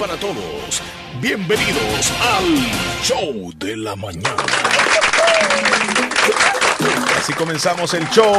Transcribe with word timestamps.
para 0.00 0.16
todos. 0.16 0.80
Bienvenidos 1.20 2.12
al 2.22 3.04
Show 3.04 3.52
de 3.56 3.76
la 3.76 3.94
Mañana. 3.96 4.34
Así 7.18 7.34
comenzamos 7.34 7.92
el 7.92 8.08
show 8.08 8.34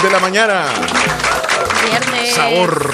de 0.00 0.10
la 0.12 0.20
mañana. 0.20 0.66
Viernes. 1.90 2.34
Sabor. 2.34 2.88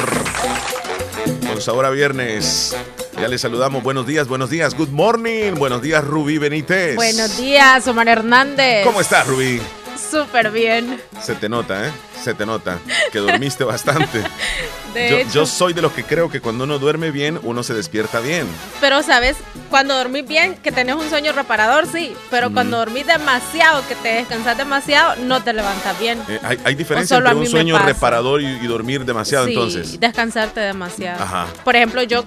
Con 1.47 1.61
sabor 1.61 1.85
a 1.85 1.91
viernes. 1.91 2.75
Ya 3.21 3.29
les 3.29 3.43
saludamos. 3.43 3.83
Buenos 3.83 4.07
días, 4.07 4.27
buenos 4.27 4.49
días. 4.49 4.75
Good 4.75 4.89
morning. 4.89 5.53
Buenos 5.53 5.83
días, 5.83 6.03
Rubí 6.03 6.39
Benítez. 6.39 6.97
Buenos 6.97 7.37
días, 7.37 7.87
Omar 7.87 8.09
Hernández. 8.09 8.87
¿Cómo 8.87 9.03
estás, 9.03 9.27
Rubí? 9.27 9.61
Súper 10.11 10.51
bien. 10.51 10.99
Se 11.21 11.35
te 11.35 11.51
nota, 11.51 11.87
¿eh? 11.87 11.93
Se 12.23 12.33
te 12.33 12.47
nota 12.47 12.79
que 13.13 13.19
dormiste 13.19 13.65
bastante. 13.65 14.23
De 14.95 15.11
yo, 15.11 15.17
hecho, 15.19 15.31
yo 15.31 15.47
soy 15.47 15.73
de 15.73 15.83
los 15.83 15.93
que 15.93 16.05
creo 16.05 16.29
que 16.31 16.41
cuando 16.41 16.65
uno 16.65 16.79
duerme 16.79 17.11
bien, 17.11 17.39
uno 17.43 17.63
se 17.63 17.75
despierta 17.75 18.21
bien. 18.21 18.47
pero 18.81 19.03
sabes, 19.03 19.37
cuando 19.69 19.97
dormís 19.97 20.27
bien, 20.27 20.57
que 20.57 20.73
tenés 20.73 20.97
un 20.97 21.09
sueño 21.09 21.33
reparador, 21.33 21.87
sí. 21.87 22.15
Pero 22.31 22.53
cuando 22.53 22.79
dormís 22.79 23.07
demasiado, 23.07 23.87
que 23.87 23.95
te 23.95 24.09
descansas 24.15 24.57
demasiado, 24.57 25.17
no 25.17 25.43
te 25.43 25.53
levantas 25.53 25.99
bien. 25.99 26.21
Eh, 26.29 26.41
hay, 26.43 26.59
hay 26.65 26.75
diferencia 26.75 27.17
entre 27.19 27.35
un 27.35 27.47
sueño 27.47 27.79
reparador 27.79 28.43
y, 28.43 28.47
y 28.47 28.67
dormir 28.67 29.05
demasiado, 29.05 29.47
sí, 29.47 29.53
entonces. 29.53 30.01
descansarte 30.01 30.61
demasiado. 30.61 31.23
Ajá. 31.23 31.47
Por 31.65 31.77
ejemplo, 31.77 32.03
yo 32.03 32.25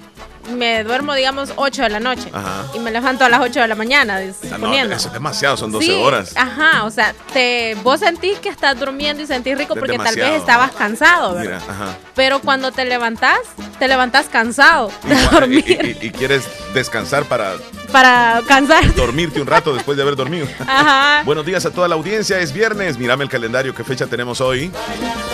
me 0.52 0.84
duermo, 0.84 1.14
digamos, 1.14 1.52
8 1.56 1.82
de 1.84 1.88
la 1.88 2.00
noche. 2.00 2.28
Ajá. 2.32 2.66
Y 2.74 2.78
me 2.78 2.90
levanto 2.90 3.24
a 3.24 3.28
las 3.28 3.40
8 3.40 3.60
de 3.60 3.68
la 3.68 3.74
mañana, 3.74 4.16
Ah, 4.52 4.58
no, 4.58 4.74
eso 4.74 5.08
es 5.08 5.12
demasiado, 5.12 5.56
son 5.56 5.72
12 5.72 5.86
Sí, 5.86 5.92
horas. 5.92 6.34
Ajá, 6.36 6.84
o 6.84 6.90
sea, 6.90 7.14
te, 7.32 7.76
vos 7.82 8.00
sentís 8.00 8.38
que 8.38 8.48
estás 8.50 8.78
durmiendo 8.78 9.22
y 9.22 9.26
sentís 9.26 9.56
rico 9.56 9.74
porque 9.74 9.96
tal 9.98 10.14
vez 10.14 10.32
estabas 10.34 10.72
cansado, 10.72 11.30
Mira, 11.38 11.52
¿verdad? 11.52 11.62
ajá. 11.68 11.96
Pero 12.14 12.40
cuando 12.40 12.53
te 12.72 12.84
levantás, 12.84 13.38
te 13.78 13.88
levantás 13.88 14.26
cansado 14.26 14.90
Y, 15.04 15.08
de 15.08 15.14
y- 15.14 15.26
dormir 15.28 15.98
y- 16.02 16.06
y 16.06 16.10
quieres 16.10 16.44
descansar 16.72 17.24
para 17.24 17.54
para 17.92 18.42
cansarte. 18.48 18.88
dormirte 18.88 19.40
un 19.40 19.46
rato 19.46 19.72
después 19.74 19.96
de 19.96 20.02
haber 20.02 20.16
dormido. 20.16 20.48
Ajá. 20.66 21.22
Buenos 21.24 21.46
días 21.46 21.64
a 21.66 21.70
toda 21.70 21.86
la 21.86 21.94
audiencia, 21.94 22.40
es 22.40 22.52
viernes, 22.52 22.98
mírame 22.98 23.22
el 23.24 23.30
calendario, 23.30 23.72
¿qué 23.74 23.84
fecha 23.84 24.06
tenemos 24.06 24.40
hoy? 24.40 24.70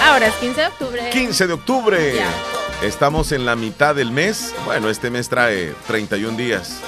Ahora 0.05 0.27
es 0.27 0.35
15 0.35 0.61
de 0.61 0.67
octubre. 0.67 1.11
15 1.11 1.47
de 1.47 1.53
octubre. 1.55 2.23
Estamos 2.83 3.33
en 3.33 3.45
la 3.47 3.57
mitad 3.57 3.95
del 3.95 4.11
mes. 4.11 4.55
Bueno, 4.65 4.89
este 4.91 5.11
mes 5.11 5.29
trae 5.29 5.75
31 5.87 6.37
días. 6.37 6.81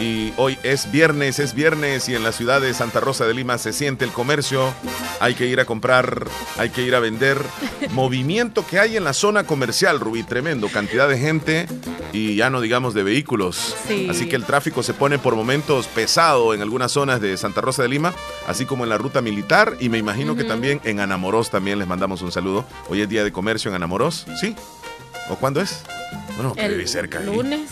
Y 0.00 0.32
hoy 0.38 0.58
es 0.62 0.90
viernes, 0.90 1.38
es 1.38 1.52
viernes 1.52 2.08
y 2.08 2.14
en 2.14 2.24
la 2.24 2.32
ciudad 2.32 2.62
de 2.62 2.72
Santa 2.72 3.00
Rosa 3.00 3.26
de 3.26 3.34
Lima 3.34 3.58
se 3.58 3.74
siente 3.74 4.06
el 4.06 4.12
comercio. 4.12 4.72
Hay 5.20 5.34
que 5.34 5.46
ir 5.46 5.60
a 5.60 5.66
comprar, 5.66 6.26
hay 6.56 6.70
que 6.70 6.82
ir 6.82 6.94
a 6.94 7.00
vender. 7.00 7.38
Movimiento 7.90 8.66
que 8.66 8.78
hay 8.78 8.96
en 8.96 9.04
la 9.04 9.12
zona 9.12 9.44
comercial, 9.44 10.00
Rubí, 10.00 10.22
tremendo. 10.22 10.68
Cantidad 10.68 11.06
de 11.06 11.18
gente 11.18 11.66
y 12.14 12.34
ya 12.34 12.48
no 12.48 12.62
digamos 12.62 12.94
de 12.94 13.02
vehículos. 13.02 13.76
Sí. 13.86 14.06
Así 14.08 14.26
que 14.26 14.36
el 14.36 14.44
tráfico 14.44 14.82
se 14.82 14.94
pone 14.94 15.18
por 15.18 15.36
momentos 15.36 15.86
pesado 15.86 16.54
en 16.54 16.62
algunas 16.62 16.92
zonas 16.92 17.20
de 17.20 17.36
Santa 17.36 17.60
Rosa 17.60 17.82
de 17.82 17.90
Lima, 17.90 18.14
así 18.46 18.64
como 18.64 18.84
en 18.84 18.90
la 18.90 18.96
ruta 18.96 19.20
militar 19.20 19.76
y 19.80 19.90
me 19.90 19.98
imagino 19.98 20.34
que 20.34 20.44
también 20.44 20.80
en 20.84 21.00
Anamorós 21.00 21.50
también 21.50 21.78
les 21.78 21.86
mandamos 21.86 22.22
un 22.22 22.32
saludo. 22.32 22.64
Hoy 22.88 23.02
es 23.02 23.08
día 23.10 23.22
de 23.22 23.32
comercio 23.32 23.68
en 23.68 23.74
Anamorós, 23.74 24.26
¿sí? 24.40 24.56
¿O 25.28 25.36
cuándo 25.36 25.60
es? 25.60 25.82
Bueno, 26.36 26.54
que 26.54 26.86
cerca 26.86 27.18
ahí. 27.18 27.66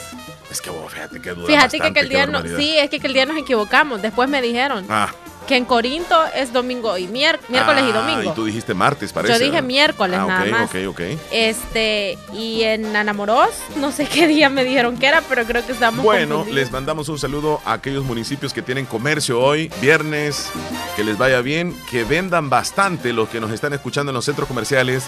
Es 0.50 0.60
que 0.62 0.70
vos, 0.70 0.92
fíjate 0.92 1.20
que 1.20 1.30
dura 1.30 1.46
Fíjate 1.46 1.78
que 1.78 1.86
aquel 1.88 2.08
día 2.08 2.26
no, 2.26 2.42
sí, 2.56 2.76
es 2.78 2.88
que 2.90 2.96
aquel 2.96 3.12
día 3.12 3.26
nos 3.26 3.36
equivocamos. 3.36 4.00
Después 4.00 4.28
me 4.30 4.40
dijeron 4.40 4.86
Ah, 4.88 5.10
que 5.46 5.56
en 5.56 5.64
Corinto 5.64 6.14
es 6.34 6.52
domingo 6.52 6.96
y 6.98 7.06
mier- 7.06 7.38
miércoles 7.48 7.84
y 7.86 7.90
ah, 7.90 8.00
domingo. 8.00 8.32
Y 8.32 8.34
tú 8.34 8.44
dijiste 8.46 8.74
martes, 8.74 9.12
parece. 9.14 9.32
Yo 9.34 9.38
dije 9.38 9.50
¿verdad? 9.52 9.66
miércoles 9.66 10.18
ah, 10.22 10.26
nada 10.26 10.44
más. 10.46 10.70
Ok, 10.70 10.76
ok, 10.88 11.00
Este, 11.30 12.18
y 12.34 12.62
en 12.62 12.94
Anamorós, 12.96 13.50
no 13.76 13.90
sé 13.92 14.06
qué 14.12 14.26
día 14.26 14.48
me 14.50 14.64
dijeron 14.64 14.96
que 14.98 15.06
era, 15.06 15.20
pero 15.22 15.44
creo 15.44 15.64
que 15.64 15.72
estamos 15.72 16.04
Bueno, 16.04 16.36
confundidos. 16.36 16.54
les 16.64 16.70
mandamos 16.72 17.08
un 17.08 17.18
saludo 17.18 17.60
a 17.64 17.74
aquellos 17.74 18.04
municipios 18.04 18.52
que 18.52 18.60
tienen 18.62 18.84
comercio 18.86 19.40
hoy, 19.40 19.70
viernes, 19.80 20.48
que 20.96 21.04
les 21.04 21.16
vaya 21.16 21.40
bien, 21.40 21.74
que 21.90 22.04
vendan 22.04 22.50
bastante 22.50 23.12
los 23.12 23.28
que 23.30 23.40
nos 23.40 23.50
están 23.50 23.72
escuchando 23.72 24.10
en 24.10 24.14
los 24.14 24.24
centros 24.26 24.48
comerciales, 24.48 25.04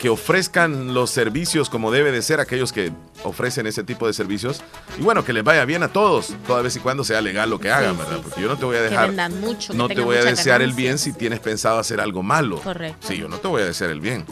que 0.00 0.08
ofrezcan 0.08 0.94
los 0.94 1.10
servicios 1.10 1.68
como 1.68 1.90
debe 1.92 2.10
de 2.10 2.22
ser 2.22 2.40
aquellos 2.40 2.72
que 2.72 2.90
ofrecen 3.22 3.66
ese 3.66 3.84
tipo 3.84 4.06
de 4.06 4.14
servicios. 4.14 4.62
Y 4.98 5.02
bueno, 5.02 5.26
que 5.26 5.34
les 5.34 5.44
vaya 5.44 5.62
bien 5.66 5.82
a 5.82 5.88
todos, 5.88 6.32
toda 6.46 6.62
vez 6.62 6.74
y 6.74 6.80
cuando 6.80 7.04
sea 7.04 7.20
legal 7.20 7.50
lo 7.50 7.60
que 7.60 7.70
hagan, 7.70 7.92
Sí, 7.92 7.98
¿verdad? 7.98 8.16
sí, 8.16 8.20
Porque 8.22 8.36
sí. 8.36 8.42
yo 8.42 8.48
no 8.48 8.56
te 8.56 8.64
voy 8.64 8.76
a 8.76 8.78
Que 8.78 8.84
dejar... 8.88 9.06
vendan 9.08 9.40
mucho, 9.40 9.72
que 9.72 9.78
No 9.78 9.88
te 9.88 10.00
voy 10.00 10.16
a 10.16 10.24
desear 10.24 10.62
el 10.62 10.72
bien 10.72 10.96
si 10.98 11.12
tienes 11.12 11.38
pensado 11.40 11.78
hacer 11.78 12.00
algo 12.00 12.22
malo. 12.22 12.60
Correcto. 12.62 13.06
Sí, 13.08 13.18
yo 13.18 13.28
no 13.28 13.36
te 13.40 13.48
voy 13.48 13.60
a 13.60 13.66
desear 13.66 13.90
el 13.90 14.00
bien. 14.00 14.24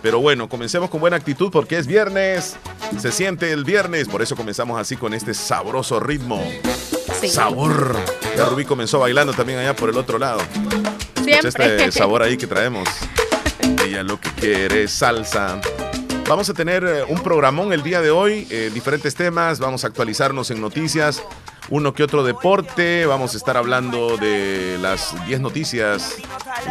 Pero 0.00 0.20
bueno, 0.20 0.48
comencemos 0.48 0.88
con 0.88 1.00
buena 1.00 1.16
actitud 1.18 1.50
porque 1.52 1.76
es 1.76 1.86
viernes. 1.86 2.56
Se 2.98 3.12
siente 3.12 3.52
el 3.52 3.64
viernes, 3.64 4.08
por 4.08 4.22
eso 4.22 4.34
comenzamos 4.36 4.80
así 4.80 4.96
con 4.96 5.12
este 5.12 5.34
sabroso 5.34 6.00
ritmo. 6.00 6.42
Sí. 7.20 7.28
Sabor. 7.28 7.94
Ya 8.38 8.46
Rubí 8.46 8.64
comenzó 8.64 8.98
bailando 9.00 9.34
también 9.34 9.58
allá 9.58 9.76
por 9.76 9.90
el 9.90 9.98
otro 9.98 10.18
lado. 10.18 10.40
Escucha 10.40 11.40
Siempre. 11.42 11.76
este 11.76 11.92
sabor 11.92 12.22
ahí 12.22 12.38
que 12.38 12.46
traemos. 12.46 12.88
Ella 13.84 14.02
lo 14.02 14.20
que 14.20 14.30
quiere 14.30 14.84
es 14.84 14.92
salsa. 14.92 15.60
Vamos 16.28 16.48
a 16.48 16.54
tener 16.54 16.84
eh, 16.84 17.02
un 17.08 17.22
programón 17.22 17.72
el 17.72 17.82
día 17.82 18.00
de 18.00 18.10
hoy, 18.10 18.46
eh, 18.50 18.70
diferentes 18.72 19.14
temas, 19.14 19.58
vamos 19.58 19.84
a 19.84 19.88
actualizarnos 19.88 20.50
en 20.50 20.60
noticias, 20.60 21.22
uno 21.70 21.92
que 21.92 22.04
otro 22.04 22.22
deporte, 22.22 23.04
vamos 23.06 23.34
a 23.34 23.36
estar 23.36 23.56
hablando 23.56 24.16
de 24.16 24.78
las 24.80 25.14
10 25.26 25.40
noticias, 25.40 26.16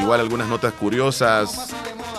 igual 0.01 0.21
algunas 0.21 0.47
notas 0.47 0.73
curiosas 0.73 1.73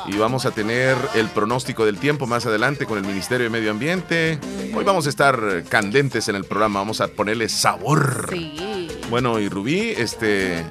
y 0.07 0.17
vamos 0.17 0.47
a 0.47 0.51
tener 0.51 0.97
el 1.15 1.29
pronóstico 1.29 1.85
del 1.87 1.99
tiempo 1.99 2.27
más 2.27 2.47
adelante 2.47 2.87
con 2.87 2.99
el 2.99 3.05
Ministerio 3.05 3.45
de 3.45 3.51
Medio 3.51 3.71
Ambiente. 3.71 4.39
Hoy 4.75 4.85
vamos 4.85 5.07
a 5.07 5.09
estar 5.09 5.65
candentes 5.69 6.29
en 6.29 6.37
el 6.37 6.45
programa, 6.45 6.81
vamos 6.81 7.01
a 7.01 7.09
ponerle 7.09 7.49
sabor. 7.49 8.29
Sí. 8.31 8.89
Bueno, 9.09 9.39
y 9.41 9.49
Rubí, 9.49 9.95
este, 9.97 10.65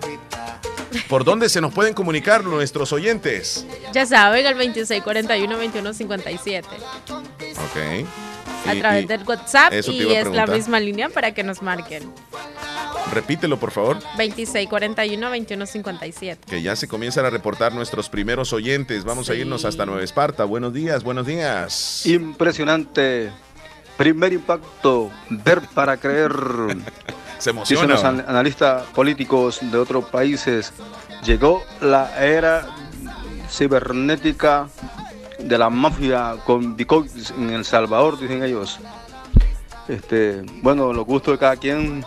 ¿por 1.08 1.24
dónde 1.24 1.50
se 1.50 1.62
nos 1.62 1.74
pueden 1.74 1.94
comunicar 1.94 2.44
nuestros 2.44 2.92
oyentes? 2.94 3.66
Ya 3.94 4.06
saben, 4.06 4.46
el 4.46 4.56
2641-2157. 4.58 6.64
Ok. 6.66 8.06
A 8.68 8.76
Y- 8.76 8.80
través 8.80 9.04
y- 9.04 9.08
del 9.08 9.24
WhatsApp 9.24 9.74
y 9.88 10.14
es 10.14 10.28
la 10.32 10.46
misma 10.48 10.80
línea 10.80 11.10
para 11.10 11.34
que 11.34 11.44
nos 11.44 11.62
marquen. 11.62 12.12
Repítelo, 13.12 13.60
por 13.60 13.72
favor, 13.72 13.98
2641-2157. 14.18 16.38
que 16.48 16.62
ya 16.62 16.76
se 16.76 16.88
comienzan 16.88 17.26
a 17.26 17.30
reportar 17.30 17.74
nuestros 17.74 18.10
primeros 18.10 18.54
oyentes. 18.54 19.04
Vamos 19.04 19.30
a 19.30 19.36
irnos 19.36 19.66
hasta 19.66 19.86
Nueva 19.86 20.04
Esparta. 20.04 20.44
Buenos 20.44 20.74
días, 20.74 21.04
buenos 21.04 21.26
días. 21.26 22.06
Impresionante. 22.06 23.32
Primer 23.98 24.34
impacto, 24.34 25.12
ver 25.30 25.62
para 25.74 25.98
creer. 25.98 26.32
Se 27.40 27.52
Dicen 27.52 27.56
emociona. 27.56 27.94
los 27.96 28.04
an- 28.04 28.26
analistas 28.28 28.84
políticos 28.94 29.60
de 29.62 29.78
otros 29.78 30.06
países, 30.06 30.72
llegó 31.24 31.64
la 31.82 32.24
era 32.24 32.68
cibernética 33.50 34.68
de 35.40 35.58
la 35.58 35.70
mafia 35.70 36.36
con 36.46 36.76
Bitcoin 36.76 37.10
en 37.38 37.50
El 37.52 37.66
Salvador, 37.66 38.20
dicen 38.20 38.44
ellos. 38.44 38.80
Este, 39.88 40.44
bueno, 40.62 40.94
los 40.94 41.06
gustos 41.06 41.34
de 41.34 41.38
cada 41.40 41.56
quien, 41.56 42.04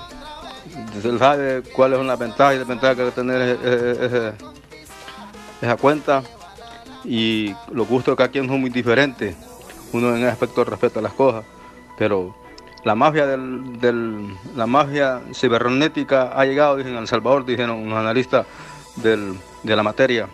se 1.00 1.18
sabe 1.18 1.62
cuáles 1.74 1.98
son 1.98 2.06
las 2.06 2.18
ventajas 2.18 2.54
y 2.54 2.58
desventajas 2.58 2.96
que 2.96 3.02
hay 3.02 3.08
que 3.08 3.14
tener 3.14 3.40
eh, 3.42 3.58
eh, 3.64 3.96
ese- 4.02 4.32
esa 5.66 5.76
cuenta 5.76 6.22
y 7.04 7.54
los 7.72 7.88
gustos 7.88 8.12
de 8.12 8.16
cada 8.16 8.28
quien 8.30 8.46
son 8.46 8.60
muy 8.60 8.70
diferentes. 8.70 9.34
Uno 9.92 10.10
en 10.10 10.18
ese 10.18 10.28
aspecto 10.28 10.64
respeta 10.64 11.00
las 11.00 11.12
cosas, 11.12 11.44
pero 11.98 12.34
la 12.84 12.94
mafia 12.94 13.26
del, 13.26 13.80
del- 13.80 14.34
la 14.56 14.66
mafia 14.66 15.20
cibernética 15.34 16.32
ha 16.34 16.44
llegado, 16.44 16.76
dicen 16.76 16.92
en 16.92 16.98
El 16.98 17.08
Salvador, 17.08 17.44
dijeron 17.44 17.88
los 17.88 17.98
analistas 17.98 18.46
del- 18.96 19.34
de 19.62 19.76
la 19.76 19.82
materia. 19.82 20.28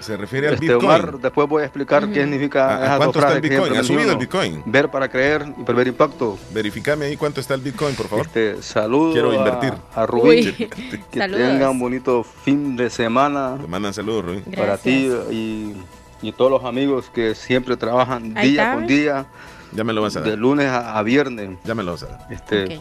Se 0.00 0.16
refiere 0.16 0.46
al 0.46 0.54
Este, 0.54 0.66
Bitcoin. 0.66 0.84
Omar, 0.86 1.18
después 1.18 1.48
voy 1.48 1.62
a 1.62 1.64
explicar 1.64 2.08
qué 2.10 2.22
significa 2.22 2.68
¿A- 2.68 2.84
esas 2.84 2.88
dos 2.90 2.98
cuánto 2.98 3.18
está 3.18 3.32
el 3.34 3.40
Bitcoin? 3.40 3.76
¿Ha 3.76 3.82
subido 3.82 4.12
el. 4.12 4.18
Bitcoin? 4.18 4.62
Ver 4.64 4.88
para 4.90 5.08
creer 5.08 5.44
y 5.58 5.64
prever 5.64 5.88
impacto. 5.88 6.38
Verifícame 6.52 7.06
ahí 7.06 7.16
cuánto 7.16 7.40
está 7.40 7.54
el 7.54 7.62
Bitcoin, 7.62 7.96
por 7.96 8.06
favor. 8.06 8.24
Este, 8.26 8.62
saludos 8.62 9.14
Quiero 9.14 9.32
a- 9.32 9.34
invertir. 9.34 9.72
a, 9.96 10.06
Que 11.10 11.18
saludos. 11.18 11.40
tengan 11.48 11.70
un 11.70 11.78
bonito 11.80 12.22
fin 12.22 12.76
de 12.76 12.90
semana 12.90 13.56
Te 13.60 13.66
mandan 13.66 13.92
saludos, 13.92 14.24
Rubí. 14.26 14.40
para 14.56 14.78
ti 14.78 15.10
y, 15.32 15.74
y 16.22 16.32
todos 16.32 16.50
los 16.52 16.64
amigos 16.64 17.10
que 17.12 17.34
siempre 17.34 17.76
trabajan 17.76 18.36
Ahí 18.38 18.52
día 18.52 18.62
está, 18.62 18.74
con 18.74 18.86
día, 18.86 19.26
Ya 19.72 19.84
me 19.84 19.92
lo 19.92 20.02
vas 20.02 20.16
a 20.16 20.20
de 20.20 20.30
dar. 20.30 20.38
lunes 20.38 20.66
a, 20.68 20.98
a 20.98 21.02
viernes. 21.02 21.58
Ya 21.64 21.74
me 21.74 21.82
lo 21.82 21.92
vas 21.92 22.02
a 22.04 22.06
dar. 22.06 22.26
Este. 22.30 22.80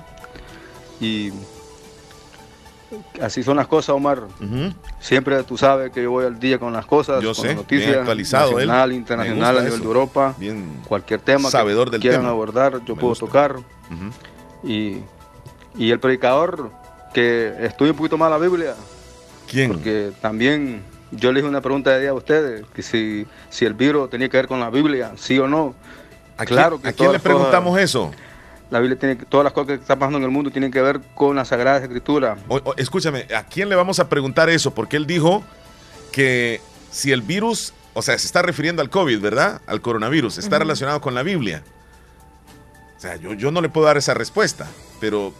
Y 1.00 1.32
así 3.22 3.44
son 3.44 3.58
las 3.58 3.68
cosas, 3.68 3.90
Omar. 3.90 4.24
Siempre 5.00 5.44
tú 5.44 5.58
sabes 5.58 5.92
que 5.92 6.04
yo 6.04 6.12
voy 6.12 6.26
al 6.26 6.40
día 6.40 6.58
con 6.60 6.72
las 6.74 6.86
cosas, 6.86 7.22
Yo 7.22 7.34
con 7.34 7.42
sé, 7.42 7.48
las 7.50 7.58
noticias, 7.58 7.88
bien 7.90 8.00
actualizado 8.00 8.52
nacional, 8.54 8.94
internacional, 8.94 9.58
a 9.58 9.60
nivel 9.62 9.68
eso. 9.74 9.78
de 9.82 9.86
Europa. 9.88 10.36
Bien. 10.38 10.82
Cualquier 10.88 11.20
tema 11.20 11.50
Sabedor 11.50 11.88
que 11.88 11.92
del 11.94 12.02
quieran 12.02 12.22
tema. 12.22 12.30
abordar, 12.32 12.74
yo 12.86 12.96
Me 12.96 13.02
puedo 13.02 13.10
gusta. 13.10 13.26
tocar. 13.26 13.56
Y, 14.64 14.98
y 15.78 15.92
el 15.92 16.00
predicador, 16.00 16.72
que 17.14 17.54
estudia 17.62 17.92
un 17.92 17.98
poquito 17.98 18.18
más 18.18 18.30
la 18.30 18.38
Biblia, 18.38 18.74
¿Quién? 19.50 19.72
porque 19.74 20.12
también 20.22 20.82
yo 21.12 21.32
le 21.32 21.40
hice 21.40 21.48
una 21.50 21.62
pregunta 21.62 21.92
de 21.92 22.02
día 22.02 22.10
a 22.10 22.14
ustedes, 22.14 22.66
que 22.74 22.82
si, 22.82 23.26
si 23.50 23.66
el 23.66 23.74
virus 23.74 24.10
tenía 24.10 24.30
que 24.30 24.38
ver 24.38 24.48
con 24.48 24.60
la 24.60 24.70
Biblia, 24.70 25.12
sí 25.16 25.38
o 25.40 25.48
no. 25.48 25.76
¿A 26.38 26.46
claro 26.46 26.78
quién, 26.78 26.82
que 26.84 26.90
¿a 26.90 26.94
quién 26.94 27.12
le 27.12 27.18
cosas- 27.20 27.22
preguntamos 27.24 27.80
eso? 27.80 28.12
La 28.70 28.80
Biblia 28.80 29.00
tiene 29.00 29.16
todas 29.16 29.46
las 29.46 29.54
cosas 29.54 29.68
que 29.68 29.74
están 29.76 29.98
pasando 29.98 30.18
en 30.18 30.26
el 30.26 30.30
mundo 30.32 30.52
tienen 30.52 30.72
que 30.72 30.82
ver 30.82 31.00
con 31.16 31.36
la 31.38 31.46
Sagrada 31.46 31.78
Escritura. 31.80 32.38
escúchame, 32.76 33.26
¿a 33.36 33.44
quién 33.46 33.70
le 33.70 33.76
vamos 33.76 34.00
a 34.00 34.10
preguntar 34.10 34.50
eso? 34.50 34.74
Porque 34.74 34.98
él 34.98 35.08
dijo 35.08 35.42
que 36.12 36.60
si 36.92 37.12
el 37.14 37.22
virus, 37.22 37.74
o 37.94 38.02
sea, 38.02 38.18
se 38.18 38.26
está 38.28 38.42
refiriendo 38.42 38.82
al 38.82 38.90
COVID, 38.90 39.22
¿verdad? 39.22 39.62
Al 39.68 39.80
coronavirus, 39.82 40.38
está 40.38 40.60
relacionado 40.60 41.00
con 41.00 41.16
la 41.16 41.24
Biblia. 41.24 41.64
O 42.98 43.00
sea, 43.00 43.16
yo, 43.16 43.34
yo 43.34 43.52
no 43.52 43.62
le 43.62 43.70
puedo 43.70 43.88
dar 43.88 43.98
esa 43.98 44.14
respuesta, 44.14 44.68
pero 45.00 45.34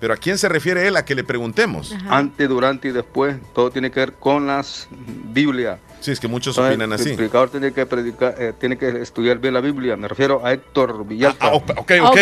pero 0.00 0.12
¿a 0.12 0.16
quién 0.18 0.36
se 0.36 0.48
refiere 0.50 0.86
él 0.86 0.96
a 0.96 1.04
que 1.04 1.14
le 1.14 1.24
preguntemos? 1.24 1.94
Antes, 2.08 2.46
durante 2.48 2.88
y 2.88 2.92
después, 2.92 3.36
todo 3.54 3.70
tiene 3.70 3.90
que 3.90 4.00
ver 4.00 4.12
con 4.12 4.46
las 4.46 4.86
Biblia. 4.90 5.78
Sí, 6.04 6.10
es 6.10 6.20
que 6.20 6.28
muchos 6.28 6.58
opinan 6.58 6.92
así. 6.92 7.08
El 7.08 7.16
predicador 7.16 7.48
tiene 7.48 7.72
que, 7.72 7.86
predicar, 7.86 8.34
eh, 8.38 8.52
tiene 8.60 8.76
que 8.76 8.90
estudiar 9.00 9.38
bien 9.38 9.54
la 9.54 9.62
Biblia. 9.62 9.96
Me 9.96 10.06
refiero 10.06 10.44
a 10.44 10.52
Héctor 10.52 11.06
Villalta. 11.06 11.38
Ah, 11.46 11.54
ok, 11.54 11.70
ok, 11.78 11.90
ok, 12.02 12.18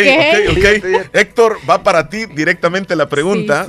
okay. 0.52 0.82
Héctor, 1.12 1.58
va 1.68 1.82
para 1.82 2.08
ti 2.08 2.26
directamente 2.26 2.94
la 2.94 3.08
pregunta. 3.08 3.66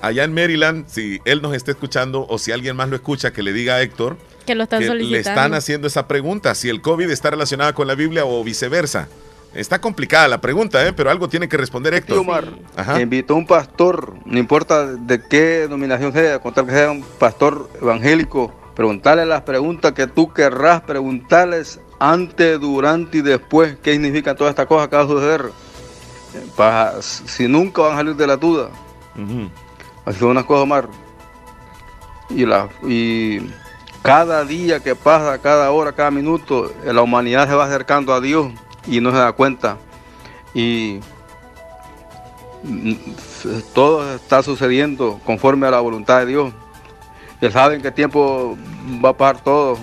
Allá 0.00 0.24
en 0.24 0.34
Maryland, 0.34 0.88
si 0.88 1.20
él 1.24 1.42
nos 1.42 1.54
está 1.54 1.70
escuchando 1.70 2.26
o 2.28 2.38
si 2.38 2.50
alguien 2.50 2.74
más 2.74 2.88
lo 2.88 2.96
escucha, 2.96 3.32
que 3.32 3.44
le 3.44 3.52
diga 3.52 3.76
a 3.76 3.82
Héctor 3.82 4.16
que, 4.46 4.56
lo 4.56 4.64
están 4.64 4.80
que 4.80 4.94
le 4.94 5.20
están 5.20 5.54
haciendo 5.54 5.86
esa 5.86 6.08
pregunta, 6.08 6.56
si 6.56 6.68
el 6.68 6.82
COVID 6.82 7.08
está 7.08 7.30
relacionado 7.30 7.72
con 7.72 7.86
la 7.86 7.94
Biblia 7.94 8.24
o 8.24 8.42
viceversa. 8.42 9.06
Está 9.54 9.80
complicada 9.80 10.26
la 10.26 10.40
pregunta, 10.40 10.84
¿eh? 10.84 10.92
pero 10.92 11.08
algo 11.08 11.28
tiene 11.28 11.48
que 11.48 11.56
responder 11.56 11.94
Héctor. 11.94 12.18
Omar, 12.18 12.48
invitó 13.00 13.34
a 13.34 13.36
un 13.36 13.46
pastor, 13.46 14.14
no 14.24 14.40
importa 14.40 14.86
de 14.86 15.22
qué 15.22 15.60
denominación 15.60 16.12
sea, 16.12 16.40
contar 16.40 16.66
que 16.66 16.72
sea 16.72 16.90
un 16.90 17.02
pastor 17.02 17.70
evangélico, 17.80 18.52
preguntarle 18.74 19.26
las 19.26 19.42
preguntas 19.42 19.92
que 19.92 20.06
tú 20.06 20.32
querrás 20.32 20.82
preguntarles 20.82 21.80
antes, 21.98 22.60
durante 22.60 23.18
y 23.18 23.22
después. 23.22 23.76
¿Qué 23.82 23.92
significa 23.92 24.34
toda 24.34 24.50
esta 24.50 24.66
cosa 24.66 24.88
que 24.88 24.96
va 24.96 25.02
a 25.02 25.06
suceder? 25.06 25.50
Para, 26.56 27.02
si 27.02 27.46
nunca 27.46 27.82
van 27.82 27.92
a 27.92 27.96
salir 27.96 28.16
de 28.16 28.26
la 28.26 28.36
duda. 28.36 28.70
Así 30.04 30.18
son 30.18 30.30
unas 30.30 30.44
cosas, 30.44 30.64
Omar. 30.64 30.88
Y, 32.30 32.46
la, 32.46 32.68
y 32.82 33.40
cada 34.02 34.44
día 34.44 34.80
que 34.80 34.96
pasa, 34.96 35.38
cada 35.38 35.70
hora, 35.70 35.92
cada 35.92 36.10
minuto, 36.10 36.72
la 36.84 37.02
humanidad 37.02 37.48
se 37.48 37.54
va 37.54 37.66
acercando 37.66 38.14
a 38.14 38.20
Dios 38.20 38.50
y 38.86 39.00
no 39.00 39.10
se 39.10 39.18
da 39.18 39.32
cuenta. 39.32 39.76
Y 40.54 41.00
todo 43.74 44.14
está 44.14 44.42
sucediendo 44.42 45.20
conforme 45.24 45.66
a 45.66 45.70
la 45.70 45.80
voluntad 45.80 46.20
de 46.20 46.26
Dios. 46.26 46.52
Él 47.42 47.52
sabe 47.52 47.74
en 47.74 47.82
qué 47.82 47.90
tiempo 47.90 48.56
va 49.04 49.10
a 49.10 49.16
pasar 49.16 49.42
todo. 49.42 49.76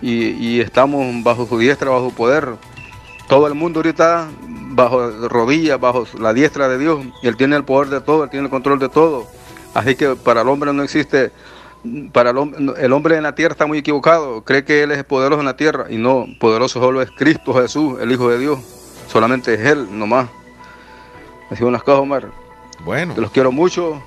Y, 0.00 0.60
estamos 0.60 1.04
bajo 1.24 1.44
su 1.44 1.58
diestra, 1.58 1.90
bajo 1.90 2.10
su 2.10 2.14
poder. 2.14 2.54
Todo 3.26 3.48
el 3.48 3.54
mundo 3.54 3.80
ahorita 3.80 4.28
bajo 4.70 5.10
rodillas, 5.28 5.78
bajo 5.80 6.06
la 6.20 6.32
diestra 6.32 6.68
de 6.68 6.78
Dios. 6.78 7.04
Él 7.24 7.36
tiene 7.36 7.56
el 7.56 7.64
poder 7.64 7.88
de 7.88 8.00
todo, 8.00 8.24
Él 8.24 8.30
tiene 8.30 8.44
el 8.44 8.50
control 8.50 8.78
de 8.78 8.88
todo. 8.88 9.26
Así 9.74 9.96
que 9.96 10.14
para 10.14 10.42
el 10.42 10.48
hombre 10.48 10.72
no 10.72 10.84
existe 10.84 11.32
para 12.12 12.30
el 12.30 12.38
hombre, 12.38 12.58
el 12.78 12.92
hombre 12.92 13.16
en 13.16 13.22
la 13.22 13.34
tierra 13.34 13.52
está 13.52 13.66
muy 13.66 13.78
equivocado, 13.78 14.42
cree 14.42 14.64
que 14.64 14.82
Él 14.82 14.90
es 14.90 15.04
poderoso 15.04 15.40
en 15.40 15.46
la 15.46 15.56
tierra 15.56 15.86
y 15.88 15.96
no, 15.96 16.26
poderoso 16.40 16.80
solo 16.80 17.00
es 17.00 17.10
Cristo 17.12 17.54
Jesús, 17.54 18.00
el 18.00 18.10
Hijo 18.10 18.28
de 18.28 18.38
Dios, 18.38 18.58
solamente 19.06 19.54
es 19.54 19.60
Él 19.60 19.86
nomás. 19.96 20.28
Así 21.50 21.62
son 21.62 21.72
las 21.72 21.84
cosas, 21.84 22.00
Omar. 22.00 22.30
Bueno. 22.84 23.14
Te 23.14 23.20
los 23.20 23.30
quiero 23.30 23.52
mucho, 23.52 24.02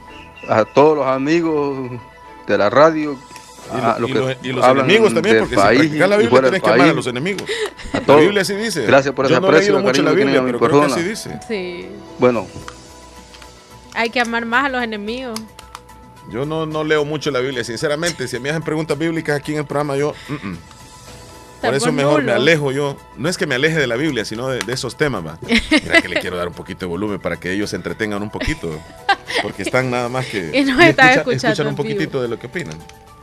a 0.49 0.65
todos 0.65 0.97
los 0.97 1.07
amigos 1.07 1.91
de 2.47 2.57
la 2.57 2.69
radio, 2.69 3.17
y, 3.71 4.01
los, 4.01 4.35
y 4.43 4.51
los 4.51 4.65
enemigos 4.65 5.13
también, 5.13 5.39
porque 5.39 5.55
país, 5.55 5.91
si 5.91 5.97
la 5.97 6.17
Biblia 6.17 6.41
tienes 6.41 6.61
que 6.61 6.69
amar 6.69 6.89
a 6.89 6.93
los 6.93 7.07
enemigos. 7.07 7.43
A 7.93 8.01
la 8.05 8.15
Biblia 8.17 8.43
sí 8.43 8.53
dice. 8.55 8.85
Gracias 8.85 9.13
por 9.13 9.25
ese 9.25 9.35
Yo 9.35 9.41
no 9.41 9.47
aprecio, 9.47 9.77
he 9.77 9.81
mucho 9.81 10.03
la 10.03 10.11
Biblia, 10.11 10.43
pero 10.43 10.59
creo 10.59 10.81
que 10.81 10.93
así 10.93 11.01
dice. 11.01 11.39
Sí. 11.47 11.87
Bueno. 12.19 12.47
Hay 13.93 14.09
que 14.09 14.19
amar 14.19 14.45
más 14.45 14.65
a 14.65 14.69
los 14.69 14.83
enemigos. 14.83 15.39
Yo 16.29 16.45
no, 16.45 16.65
no 16.65 16.83
leo 16.83 17.03
mucho 17.03 17.31
la 17.31 17.39
Biblia, 17.39 17.63
sinceramente. 17.63 18.27
Si 18.27 18.39
me 18.39 18.49
hacen 18.49 18.63
preguntas 18.63 18.97
bíblicas 18.97 19.37
aquí 19.37 19.53
en 19.53 19.59
el 19.59 19.65
programa, 19.65 19.97
yo. 19.97 20.13
Por 21.61 21.73
eso 21.75 21.91
mejor 21.91 22.23
me 22.23 22.31
alejo 22.31 22.71
yo. 22.71 22.97
No 23.17 23.29
es 23.29 23.37
que 23.37 23.45
me 23.45 23.55
aleje 23.55 23.77
de 23.77 23.87
la 23.87 23.95
Biblia, 23.95 24.25
sino 24.25 24.47
de, 24.49 24.59
esos 24.73 24.97
temas, 24.97 25.25
va. 25.25 25.37
Mira 25.69 26.01
que 26.01 26.09
le 26.09 26.19
quiero 26.19 26.37
dar 26.37 26.47
un 26.47 26.53
poquito 26.53 26.81
de 26.81 26.85
volumen 26.87 27.19
para 27.19 27.37
que 27.37 27.51
ellos 27.51 27.69
se 27.69 27.75
entretengan 27.75 28.21
un 28.21 28.29
poquito. 28.29 28.79
Porque 29.41 29.61
están 29.63 29.91
nada 29.91 30.09
más 30.09 30.25
que. 30.25 30.51
Y 30.61 30.63
nos 30.63 30.81
están 30.81 31.09
escuchando. 31.09 31.47
Escuchan 31.47 31.67
un 31.67 31.75
poquitito 31.75 32.21
de 32.21 32.27
lo 32.27 32.39
que 32.39 32.47
opinan. 32.47 32.77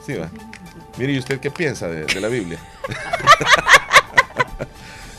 Sí, 0.04 0.14
va. 0.14 0.30
Mire, 0.96 1.12
¿y 1.12 1.18
usted 1.18 1.40
qué 1.40 1.50
piensa 1.50 1.88
de, 1.88 2.04
de 2.04 2.20
la 2.20 2.28
Biblia? 2.28 2.58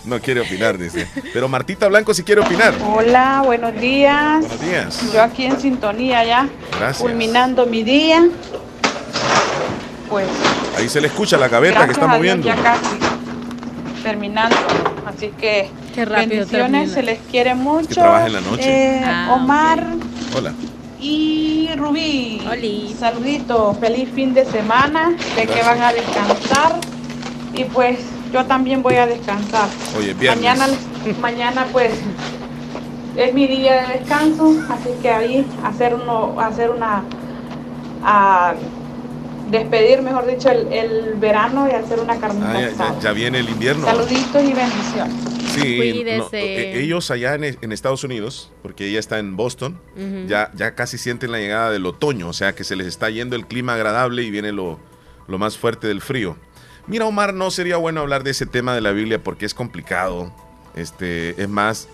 No 0.06 0.20
quiere 0.20 0.40
opinar, 0.42 0.78
dice. 0.78 1.08
Pero 1.34 1.48
Martita 1.48 1.88
Blanco 1.88 2.14
sí 2.14 2.24
quiere 2.24 2.42
opinar. 2.42 2.74
Hola, 2.84 3.44
buenos 3.46 3.80
días. 3.80 4.40
Buenos 4.40 4.62
días. 4.62 5.14
Yo 5.14 5.22
aquí 5.22 5.46
en 5.46 5.60
sintonía 5.60 6.24
ya. 6.24 6.50
Gracias. 6.72 6.98
Culminando 6.98 7.66
mi 7.68 7.84
día. 7.84 8.28
Pues. 10.10 10.28
Ahí 10.78 10.90
se 10.90 11.02
le 11.02 11.08
escucha 11.08 11.38
la 11.38 11.48
gaveta 11.48 11.86
que 11.86 11.92
está 11.92 12.08
moviendo. 12.08 12.48
ya 12.48 12.56
casi 12.56 13.09
terminando. 14.04 14.56
Así 15.06 15.32
que 15.40 15.70
Qué 15.96 16.06
bendiciones, 16.06 16.92
se 16.92 17.04
les 17.04 17.20
quiere 17.32 17.56
mucho. 17.56 18.02
Que 18.02 18.26
en 18.26 18.34
la 18.34 18.42
noche. 18.42 18.98
Eh, 18.98 19.02
ah, 19.06 19.36
Omar. 19.36 19.84
Hola. 20.36 20.54
Y 21.00 21.70
Rubí. 21.76 22.42
Hola. 22.46 22.98
Saludito. 22.98 23.74
Feliz 23.80 24.10
fin 24.14 24.34
de 24.34 24.46
semana. 24.46 25.16
De 25.36 25.48
que 25.48 25.62
van 25.62 25.82
a 25.82 25.94
descansar. 25.94 26.80
Y 27.54 27.64
pues 27.66 28.00
yo 28.32 28.46
también 28.46 28.82
voy 28.82 28.96
a 28.96 29.08
descansar. 29.08 29.68
Oye, 29.98 30.14
Mañana, 30.14 30.68
mañana 31.22 31.66
pues 31.72 31.94
es 33.16 33.34
mi 33.34 33.48
día 33.48 33.82
de 33.82 34.00
descanso, 34.00 34.56
así 34.70 34.90
que 35.02 35.10
ahí 35.10 35.46
hacer 35.64 35.96
uno, 35.96 36.40
hacer 36.40 36.70
una, 36.70 37.04
a 38.04 38.54
despedir, 39.50 40.02
mejor 40.02 40.26
dicho, 40.26 40.50
el, 40.50 41.16
verano 41.16 41.68
y 41.70 41.74
hacer 41.74 42.00
una 42.00 42.20
carne 42.20 42.72
ah, 42.80 42.96
ya, 43.02 43.12
viene 43.12 43.40
el 43.40 43.50
invierno. 43.50 43.86
Saluditos 43.86 44.44
y 44.44 44.54
bendiciones. 44.54 45.16
Sí, 45.50 46.04
eh, 46.34 46.82
ellos 46.82 47.10
allá 47.12 47.36
en, 47.36 47.72
Estados 47.72 48.04
Unidos, 48.04 48.52
porque 48.62 48.88
ella 48.88 49.00
está 49.00 49.20
en 49.20 49.36
Boston, 49.36 49.80
ya, 50.28 50.52
ya 50.56 50.76
casi 50.76 50.98
sienten 50.98 51.32
la 51.32 51.40
llegada 51.40 51.72
del 51.72 51.86
otoño, 51.86 52.30
o 52.30 52.34
sea 52.34 52.54
que 52.54 52.64
se 52.64 52.76
les 52.76 52.88
está 52.88 53.10
yendo 53.10 53.36
el 53.36 53.48
clima 53.48 53.74
agradable 53.74 54.24
y 54.24 54.32
viene 54.32 54.52
lo, 54.52 54.80
lo 55.28 55.38
más 55.38 55.58
fuerte 55.58 55.88
del 55.88 56.02
frío. 56.02 56.38
Mira, 56.88 57.06
Omar, 57.06 57.34
no 57.34 57.52
sería 57.52 57.78
bueno 57.78 58.02
hablar 58.02 58.24
de 58.24 58.32
ese 58.32 58.46
tema 58.46 58.74
de 58.74 58.82
la 58.82 58.92
Biblia 58.92 59.24
porque 59.24 59.46
es 59.46 59.54
complicado. 59.54 60.34
Este, 60.76 61.42
es 61.42 61.50
más, 61.50 61.88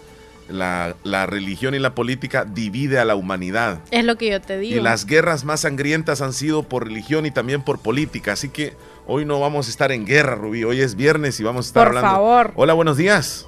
la, 0.50 1.26
religión 1.26 1.76
y 1.76 1.80
la 1.80 1.96
política 1.96 2.46
divide 2.46 3.00
a 3.00 3.06
la 3.06 3.16
humanidad. 3.16 3.80
Es 3.92 4.06
lo 4.06 4.16
que 4.16 4.30
yo 4.30 4.42
te 4.42 4.58
digo. 4.58 4.78
Y 4.78 4.82
las 4.82 5.06
guerras 5.06 5.46
más 5.46 5.62
sangrientas 5.62 6.22
han 6.22 6.34
sido 6.34 6.64
por 6.64 6.86
religión 6.86 7.26
y 7.26 7.32
también 7.32 7.62
por 7.62 7.80
política. 7.80 8.34
Así 8.34 8.50
que 8.50 8.76
hoy 9.08 9.26
no 9.26 9.40
vamos 9.40 9.68
a 9.68 9.70
estar 9.70 9.92
en 9.92 10.06
guerra, 10.06 10.36
Rubí. 10.36 10.64
Hoy 10.64 10.82
es 10.82 10.96
viernes 10.96 11.40
y 11.40 11.44
vamos 11.44 11.66
a 11.66 11.70
estar 11.70 11.88
por 11.88 11.98
hablando. 11.98 12.10
Por 12.10 12.18
favor. 12.18 12.54
Hola, 12.56 12.74
buenos 12.74 12.98
días. 12.98 13.48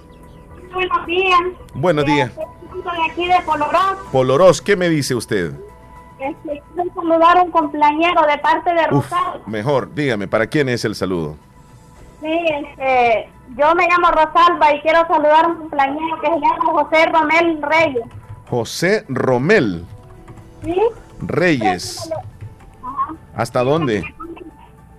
Buenos 0.74 1.06
días. 1.06 1.40
Buenos 1.74 2.06
días. 2.06 2.32
De 2.36 3.12
aquí 3.12 3.28
de 3.28 3.42
Polorós. 3.46 3.98
Polorós, 4.12 4.62
¿qué 4.62 4.76
me 4.76 4.90
dice 4.90 5.16
usted? 5.16 5.54
Este, 6.20 6.64
quiero 6.74 6.94
saludar 6.96 7.38
a 7.38 7.44
un 7.44 7.52
compañero 7.52 8.22
de 8.28 8.38
parte 8.40 8.74
de 8.74 8.88
Rosalba. 8.88 9.42
Mejor, 9.46 9.94
dígame, 9.94 10.28
¿para 10.28 10.48
quién 10.48 10.70
es 10.70 10.86
el 10.86 10.96
saludo? 10.96 11.38
Sí, 12.28 12.46
este, 12.50 13.30
yo 13.56 13.74
me 13.74 13.88
llamo 13.88 14.12
Rosalba 14.12 14.76
y 14.76 14.82
quiero 14.82 15.08
saludar 15.08 15.46
a 15.46 15.48
un 15.48 15.56
compañero 15.60 16.20
que 16.20 16.28
se 16.28 16.34
llama 16.34 16.58
José 16.60 17.06
Romel 17.06 17.62
Reyes. 17.62 18.06
José 18.50 19.06
Romel. 19.08 19.86
¿Sí? 20.62 20.78
Reyes. 21.22 22.12
¿Hasta 23.34 23.64
dónde? 23.64 24.04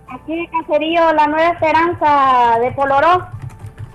Aquí 0.07 0.33
en 0.33 0.47
Caserío 0.47 1.13
La 1.13 1.27
Nueva 1.27 1.49
Esperanza 1.49 2.57
de 2.61 2.71
Polorós. 2.71 3.23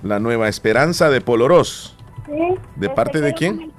La 0.01 0.19
Nueva 0.19 0.47
Esperanza 0.47 1.09
de 1.09 1.19
Polorós. 1.19 1.97
Sí. 2.27 2.55
¿De 2.77 2.89
parte 2.89 3.19
de 3.19 3.33
quién? 3.33 3.73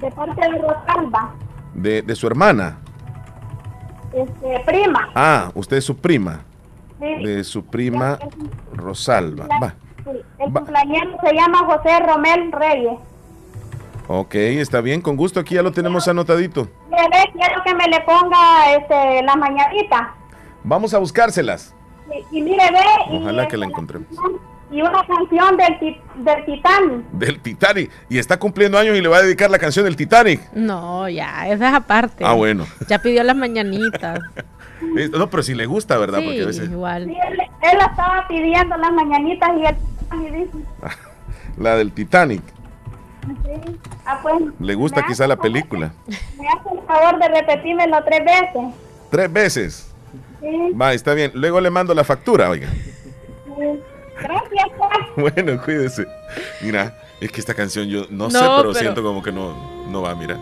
De 0.00 0.10
parte 0.10 0.38
de 0.38 0.58
Rosalba. 0.58 1.34
De, 1.72 2.14
su 2.14 2.26
hermana. 2.26 2.76
Este, 4.12 4.60
prima. 4.66 5.08
Ah, 5.14 5.50
usted 5.54 5.78
es 5.78 5.84
su 5.86 5.96
prima. 5.96 6.40
Sí. 7.02 7.24
De 7.24 7.42
su 7.42 7.64
prima 7.64 8.16
Rosalba. 8.74 9.48
Va. 9.60 9.74
El 10.38 10.52
cumpleaños 10.52 11.16
se 11.20 11.34
llama 11.34 11.58
José 11.58 11.98
Romel 11.98 12.52
Reyes. 12.52 12.98
Ok, 14.06 14.34
está 14.34 14.80
bien, 14.80 15.00
con 15.00 15.16
gusto, 15.16 15.40
aquí 15.40 15.56
ya 15.56 15.62
lo 15.62 15.72
tenemos 15.72 16.06
anotadito. 16.06 16.68
quiero 16.90 17.62
que 17.64 17.74
me 17.74 17.88
le 17.88 18.00
ponga 18.02 18.76
este, 18.76 19.22
la 19.22 19.34
mañanita. 19.34 20.14
Vamos 20.62 20.94
a 20.94 20.98
buscárselas. 20.98 21.74
Y, 22.30 22.40
mire, 22.40 22.70
ve. 22.70 23.16
Ojalá 23.16 23.48
que 23.48 23.56
la 23.56 23.66
encontremos 23.66 24.08
y 24.72 24.80
una 24.80 25.06
canción 25.06 25.56
del, 25.56 26.00
del 26.24 26.44
Titanic. 26.46 27.10
Del 27.12 27.40
Titanic. 27.40 27.90
Y 28.08 28.18
está 28.18 28.38
cumpliendo 28.38 28.78
años 28.78 28.96
y 28.96 29.02
le 29.02 29.08
va 29.08 29.18
a 29.18 29.22
dedicar 29.22 29.50
la 29.50 29.58
canción 29.58 29.84
del 29.84 29.96
Titanic. 29.96 30.40
No, 30.54 31.08
ya, 31.08 31.48
esa 31.48 31.68
es 31.68 31.74
aparte. 31.74 32.24
Ah, 32.24 32.32
bueno. 32.32 32.66
Ya 32.88 32.98
pidió 32.98 33.22
las 33.22 33.36
mañanitas. 33.36 34.18
no, 35.12 35.30
pero 35.30 35.42
si 35.42 35.54
le 35.54 35.66
gusta, 35.66 35.96
¿verdad? 35.98 36.18
Sí, 36.20 36.24
Porque 36.26 36.42
a 36.42 36.46
veces... 36.46 36.70
igual. 36.70 37.02
él, 37.04 37.14
él, 37.40 37.78
estaba 37.90 38.26
pidiendo 38.28 38.76
las 38.76 38.92
mañanitas 38.92 39.50
y 39.58 39.66
él 39.66 40.32
dice. 40.32 40.64
la 41.58 41.76
del 41.76 41.92
Titanic. 41.92 42.42
Sí. 43.22 43.78
Ah, 44.04 44.18
pues, 44.22 44.34
Le 44.58 44.74
gusta 44.74 45.02
quizá 45.06 45.24
hace- 45.24 45.28
la 45.28 45.36
película. 45.36 45.92
Me 46.08 46.48
hace 46.48 46.74
el 46.74 46.86
favor 46.86 47.18
de 47.20 47.28
repetírmelo 47.28 48.02
tres 48.04 48.20
veces. 48.24 48.74
Tres 49.10 49.32
veces. 49.32 49.94
Sí, 50.40 50.72
Va, 50.80 50.92
está 50.92 51.14
bien. 51.14 51.30
Luego 51.34 51.60
le 51.60 51.70
mando 51.70 51.94
la 51.94 52.02
factura, 52.04 52.50
oiga. 52.50 52.68
sí. 52.68 53.80
Gracias, 54.20 54.68
pues. 54.76 55.32
Bueno, 55.34 55.62
cuídese. 55.62 56.06
Mira, 56.62 56.96
es 57.20 57.30
que 57.30 57.40
esta 57.40 57.54
canción 57.54 57.86
yo 57.88 58.06
no, 58.10 58.30
sé, 58.30 58.38
pero, 58.38 58.56
pero- 58.56 58.74
siento 58.74 59.02
como 59.02 59.22
que 59.22 59.30
no, 59.32 59.86
no 59.88 60.02
va, 60.02 60.14
mira. 60.14 60.36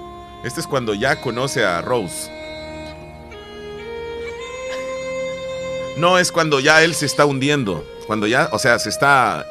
Este 0.44 0.60
es 0.60 0.66
cuando 0.66 0.94
ya 0.94 1.20
conoce 1.20 1.64
a 1.64 1.82
Rose. 1.82 2.30
No, 5.96 6.18
es 6.18 6.32
cuando 6.32 6.60
ya 6.60 6.82
él 6.82 6.94
se 6.94 7.06
está 7.06 7.24
hundiendo. 7.26 7.84
Cuando 8.06 8.26
ya, 8.26 8.48
o 8.52 8.58
sea, 8.58 8.78
se 8.78 8.88
está... 8.88 9.44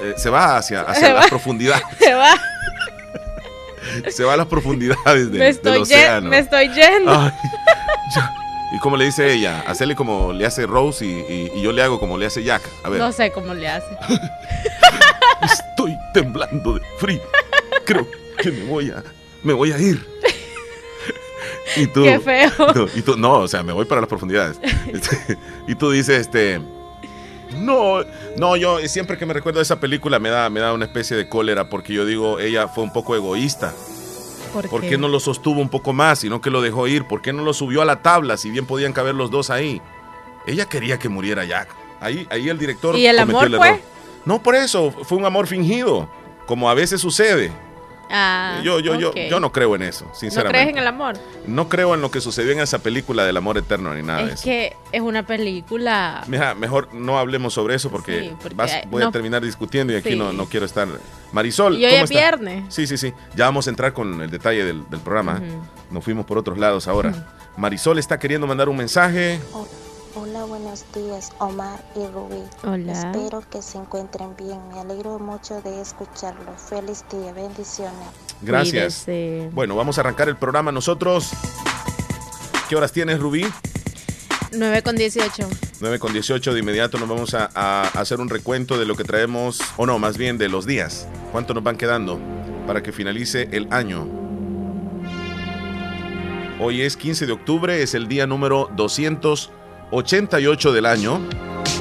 eh, 0.00 0.14
se 0.16 0.30
va 0.30 0.56
hacia, 0.56 0.82
hacia 0.82 1.06
Se 1.08 1.12
las 1.14 1.24
va. 1.24 1.28
profundidades. 1.28 1.82
Se 1.98 2.14
va. 2.14 2.34
Se 4.10 4.24
va 4.24 4.34
a 4.34 4.36
las 4.36 4.46
profundidades 4.46 5.30
de- 5.32 5.38
me, 5.38 5.44
del 5.44 5.48
estoy 5.54 5.74
ye- 5.78 5.82
océano. 5.82 6.28
me 6.30 6.38
estoy 6.38 6.68
yendo. 6.72 7.12
Ay. 7.12 7.30
Y 8.74 8.78
como 8.78 8.96
le 8.96 9.04
dice 9.04 9.30
ella, 9.32 9.62
hacerle 9.66 9.94
como 9.94 10.32
le 10.32 10.46
hace 10.46 10.66
Rose 10.66 11.04
y, 11.04 11.08
y- 11.10 11.52
y 11.56 11.60
yo 11.62 11.72
le 11.72 11.82
hago 11.82 11.98
como 12.00 12.16
le 12.16 12.24
hace 12.26 12.42
Jack. 12.42 12.62
A 12.84 12.88
ver. 12.88 13.00
no 13.00 13.12
sé 13.12 13.30
cómo 13.32 13.52
le 13.52 13.68
hace. 13.68 13.86
Estoy 15.42 15.96
temblando 16.14 16.74
de 16.74 16.80
frío. 16.98 17.20
Creo 17.84 18.06
que 18.40 18.50
me 18.50 18.64
voy 18.64 18.90
a, 18.90 19.02
me 19.42 19.52
voy 19.52 19.72
a 19.72 19.78
ir. 19.78 20.06
Y 21.76 21.86
tú, 21.86 22.02
Qué 22.02 22.18
feo. 22.18 22.50
No, 22.74 22.86
y 22.94 23.02
tú, 23.02 23.16
no, 23.16 23.34
o 23.34 23.48
sea, 23.48 23.62
me 23.62 23.72
voy 23.72 23.84
para 23.84 24.00
las 24.00 24.08
profundidades. 24.08 24.60
Este, 24.92 25.38
y 25.68 25.74
tú 25.74 25.90
dices, 25.90 26.18
este, 26.20 26.60
no, 27.56 28.04
no, 28.36 28.56
yo 28.56 28.78
siempre 28.88 29.16
que 29.18 29.26
me 29.26 29.34
recuerdo 29.34 29.58
de 29.58 29.64
esa 29.64 29.78
película 29.80 30.18
me 30.18 30.28
da, 30.30 30.50
me 30.50 30.60
da 30.60 30.72
una 30.72 30.86
especie 30.86 31.16
de 31.16 31.28
cólera 31.28 31.68
porque 31.68 31.92
yo 31.92 32.04
digo, 32.04 32.38
ella 32.40 32.68
fue 32.68 32.84
un 32.84 32.92
poco 32.92 33.14
egoísta. 33.14 33.72
¿Por, 34.52 34.68
¿Por 34.68 34.80
qué 34.82 34.98
no 34.98 35.08
lo 35.08 35.18
sostuvo 35.18 35.60
un 35.60 35.70
poco 35.70 35.92
más, 35.94 36.18
sino 36.18 36.40
que 36.40 36.50
lo 36.50 36.60
dejó 36.60 36.86
ir? 36.86 37.06
¿Por 37.06 37.22
qué 37.22 37.32
no 37.32 37.42
lo 37.42 37.54
subió 37.54 37.80
a 37.80 37.84
la 37.86 38.02
tabla, 38.02 38.36
si 38.36 38.50
bien 38.50 38.66
podían 38.66 38.92
caber 38.92 39.14
los 39.14 39.30
dos 39.30 39.48
ahí? 39.48 39.80
Ella 40.46 40.66
quería 40.66 40.98
que 40.98 41.08
muriera 41.08 41.44
Jack. 41.44 41.68
Ahí, 42.00 42.26
ahí 42.30 42.48
el 42.48 42.58
director 42.58 42.96
¿Y 42.96 43.06
el 43.06 43.18
amor 43.18 43.48
fue? 43.56 43.68
error. 43.68 43.80
No, 44.24 44.42
por 44.42 44.54
eso, 44.54 44.90
fue 44.90 45.18
un 45.18 45.24
amor 45.24 45.46
fingido, 45.46 46.08
como 46.46 46.68
a 46.68 46.74
veces 46.74 47.00
sucede. 47.00 47.50
Ah, 48.14 48.60
yo, 48.62 48.78
yo, 48.78 48.94
yo, 49.00 49.14
yo 49.14 49.40
no 49.40 49.50
creo 49.52 49.74
en 49.74 49.82
eso, 49.82 50.04
¿No 50.04 50.14
sinceramente. 50.14 50.58
crees 50.58 50.68
en 50.76 50.78
el 50.82 50.86
amor? 50.86 51.14
No 51.46 51.68
creo 51.70 51.94
en 51.94 52.02
lo 52.02 52.10
que 52.10 52.20
sucedió 52.20 52.52
en 52.52 52.60
esa 52.60 52.78
película 52.80 53.24
del 53.24 53.36
amor 53.38 53.56
eterno 53.56 53.94
ni 53.94 54.02
nada 54.02 54.18
de 54.20 54.26
es 54.26 54.32
eso. 54.34 54.44
que 54.44 54.76
es 54.92 55.00
una 55.00 55.24
película. 55.24 56.22
Mija, 56.28 56.54
mejor 56.54 56.92
no 56.92 57.18
hablemos 57.18 57.54
sobre 57.54 57.74
eso 57.74 57.90
porque, 57.90 58.20
Sí, 58.20 58.36
porque 58.40 58.54
vas- 58.54 58.72
hay- 58.72 58.82
voy 58.90 59.02
a 59.02 59.06
no. 59.06 59.12
terminar 59.12 59.42
discutiendo 59.42 59.92
y 59.92 59.96
aquí 59.96 60.10
Sí. 60.10 60.16
no, 60.16 60.32
no 60.32 60.46
quiero 60.46 60.66
estar. 60.66 60.86
Marisol, 61.32 61.78
Y 61.78 61.84
hoy 61.86 61.90
¿cómo 61.92 62.04
es 62.04 62.10
está? 62.10 62.20
viernes. 62.20 62.64
Sí, 62.74 62.86
sí, 62.86 62.98
sí. 62.98 63.14
Ya 63.34 63.46
vamos 63.46 63.66
a 63.66 63.70
entrar 63.70 63.92
con 63.94 64.20
el 64.20 64.30
detalle 64.30 64.64
del, 64.64 64.88
del 64.90 65.00
programa. 65.00 65.40
Nos 65.90 66.04
fuimos 66.04 66.26
por 66.26 66.36
otros 66.36 66.58
lados 66.58 66.88
ahora. 66.88 67.26
Marisol 67.56 67.98
está 67.98 68.18
queriendo 68.18 68.46
mandar 68.46 68.68
un 68.68 68.76
mensaje. 68.76 69.40
Hola, 70.14 70.44
buenos 70.44 70.84
días, 70.94 71.32
Omar 71.38 71.82
y 71.96 72.06
Rubí. 72.06 72.42
Hola. 72.64 72.92
Espero 72.92 73.42
que 73.48 73.62
se 73.62 73.78
encuentren 73.78 74.36
bien. 74.36 74.58
Me 74.68 74.80
alegro 74.80 75.18
mucho 75.18 75.62
de 75.62 75.80
escucharlo. 75.80 76.52
Feliz 76.68 77.02
día, 77.10 77.32
bendiciones. 77.32 77.96
Gracias. 78.42 79.04
Cuídese. 79.04 79.48
Bueno, 79.54 79.74
vamos 79.74 79.96
a 79.96 80.02
arrancar 80.02 80.28
el 80.28 80.36
programa 80.36 80.70
nosotros. 80.70 81.30
¿Qué 82.68 82.76
horas 82.76 82.92
tienes, 82.92 83.20
Rubí? 83.20 83.46
9 84.52 84.82
con 84.82 84.96
18. 84.96 85.48
9 85.80 85.98
con 85.98 86.12
18. 86.12 86.52
De 86.52 86.60
inmediato 86.60 86.98
nos 86.98 87.08
vamos 87.08 87.32
a, 87.32 87.48
a 87.54 87.88
hacer 87.98 88.20
un 88.20 88.28
recuento 88.28 88.78
de 88.78 88.84
lo 88.84 88.96
que 88.96 89.04
traemos, 89.04 89.62
o 89.78 89.86
no, 89.86 89.98
más 89.98 90.18
bien 90.18 90.36
de 90.36 90.50
los 90.50 90.66
días. 90.66 91.08
¿Cuánto 91.32 91.54
nos 91.54 91.64
van 91.64 91.78
quedando 91.78 92.20
para 92.66 92.82
que 92.82 92.92
finalice 92.92 93.48
el 93.50 93.66
año? 93.72 94.06
Hoy 96.60 96.82
es 96.82 96.98
15 96.98 97.24
de 97.24 97.32
octubre, 97.32 97.82
es 97.82 97.94
el 97.94 98.08
día 98.08 98.26
número 98.26 98.70
288 99.92 100.72
del 100.72 100.86
año 100.86 101.20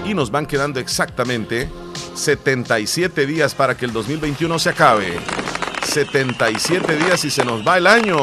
y 0.05 0.13
nos 0.13 0.31
van 0.31 0.45
quedando 0.45 0.81
exactamente 0.81 1.69
77 2.13 3.25
días 3.25 3.55
para 3.55 3.77
que 3.77 3.85
el 3.85 3.93
2021 3.93 4.59
se 4.59 4.69
acabe. 4.69 5.17
77 5.81 6.97
días 6.97 7.23
y 7.23 7.29
se 7.29 7.45
nos 7.45 7.65
va 7.65 7.77
el 7.77 7.87
año. 7.87 8.17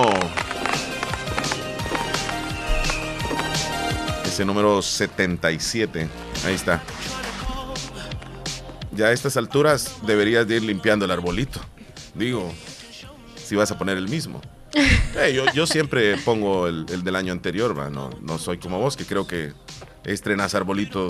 Ese 4.27 4.45
número 4.45 4.83
77. 4.83 6.09
Ahí 6.45 6.55
está. 6.55 6.83
Ya 8.93 9.07
a 9.07 9.13
estas 9.13 9.39
alturas 9.39 9.97
deberías 10.03 10.47
de 10.47 10.57
ir 10.57 10.65
limpiando 10.65 11.07
el 11.07 11.11
arbolito. 11.13 11.61
Digo, 12.15 12.53
si 13.37 13.57
vas 13.57 13.71
a 13.71 13.79
poner 13.79 13.97
el 13.97 14.09
mismo. 14.09 14.43
Eh, 15.17 15.33
yo, 15.35 15.45
yo 15.53 15.67
siempre 15.67 16.17
pongo 16.19 16.69
el, 16.69 16.87
el 16.91 17.03
del 17.03 17.17
año 17.17 17.33
anterior, 17.33 17.75
No, 17.91 18.11
no 18.21 18.39
soy 18.39 18.59
como 18.59 18.79
vos, 18.79 18.97
que 18.97 19.05
creo 19.05 19.27
que 19.27 19.53
estrenas 20.05 20.55
arbolito. 20.55 21.09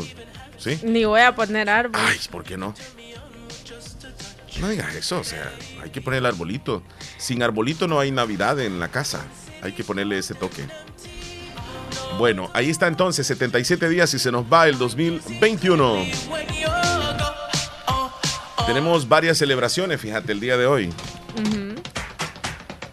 ¿Sí? 0.57 0.79
Ni 0.83 1.05
voy 1.05 1.21
a 1.21 1.35
poner 1.35 1.69
árbol. 1.69 2.00
Ay, 2.03 2.19
¿por 2.31 2.43
qué 2.43 2.57
no? 2.57 2.75
No 4.61 4.69
digas 4.69 4.95
eso, 4.95 5.21
o 5.21 5.25
sea, 5.25 5.53
hay 5.83 5.91
que 5.91 6.00
poner 6.00 6.19
el 6.19 6.27
arbolito. 6.27 6.83
Sin 7.17 7.43
arbolito 7.43 7.87
no 7.87 8.00
hay 8.00 8.11
Navidad 8.11 8.59
en 8.61 8.81
la 8.81 8.88
casa. 8.88 9.25
Hay 9.62 9.73
que 9.73 9.85
ponerle 9.85 10.19
ese 10.19 10.35
toque. 10.35 10.65
Bueno, 12.19 12.50
ahí 12.55 12.71
está 12.71 12.88
entonces, 12.88 13.27
77 13.27 13.88
días 13.88 14.12
y 14.15 14.19
se 14.19 14.33
nos 14.33 14.45
va 14.50 14.67
el 14.69 14.79
2021. 14.79 16.07
Tenemos 18.67 19.09
varias 19.09 19.38
celebraciones, 19.38 20.00
fíjate, 20.00 20.33
el 20.33 20.41
día 20.41 20.57
de 20.57 20.67
hoy. 20.67 20.91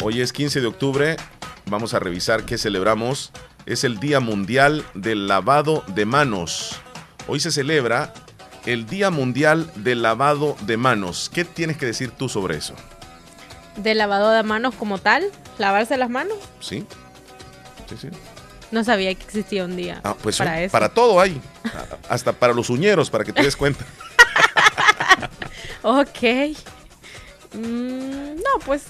Hoy 0.08 0.22
es 0.22 0.34
15 0.34 0.62
de 0.62 0.68
octubre. 0.68 1.18
Vamos 1.66 1.96
a 1.96 2.00
revisar 2.00 2.46
qué 2.46 2.60
celebramos. 2.60 3.32
Es 3.66 3.84
el 3.84 4.00
Día 4.00 4.20
Mundial 4.20 4.86
del 4.94 5.28
Lavado 5.28 5.84
de 5.88 6.06
Manos. 6.06 6.76
Hoy 7.28 7.40
se 7.40 7.50
celebra 7.50 8.14
el 8.68 8.86
Día 8.86 9.10
Mundial 9.10 9.68
del 9.78 10.04
Lavado 10.04 10.58
de 10.62 10.78
Manos. 10.78 11.32
¿Qué 11.34 11.44
tienes 11.44 11.78
que 11.78 11.88
decir 11.88 12.12
tú 12.12 12.30
sobre 12.30 12.56
eso? 12.56 12.76
De 13.78 13.96
lavado 13.96 14.30
de 14.30 14.44
manos 14.44 14.76
como 14.76 15.00
tal, 15.00 15.26
lavarse 15.58 15.98
las 15.98 16.12
manos. 16.12 16.38
¿Sí? 16.60 16.86
Sí, 17.90 17.96
sí. 18.00 18.10
No 18.70 18.84
sabía 18.84 19.12
que 19.16 19.24
existía 19.24 19.66
un 19.66 19.76
día 19.76 20.02
Ah, 20.04 20.16
pues 20.22 20.38
para 20.38 20.62
eso. 20.62 20.72
para 20.72 20.90
todo 20.90 21.20
hay. 21.20 21.42
Hasta 22.10 22.32
para 22.32 22.54
los 22.54 22.70
uñeros, 22.70 23.10
para 23.10 23.24
que 23.24 23.34
te 23.34 23.42
des 23.42 23.56
cuenta. 23.56 23.84
Ok. 25.82 26.22
Mm, 27.54 28.36
no, 28.36 28.60
pues 28.66 28.84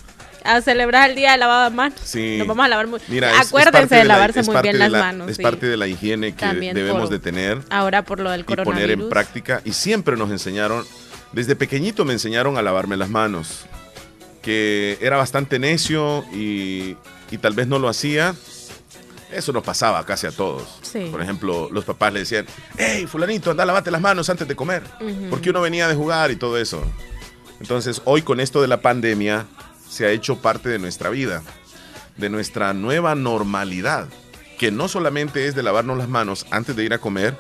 a 0.46 0.62
celebrar 0.62 1.10
el 1.10 1.16
día 1.16 1.32
de 1.34 1.38
lavado 1.38 1.70
de 1.70 1.76
manos. 1.76 2.00
Sí. 2.04 2.36
Nos 2.38 2.48
vamos 2.48 2.66
a 2.66 2.70
lavar 2.70 2.88
muy. 2.88 3.00
Mira, 3.08 3.32
es- 3.32 3.42
es 3.42 3.48
Acuérdense 3.48 3.96
de, 3.96 4.04
la- 4.06 4.14
lavarse 4.16 4.40
es 4.42 4.48
muy 4.48 4.62
bien 4.62 4.74
de 4.74 4.80
las 4.80 4.92
la- 4.92 5.00
manos. 5.00 5.30
Es 5.30 5.38
sí. 5.38 5.44
parte 5.44 5.66
de 5.66 5.78
la 5.78 5.88
higiene 5.88 6.34
que 6.34 6.40
También 6.46 6.76
debemos 6.76 7.04
por- 7.04 7.10
de 7.10 7.20
tener. 7.20 7.62
Ahora 7.70 8.04
por 8.04 8.20
lo 8.20 8.32
del 8.32 8.42
y 8.48 8.56
poner 8.56 8.92
en 8.92 9.10
práctica. 9.10 9.62
Y 9.66 9.74
siempre 9.74 10.16
nos 10.18 10.32
enseñaron, 10.32 10.86
desde 11.32 11.56
pequeñito 11.56 12.06
me 12.06 12.14
enseñaron 12.14 12.58
a 12.58 12.62
lavarme 12.62 12.96
las 12.98 13.10
manos, 13.10 13.66
que 14.42 14.98
era 15.02 15.18
bastante 15.18 15.60
necio 15.60 16.24
y, 16.34 16.96
y 17.32 17.38
tal 17.40 17.54
vez 17.54 17.68
no 17.68 17.80
lo 17.80 17.90
hacía. 17.90 18.36
Eso 19.32 19.52
nos 19.52 19.64
pasaba 19.64 20.06
casi 20.06 20.28
a 20.28 20.32
todos. 20.32 20.64
Sí. 20.82 21.08
Por 21.12 21.22
ejemplo, 21.22 21.68
los 21.72 21.84
papás 21.84 22.14
le 22.14 22.20
decían, 22.20 22.46
hey, 22.78 23.06
fulanito, 23.08 23.52
anda, 23.52 23.66
lavate 23.66 23.92
las 23.92 24.00
manos 24.00 24.30
antes 24.30 24.48
de 24.48 24.56
comer. 24.56 24.84
Ujú. 25.02 25.30
Porque 25.30 25.50
uno 25.50 25.60
venía 25.62 25.88
de 25.88 25.96
jugar 25.96 26.32
y 26.32 26.36
todo 26.38 26.58
eso. 26.58 26.82
Entonces, 27.60 28.02
hoy 28.06 28.22
con 28.22 28.40
esto 28.40 28.62
de 28.62 28.68
la 28.68 28.82
pandemia, 28.82 29.46
se 29.90 30.06
ha 30.06 30.12
hecho 30.12 30.38
parte 30.42 30.70
de 30.70 30.80
nuestra 30.80 31.10
vida, 31.10 31.42
de 32.18 32.30
nuestra 32.30 32.74
nueva 32.74 33.16
normalidad, 33.16 34.08
que 34.58 34.72
no 34.72 34.88
solamente 34.88 35.48
es 35.48 35.56
de 35.56 35.64
lavarnos 35.64 35.98
las 35.98 36.10
manos 36.10 36.46
antes 36.52 36.76
de 36.76 36.84
ir 36.84 36.94
a 36.94 37.00
comer, 37.00 37.38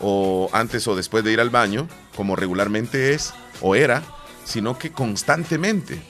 o 0.00 0.50
antes 0.52 0.86
o 0.88 0.96
después 0.96 1.24
de 1.24 1.32
ir 1.32 1.40
al 1.40 1.50
baño, 1.50 1.88
como 2.14 2.36
regularmente 2.36 3.14
es 3.14 3.32
o 3.60 3.74
era, 3.74 4.02
sino 4.44 4.78
que 4.78 4.92
constantemente. 4.92 6.00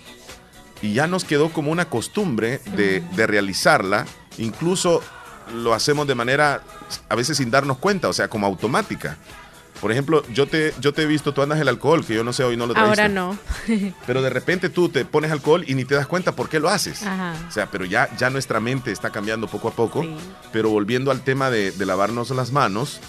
Y 0.82 0.94
ya 0.94 1.06
nos 1.06 1.24
quedó 1.24 1.50
como 1.50 1.70
una 1.70 1.88
costumbre 1.88 2.60
de, 2.76 3.02
realizarla, 3.26 4.06
incluso 4.38 5.02
lo 5.54 5.74
hacemos 5.74 6.06
de 6.06 6.14
manera, 6.14 6.62
a 7.08 7.14
veces 7.14 7.38
sin 7.38 7.50
darnos 7.50 7.78
cuenta, 7.78 8.08
o 8.08 8.12
sea, 8.12 8.28
como 8.28 8.46
automática. 8.46 9.16
Por 9.80 9.92
ejemplo, 9.92 10.22
yo 10.32 10.46
te, 10.46 10.72
yo 10.80 10.92
te 10.94 11.02
he 11.02 11.06
visto, 11.06 11.34
tú 11.34 11.42
andas 11.42 11.60
el 11.60 11.68
alcohol, 11.68 12.04
que 12.04 12.14
yo 12.14 12.24
no 12.24 12.32
sé, 12.32 12.42
hoy 12.44 12.56
no 12.56 12.66
lo 12.66 12.72
trajiste. 12.74 13.02
Ahora 13.02 13.08
no. 13.12 13.38
Pero 14.06 14.22
de 14.22 14.30
repente 14.30 14.68
tú 14.70 14.88
te 14.88 15.04
pones 15.04 15.30
alcohol 15.30 15.64
y 15.66 15.74
ni 15.74 15.84
te 15.84 15.94
das 15.94 16.06
cuenta 16.06 16.32
por 16.32 16.48
qué 16.48 16.60
lo 16.60 16.68
haces. 16.70 17.02
Ajá. 17.02 17.34
O 17.48 17.52
sea, 17.52 17.70
pero 17.70 17.84
ya, 17.84 18.08
ya 18.16 18.30
nuestra 18.30 18.58
mente 18.60 18.90
está 18.90 19.10
cambiando 19.10 19.46
poco 19.48 19.68
a 19.68 19.72
poco. 19.72 20.02
Sí. 20.02 20.14
Pero 20.52 20.70
volviendo 20.70 21.10
al 21.10 21.20
tema 21.22 21.50
de, 21.50 21.72
de 21.72 21.86
lavarnos 21.86 22.30
las 22.30 22.52
manos, 22.52 23.00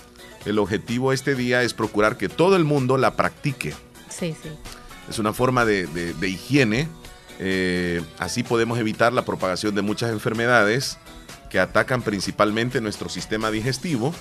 el 0.46 0.60
objetivo 0.60 1.14
este 1.14 1.36
día 1.36 1.64
es 1.64 1.74
procurar 1.74 2.18
que 2.18 2.28
todo 2.30 2.56
el 2.58 2.66
mundo 2.66 2.98
la 2.98 3.16
practique. 3.16 3.74
Sí, 4.10 4.36
sí. 4.42 4.50
Es 5.10 5.20
una 5.20 5.32
forma 5.34 5.64
de, 5.64 5.88
de- 5.88 6.14
de 6.14 6.28
higiene. 6.30 6.90
eh, 7.40 8.02
así 8.20 8.44
podemos 8.44 8.78
evitar 8.80 9.14
la 9.14 9.24
propagación 9.24 9.74
de 9.76 9.82
muchas 9.84 10.12
enfermedades 10.12 10.98
que 11.50 11.60
atacan 11.60 12.02
principalmente 12.02 12.82
nuestro 12.82 13.08
sistema 13.08 13.52
digestivo, 13.52 14.14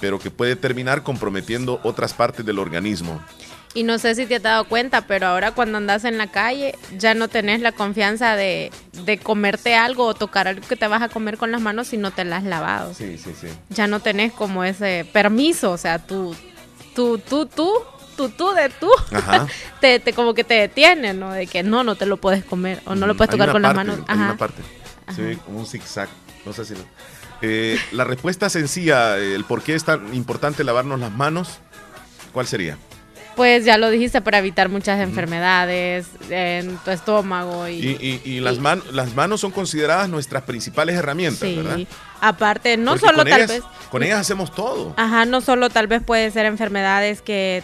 pero 0.00 0.18
que 0.18 0.30
puede 0.30 0.56
terminar 0.56 1.02
comprometiendo 1.02 1.80
otras 1.82 2.14
partes 2.14 2.44
del 2.46 2.58
organismo. 2.58 3.20
Y 3.72 3.84
no 3.84 3.98
sé 3.98 4.16
si 4.16 4.26
te 4.26 4.34
has 4.36 4.42
dado 4.42 4.64
cuenta, 4.64 5.02
pero 5.02 5.28
ahora 5.28 5.52
cuando 5.52 5.78
andas 5.78 6.04
en 6.04 6.18
la 6.18 6.26
calle 6.26 6.74
ya 6.98 7.14
no 7.14 7.28
tenés 7.28 7.60
la 7.60 7.70
confianza 7.70 8.34
de, 8.34 8.72
de 9.04 9.18
comerte 9.18 9.76
algo 9.76 10.06
o 10.06 10.14
tocar 10.14 10.48
algo 10.48 10.66
que 10.66 10.74
te 10.74 10.88
vas 10.88 11.02
a 11.02 11.08
comer 11.08 11.36
con 11.38 11.52
las 11.52 11.60
manos 11.60 11.86
si 11.86 11.96
no 11.96 12.10
te 12.10 12.24
las 12.24 12.38
has 12.42 12.48
lavado. 12.48 12.94
Sí, 12.94 13.16
sí, 13.16 13.32
sí. 13.40 13.46
Ya 13.68 13.86
no 13.86 14.00
tenés 14.00 14.32
como 14.32 14.64
ese 14.64 15.06
permiso, 15.12 15.70
o 15.70 15.76
sea, 15.78 16.00
tú, 16.00 16.34
tú, 16.96 17.18
tú, 17.18 17.46
tú, 17.46 17.72
tú, 18.16 18.28
tú 18.30 18.50
de 18.54 18.70
tú, 18.70 18.90
Ajá. 19.12 19.46
te, 19.80 20.00
te 20.00 20.12
como 20.14 20.34
que 20.34 20.42
te 20.42 20.54
detiene, 20.54 21.14
¿no? 21.14 21.30
De 21.32 21.46
que 21.46 21.62
no, 21.62 21.84
no 21.84 21.94
te 21.94 22.06
lo 22.06 22.16
puedes 22.16 22.42
comer 22.44 22.82
o 22.86 22.96
no 22.96 23.06
lo 23.06 23.16
puedes 23.16 23.32
hay 23.32 23.38
tocar 23.38 23.52
con 23.52 23.62
las 23.62 23.74
manos. 23.76 23.98
hay 24.08 24.16
Ajá. 24.16 24.24
una 24.24 24.36
parte. 24.36 24.62
Ve 25.16 25.38
como 25.44 25.60
un 25.60 25.66
zigzag. 25.66 26.08
No 26.44 26.52
sé 26.52 26.64
si 26.64 26.74
lo- 26.74 26.80
Eh, 27.42 27.78
la 27.92 28.04
respuesta 28.04 28.50
sencilla, 28.50 29.16
el 29.18 29.44
por 29.44 29.62
qué 29.62 29.74
es 29.74 29.84
tan 29.84 30.14
importante 30.14 30.62
lavarnos 30.64 31.00
las 31.00 31.10
manos, 31.12 31.58
¿cuál 32.32 32.46
sería? 32.46 32.76
Pues 33.36 33.64
ya 33.64 33.78
lo 33.78 33.88
dijiste, 33.88 34.20
para 34.20 34.38
evitar 34.38 34.68
muchas 34.68 35.00
enfermedades 35.00 36.08
en 36.28 36.76
tu 36.78 36.90
estómago 36.90 37.68
y... 37.68 37.72
Y, 37.76 38.20
y- 38.24 38.30
y 38.32 38.40
las, 38.40 38.58
man- 38.58 38.82
las 38.92 39.14
manos 39.14 39.40
son 39.40 39.50
consideradas 39.52 40.08
nuestras 40.10 40.42
principales 40.42 40.96
herramientas, 40.96 41.48
sí. 41.48 41.56
¿verdad? 41.56 41.78
Aparte, 42.20 42.76
no 42.76 42.90
Porque 42.92 43.06
solo 43.06 43.18
con 43.18 43.28
tal 43.30 43.38
ellas, 43.38 43.48
vez... 43.50 43.62
Con 43.90 44.02
ellas 44.02 44.20
hacemos 44.20 44.52
todo. 44.54 44.92
Ajá, 44.98 45.24
no 45.24 45.40
solo 45.40 45.70
tal 45.70 45.86
vez 45.86 46.02
puede 46.02 46.30
ser 46.32 46.44
enfermedades 46.44 47.22
que 47.22 47.62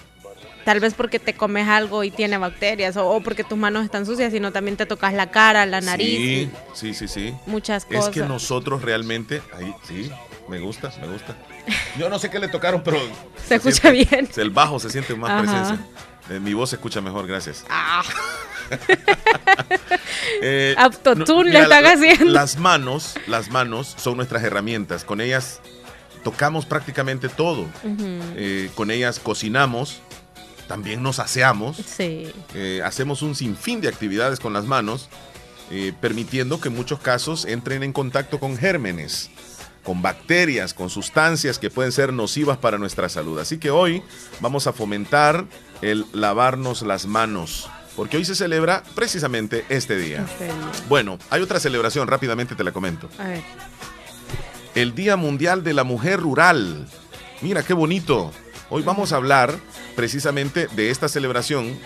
tal 0.66 0.80
vez 0.80 0.92
porque 0.92 1.18
te 1.18 1.32
comes 1.34 1.66
algo 1.68 2.04
y 2.04 2.10
tiene 2.10 2.36
bacterias 2.36 2.96
o, 2.98 3.08
o 3.08 3.20
porque 3.22 3.42
tus 3.44 3.56
manos 3.56 3.84
están 3.84 4.04
sucias, 4.04 4.32
sino 4.32 4.52
también 4.52 4.76
te 4.76 4.84
tocas 4.84 5.14
la 5.14 5.30
cara, 5.30 5.64
la 5.64 5.80
nariz, 5.80 6.50
Sí, 6.74 6.92
sí, 6.92 6.92
sí, 6.94 7.08
sí. 7.08 7.34
muchas 7.46 7.86
Es 7.88 7.96
cosas. 7.96 8.12
que 8.12 8.20
nosotros 8.20 8.82
realmente, 8.82 9.40
ahí, 9.56 9.72
sí, 9.88 10.10
me 10.48 10.58
gusta, 10.58 10.92
me 11.00 11.06
gusta. 11.06 11.34
Yo 11.98 12.08
no 12.10 12.18
sé 12.18 12.28
qué 12.30 12.38
le 12.38 12.48
tocaron, 12.48 12.82
pero... 12.82 12.98
Se 13.48 13.54
escucha 13.54 13.90
bien. 13.90 14.28
El 14.36 14.50
bajo 14.50 14.78
se 14.78 14.90
siente 14.90 15.14
más 15.14 15.30
Ajá. 15.30 15.40
presencia. 15.42 15.86
Eh, 16.28 16.40
mi 16.40 16.52
voz 16.54 16.70
se 16.70 16.76
escucha 16.76 17.00
mejor, 17.00 17.26
gracias. 17.26 17.64
Ah, 17.70 18.02
Eh, 20.42 20.74
Autotune 20.76 21.50
le 21.52 21.60
están 21.60 21.86
haciendo. 21.86 22.24
Las 22.26 22.58
manos, 22.58 23.14
las 23.26 23.50
manos 23.50 23.94
son 23.96 24.16
nuestras 24.16 24.42
herramientas. 24.44 25.04
Con 25.04 25.20
ellas 25.20 25.60
tocamos 26.24 26.66
prácticamente 26.66 27.28
todo. 27.28 27.66
Eh, 28.36 28.68
con 28.74 28.90
ellas 28.90 29.18
cocinamos, 29.18 30.00
también 30.66 31.02
nos 31.02 31.18
aseamos, 31.18 31.76
sí. 31.76 32.32
eh, 32.54 32.82
hacemos 32.84 33.22
un 33.22 33.34
sinfín 33.34 33.80
de 33.80 33.88
actividades 33.88 34.40
con 34.40 34.52
las 34.52 34.64
manos, 34.64 35.08
eh, 35.70 35.92
permitiendo 36.00 36.60
que 36.60 36.68
en 36.68 36.74
muchos 36.76 37.00
casos 37.00 37.44
entren 37.44 37.82
en 37.82 37.92
contacto 37.92 38.38
con 38.38 38.56
gérmenes, 38.56 39.30
con 39.82 40.02
bacterias, 40.02 40.74
con 40.74 40.90
sustancias 40.90 41.58
que 41.58 41.70
pueden 41.70 41.92
ser 41.92 42.12
nocivas 42.12 42.58
para 42.58 42.78
nuestra 42.78 43.08
salud. 43.08 43.38
Así 43.38 43.58
que 43.58 43.70
hoy 43.70 44.02
vamos 44.40 44.66
a 44.66 44.72
fomentar 44.72 45.46
el 45.82 46.04
lavarnos 46.12 46.82
las 46.82 47.06
manos, 47.06 47.68
porque 47.94 48.16
hoy 48.16 48.24
se 48.24 48.34
celebra 48.34 48.82
precisamente 48.94 49.64
este 49.68 49.96
día. 49.96 50.26
Este 50.28 50.44
día. 50.44 50.72
Bueno, 50.88 51.18
hay 51.30 51.40
otra 51.42 51.60
celebración, 51.60 52.08
rápidamente 52.08 52.54
te 52.54 52.64
la 52.64 52.72
comento. 52.72 53.08
A 53.18 53.28
ver. 53.28 53.42
El 54.74 54.94
Día 54.94 55.16
Mundial 55.16 55.64
de 55.64 55.72
la 55.72 55.84
Mujer 55.84 56.20
Rural. 56.20 56.86
Mira, 57.40 57.62
qué 57.62 57.72
bonito. 57.72 58.32
Hoy 58.68 58.82
vamos 58.82 59.12
a 59.12 59.16
hablar 59.16 59.54
precisamente 59.94 60.66
de 60.74 60.90
esta 60.90 61.08
celebración 61.08 61.78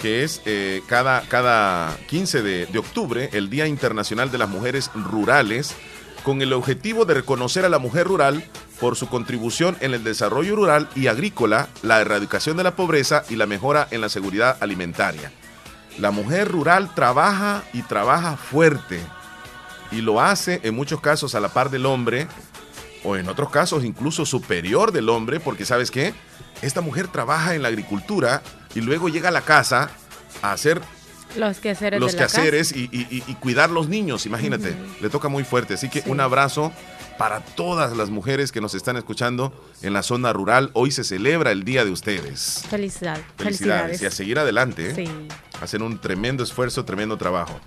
que 0.00 0.24
es 0.24 0.40
eh, 0.46 0.82
cada, 0.88 1.20
cada 1.28 1.96
15 2.08 2.42
de, 2.42 2.66
de 2.66 2.78
octubre, 2.78 3.28
el 3.34 3.50
Día 3.50 3.66
Internacional 3.66 4.30
de 4.30 4.38
las 4.38 4.48
Mujeres 4.48 4.90
Rurales, 4.94 5.74
con 6.24 6.40
el 6.40 6.54
objetivo 6.54 7.04
de 7.04 7.14
reconocer 7.14 7.66
a 7.66 7.68
la 7.68 7.78
mujer 7.78 8.06
rural 8.06 8.42
por 8.80 8.96
su 8.96 9.08
contribución 9.08 9.76
en 9.80 9.92
el 9.92 10.04
desarrollo 10.04 10.56
rural 10.56 10.88
y 10.96 11.08
agrícola, 11.08 11.68
la 11.82 12.00
erradicación 12.00 12.56
de 12.56 12.64
la 12.64 12.76
pobreza 12.76 13.24
y 13.28 13.36
la 13.36 13.46
mejora 13.46 13.86
en 13.90 14.00
la 14.00 14.08
seguridad 14.08 14.56
alimentaria. 14.60 15.30
La 15.98 16.10
mujer 16.10 16.50
rural 16.50 16.94
trabaja 16.94 17.62
y 17.74 17.82
trabaja 17.82 18.38
fuerte 18.38 19.00
y 19.90 20.00
lo 20.00 20.20
hace 20.20 20.60
en 20.62 20.74
muchos 20.74 21.00
casos 21.00 21.34
a 21.34 21.40
la 21.40 21.50
par 21.50 21.68
del 21.70 21.84
hombre 21.84 22.26
o 23.04 23.16
en 23.16 23.28
otros 23.28 23.50
casos 23.50 23.84
incluso 23.84 24.24
superior 24.26 24.92
del 24.92 25.08
hombre 25.08 25.40
porque 25.40 25.64
sabes 25.64 25.90
qué, 25.90 26.14
esta 26.62 26.80
mujer 26.80 27.08
trabaja 27.08 27.54
en 27.54 27.62
la 27.62 27.68
agricultura 27.68 28.42
y 28.74 28.80
luego 28.80 29.08
llega 29.08 29.28
a 29.28 29.32
la 29.32 29.42
casa 29.42 29.90
a 30.42 30.52
hacer 30.52 30.80
Los 31.36 31.58
quehaceres 31.58 31.98
los 32.00 32.12
de 32.12 32.18
la 32.18 32.26
quehaceres 32.26 32.72
y, 32.72 32.88
y- 32.92 33.06
y- 33.10 33.24
y 33.26 33.34
cuidar 33.36 33.70
los 33.70 33.88
niños, 33.88 34.26
imagínate, 34.26 34.74
le 35.00 35.08
toca 35.10 35.28
muy 35.28 35.44
fuerte. 35.44 35.74
Así 35.74 35.88
que 35.88 36.02
Sí. 36.02 36.10
un 36.10 36.20
abrazo 36.20 36.72
para 37.18 37.40
todas 37.40 37.96
las 37.96 38.10
mujeres 38.10 38.52
que 38.52 38.60
nos 38.60 38.74
están 38.74 38.96
escuchando 38.96 39.52
en 39.82 39.92
la 39.92 40.02
zona 40.02 40.32
rural. 40.32 40.70
Hoy 40.74 40.90
se 40.90 41.04
celebra 41.04 41.50
el 41.52 41.64
Día 41.64 41.84
de 41.84 41.90
ustedes. 41.90 42.64
Felicidad. 42.68 43.18
Felicidades. 43.36 44.02
Y 44.02 44.06
a 44.06 44.10
seguir 44.10 44.38
adelante. 44.38 44.90
¿eh? 44.90 44.94
Sí. 44.94 45.04
Hacen 45.60 45.82
un 45.82 45.98
tremendo 46.00 46.42
esfuerzo, 46.42 46.84
tremendo 46.84 47.16
trabajo. 47.18 47.58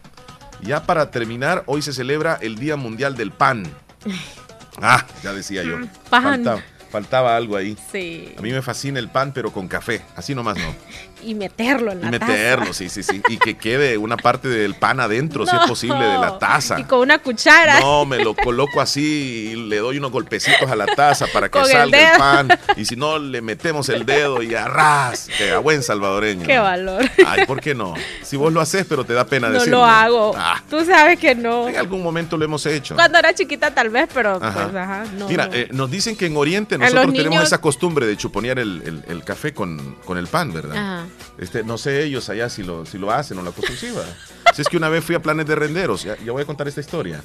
Ya 0.62 0.84
para 0.84 1.10
terminar, 1.12 1.64
hoy 1.68 1.82
se 1.82 1.94
celebra 1.94 2.38
el 2.42 2.56
Día 2.58 2.76
Mundial 2.76 3.16
del 3.16 3.32
Pan. 3.32 3.64
Ah, 4.82 5.06
ya 5.24 5.34
decía 5.34 5.64
yo. 5.64 5.78
Pan. 6.10 6.24
Faltaba, 6.24 6.62
faltaba 6.92 7.36
algo 7.36 7.56
ahí. 7.56 7.78
Sí. 7.92 8.34
A 8.38 8.42
mí 8.42 8.52
me 8.52 8.62
fascina 8.62 9.00
el 9.00 9.10
pan, 9.10 9.32
pero 9.34 9.52
con 9.52 9.68
café. 9.68 10.02
Así 10.16 10.36
nomás 10.36 10.58
no. 10.58 10.76
Y 11.24 11.34
meterlo 11.34 11.92
en 11.92 12.00
Y 12.00 12.02
la 12.04 12.12
meterlo, 12.12 12.66
taza. 12.68 12.74
sí, 12.78 12.90
sí, 12.90 13.02
sí. 13.02 13.22
Y 13.30 13.38
que 13.38 13.58
quede 13.58 13.98
una 13.98 14.16
parte 14.18 14.48
del 14.48 14.76
pan 14.76 15.00
adentro, 15.00 15.46
si 15.48 15.56
es 15.56 15.62
posible, 15.68 15.98
de 16.06 16.18
la 16.20 16.38
taza. 16.38 16.80
Y 16.80 16.84
con 16.84 17.00
una 17.00 17.18
cuchara. 17.20 17.80
No, 17.80 18.06
me 18.06 18.24
lo 18.24 18.36
coloco 18.36 18.80
así 18.82 19.50
y 19.52 19.56
le 19.56 19.78
doy 19.78 19.98
unos 19.98 20.12
golpecitos 20.12 20.70
a 20.70 20.76
la 20.76 20.86
taza 20.86 21.26
para 21.34 21.50
que 21.50 21.58
el 21.60 21.66
salga 21.66 22.12
el, 22.14 22.18
pan. 22.20 22.60
Y 22.78 22.86
si 22.86 22.96
no, 22.96 23.18
le 23.18 23.42
metemos 23.42 23.90
el 23.90 24.06
dedo 24.06 24.44
y 24.44 24.54
arras. 24.54 25.30
Que 25.38 25.52
a 25.52 25.60
buen 25.60 25.82
salvadoreño. 25.82 26.46
Qué 26.46 26.60
valor. 26.60 27.04
Ay, 27.26 27.46
¿por 27.48 27.60
qué 27.60 27.74
no? 27.74 27.94
Si 28.22 28.36
vos 28.38 28.54
lo 28.54 28.62
haces, 28.62 28.86
pero 28.88 29.04
te 29.04 29.14
da 29.14 29.26
pena 29.26 29.48
No 29.48 29.54
decirlo. 29.56 29.78
lo 29.80 29.86
hago. 29.86 30.34
Ah, 30.38 30.62
Tú 30.70 30.84
sabes 30.86 31.18
que 31.18 31.34
no. 31.34 31.68
en 31.70 31.78
algún 31.78 32.04
momento 32.04 32.38
lo 32.38 32.46
hemos 32.46 32.66
hecho. 32.66 32.94
Cuando 32.96 33.18
era 33.18 33.34
chiquita 33.34 33.74
tal 33.74 33.90
vez, 33.90 34.08
pero 34.14 34.38
Ajá. 34.42 34.52
pues 34.70 34.76
ajá, 34.76 35.06
no. 35.18 35.28
Mira, 35.28 35.48
no. 35.48 35.54
eh, 35.54 35.70
nos 35.72 35.90
dicen 35.90 36.16
que 36.16 36.28
en 36.28 36.38
Oriente 36.38 36.78
nosotros 36.78 37.06
tenemos 37.14 37.30
niños- 37.30 37.44
esa 37.46 37.60
costumbre 37.62 38.06
de 38.06 38.16
chuponear 38.18 38.60
el, 38.60 38.82
el- 38.86 39.04
el 39.08 39.24
café 39.24 39.54
con, 39.54 39.96
con 40.06 40.18
el 40.18 40.28
pan, 40.28 40.54
¿verdad? 40.54 40.76
Ajá. 40.78 41.05
Este, 41.38 41.64
no 41.64 41.78
sé 41.78 42.04
ellos 42.04 42.30
allá 42.30 42.50
si 42.50 42.64
lo, 42.64 42.86
si 42.86 42.98
lo 42.98 43.12
hacen 43.12 43.38
o 43.38 43.42
la 43.42 43.52
¿verdad? 43.52 44.16
Si 44.56 44.62
es 44.62 44.70
que 44.70 44.78
una 44.78 44.88
vez 44.90 45.04
fui 45.04 45.16
a 45.16 45.22
planes 45.22 45.46
de 45.48 45.56
renderos, 45.56 46.04
ya, 46.04 46.16
ya 46.24 46.32
voy 46.32 46.44
a 46.44 46.46
contar 46.46 46.68
esta 46.68 46.80
historia. 46.80 47.22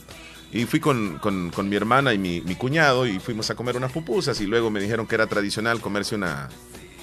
Y 0.53 0.65
fui 0.65 0.81
con, 0.81 1.19
con- 1.19 1.51
con 1.51 1.69
mi 1.69 1.77
hermana 1.77 2.13
y 2.13 2.19
mi, 2.19 2.41
mi 2.41 2.57
cuñado 2.57 3.07
y 3.07 3.21
fuimos 3.21 3.51
a 3.51 3.55
comer 3.55 3.77
unas 3.77 3.93
pupusas 3.93 4.41
y 4.41 4.47
luego 4.47 4.69
me 4.71 4.81
dijeron 4.81 5.07
que 5.07 5.15
era 5.15 5.27
tradicional 5.29 5.81
comerse 5.81 6.17
una 6.17 6.49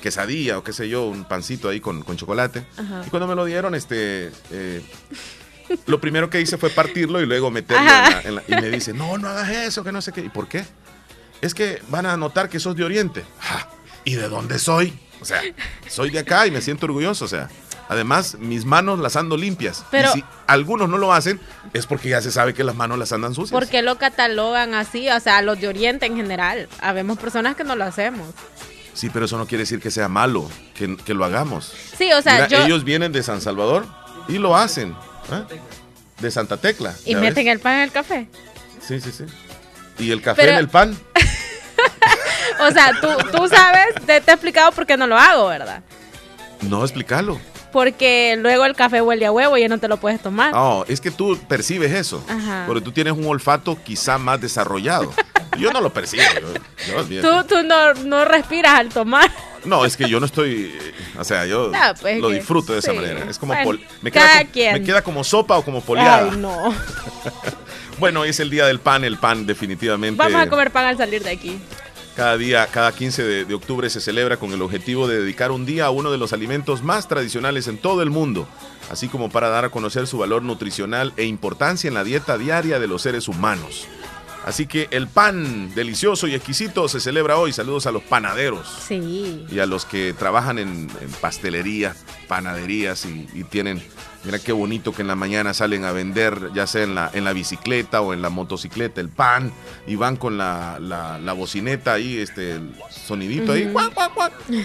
quesadilla 0.02 0.58
o 0.58 0.64
qué 0.66 0.74
sé 0.74 0.90
yo, 0.90 1.06
un 1.06 1.24
pancito 1.24 1.70
ahí 1.70 1.80
con, 1.80 2.02
con 2.04 2.18
chocolate. 2.18 2.66
Ajá. 2.76 3.04
Y 3.08 3.10
cuando 3.10 3.26
me 3.28 3.36
lo 3.36 3.46
dieron, 3.46 3.74
este, 3.74 4.32
eh, 4.52 4.82
lo 5.86 6.02
primero 6.02 6.30
que 6.30 6.42
hice 6.42 6.58
fue 6.58 6.70
partirlo 6.72 7.22
y 7.22 7.26
luego 7.26 7.50
meterlo 7.52 7.84
en 7.84 7.88
la, 7.88 8.22
en 8.24 8.36
la- 8.36 8.44
y 8.48 8.52
me 8.62 8.70
dice, 8.70 8.92
no, 8.94 9.18
no 9.18 9.30
hagas 9.30 9.50
eso, 9.50 9.82
que 9.84 9.94
no 9.94 10.02
sé 10.02 10.12
qué. 10.12 10.22
¿Y 10.22 10.30
por 10.30 10.50
qué? 10.50 10.66
Es 11.40 11.54
que 11.54 11.82
van 11.90 12.06
a 12.06 12.18
notar 12.18 12.50
que 12.50 12.60
sos 12.60 12.76
de 12.76 12.84
Oriente. 12.84 13.24
¿Y 14.04 14.16
de 14.16 14.28
dónde 14.28 14.60
soy? 14.60 14.94
O 15.22 15.26
sea, 15.26 15.42
soy 15.88 16.10
de 16.10 16.20
acá 16.20 16.46
y 16.48 16.52
me 16.52 16.62
siento 16.62 16.86
orgulloso. 16.86 17.26
O 17.26 17.28
sea, 17.28 17.50
además, 17.90 18.36
mis 18.40 18.66
manos 18.66 19.00
las 19.00 19.16
ando 19.16 19.38
limpias. 19.38 19.84
Pero- 19.92 20.10
y 20.10 20.14
si 20.20 20.24
algunos 20.48 20.90
no 20.90 20.98
lo 20.98 21.14
hacen, 21.14 21.40
es 21.74 21.86
porque 21.86 22.10
ya 22.10 22.22
se 22.22 22.32
sabe 22.32 22.54
que 22.54 22.64
las 22.64 22.76
manos 22.76 22.98
las 23.00 23.12
andan 23.12 23.34
sucias. 23.34 23.52
¿Por 23.52 23.68
qué 23.68 23.82
lo 23.82 23.98
catalogan 23.98 24.74
así? 24.74 25.10
O 25.10 25.20
sea, 25.20 25.42
los 25.42 25.60
de 25.60 25.68
Oriente 25.68 26.06
en 26.06 26.16
general. 26.16 26.70
Habemos 26.80 27.18
personas 27.18 27.56
que 27.56 27.64
no 27.64 27.76
lo 27.76 27.86
hacemos. 27.86 28.28
Sí, 28.94 29.10
pero 29.12 29.26
eso 29.26 29.38
no 29.38 29.46
quiere 29.46 29.62
decir 29.64 29.80
que 29.80 29.92
sea 29.92 30.08
malo, 30.08 30.50
que, 30.74 30.98
que 30.98 31.14
lo 31.14 31.24
hagamos. 31.24 31.72
Sí, 31.98 32.12
o 32.14 32.22
sea, 32.24 32.34
Mira, 32.34 32.48
yo. 32.48 32.66
ellos 32.66 32.84
vienen 32.84 33.12
de 33.12 33.22
San 33.22 33.42
Salvador 33.42 33.86
y 34.28 34.40
lo 34.40 34.56
hacen. 34.58 34.96
¿eh? 35.32 35.44
De 36.20 36.32
Santa 36.32 36.58
Tecla. 36.58 36.96
y 37.06 37.12
¿ya 37.12 37.20
meten 37.20 37.46
ves? 37.46 37.54
el 37.54 37.60
pan 37.60 37.76
en 37.76 37.82
el 37.82 37.92
café. 37.92 38.28
Sí, 38.82 39.00
sí, 39.00 39.12
sí. 39.12 39.26
Y 40.00 40.10
el 40.12 40.22
café 40.24 40.42
Pero- 40.42 40.54
en 40.54 40.58
el 40.60 40.70
pan. 40.70 40.98
O 42.60 42.72
sea, 42.72 42.92
tú, 43.00 43.08
tú 43.36 43.48
sabes, 43.48 43.96
te, 44.06 44.22
te 44.22 44.32
he 44.32 44.34
explicado 44.34 44.72
por 44.72 44.86
qué 44.86 44.98
no 44.98 45.08
lo 45.08 45.18
hago, 45.18 45.48
¿verdad? 45.48 45.82
No, 46.62 46.84
explícalo. 46.84 47.40
Porque 47.72 48.36
luego 48.40 48.66
el 48.66 48.76
café 48.76 49.02
huele 49.02 49.26
a 49.26 49.32
huevo 49.32 49.58
y 49.58 49.62
ya 49.62 49.68
no 49.68 49.78
te 49.78 49.88
lo 49.88 49.98
puedes 49.98 50.22
tomar. 50.22 50.54
No, 50.54 50.86
es 50.88 51.02
que 51.02 51.12
tú 51.12 51.38
percibes 51.48 51.92
eso. 51.92 52.24
Ajá. 52.28 52.64
Porque 52.66 52.82
tú 52.82 52.92
tienes 52.92 53.14
un 53.14 53.26
olfato 53.26 53.78
quizá 53.84 54.18
más 54.18 54.40
desarrollado. 54.42 55.12
Yo 55.58 55.72
no 55.72 55.82
lo 55.82 55.92
percibo. 55.92 56.24
yo-. 57.10 57.22
Tú, 57.22 57.48
tú 57.48 57.64
no, 57.64 57.94
no 57.94 58.26
respiras 58.26 58.74
al 58.80 58.90
tomar. 58.90 59.30
No, 59.66 59.86
es 59.86 59.98
que 59.98 60.08
yo 60.10 60.20
no 60.20 60.26
estoy. 60.26 60.74
O 61.20 61.24
sea, 61.24 61.46
yo 61.46 61.70
No, 61.70 61.80
pues, 62.00 62.20
lo 62.20 62.30
disfruto 62.30 62.74
de 62.74 62.80
esa 62.80 62.92
sí. 62.92 62.98
manera. 62.98 63.26
Es 63.30 63.38
como. 63.38 63.54
Bueno, 63.54 63.66
pol- 63.66 63.82
me, 64.02 64.12
cada 64.12 64.28
queda 64.28 64.40
como, 64.42 64.52
quien. 64.54 64.74
me 64.74 64.84
queda 64.84 65.02
como 65.02 65.24
sopa 65.24 65.58
o 65.58 65.64
como 65.64 65.82
poleada. 65.82 66.30
Ay, 66.32 66.38
no. 66.38 66.74
Bueno, 68.00 68.22
hoy 68.22 68.30
es 68.30 68.40
el 68.40 68.52
día 68.52 68.68
del 68.68 68.80
pan. 68.80 69.04
El 69.04 69.18
pan, 69.18 69.48
definitivamente. 69.48 70.18
Vamos 70.18 70.40
a 70.40 70.48
comer 70.48 70.70
pan 70.70 70.86
al 70.86 70.98
salir 70.98 71.24
de 71.24 71.32
aquí. 71.32 71.60
Cada 72.18 72.36
día, 72.36 72.66
cada 72.66 72.92
15 72.92 73.24
de, 73.24 73.46
de 73.46 73.54
octubre 73.54 73.92
se 73.92 74.02
celebra 74.02 74.38
con 74.38 74.52
el 74.52 74.64
objetivo 74.64 75.08
de 75.08 75.22
dedicar 75.22 75.52
un 75.52 75.68
día 75.68 75.86
a 75.86 75.92
uno 75.92 76.10
de 76.10 76.18
los 76.18 76.34
alimentos 76.34 76.82
más 76.82 77.08
tradicionales 77.08 77.68
en 77.68 77.78
todo 77.78 78.02
el 78.02 78.10
mundo, 78.10 78.48
así 78.90 79.08
como 79.08 79.30
para 79.30 79.50
dar 79.50 79.66
a 79.66 79.70
conocer 79.70 80.08
su 80.08 80.18
valor 80.18 80.42
nutricional 80.42 81.14
e 81.16 81.26
importancia 81.26 81.88
en 81.88 81.94
la 81.94 82.04
dieta 82.04 82.40
diaria 82.40 82.80
de 82.80 82.88
los 82.88 83.04
seres 83.04 83.28
humanos. 83.28 83.88
Así 84.48 84.66
que 84.66 84.88
el 84.90 85.08
pan 85.08 85.76
delicioso 85.76 86.26
y 86.26 86.34
exquisito 86.34 86.88
se 86.88 87.00
celebra 87.00 87.38
hoy. 87.38 87.54
Saludos 87.54 87.86
a 87.86 87.92
los 87.92 88.02
panaderos. 88.02 88.68
Sí. 88.88 89.46
Y 89.52 89.60
a 89.60 89.68
los 89.68 89.86
que 89.86 90.14
trabajan 90.14 90.58
en, 90.58 90.90
en 91.00 91.12
pastelería, 91.22 91.96
panaderías 92.28 93.06
y, 93.06 93.28
y, 93.36 93.44
tienen, 93.44 93.84
mira 94.24 94.40
qué 94.40 94.52
bonito 94.52 94.94
que 94.94 95.02
en 95.02 95.08
la 95.08 95.16
mañana 95.16 95.54
salen 95.54 95.86
a 95.86 95.92
vender, 95.92 96.52
ya 96.54 96.68
sea 96.68 96.84
en 96.84 96.96
la, 96.96 97.10
en 97.14 97.24
la 97.24 97.34
bicicleta 97.34 98.02
o 98.02 98.14
en 98.14 98.22
la 98.22 98.30
motocicleta, 98.30 99.02
el 99.02 99.10
pan 99.10 99.52
y 99.86 99.96
van 99.96 100.18
con 100.18 100.38
la, 100.38 100.78
la, 100.80 101.20
la 101.20 101.34
bocineta 101.34 101.94
ahí, 101.94 102.18
este 102.18 102.54
el 102.54 102.72
sonidito 102.90 103.54
ahí, 103.54 103.74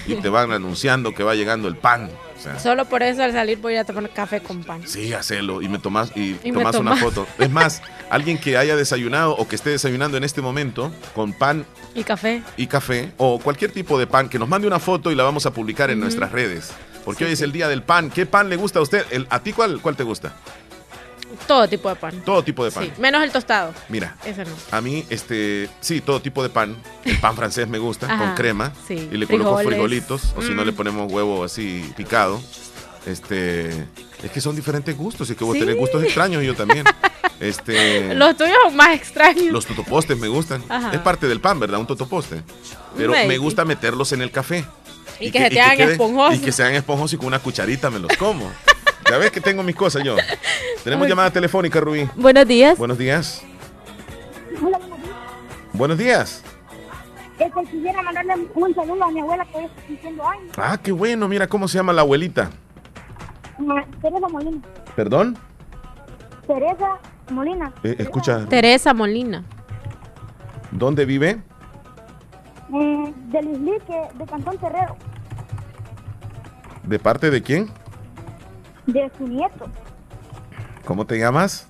y 0.06 0.14
te 0.16 0.28
van 0.28 0.52
anunciando 0.52 1.14
que 1.14 1.22
va 1.22 1.34
llegando 1.34 1.68
el 1.68 1.76
pan. 1.76 2.10
O 2.36 2.42
sea, 2.42 2.58
Solo 2.58 2.86
por 2.86 3.04
eso 3.04 3.22
al 3.22 3.32
salir 3.32 3.58
voy 3.58 3.76
a 3.76 3.84
tomar 3.84 4.10
café 4.10 4.40
con 4.40 4.64
pan. 4.64 4.82
Sí, 4.86 5.12
hacelo 5.12 5.62
y 5.62 5.68
me 5.68 5.78
tomas 5.78 6.10
y, 6.16 6.34
tomas 6.34 6.74
una 6.74 6.96
foto. 6.96 7.26
Es 7.38 7.50
más, 7.50 7.82
alguien 8.10 8.36
que 8.36 8.56
haya 8.56 8.74
desayunado 8.74 9.36
o 9.36 9.46
que 9.46 9.54
esté 9.54 9.70
desayunando 9.70 10.16
en 10.16 10.24
este 10.24 10.42
momento 10.42 10.92
con 11.14 11.32
pan 11.32 11.64
Y 11.94 12.02
café. 12.02 12.42
y 12.56 12.66
café 12.66 13.12
o 13.16 13.38
cualquier 13.38 13.70
tipo 13.70 13.96
de 13.98 14.08
pan, 14.08 14.28
que 14.28 14.40
nos 14.40 14.48
mande 14.48 14.66
una 14.66 14.80
foto 14.80 15.12
y 15.12 15.14
la 15.14 15.22
vamos 15.22 15.46
a 15.46 15.52
publicar 15.52 15.90
en 15.90 16.00
nuestras 16.00 16.32
redes. 16.32 16.72
Porque 17.04 17.18
Sí, 17.20 17.24
hoy 17.24 17.32
es 17.32 17.40
el 17.40 17.52
día 17.52 17.68
del 17.68 17.82
pan. 17.82 18.10
¿Qué 18.10 18.26
pan 18.26 18.48
le 18.48 18.56
gusta 18.56 18.78
a 18.78 18.82
usted? 18.82 19.04
El- 19.10 19.26
¿A 19.30 19.40
ti 19.40 19.52
cuál, 19.52 19.80
cuál 19.80 19.96
te 19.96 20.04
gusta? 20.04 20.34
Todo 21.46 21.66
tipo 21.66 21.88
de 21.88 21.96
pan. 21.96 22.20
Todo 22.24 22.44
tipo 22.44 22.64
de 22.64 22.70
pan. 22.70 22.84
Sí, 22.84 22.92
menos 22.98 23.22
el 23.22 23.30
tostado. 23.32 23.72
Mira, 23.88 24.16
Ese 24.24 24.44
no. 24.44 24.50
a 24.70 24.80
mí, 24.82 25.04
este, 25.08 25.68
sí, 25.80 26.00
todo 26.02 26.20
tipo 26.20 26.42
de 26.42 26.50
pan. 26.50 26.76
El 27.04 27.18
pan 27.18 27.34
francés 27.34 27.66
me 27.68 27.78
gusta, 27.78 28.06
con 28.18 28.34
crema. 28.34 28.72
sí. 28.86 29.08
Y 29.10 29.16
le 29.16 29.26
coloco 29.26 29.56
Frijoles. 29.56 29.66
frijolitos, 29.78 30.34
o 30.36 30.42
si 30.42 30.50
no 30.50 30.62
Mm. 30.62 30.66
le 30.66 30.72
ponemos 30.72 31.10
huevo 31.10 31.42
así 31.42 31.90
picado. 31.96 32.40
Este, 33.06 33.70
es 34.22 34.30
que 34.32 34.40
son 34.40 34.54
diferentes 34.54 34.96
gustos, 34.96 35.28
y 35.30 35.34
que 35.34 35.42
vos 35.44 35.54
Sí. 35.54 35.60
tenés 35.60 35.76
gustos 35.76 36.02
extraños 36.04 36.42
y 36.42 36.46
yo 36.46 36.54
también. 36.54 36.84
Este, 37.40 38.14
Los 38.14 38.36
tuyos 38.36 38.54
son 38.62 38.76
más 38.76 38.94
extraños. 38.94 39.46
los 39.52 39.66
totopostes 39.66 40.16
me 40.16 40.28
gustan. 40.28 40.62
Ajá. 40.68 40.92
Es 40.92 41.00
parte 41.00 41.26
del 41.26 41.40
pan, 41.40 41.58
¿verdad? 41.58 41.80
Un 41.80 41.88
totoposte. 41.88 42.40
Pero 42.96 43.10
Maybe. 43.10 43.26
me 43.26 43.38
gusta 43.38 43.64
meterlos 43.64 44.12
en 44.12 44.22
el 44.22 44.30
café. 44.30 44.64
Y 45.20 45.30
que 45.30 45.38
se 45.38 45.50
te 45.50 45.60
hagan 45.60 45.76
quede- 45.76 45.92
esponjosos. 45.92 46.36
Y 46.38 46.40
que 46.40 46.52
sean 46.52 46.74
esponjosos 46.74 47.14
y 47.14 47.16
con 47.16 47.26
una 47.26 47.38
cucharita 47.38 47.90
me 47.90 47.98
los 47.98 48.16
como. 48.16 48.50
ya 49.10 49.18
ves 49.18 49.30
que 49.30 49.40
tengo 49.40 49.62
mis 49.62 49.76
cosas 49.76 50.02
yo. 50.04 50.16
Tenemos 50.84 51.04
Ay. 51.04 51.10
llamada 51.10 51.30
telefónica, 51.30 51.80
Rubí. 51.80 52.08
Buenos 52.16 52.46
días. 52.46 52.78
Buenos 52.78 52.98
días. 52.98 53.42
Hola, 54.62 54.78
buenos 54.78 54.98
días. 54.98 55.16
Buenos 55.72 55.98
días. 55.98 56.42
Este, 57.38 57.60
quisiera 57.70 58.02
mandarle 58.02 58.34
un 58.54 58.74
saludo 58.74 59.04
a 59.04 59.10
mi 59.10 59.20
abuela 59.20 59.44
que 59.46 59.64
es 59.64 59.70
cumpliendo 59.86 60.28
años, 60.28 60.52
Ah, 60.56 60.78
qué 60.82 60.92
bueno. 60.92 61.26
Mira 61.28 61.46
cómo 61.48 61.66
se 61.66 61.78
llama 61.78 61.92
la 61.92 62.02
abuelita. 62.02 62.50
Teresa 64.00 64.28
Molina. 64.28 64.58
¿Perdón? 64.96 65.38
Teresa 66.46 66.98
Molina. 67.30 67.72
Eh, 67.82 67.96
escucha, 67.98 68.46
Teresa 68.48 68.92
Molina. 68.94 69.44
¿dónde 70.70 71.04
vive? 71.04 71.38
Eh, 72.74 73.12
del 73.26 73.48
Islique, 73.50 74.08
de 74.14 74.24
Cantón 74.26 74.56
Terrero, 74.58 74.96
¿De 76.84 76.98
parte 76.98 77.30
de 77.30 77.42
quién? 77.42 77.70
de 78.86 79.10
su 79.16 79.26
nieto, 79.28 79.66
¿Cómo 80.84 81.06
te 81.06 81.18
llamas? 81.18 81.68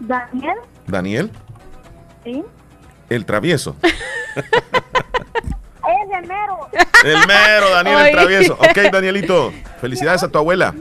Daniel. 0.00 0.56
Daniel. 0.86 1.30
¿Sí? 2.24 2.42
El 3.08 3.24
travieso. 3.24 3.76
Ese 5.84 6.26
mero. 6.26 6.68
El 7.04 7.26
mero, 7.26 7.70
Daniel 7.70 7.98
el 8.06 8.12
travieso. 8.12 8.54
Ok, 8.54 8.90
Danielito. 8.90 9.52
Felicidades 9.80 10.22
a 10.24 10.28
tu 10.28 10.38
abuela. 10.38 10.74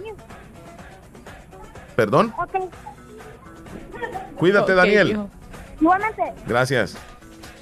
¿Perdón? 1.96 2.34
Ok. 2.38 2.56
Cuídate, 4.38 4.74
Daniel. 4.74 5.12
hijo. 5.12 5.30
Igualmente. 5.80 6.34
Gracias. 6.48 6.98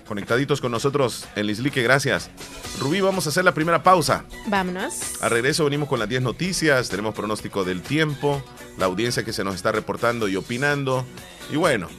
Conectaditos 0.09 0.59
con 0.59 0.71
nosotros 0.71 1.27
en 1.35 1.45
Lislique, 1.45 1.83
gracias. 1.83 2.31
Rubí, 2.79 2.99
vamos 2.99 3.27
a 3.27 3.29
hacer 3.29 3.45
la 3.45 3.53
primera 3.53 3.83
pausa. 3.83 4.25
Vámonos. 4.47 5.21
A 5.21 5.29
regreso 5.29 5.65
venimos 5.65 5.87
con 5.87 5.99
las 5.99 6.09
10 6.09 6.23
noticias, 6.23 6.89
tenemos 6.89 7.13
pronóstico 7.13 7.63
del 7.63 7.83
tiempo, 7.83 8.43
la 8.79 8.87
audiencia 8.87 9.23
que 9.23 9.33
se 9.33 9.43
nos 9.43 9.53
está 9.53 9.71
reportando 9.71 10.27
y 10.27 10.35
opinando. 10.35 11.05
Y 11.51 11.57
bueno, 11.57 11.89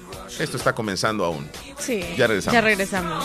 esto 0.40 0.56
está 0.56 0.74
comenzando 0.74 1.24
aún. 1.24 1.48
Sí. 1.78 2.00
Ya 2.16 2.26
regresamos. 2.26 2.54
Ya 2.54 2.60
regresamos. 2.60 3.24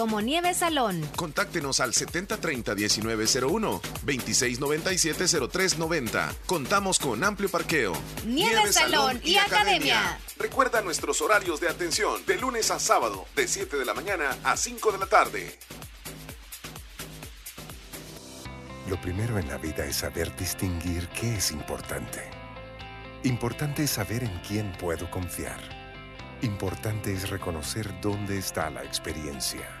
como 0.01 0.19
Nieve 0.19 0.53
Salón. 0.55 1.07
Contáctenos 1.15 1.79
al 1.79 1.93
7030-1901, 1.93 3.81
2697-0390. 4.03 6.37
Contamos 6.47 6.97
con 6.97 7.23
amplio 7.23 7.49
parqueo. 7.49 7.93
Nieve, 8.25 8.73
Salón 8.73 9.21
y 9.23 9.37
Academia. 9.37 10.19
Recuerda 10.39 10.81
nuestros 10.81 11.21
horarios 11.21 11.61
de 11.61 11.69
atención 11.69 12.25
de 12.25 12.39
lunes 12.39 12.71
a 12.71 12.79
sábado, 12.79 13.27
de 13.35 13.47
7 13.47 13.77
de 13.77 13.85
la 13.85 13.93
mañana 13.93 14.35
a 14.43 14.57
5 14.57 14.91
de 14.91 14.97
la 14.97 15.05
tarde. 15.05 15.59
Lo 18.89 18.99
primero 18.99 19.37
en 19.37 19.49
la 19.49 19.59
vida 19.59 19.85
es 19.85 19.97
saber 19.97 20.35
distinguir 20.35 21.07
qué 21.09 21.35
es 21.35 21.51
importante. 21.51 22.27
Importante 23.21 23.83
es 23.83 23.91
saber 23.91 24.23
en 24.23 24.41
quién 24.47 24.71
puedo 24.79 25.11
confiar. 25.11 25.59
Importante 26.41 27.13
es 27.13 27.29
reconocer 27.29 28.01
dónde 28.01 28.39
está 28.39 28.71
la 28.71 28.83
experiencia. 28.83 29.80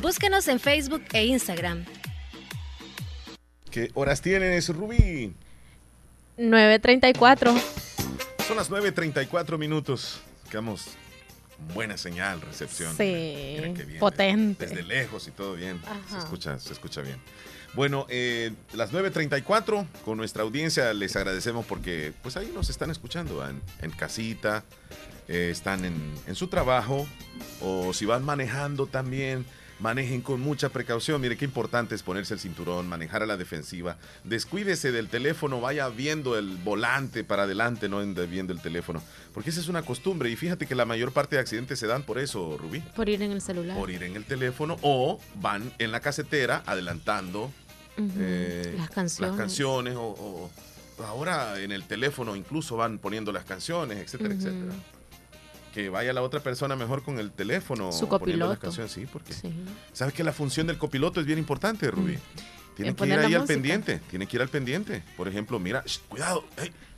Búsquenos 0.00 0.46
en 0.46 0.60
Facebook 0.60 1.02
e 1.12 1.26
Instagram. 1.26 1.84
¿Qué 3.68 3.90
horas 3.94 4.22
tienes, 4.22 4.68
Rubí? 4.68 5.34
9.34. 6.38 7.60
Son 8.46 8.56
las 8.56 8.70
9.34 8.70 9.58
minutos. 9.58 10.20
Quedamos 10.50 10.90
buena 11.74 11.96
señal, 11.98 12.40
recepción. 12.40 12.96
Sí, 12.96 13.56
potente. 13.98 14.68
Desde, 14.68 14.84
lejos 14.84 15.26
y 15.26 15.32
todo 15.32 15.54
bien. 15.54 15.80
Se 16.08 16.18
escucha, 16.18 16.60
se 16.60 16.72
escucha 16.72 17.00
bien. 17.00 17.16
Bueno, 17.74 18.06
eh, 18.08 18.52
las 18.74 18.92
9.34 18.92 19.84
con 20.04 20.16
nuestra 20.16 20.44
audiencia 20.44 20.94
les 20.94 21.16
agradecemos 21.16 21.66
porque 21.66 22.12
pues 22.22 22.36
ahí 22.36 22.52
nos 22.54 22.70
están 22.70 22.92
escuchando 22.92 23.44
en, 23.46 23.90
casita, 23.90 24.62
eh, 25.26 25.48
están 25.50 25.84
en, 25.84 26.14
en, 26.28 26.34
su 26.36 26.46
trabajo 26.46 27.06
o 27.60 27.92
si 27.92 28.06
van 28.06 28.24
manejando 28.24 28.86
también 28.86 29.44
manejen 29.78 30.20
con 30.20 30.40
mucha 30.40 30.68
precaución. 30.68 31.20
Mire 31.20 31.36
qué 31.36 31.44
importante 31.44 31.94
es 31.94 32.02
ponerse 32.02 32.34
el 32.34 32.40
cinturón, 32.40 32.88
manejar 32.88 33.22
a 33.22 33.26
la 33.26 33.36
defensiva. 33.36 33.96
Descuídese 34.24 34.92
del 34.92 35.08
teléfono, 35.08 35.60
vaya 35.60 35.88
viendo 35.88 36.38
el 36.38 36.56
volante 36.56 37.24
para 37.24 37.44
adelante, 37.44 37.88
no 37.88 37.98
viendo 38.26 38.52
el 38.52 38.60
teléfono. 38.60 39.02
Porque 39.34 39.50
esa 39.50 39.60
es 39.60 39.68
una 39.68 39.82
costumbre. 39.82 40.30
Y 40.30 40.36
fíjate 40.36 40.66
que 40.66 40.74
la 40.74 40.84
mayor 40.84 41.12
parte 41.12 41.36
de 41.36 41.40
accidentes 41.40 41.78
se 41.78 41.86
dan 41.86 42.02
por 42.02 42.18
eso, 42.18 42.56
Rubí. 42.58 42.80
Por 42.80 43.08
ir 43.08 43.22
en 43.22 43.32
el 43.32 43.40
celular. 43.40 43.76
Por 43.76 43.90
ir 43.90 44.02
en 44.02 44.16
el 44.16 44.24
teléfono 44.24 44.76
o 44.82 45.20
van 45.36 45.72
en 45.78 45.92
la 45.92 46.00
casetera 46.00 46.62
adelantando 46.66 47.52
eh, 47.96 48.74
las 48.76 48.90
canciones. 48.90 49.30
Las 49.30 49.38
canciones 49.38 49.94
o, 49.96 50.50
ahora 51.04 51.60
en 51.60 51.70
el 51.70 51.84
teléfono 51.84 52.34
incluso 52.34 52.76
van 52.76 52.98
poniendo 52.98 53.30
las 53.30 53.44
canciones, 53.44 53.98
etcétera, 53.98 54.34
etcétera 54.34 54.72
que 55.78 55.90
vaya 55.90 56.12
la 56.12 56.22
otra 56.22 56.40
persona 56.40 56.74
mejor 56.74 57.04
con 57.04 57.20
el 57.20 57.30
teléfono 57.30 57.92
Su 57.92 58.08
copiloto. 58.08 58.50
las 58.50 58.58
canciones, 58.58 58.90
sí, 58.90 59.06
porque 59.06 59.32
sabes 59.92 60.12
que 60.12 60.24
la 60.24 60.32
función 60.32 60.66
del 60.66 60.76
copiloto 60.76 61.20
es 61.20 61.26
bien 61.26 61.38
importante, 61.38 61.88
Rubí. 61.88 62.16
Mm. 62.16 62.74
Tiene 62.74 62.96
que 62.96 63.06
ir 63.06 63.12
ahí 63.12 63.34
al 63.34 63.44
pendiente, 63.44 64.00
tiene 64.10 64.26
que 64.26 64.36
ir 64.36 64.42
al 64.42 64.48
pendiente. 64.48 65.04
Por 65.16 65.28
ejemplo, 65.28 65.60
mira, 65.60 65.84
cuidado, 66.08 66.44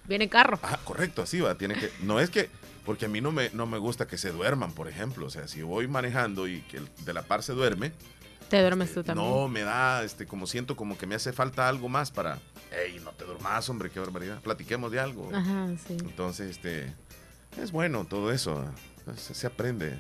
viene 0.08 0.30
carro. 0.30 0.58
Ah, 0.62 0.78
correcto, 0.82 1.20
así 1.20 1.40
va, 1.40 1.56
tiene 1.56 1.74
que 1.74 1.90
no 2.02 2.20
es 2.20 2.30
que 2.30 2.48
porque 2.86 3.04
a 3.04 3.08
mí 3.08 3.20
no 3.20 3.32
me 3.32 3.50
no 3.50 3.66
me 3.66 3.76
gusta 3.76 4.06
que 4.06 4.16
se 4.16 4.32
duerman, 4.32 4.72
por 4.72 4.88
ejemplo, 4.88 5.26
o 5.26 5.30
sea, 5.30 5.46
si 5.46 5.60
voy 5.60 5.86
manejando 5.86 6.48
y 6.48 6.62
que 6.62 6.78
el 6.78 6.88
de 7.04 7.12
la 7.12 7.20
par 7.20 7.42
se 7.42 7.52
duerme, 7.52 7.92
te 8.48 8.62
duermes 8.62 8.94
tú 8.94 9.04
también. 9.04 9.28
No, 9.28 9.46
me 9.46 9.60
da, 9.60 10.04
este, 10.04 10.26
como 10.26 10.46
siento 10.46 10.74
como 10.74 10.96
que 10.96 11.06
me 11.06 11.16
hace 11.16 11.34
falta 11.34 11.68
algo 11.68 11.90
más 11.90 12.10
para, 12.10 12.38
hey, 12.72 12.98
no 13.04 13.10
te 13.12 13.26
duermas, 13.26 13.68
hombre, 13.68 13.90
qué 13.90 14.00
barbaridad, 14.00 14.40
platiquemos 14.40 14.90
de 14.90 15.00
algo. 15.00 15.28
Ajá, 15.34 15.68
sí. 15.86 15.98
Entonces, 16.00 16.50
este, 16.50 16.94
es 17.56 17.72
bueno 17.72 18.04
todo 18.04 18.32
eso, 18.32 18.64
se, 19.16 19.46
aprende. 19.46 19.98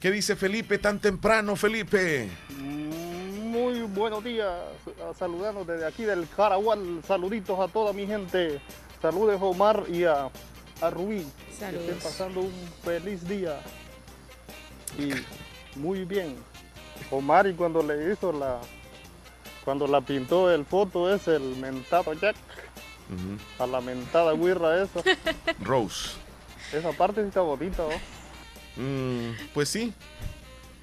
¿Qué 0.00 0.10
dice 0.10 0.36
Felipe 0.36 0.78
tan 0.78 0.98
temprano, 0.98 1.56
Felipe? 1.56 2.28
Muy 2.58 3.82
buenos 3.82 4.22
días, 4.22 4.52
saludando 5.18 5.64
desde 5.64 5.86
aquí 5.86 6.04
del 6.04 6.28
Caragual, 6.28 7.02
saluditos 7.06 7.58
a 7.58 7.68
toda 7.68 7.92
mi 7.92 8.06
gente, 8.06 8.60
saludos 9.00 9.40
a 9.40 9.44
Omar 9.44 9.84
y 9.88 10.04
a, 10.04 10.30
a 10.80 10.90
Rubí, 10.90 11.26
Saludos. 11.58 11.84
que 11.84 11.92
estén 11.92 11.98
pasando 11.98 12.40
un 12.40 12.52
feliz 12.84 13.26
día 13.26 13.60
y 14.98 15.10
muy 15.78 16.04
bien. 16.04 16.36
Omar 17.10 17.46
y 17.46 17.54
cuando 17.54 17.82
le 17.82 18.12
hizo 18.12 18.32
la, 18.32 18.58
cuando 19.64 19.86
la 19.86 20.00
pintó 20.00 20.50
el 20.50 20.64
foto 20.64 21.12
es 21.12 21.28
el 21.28 21.56
mentado 21.56 22.12
Jack. 22.14 22.36
A 23.58 23.66
la 23.66 23.80
mentada 23.80 24.32
guirra 24.32 24.82
esa. 24.82 25.00
Rose. 25.62 26.10
Esa 26.72 26.92
parte 26.92 27.22
sí 27.22 27.28
está 27.28 27.40
bonita, 27.42 27.84
mm, 28.76 29.52
pues 29.54 29.68
sí. 29.68 29.92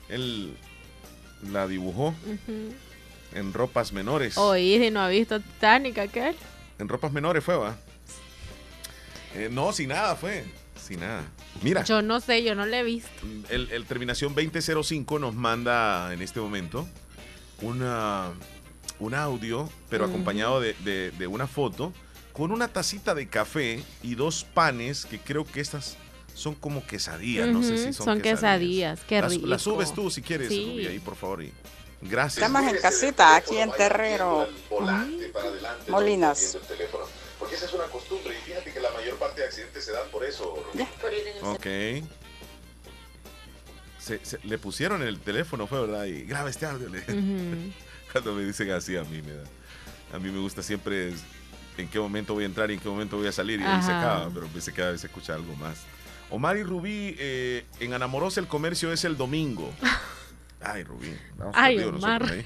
Él 0.09 0.55
la 1.51 1.67
dibujó 1.67 2.13
en 3.33 3.53
ropas 3.53 3.91
menores. 3.91 4.38
Oye, 4.38 4.89
no 4.91 5.01
ha 5.01 5.09
visto 5.09 5.39
Titanic 5.39 5.97
aquel. 5.97 6.36
En 6.79 6.88
ropas 6.88 7.12
menores 7.12 7.43
fue, 7.43 7.55
va. 7.57 7.75
Eh, 9.36 9.49
no, 9.51 9.73
sin 9.73 9.89
nada 9.89 10.15
fue. 10.15 10.45
Sin 10.81 10.99
nada. 11.01 11.23
Mira. 11.62 11.83
Yo 11.83 12.01
no 12.01 12.19
sé, 12.19 12.43
yo 12.43 12.55
no 12.55 12.65
le 12.65 12.79
he 12.79 12.83
visto. 12.83 13.09
El, 13.49 13.69
el 13.71 13.86
terminación 13.86 14.33
2005 14.36 15.19
nos 15.19 15.33
manda 15.36 16.13
en 16.13 16.21
este 16.21 16.39
momento 16.39 16.88
una 17.62 18.31
un 18.99 19.13
audio, 19.15 19.69
pero 19.89 20.05
acompañado 20.05 20.62
de, 20.62 20.73
de- 20.86 21.12
de 21.12 21.27
una 21.27 21.47
foto, 21.47 21.91
con 22.34 22.52
una 22.52 22.67
tacita 22.67 23.13
de 23.15 23.28
café 23.28 23.84
y 24.02 24.15
dos 24.15 24.43
panes 24.43 25.06
que 25.06 25.19
creo 25.19 25.46
que 25.46 25.62
estas 25.62 25.96
son 26.34 26.56
como 26.56 26.86
quesadillas. 26.86 27.48
No 27.48 27.62
sé 27.62 27.78
si 27.78 27.93
son, 27.93 28.06
son 28.06 28.22
quesadillas, 28.22 29.02
qué 29.08 29.22
Las- 29.22 29.32
rico. 29.32 29.48
Las 29.48 29.62
subes 29.62 29.93
tú 29.93 30.10
si 30.10 30.22
quieres, 30.22 30.50
Sí. 30.50 30.65
Rubí, 30.72 30.88
ahí, 30.88 31.00
por 31.00 31.15
favor. 31.15 31.43
y- 31.43 31.54
gracias. 32.02 32.43
Estamos 32.46 32.72
en 32.74 32.82
casita, 32.82 33.36
aquí 33.36 33.58
en 33.58 33.72
Terrero 33.72 34.48
Molinas. 35.88 36.58
Porque 37.39 37.56
esa 37.56 37.65
es 37.65 37.74
una 37.74 37.86
costumbre 37.86 38.34
y 38.38 38.41
fíjate 38.48 38.72
que 38.74 38.80
la 38.80 38.89
mayor 38.91 39.17
parte 39.17 39.41
de 39.41 39.48
accidentes 39.48 39.84
se 39.86 39.91
dan 39.91 40.08
por 40.12 40.24
eso. 40.26 40.54
Ok. 41.43 41.65
Se, 44.00 44.19
se- 44.26 44.39
le 44.43 44.58
pusieron 44.58 45.02
el 45.02 45.19
teléfono, 45.19 45.65
fue 45.67 45.82
verdad, 45.82 46.06
y 46.06 46.24
graba 46.24 46.50
este 46.50 46.65
audio. 46.65 46.89
le- 46.89 47.00
Ujú. 47.00 47.74
Cuando 48.12 48.34
me 48.34 48.43
dicen 48.43 48.72
así, 48.72 48.96
a 48.98 49.04
mí 49.04 49.22
me 49.22 49.34
da. 49.34 49.43
A 50.13 50.19
mí 50.19 50.30
me 50.30 50.39
gusta 50.39 50.62
siempre 50.62 51.13
en 51.77 51.88
qué 51.88 51.99
momento 51.99 52.33
voy 52.33 52.43
a 52.43 52.47
entrar 52.47 52.69
y 52.71 52.75
en 52.75 52.79
qué 52.79 52.88
momento 52.89 53.17
voy 53.17 53.27
a 53.27 53.31
salir 53.31 53.59
y 53.59 53.63
ahí 53.63 53.81
se 53.83 53.91
Ajá. 53.91 53.99
acaba, 54.15 54.31
pero 54.33 54.47
pensé 54.47 54.73
que 54.73 54.81
vez 54.81 55.01
se 55.01 55.07
escucha 55.07 55.33
algo 55.36 55.55
más. 55.55 55.79
Omar 56.29 56.57
y 56.57 56.63
Rubí, 56.63 57.15
eh, 57.19 57.65
en 57.79 57.93
Anamorosa 57.93 58.39
el 58.39 58.47
comercio 58.47 58.91
es 58.91 59.03
el 59.05 59.17
domingo. 59.17 59.71
Ay, 60.62 60.83
Rubí. 60.83 61.13
vamos 61.38 61.53
Ay, 61.57 61.79
Omar. 61.79 62.23
ahí. 62.23 62.45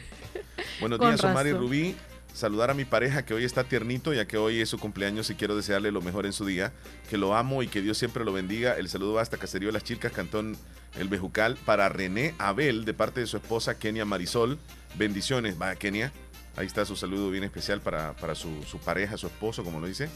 Buenos 0.79 0.99
días, 1.01 1.23
Omar 1.23 1.47
y. 1.47 1.53
Rubí. 1.53 1.95
Saludar 2.33 2.69
a 2.69 2.75
mi 2.75 2.85
pareja 2.85 3.25
que 3.25 3.33
hoy 3.33 3.43
está 3.45 3.63
tiernito, 3.63 4.13
ya 4.13 4.25
que 4.27 4.37
hoy 4.37 4.61
es 4.61 4.69
su 4.69 4.77
cumpleaños 4.77 5.27
y 5.31 5.35
quiero 5.35 5.55
desearle 5.55 5.91
lo 5.91 6.01
mejor 6.01 6.27
en 6.27 6.33
su 6.33 6.45
día. 6.45 6.71
Que 7.09 7.17
lo 7.17 7.35
amo 7.35 7.63
y 7.63 7.67
que 7.67 7.81
Dios 7.81 7.97
siempre 7.97 8.23
lo 8.23 8.31
bendiga. 8.31 8.73
El 8.77 8.89
saludo 8.89 9.13
va 9.13 9.23
hasta 9.23 9.37
Caserío 9.37 9.71
las 9.71 9.83
Chilcas, 9.83 10.11
Cantón 10.11 10.55
El 10.99 11.09
Bejucal, 11.09 11.57
para 11.65 11.89
René 11.89 12.35
Abel, 12.37 12.85
de 12.85 12.93
parte 12.93 13.21
de 13.21 13.25
su 13.27 13.37
esposa 13.37 13.79
Kenia 13.79 14.05
Marisol. 14.05 14.59
Bendiciones, 14.95 15.59
va 15.59 15.73
Kenia. 15.75 16.11
Ahí 16.58 16.65
está 16.65 16.84
su 16.86 16.96
saludo 16.96 17.30
bien 17.30 17.43
especial 17.43 17.80
para, 17.82 18.13
para 18.13 18.34
su, 18.36 18.63
su 18.63 18.80
pareja, 18.80 19.15
su 19.17 19.28
esposo, 19.28 19.63
como 19.63 19.80
lo 19.80 19.88
dice. 19.88 20.10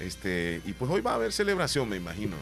Este, 0.00 0.60
y 0.64 0.72
pues 0.72 0.90
hoy 0.90 1.00
va 1.02 1.12
a 1.12 1.14
haber 1.16 1.32
celebración, 1.32 1.88
me 1.88 1.96
imagino. 1.96 2.34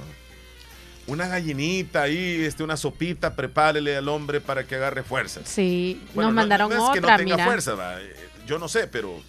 Una 1.07 1.27
gallinita 1.27 2.03
ahí, 2.03 2.43
este, 2.45 2.63
una 2.63 2.77
sopita, 2.77 3.35
prepárele 3.35 3.97
al 3.97 4.09
hombre 4.09 4.41
para 4.41 4.65
que 4.67 4.77
agarre 4.77 5.03
fuerzas. 5.03 5.49
Sí, 5.49 6.01
Bueno, 6.15 6.29
nos 6.31 6.35
no- 6.37 6.41
mandaron 6.43 6.71
no 6.71 6.77
es 6.87 6.93
que 6.93 6.99
otra, 7.01 7.13
no 7.13 7.19
tenga 7.19 7.35
mira. 7.37 7.45
fuerza, 7.45 7.75
va, 7.75 8.01
eh, 8.01 8.15
yo 8.47 8.59
no 8.59 8.69
sé, 8.69 8.87
pero 8.87 9.21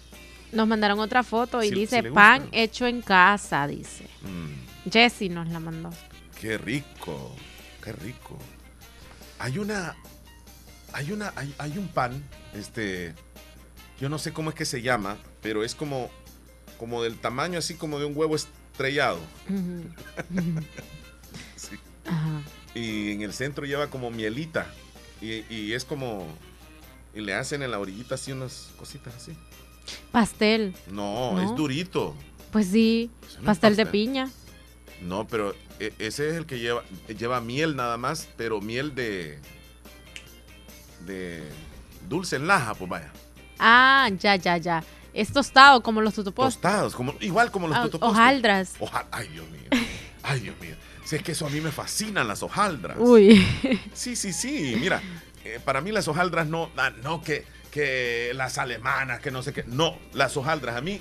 Nos 0.52 0.68
mandaron 0.68 1.00
otra 1.00 1.22
foto 1.22 1.62
y 1.62 1.70
Si- 1.70 1.74
dice 1.74 2.02
si 2.02 2.10
pan 2.10 2.46
hecho 2.52 2.86
en 2.86 3.00
casa, 3.00 3.66
dice. 3.66 4.04
mm, 4.20 4.90
Jessy 4.90 5.28
nos 5.30 5.48
la 5.48 5.58
mandó. 5.58 5.90
qué 6.40 6.58
rico, 6.58 7.34
qué 7.82 7.92
rico. 7.92 8.38
Hay 9.38 9.58
una, 9.58 9.96
hay 10.92 11.10
una, 11.10 11.32
hay, 11.36 11.54
hay 11.58 11.78
un 11.78 11.88
pan, 11.88 12.22
este, 12.54 13.14
yo 14.02 14.08
no 14.08 14.18
sé 14.18 14.32
cómo 14.32 14.50
es 14.50 14.56
que 14.56 14.64
se 14.64 14.82
llama, 14.82 15.16
pero 15.42 15.62
es 15.62 15.76
como, 15.76 16.10
como 16.76 17.04
del 17.04 17.16
tamaño 17.18 17.56
así 17.60 17.74
como 17.74 18.00
de 18.00 18.04
un 18.04 18.16
huevo 18.16 18.34
estrellado. 18.34 19.20
Sí. 21.56 21.76
Ajá. 22.04 22.42
Y 22.74 23.12
en 23.12 23.22
el 23.22 23.32
centro 23.32 23.64
lleva 23.64 23.88
como 23.90 24.10
mielita 24.10 24.66
y, 25.20 25.44
y 25.54 25.72
es 25.74 25.84
como, 25.84 26.26
y 27.14 27.20
le 27.20 27.32
hacen 27.34 27.62
en 27.62 27.70
la 27.70 27.78
orillita 27.78 28.16
así 28.16 28.32
unas 28.32 28.70
cositas 28.76 29.14
así. 29.14 29.36
Pastel. 30.10 30.74
No, 30.90 31.34
No. 31.34 31.42
es 31.42 31.54
durito. 31.56 32.16
Pues 32.50 32.66
sí, 32.66 33.08
es 33.28 33.36
pastel 33.44 33.76
de 33.76 33.84
pastel. 33.84 33.92
piña. 34.00 34.30
No, 35.00 35.26
pero 35.28 35.54
e- 35.80 35.92
ese 36.00 36.28
es 36.28 36.34
el 36.34 36.46
que 36.46 36.58
lleva, 36.58 36.82
lleva 37.16 37.40
miel 37.40 37.76
nada 37.76 37.96
más, 37.98 38.28
pero 38.36 38.60
miel 38.60 38.94
de. 38.96 39.38
de 41.06 41.42
dulce 42.08 42.36
en 42.36 42.46
laja, 42.48 42.74
pues 42.74 42.90
vaya. 42.90 43.12
Ah, 43.64 44.08
ya, 44.18 44.36
ya, 44.36 44.56
ya. 44.56 44.82
Es 45.14 45.32
tostado 45.32 45.82
como 45.82 46.00
los 46.00 46.14
tutupos. 46.14 46.54
Tostados, 46.54 46.94
como, 46.94 47.14
igual 47.20 47.50
como 47.50 47.68
los 47.68 47.76
Ah, 47.76 47.82
totopostes. 47.82 48.10
hojaldras. 48.18 48.72
Oja- 48.80 49.06
ay, 49.12 49.28
Dios 49.28 49.46
mío. 49.50 49.82
Ay, 50.22 50.40
Dios 50.40 50.56
mío. 50.60 50.74
Si 51.04 51.16
es 51.16 51.22
que 51.22 51.32
eso 51.32 51.46
a 51.46 51.50
mí 51.50 51.60
me 51.60 51.70
fascinan 51.70 52.26
las 52.28 52.42
hojaldras. 52.42 52.96
Uy. 52.98 53.46
Sí, 53.92 54.16
sí, 54.16 54.32
sí. 54.32 54.76
Mira, 54.80 55.00
eh, 55.44 55.60
para 55.64 55.80
mí 55.80 55.92
las 55.92 56.08
hojaldras 56.08 56.46
no, 56.46 56.70
ah, 56.76 56.90
no 57.02 57.22
que, 57.22 57.44
que 57.70 58.32
las 58.34 58.56
alemanas, 58.58 59.20
que 59.20 59.30
no 59.30 59.42
sé 59.42 59.52
qué. 59.52 59.64
No, 59.66 59.98
las 60.14 60.36
hojaldras. 60.36 60.76
A 60.76 60.80
mí, 60.80 61.00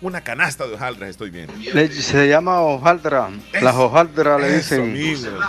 una 0.00 0.22
canasta 0.22 0.66
de 0.66 0.74
hojaldras 0.74 1.10
estoy 1.10 1.30
bien. 1.30 1.48
Se 1.92 2.28
llama 2.28 2.60
hojaldra. 2.60 3.30
Las 3.60 3.74
hojaldras 3.76 4.40
le 4.40 4.56
Eso, 4.58 4.76
dicen. 4.76 4.80
amigo. 5.34 5.40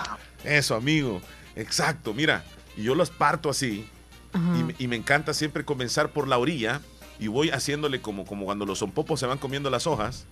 Eso, 0.44 0.76
amigo. 0.76 1.22
Exacto. 1.56 2.14
Mira, 2.14 2.44
y 2.78 2.84
yo 2.84 2.96
los 2.96 3.10
parto 3.12 3.50
así. 3.50 3.88
Y, 4.34 4.64
me- 4.64 4.76
y 4.80 4.88
me 4.88 4.96
encanta 4.96 5.34
siempre 5.34 5.64
comenzar 5.66 6.10
por 6.12 6.28
la 6.28 6.38
orilla. 6.38 6.82
Y 7.20 7.28
voy 7.28 7.52
haciéndole 7.52 8.02
como, 8.02 8.26
como 8.26 8.46
cuando 8.46 8.66
los 8.66 8.80
zompopos 8.80 9.20
se 9.20 9.26
van 9.28 9.38
comiendo 9.38 9.70
las 9.70 9.86
hojas. 9.88 10.26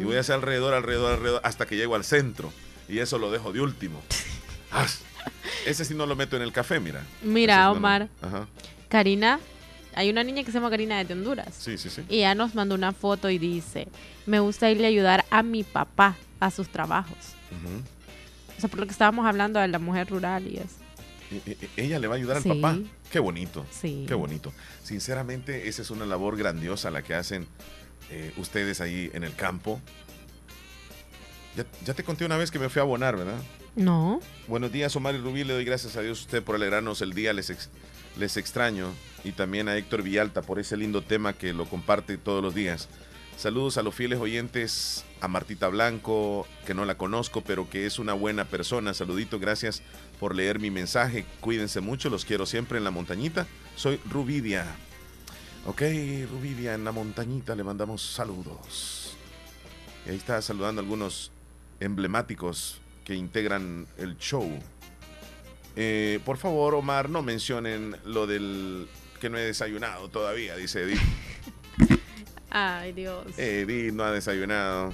Y 0.00 0.04
voy 0.04 0.16
a 0.16 0.20
hacer 0.20 0.34
alrededor, 0.34 0.74
alrededor, 0.74 1.12
alrededor, 1.14 1.40
hasta 1.44 1.66
que 1.66 1.76
llego 1.76 1.94
al 1.94 2.04
centro. 2.04 2.52
Y 2.88 2.98
eso 2.98 3.18
lo 3.18 3.30
dejo 3.30 3.52
de 3.52 3.60
último. 3.60 4.00
Ah, 4.72 4.84
ese 5.64 5.84
sí 5.84 5.94
no 5.94 6.06
lo 6.06 6.16
meto 6.16 6.36
en 6.36 6.42
el 6.42 6.52
café, 6.52 6.80
mira. 6.80 7.02
Mira, 7.22 7.66
lo- 7.66 7.72
Omar. 7.72 8.08
Ajá. 8.20 8.46
Karina, 8.88 9.38
hay 9.94 10.10
una 10.10 10.22
niña 10.24 10.42
que 10.42 10.50
se 10.50 10.58
llama 10.58 10.70
Karina 10.70 11.02
de 11.02 11.14
Honduras. 11.14 11.54
Sí, 11.56 11.78
sí, 11.78 11.88
sí. 11.88 12.02
Y 12.08 12.16
ella 12.18 12.34
nos 12.34 12.54
mandó 12.54 12.74
una 12.74 12.92
foto 12.92 13.30
y 13.30 13.38
dice, 13.38 13.88
me 14.26 14.40
gusta 14.40 14.70
irle 14.70 14.86
a 14.86 14.88
ayudar 14.88 15.24
a 15.30 15.42
mi 15.44 15.62
papá 15.62 16.16
a 16.40 16.50
sus 16.50 16.68
trabajos. 16.68 17.16
Ujú. 17.52 17.80
O 18.56 18.60
sea, 18.60 18.68
por 18.68 18.80
lo 18.80 18.86
que 18.86 18.92
estábamos 18.92 19.24
hablando 19.24 19.60
de 19.60 19.68
la 19.68 19.78
mujer 19.78 20.08
rural 20.10 20.46
y 20.46 20.56
eso. 20.58 20.66
E- 21.30 21.56
e- 21.60 21.68
Ella 21.84 21.98
le 21.98 22.06
va 22.06 22.14
a 22.14 22.18
ayudar 22.18 22.40
Sí. 22.42 22.50
al 22.50 22.60
papá. 22.60 22.78
Qué 23.10 23.18
bonito. 23.18 23.66
Sí. 23.70 24.04
Qué 24.06 24.14
bonito. 24.14 24.52
Sinceramente, 24.82 25.68
esa 25.68 25.82
es 25.82 25.90
una 25.90 26.06
labor 26.06 26.36
grandiosa 26.36 26.90
la 26.90 27.02
que 27.02 27.14
hacen 27.14 27.46
eh, 28.10 28.32
ustedes 28.36 28.80
ahí 28.80 29.10
en 29.14 29.24
el 29.24 29.34
campo. 29.34 29.80
Ya, 31.56 31.64
ya 31.84 31.94
te 31.94 32.04
conté 32.04 32.24
una 32.24 32.36
vez 32.36 32.50
que 32.50 32.58
me 32.58 32.68
fui 32.68 32.80
a 32.80 32.82
abonar, 32.82 33.16
¿verdad? 33.16 33.40
No. 33.74 34.20
Buenos 34.46 34.70
días, 34.72 34.94
Omar 34.96 35.14
y 35.14 35.18
Rubí. 35.18 35.42
Le 35.44 35.54
doy 35.54 35.64
gracias 35.64 35.96
a 35.96 36.02
Dios 36.02 36.18
a 36.20 36.22
usted 36.22 36.42
por 36.42 36.54
alegrarnos 36.54 37.00
el 37.02 37.14
día. 37.14 37.32
Les, 37.32 37.50
ex- 37.50 37.70
les 38.18 38.36
extraño. 38.36 38.92
Y 39.24 39.32
también 39.32 39.68
a 39.68 39.76
Héctor 39.76 40.02
Villalta 40.02 40.42
por 40.42 40.58
ese 40.58 40.76
lindo 40.76 41.02
tema 41.02 41.32
que 41.32 41.52
lo 41.52 41.68
comparte 41.68 42.16
todos 42.18 42.42
los 42.42 42.54
días. 42.54 42.88
Saludos 43.36 43.76
a 43.76 43.82
los 43.82 43.94
fieles 43.94 44.18
oyentes, 44.18 45.04
a 45.20 45.28
Martita 45.28 45.68
Blanco, 45.68 46.46
que 46.64 46.72
no 46.72 46.86
la 46.86 46.96
conozco, 46.96 47.42
pero 47.42 47.68
que 47.68 47.84
es 47.84 47.98
una 47.98 48.14
buena 48.14 48.46
persona. 48.46 48.94
Saludito, 48.94 49.38
gracias 49.38 49.82
por 50.18 50.34
leer 50.34 50.58
mi 50.58 50.70
mensaje. 50.70 51.26
Cuídense 51.40 51.82
mucho, 51.82 52.08
los 52.08 52.24
quiero 52.24 52.46
siempre 52.46 52.78
en 52.78 52.84
la 52.84 52.90
montañita. 52.90 53.46
Soy 53.76 54.00
Rubidia. 54.10 54.64
Ok, 55.66 55.82
Rubidia, 56.30 56.72
en 56.72 56.84
la 56.84 56.92
montañita 56.92 57.54
le 57.54 57.62
mandamos 57.62 58.00
saludos. 58.00 59.14
Y 60.06 60.10
ahí 60.10 60.16
está 60.16 60.40
saludando 60.40 60.80
a 60.80 60.84
algunos 60.84 61.30
emblemáticos 61.78 62.80
que 63.04 63.16
integran 63.16 63.86
el 63.98 64.16
show. 64.16 64.50
Eh, 65.76 66.20
por 66.24 66.38
favor, 66.38 66.74
Omar, 66.74 67.10
no 67.10 67.22
mencionen 67.22 67.96
lo 68.06 68.26
del 68.26 68.88
que 69.20 69.28
no 69.28 69.36
he 69.36 69.42
desayunado 69.42 70.08
todavía, 70.08 70.56
dice 70.56 70.84
Edith. 70.84 71.00
Ay, 72.58 72.92
Dios. 72.92 73.38
Edith 73.38 73.92
no 73.92 74.02
ha 74.02 74.12
desayunado. 74.12 74.90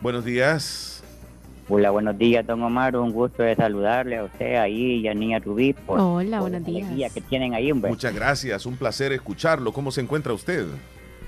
Buenos 0.00 0.24
días. 0.24 1.02
Hola, 1.68 1.90
buenos 1.90 2.16
días, 2.16 2.46
don 2.46 2.62
Omar. 2.62 2.96
Un 2.96 3.12
gusto 3.12 3.42
de 3.42 3.54
saludarle 3.54 4.16
a 4.16 4.24
usted 4.24 4.56
ahí 4.56 5.00
y 5.00 5.06
a 5.08 5.12
Niña 5.12 5.40
Rubí. 5.40 5.74
Por, 5.74 6.00
Hola, 6.00 6.38
por 6.40 6.48
buenos 6.50 6.66
días. 6.66 7.12
que 7.12 7.20
tienen 7.20 7.52
ahí, 7.52 7.70
hombre. 7.70 7.90
Muchas 7.90 8.14
gracias, 8.14 8.64
un 8.64 8.78
placer 8.78 9.12
escucharlo. 9.12 9.74
¿Cómo 9.74 9.90
se 9.90 10.00
encuentra 10.00 10.32
usted? 10.32 10.64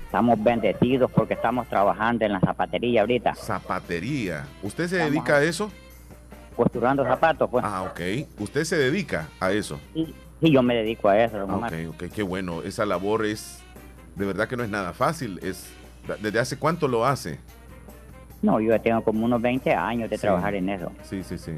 Estamos 0.05 0.43
bendecidos 0.43 1.11
porque 1.11 1.35
estamos 1.35 1.67
trabajando 1.69 2.25
en 2.25 2.31
la 2.33 2.39
zapatería 2.39 3.01
ahorita. 3.01 3.35
Zapatería. 3.35 4.47
¿Usted 4.63 4.87
se 4.87 4.95
Estamos 4.95 5.11
dedica 5.13 5.35
a 5.37 5.43
eso? 5.43 5.71
Costurando 6.55 7.03
zapatos, 7.03 7.47
pues. 7.51 7.63
Ah, 7.63 7.83
ok. 7.83 8.01
¿Usted 8.39 8.63
se 8.63 8.75
dedica 8.75 9.29
a 9.39 9.51
eso? 9.51 9.79
Sí, 9.93 10.15
sí, 10.41 10.51
yo 10.51 10.63
me 10.63 10.73
dedico 10.73 11.09
a 11.09 11.23
eso, 11.23 11.37
don 11.37 11.51
Ah, 11.51 11.55
Omar. 11.57 11.73
ok, 11.73 11.79
ok, 11.93 12.03
qué 12.11 12.23
bueno. 12.23 12.63
Esa 12.63 12.87
labor 12.87 13.25
es, 13.27 13.59
de 14.15 14.25
verdad 14.25 14.47
que 14.47 14.57
no 14.57 14.63
es 14.63 14.69
nada 14.69 14.93
fácil. 14.93 15.39
Es, 15.43 15.67
¿Desde 16.21 16.39
hace 16.39 16.57
cuánto 16.57 16.87
lo 16.87 17.05
hace? 17.05 17.39
No, 18.41 18.59
yo 18.59 18.69
ya 18.71 18.79
tengo 18.79 19.03
como 19.03 19.25
unos 19.25 19.41
20 19.41 19.73
años 19.73 20.09
de 20.09 20.17
Sí. 20.17 20.21
trabajar 20.21 20.53
en 20.55 20.69
eso. 20.69 20.91
Sí, 21.03 21.23
sí, 21.23 21.37
sí. 21.37 21.53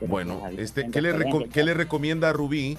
Pero 0.00 0.10
Bueno, 0.10 0.42
este, 0.56 0.90
¿qué, 0.90 1.02
le 1.02 1.14
qué 1.52 1.74
recomienda 1.74 2.30
a 2.30 2.32
Rubí 2.32 2.78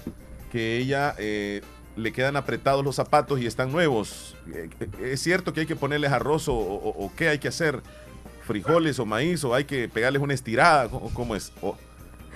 que 0.50 0.76
ella 0.78 1.14
eh, 1.18 1.62
le 1.96 2.12
quedan 2.12 2.36
apretados 2.36 2.84
los 2.84 2.96
zapatos 2.96 3.40
y 3.40 3.46
están 3.46 3.70
nuevos? 3.72 4.36
Eh, 4.52 4.68
¿Es 5.02 5.20
cierto 5.22 5.52
que 5.52 5.60
hay 5.60 5.66
que 5.66 5.76
ponerles 5.76 6.10
arroz 6.12 6.48
o, 6.48 6.54
o- 6.54 7.04
o 7.06 7.12
qué 7.16 7.28
hay 7.28 7.38
que 7.38 7.48
hacer? 7.48 7.80
¿Frijoles 8.42 8.98
o 9.00 9.06
maíz 9.06 9.42
o 9.44 9.54
hay 9.54 9.64
que 9.64 9.88
pegarles 9.88 10.20
una 10.22 10.34
estirada? 10.34 10.88
¿Cómo, 10.88 11.10
cómo 11.14 11.34
es? 11.36 11.52
O, 11.62 11.76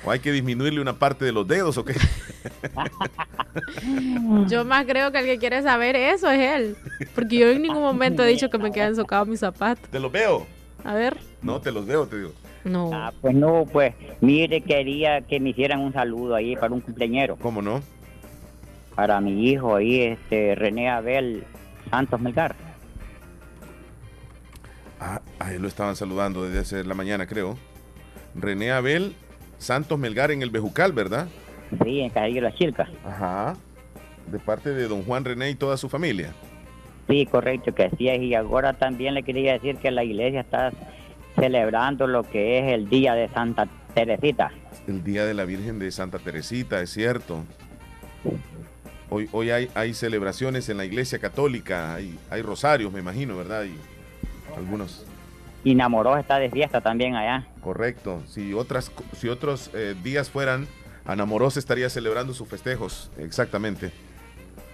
o 0.04 0.10
hay 0.10 0.20
que 0.20 0.32
disminuirle 0.32 0.80
una 0.80 0.98
parte 0.98 1.24
de 1.24 1.32
los 1.32 1.46
dedos 1.46 1.76
o 1.78 1.84
qué? 1.84 1.94
Yo 4.48 4.64
más 4.64 4.86
creo 4.86 5.12
que 5.12 5.18
el 5.18 5.26
que 5.26 5.38
quiere 5.38 5.62
saber 5.62 5.96
eso 5.96 6.30
es 6.30 6.40
él. 6.40 6.76
Porque 7.14 7.38
yo 7.38 7.48
en 7.48 7.62
ningún 7.62 7.82
momento 7.82 8.22
he 8.22 8.28
dicho 8.28 8.48
que 8.48 8.58
me 8.58 8.70
quedan 8.70 8.94
socados 8.94 9.26
mis 9.26 9.40
zapatos. 9.40 9.90
¿Te 9.90 9.98
los 9.98 10.12
veo? 10.12 10.46
A 10.84 10.94
ver. 10.94 11.16
No, 11.42 11.60
te 11.60 11.72
los 11.72 11.86
veo, 11.86 12.06
te 12.06 12.18
digo. 12.18 12.32
No. 12.64 12.90
Ah, 12.92 13.12
pues 13.20 13.34
no, 13.34 13.66
pues 13.70 13.94
mire, 14.20 14.60
quería 14.60 15.22
que 15.22 15.40
me 15.40 15.50
hicieran 15.50 15.80
un 15.80 15.92
saludo 15.92 16.34
ahí 16.34 16.56
para 16.56 16.72
un 16.72 16.80
cumpleañero. 16.80 17.36
¿Cómo 17.36 17.60
no? 17.60 17.82
para 19.00 19.18
mi 19.18 19.48
hijo 19.48 19.76
ahí, 19.76 20.02
este, 20.02 20.54
René 20.54 20.90
Abel 20.90 21.44
Santos 21.88 22.20
Melgar. 22.20 22.54
Ah, 25.00 25.22
ahí 25.38 25.58
lo 25.58 25.68
estaban 25.68 25.96
saludando 25.96 26.44
desde 26.44 26.58
hace 26.58 26.84
la 26.84 26.92
mañana, 26.92 27.26
creo. 27.26 27.56
René 28.34 28.72
Abel 28.72 29.16
Santos 29.60 29.98
Melgar 29.98 30.30
en 30.30 30.42
el 30.42 30.50
Bejucal, 30.50 30.92
¿verdad? 30.92 31.28
Sí, 31.84 32.00
en 32.00 32.10
Cajillo 32.10 32.40
La 32.40 32.54
Chilca. 32.54 32.88
Ajá. 33.04 33.56
De 34.26 34.38
parte 34.38 34.70
de 34.70 34.88
don 34.88 35.04
Juan 35.04 35.24
René 35.24 35.50
y 35.50 35.54
toda 35.54 35.76
su 35.76 35.88
familia. 35.88 36.32
Sí, 37.08 37.26
correcto, 37.26 37.74
que 37.74 37.90
sí 37.98 38.08
es. 38.08 38.20
Y 38.22 38.34
ahora 38.34 38.72
también 38.72 39.14
le 39.14 39.22
quería 39.22 39.52
decir 39.52 39.76
que 39.76 39.90
la 39.90 40.02
iglesia 40.02 40.40
está 40.40 40.72
celebrando 41.36 42.06
lo 42.06 42.22
que 42.22 42.58
es 42.58 42.72
el 42.72 42.88
Día 42.88 43.14
de 43.14 43.28
Santa 43.28 43.68
Teresita. 43.94 44.50
El 44.88 45.04
Día 45.04 45.26
de 45.26 45.34
la 45.34 45.44
Virgen 45.44 45.78
de 45.78 45.90
Santa 45.90 46.18
Teresita, 46.18 46.80
es 46.80 46.90
cierto. 46.90 47.44
Hoy, 49.10 49.28
hoy 49.32 49.50
hay, 49.50 49.68
hay 49.74 49.92
celebraciones 49.92 50.68
en 50.68 50.78
la 50.78 50.84
iglesia 50.84 51.18
católica, 51.18 51.94
hay, 51.94 52.16
hay 52.30 52.42
rosarios, 52.42 52.92
me 52.92 53.00
imagino, 53.00 53.36
¿verdad? 53.36 53.64
Y 53.64 53.74
algunos. 54.56 55.04
Y 55.64 55.74
Namoró 55.74 56.16
está 56.16 56.38
de 56.38 56.50
fiesta 56.50 56.80
también 56.80 57.16
allá. 57.16 57.46
Correcto. 57.60 58.22
Si, 58.26 58.54
otras, 58.54 58.90
si 59.14 59.28
otros 59.28 59.70
eh, 59.74 59.94
días 60.02 60.30
fueran, 60.30 60.66
Anamorós 61.04 61.56
estaría 61.56 61.88
celebrando 61.90 62.32
sus 62.32 62.48
festejos, 62.48 63.10
exactamente. 63.18 63.90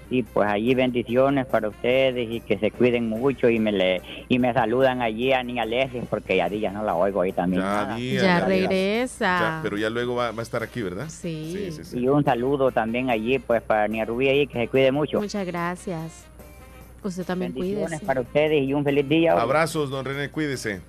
Y 0.09 0.23
pues 0.23 0.49
allí 0.49 0.73
bendiciones 0.77 1.47
para 1.47 1.69
ustedes 1.69 2.31
y 2.31 2.41
que 2.41 2.59
se 2.59 2.71
cuiden 2.71 3.09
mucho 3.09 3.49
y 3.49 3.59
me 3.59 3.73
le 3.73 4.03
y 4.29 4.39
me 4.39 4.53
saludan 4.53 5.03
allí 5.03 5.33
a 5.33 5.43
Niña 5.43 5.65
Leslie 5.65 6.03
porque 6.09 6.37
ya 6.37 6.49
días 6.49 6.73
no 6.73 6.85
la 6.85 6.95
oigo 6.95 7.23
ahí 7.23 7.33
también. 7.33 7.63
Ya, 7.63 7.97
día, 7.97 8.23
Ya 8.23 8.39
ya. 8.39 8.45
regresa. 8.47 9.39
Ya, 9.41 9.61
pero 9.65 9.77
ya 9.77 9.91
luego 9.91 10.15
va, 10.15 10.31
va 10.31 10.39
a 10.39 10.43
estar 10.43 10.63
aquí, 10.63 10.81
¿verdad? 10.81 11.07
Sí. 11.09 11.73
sí, 11.73 11.85
sí. 11.85 11.99
Y 11.99 12.07
un 12.07 12.23
saludo 12.23 12.71
también 12.71 13.11
allí 13.11 13.41
pues 13.41 13.63
para 13.63 13.89
Niña 13.89 14.05
Rubí 14.05 14.29
ahí 14.29 14.47
que 14.47 14.61
se 14.61 14.69
cuide 14.69 14.93
mucho. 14.93 15.21
Muchas 15.21 15.45
gracias. 15.45 16.25
Usted 17.07 17.25
también 17.25 17.55
Bendiciones 17.55 17.87
cuídese. 17.89 18.07
para 18.07 18.21
ustedes 18.21 18.63
y 18.69 18.75
un 18.75 18.83
feliz 18.85 19.09
día. 19.09 19.35
hoy. 19.35 19.41
Abrazos, 19.41 19.91
don 19.91 20.05
René, 20.05 20.29
cuídese. 20.31 20.81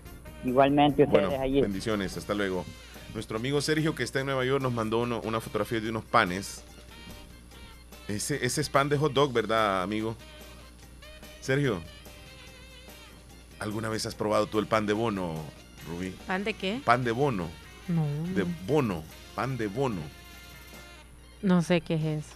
Igualmente 0.44 1.04
ustedes 1.04 1.28
Bueno, 1.28 1.44
allí. 1.44 1.62
bendiciones, 1.62 2.18
hasta 2.18 2.34
luego. 2.34 2.66
Nuestro 3.14 3.38
amigo 3.38 3.62
Sergio, 3.62 3.94
que 3.96 4.04
está 4.04 4.20
en 4.20 4.26
Nueva 4.28 4.44
York, 4.46 4.62
nos 4.64 4.74
mandó 4.74 5.00
uno- 5.00 5.22
una 5.24 5.40
fotografía 5.40 5.80
de 5.80 5.90
unos 5.90 6.04
panes. 6.06 6.64
Ese, 8.08 8.44
ese 8.46 8.62
es 8.62 8.70
pan 8.70 8.90
de 8.90 8.98
hot 8.98 9.14
dog, 9.14 9.32
¿verdad, 9.34 9.84
amigo? 9.84 10.16
Sergio, 11.42 11.82
¿alguna 13.60 13.90
vez 13.90 14.06
has 14.06 14.16
probado 14.16 14.48
tú 14.48 14.60
el 14.60 14.68
pan 14.68 14.86
de 14.86 14.94
bono, 14.94 15.36
Rubí? 15.88 16.16
¿Pan 16.26 16.44
de 16.44 16.54
qué? 16.54 16.82
Pan 16.84 17.04
de 17.04 17.12
bono, 17.12 17.50
No, 17.88 18.06
de 18.34 18.44
no. 18.44 18.50
bono, 18.66 19.04
pan 19.36 19.58
de 19.58 19.68
bono. 19.68 20.02
No 21.42 21.62
sé 21.62 21.82
qué 21.82 21.96
es 21.96 22.04
eso. 22.26 22.36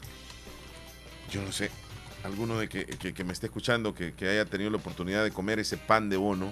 Yo 1.31 1.41
no 1.41 1.51
sé, 1.51 1.71
alguno 2.23 2.57
de 2.57 2.69
que, 2.69 2.85
que- 2.85 3.13
que 3.13 3.23
me 3.23 3.33
esté 3.33 3.47
escuchando 3.47 3.93
que, 3.93 4.13
que 4.13 4.27
haya 4.29 4.45
tenido 4.45 4.69
la 4.69 4.77
oportunidad 4.77 5.23
de 5.23 5.31
comer 5.31 5.59
ese 5.59 5.77
pan 5.77 6.09
de 6.09 6.17
bono. 6.17 6.51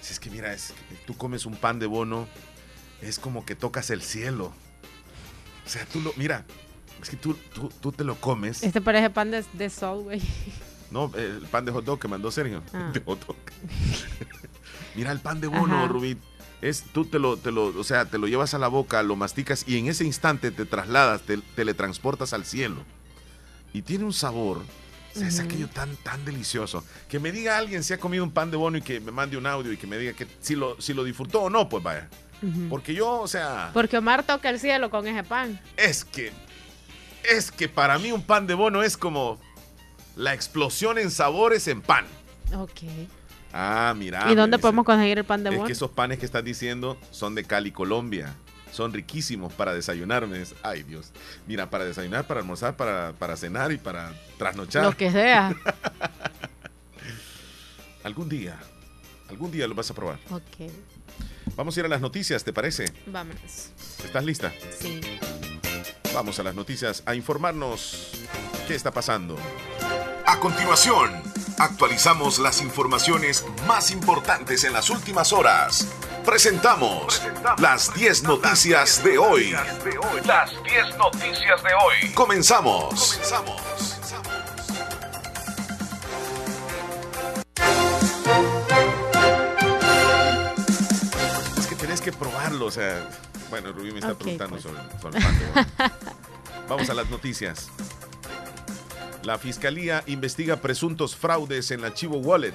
Si 0.00 0.12
es 0.12 0.20
que 0.20 0.30
mira, 0.30 0.52
es 0.52 0.74
tú 1.06 1.16
comes 1.16 1.46
un 1.46 1.54
pan 1.56 1.78
de 1.78 1.86
bono, 1.86 2.26
es 3.00 3.18
como 3.18 3.44
que 3.44 3.54
tocas 3.54 3.90
el 3.90 4.02
cielo. 4.02 4.52
O 5.64 5.68
sea, 5.68 5.84
tú 5.86 6.00
lo, 6.00 6.12
mira, 6.16 6.44
es 7.00 7.08
que 7.10 7.16
tú, 7.16 7.34
tú, 7.54 7.68
tú 7.80 7.92
te 7.92 8.02
lo 8.04 8.16
comes. 8.16 8.62
Este 8.62 8.80
parece 8.80 9.10
pan 9.10 9.30
de, 9.30 9.44
de 9.52 9.70
sol, 9.70 10.02
güey. 10.04 10.20
No, 10.90 11.10
el 11.16 11.46
pan 11.50 11.64
de 11.64 11.72
hot 11.72 11.84
dog 11.84 11.98
que 12.00 12.08
mandó 12.08 12.30
Sergio. 12.30 12.62
Ah. 12.72 12.90
De 12.94 13.00
hot 13.00 13.24
dog. 13.26 13.36
mira 14.94 15.12
el 15.12 15.20
pan 15.20 15.40
de 15.40 15.46
bono, 15.46 15.76
Ajá. 15.78 15.88
Rubí. 15.88 16.16
Es, 16.60 16.84
tú 16.92 17.04
te 17.04 17.18
lo, 17.18 17.36
te 17.36 17.50
lo, 17.50 17.66
o 17.66 17.82
sea, 17.84 18.04
te 18.04 18.18
lo 18.18 18.28
llevas 18.28 18.54
a 18.54 18.58
la 18.58 18.68
boca, 18.68 19.02
lo 19.02 19.16
masticas 19.16 19.64
y 19.66 19.78
en 19.78 19.88
ese 19.88 20.04
instante 20.04 20.50
te 20.52 20.64
trasladas, 20.64 21.22
te 21.22 21.38
teletransportas 21.38 22.32
al 22.32 22.44
cielo. 22.44 22.84
Y 23.72 23.82
tiene 23.82 24.04
un 24.04 24.12
sabor, 24.12 24.58
o 25.14 25.18
sea, 25.18 25.28
es 25.28 25.40
aquello 25.40 25.68
tan, 25.68 25.96
tan 25.96 26.24
delicioso. 26.24 26.84
Que 27.08 27.18
me 27.18 27.32
diga 27.32 27.56
alguien 27.58 27.82
si 27.84 27.92
ha 27.94 27.98
comido 27.98 28.22
un 28.24 28.30
pan 28.30 28.50
de 28.50 28.56
bono 28.56 28.78
y 28.78 28.82
que 28.82 29.00
me 29.00 29.12
mande 29.12 29.36
un 29.36 29.46
audio 29.46 29.72
y 29.72 29.76
que 29.76 29.86
me 29.86 29.96
diga 29.98 30.12
que 30.12 30.26
si 30.40 30.54
lo, 30.56 30.80
si 30.80 30.92
lo 30.94 31.04
disfrutó 31.04 31.42
o 31.42 31.50
no, 31.50 31.68
pues 31.68 31.82
vaya. 31.82 32.08
Porque 32.68 32.92
yo, 32.92 33.20
o 33.20 33.28
sea, 33.28 33.70
Porque 33.72 33.96
Omar 33.98 34.24
toca 34.24 34.50
el 34.50 34.58
cielo 34.58 34.90
con 34.90 35.06
ese 35.06 35.22
pan. 35.22 35.60
es 35.76 36.04
que, 36.04 36.32
es 37.22 37.52
que 37.52 37.68
para 37.68 37.98
mí 38.00 38.10
un 38.10 38.22
pan 38.22 38.48
de 38.48 38.54
bono 38.54 38.82
es 38.82 38.96
como 38.96 39.38
la 40.16 40.34
explosión 40.34 40.98
en 40.98 41.10
sabores 41.12 41.68
en 41.68 41.80
pan. 41.82 42.04
Ok. 42.56 42.80
Ah, 43.52 43.94
mira. 43.96 44.30
¿Y 44.30 44.34
dónde 44.34 44.58
podemos 44.58 44.84
conseguir 44.84 45.18
el 45.18 45.24
pan 45.24 45.44
de 45.44 45.50
Es 45.50 45.56
bono? 45.56 45.66
que 45.66 45.72
esos 45.72 45.90
panes 45.92 46.18
que 46.18 46.26
estás 46.26 46.42
diciendo 46.42 46.98
son 47.12 47.34
de 47.36 47.44
Cali, 47.44 47.70
Colombia. 47.70 48.34
Son 48.72 48.92
riquísimos 48.92 49.52
para 49.52 49.74
desayunar. 49.74 50.26
me 50.26 50.38
dice. 50.38 50.54
Ay, 50.62 50.82
Dios. 50.82 51.10
Mira, 51.46 51.70
para 51.70 51.84
desayunar, 51.84 52.26
para 52.26 52.40
almorzar, 52.40 52.76
para, 52.76 53.12
para 53.12 53.36
cenar 53.36 53.70
y 53.70 53.76
para 53.78 54.12
trasnochar. 54.38 54.84
Lo 54.84 54.96
que 54.96 55.12
sea. 55.12 55.54
Algún 58.04 58.28
día, 58.28 58.58
algún 59.30 59.52
día 59.52 59.68
lo 59.68 59.74
vas 59.76 59.88
a 59.90 59.94
probar. 59.94 60.18
ok. 60.30 60.70
Vamos 61.54 61.76
a 61.76 61.80
ir 61.80 61.86
a 61.86 61.88
las 61.88 62.00
noticias, 62.00 62.42
¿te 62.42 62.52
parece? 62.52 62.86
Vámonos. 63.06 63.70
¿Estás 64.04 64.24
lista? 64.24 64.52
Sí. 64.76 65.00
Vamos 66.14 66.38
a 66.40 66.42
las 66.42 66.54
noticias 66.54 67.02
a 67.06 67.14
informarnos 67.14 68.10
qué 68.66 68.74
está 68.74 68.90
pasando. 68.90 69.36
A 70.26 70.40
continuación, 70.40 71.12
actualizamos 71.58 72.38
las 72.38 72.60
informaciones 72.62 73.44
más 73.68 73.90
importantes 73.90 74.64
en 74.64 74.72
las 74.72 74.88
últimas 74.90 75.32
horas. 75.32 75.86
Presentamos 76.24 77.20
las 77.58 77.92
10 77.94 78.22
noticias 78.22 79.02
de 79.02 79.18
hoy. 79.18 79.54
Las 80.24 80.50
10 80.62 80.96
noticias 80.96 81.62
de 81.62 81.70
hoy. 81.74 82.12
Comenzamos. 82.14 83.18
Es 91.58 91.66
que 91.66 91.74
tenés 91.74 92.00
que 92.00 92.12
probarlo, 92.12 92.66
o 92.66 92.70
sea. 92.70 93.08
Bueno, 93.50 93.72
Rubí 93.72 93.90
me 93.90 93.98
está 93.98 94.14
preguntando 94.14 94.56
pues. 94.56 94.62
sobre, 94.62 94.80
sobre 95.00 95.18
el 95.18 95.24
pan 95.24 95.38
de 95.38 95.46
bono. 95.46 95.66
Vamos 96.68 96.88
a 96.88 96.94
las 96.94 97.10
noticias. 97.10 97.68
La 99.24 99.38
fiscalía 99.38 100.02
investiga 100.06 100.56
presuntos 100.56 101.16
fraudes 101.16 101.70
en 101.70 101.82
la 101.82 101.92
Chivo 101.92 102.18
Wallet. 102.18 102.54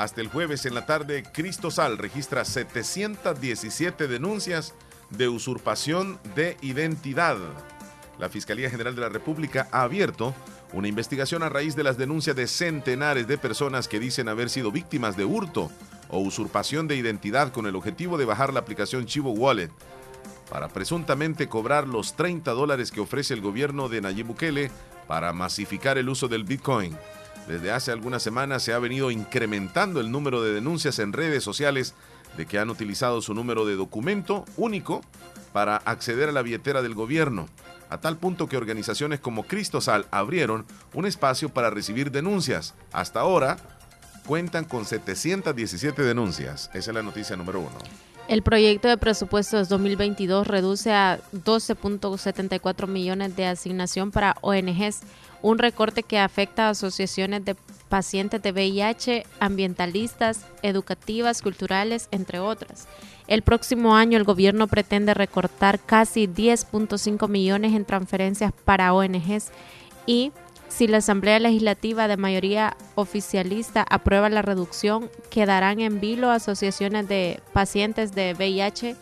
Hasta 0.00 0.22
el 0.22 0.28
jueves 0.28 0.64
en 0.64 0.74
la 0.74 0.86
tarde, 0.86 1.24
Cristo 1.30 1.70
Sal 1.70 1.98
registra 1.98 2.46
717 2.46 4.08
denuncias 4.08 4.72
de 5.10 5.28
usurpación 5.28 6.18
de 6.34 6.56
identidad. 6.62 7.36
La 8.18 8.30
Fiscalía 8.30 8.70
General 8.70 8.94
de 8.94 9.02
la 9.02 9.10
República 9.10 9.68
ha 9.72 9.82
abierto 9.82 10.34
una 10.72 10.88
investigación 10.88 11.42
a 11.42 11.50
raíz 11.50 11.76
de 11.76 11.84
las 11.84 11.98
denuncias 11.98 12.34
de 12.34 12.46
centenares 12.46 13.28
de 13.28 13.36
personas 13.36 13.88
que 13.88 14.00
dicen 14.00 14.30
haber 14.30 14.48
sido 14.48 14.72
víctimas 14.72 15.18
de 15.18 15.26
hurto 15.26 15.70
o 16.08 16.20
usurpación 16.20 16.88
de 16.88 16.96
identidad 16.96 17.52
con 17.52 17.66
el 17.66 17.76
objetivo 17.76 18.16
de 18.16 18.24
bajar 18.24 18.54
la 18.54 18.60
aplicación 18.60 19.04
Chivo 19.04 19.32
Wallet 19.32 19.70
para 20.48 20.68
presuntamente 20.68 21.46
cobrar 21.46 21.86
los 21.86 22.16
30 22.16 22.50
dólares 22.52 22.90
que 22.90 23.02
ofrece 23.02 23.34
el 23.34 23.42
gobierno 23.42 23.90
de 23.90 24.00
Nayib 24.00 24.28
Bukele 24.28 24.70
para 25.06 25.34
masificar 25.34 25.98
el 25.98 26.08
uso 26.08 26.26
del 26.26 26.44
Bitcoin. 26.44 26.96
Desde 27.50 27.72
hace 27.72 27.90
algunas 27.90 28.22
semanas 28.22 28.62
se 28.62 28.72
ha 28.72 28.78
venido 28.78 29.10
incrementando 29.10 29.98
el 29.98 30.12
número 30.12 30.40
de 30.40 30.52
denuncias 30.52 31.00
en 31.00 31.12
redes 31.12 31.42
sociales 31.42 31.94
de 32.36 32.46
que 32.46 32.60
han 32.60 32.70
utilizado 32.70 33.20
su 33.22 33.34
número 33.34 33.66
de 33.66 33.74
documento 33.74 34.44
único 34.56 35.00
para 35.52 35.78
acceder 35.78 36.28
a 36.28 36.32
la 36.32 36.42
billetera 36.42 36.80
del 36.80 36.94
gobierno, 36.94 37.48
a 37.88 37.98
tal 37.98 38.18
punto 38.18 38.46
que 38.46 38.56
organizaciones 38.56 39.18
como 39.18 39.48
Cristosal 39.48 40.06
abrieron 40.12 40.64
un 40.94 41.06
espacio 41.06 41.48
para 41.48 41.70
recibir 41.70 42.12
denuncias. 42.12 42.74
Hasta 42.92 43.18
ahora 43.18 43.56
cuentan 44.28 44.64
con 44.64 44.84
717 44.84 46.04
denuncias. 46.04 46.70
Esa 46.72 46.92
es 46.92 46.94
la 46.94 47.02
noticia 47.02 47.34
número 47.34 47.58
uno. 47.58 47.78
El 48.28 48.42
proyecto 48.42 48.86
de 48.86 48.96
presupuestos 48.96 49.68
2022 49.68 50.46
reduce 50.46 50.92
a 50.92 51.18
12.74 51.32 52.86
millones 52.86 53.34
de 53.34 53.46
asignación 53.46 54.12
para 54.12 54.36
ONGs, 54.40 55.00
un 55.42 55.58
recorte 55.58 56.02
que 56.02 56.18
afecta 56.18 56.66
a 56.66 56.70
asociaciones 56.70 57.44
de 57.44 57.56
pacientes 57.88 58.42
de 58.42 58.52
VIH, 58.52 59.26
ambientalistas, 59.40 60.46
educativas, 60.62 61.42
culturales, 61.42 62.08
entre 62.10 62.38
otras. 62.38 62.86
El 63.26 63.42
próximo 63.42 63.96
año 63.96 64.18
el 64.18 64.24
gobierno 64.24 64.66
pretende 64.66 65.14
recortar 65.14 65.78
casi 65.80 66.26
10.5 66.26 67.28
millones 67.28 67.74
en 67.74 67.84
transferencias 67.84 68.52
para 68.64 68.92
ONGs 68.92 69.50
y 70.06 70.32
si 70.68 70.86
la 70.86 70.98
Asamblea 70.98 71.40
Legislativa 71.40 72.06
de 72.06 72.16
mayoría 72.16 72.76
oficialista 72.94 73.84
aprueba 73.88 74.28
la 74.28 74.40
reducción, 74.40 75.10
quedarán 75.28 75.80
en 75.80 76.00
vilo 76.00 76.30
asociaciones 76.30 77.08
de 77.08 77.40
pacientes 77.52 78.14
de 78.14 78.34
VIH. 78.34 78.96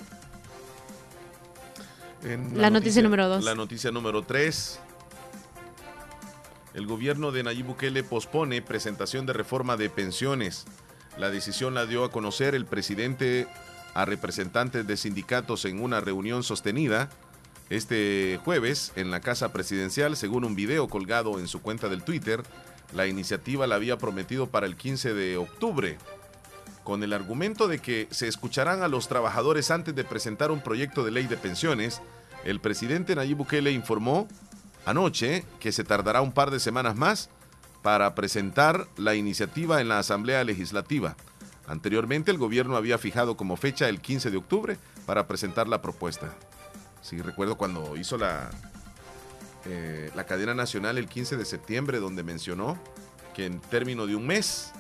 En 2.25 2.61
La 2.61 2.71
noticia 2.71 3.03
número 3.03 3.29
dos. 3.29 3.45
La 3.45 3.55
noticia 3.55 3.91
número 3.91 4.23
3. 4.23 4.81
El 6.79 6.87
gobierno 6.87 7.33
de 7.33 7.43
Nayib 7.43 7.67
Bukele 7.67 8.05
pospone 8.05 8.63
presentación 8.63 9.27
de 9.27 9.33
reforma 9.33 9.77
de 9.77 9.91
pensiones. 9.91 10.65
La 11.19 11.29
decisión 11.29 11.75
la 11.75 11.87
dio 11.87 12.05
a 12.05 12.13
conocer 12.13 12.55
el 12.55 12.67
presidente 12.67 13.49
a 13.95 14.05
representantes 14.05 14.87
de 14.87 14.97
sindicatos 14.97 15.65
en 15.65 15.83
una 15.83 15.99
reunión 15.99 16.45
sostenida 16.45 17.11
Este 17.69 18.39
jueves, 18.45 18.93
en 18.95 19.11
la 19.11 19.19
Casa 19.19 19.53
Presidencial, 19.53 20.17
según 20.17 20.45
un 20.45 20.55
video 20.55 20.87
colgado 20.87 21.41
en 21.41 21.49
su 21.49 21.61
cuenta 21.63 21.89
del 21.89 22.05
Twitter, 22.05 22.45
la 22.95 23.09
iniciativa 23.09 23.67
la 23.67 23.75
había 23.75 23.99
prometido 23.99 24.47
para 24.47 24.67
el 24.67 24.77
15 24.77 25.15
de 25.15 25.37
octubre, 25.37 25.99
con 26.85 27.03
el 27.03 27.13
argumento 27.13 27.67
de 27.67 27.81
que 27.81 28.07
se 28.13 28.29
escucharán 28.29 28.85
a 28.85 28.89
los 28.89 29.09
trabajadores 29.09 29.73
antes 29.73 29.97
de 29.97 30.05
presentar 30.05 30.53
un 30.53 30.61
proyecto 30.61 31.05
de 31.05 31.11
ley 31.11 31.27
de 31.27 31.39
pensiones. 31.39 32.01
El 32.45 32.61
presidente 32.61 33.17
Nayib 33.17 33.39
Bukele 33.39 33.73
informó 33.73 34.29
anoche 34.89 35.45
que 35.61 35.73
se 35.73 35.85
tardará 35.85 36.21
un 36.23 36.33
par 36.33 36.51
de 36.51 36.61
semanas 36.61 36.97
más 36.97 37.31
para 37.83 38.15
presentar 38.15 38.87
la 38.97 39.15
iniciativa 39.15 39.81
en 39.81 39.89
la 39.89 39.99
Asamblea 39.99 40.43
Legislativa. 40.45 41.17
Anteriormente 41.67 42.31
el 42.31 42.39
gobierno 42.39 42.77
había 42.77 42.99
fijado 42.99 43.37
como 43.37 43.57
fecha 43.57 43.89
el 43.89 44.01
15 44.01 44.31
de 44.31 44.37
octubre 44.39 44.79
para 45.07 45.27
presentar 45.27 45.69
la 45.69 45.83
propuesta. 45.83 46.35
Sí, 47.03 47.21
recuerdo 47.21 47.57
cuando 47.57 47.97
hizo 47.97 48.17
la, 48.17 48.51
eh, 49.67 50.11
la 50.15 50.25
cadena 50.25 50.55
nacional 50.55 50.99
el 50.99 51.09
15 51.09 51.37
de 51.37 51.45
septiembre, 51.45 52.01
donde 52.01 52.23
mencionó 52.23 52.79
que 53.35 53.47
en 53.47 53.61
término 53.61 54.07
de 54.07 54.17
un 54.17 54.27
mes, 54.27 54.73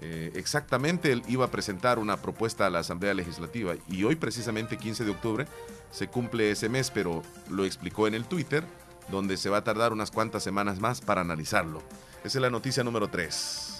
eh, 0.00 0.32
exactamente 0.34 1.12
él 1.12 1.22
iba 1.28 1.44
a 1.44 1.50
presentar 1.50 1.98
una 1.98 2.16
propuesta 2.16 2.66
a 2.66 2.70
la 2.70 2.78
Asamblea 2.78 3.12
Legislativa. 3.12 3.74
Y 3.88 4.04
hoy, 4.04 4.16
precisamente 4.16 4.78
15 4.78 5.04
de 5.04 5.10
octubre, 5.10 5.46
se 5.90 6.08
cumple 6.08 6.50
ese 6.50 6.70
mes, 6.70 6.90
pero 6.90 7.22
lo 7.50 7.64
explicó 7.64 8.06
en 8.06 8.14
el 8.14 8.24
Twitter, 8.24 8.64
donde 9.10 9.36
se 9.36 9.50
va 9.50 9.58
a 9.58 9.64
tardar 9.64 9.92
unas 9.92 10.10
cuantas 10.10 10.42
semanas 10.42 10.80
más 10.80 11.00
para 11.00 11.20
analizarlo. 11.20 11.82
Esa 12.24 12.38
es 12.38 12.42
la 12.42 12.50
noticia 12.50 12.84
número 12.84 13.08
3. 13.08 13.70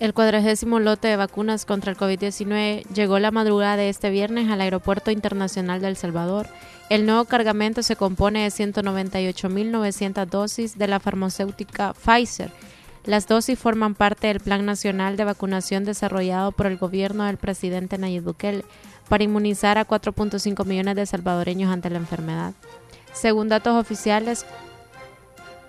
El 0.00 0.14
cuadragésimo 0.14 0.80
lote 0.80 1.08
de 1.08 1.16
vacunas 1.16 1.66
contra 1.66 1.92
el 1.92 1.98
COVID-19 1.98 2.84
llegó 2.94 3.18
la 3.18 3.30
madrugada 3.30 3.76
de 3.76 3.90
este 3.90 4.08
viernes 4.08 4.50
al 4.50 4.62
Aeropuerto 4.62 5.10
Internacional 5.10 5.82
de 5.82 5.88
El 5.88 5.96
Salvador. 5.96 6.48
El 6.88 7.04
nuevo 7.04 7.26
cargamento 7.26 7.82
se 7.82 7.96
compone 7.96 8.42
de 8.42 8.48
198.900 8.48 10.24
dosis 10.24 10.78
de 10.78 10.88
la 10.88 11.00
farmacéutica 11.00 11.92
Pfizer. 11.92 12.50
Las 13.04 13.26
dosis 13.26 13.58
forman 13.58 13.94
parte 13.94 14.28
del 14.28 14.40
Plan 14.40 14.64
Nacional 14.64 15.18
de 15.18 15.24
Vacunación 15.24 15.84
desarrollado 15.84 16.52
por 16.52 16.66
el 16.66 16.78
gobierno 16.78 17.24
del 17.24 17.36
presidente 17.36 17.98
Nayib 17.98 18.24
Bukele 18.24 18.64
para 19.10 19.24
inmunizar 19.24 19.76
a 19.76 19.86
4.5 19.86 20.64
millones 20.64 20.96
de 20.96 21.04
salvadoreños 21.04 21.70
ante 21.70 21.90
la 21.90 21.98
enfermedad. 21.98 22.54
Según 23.12 23.48
datos 23.48 23.74
oficiales, 23.74 24.46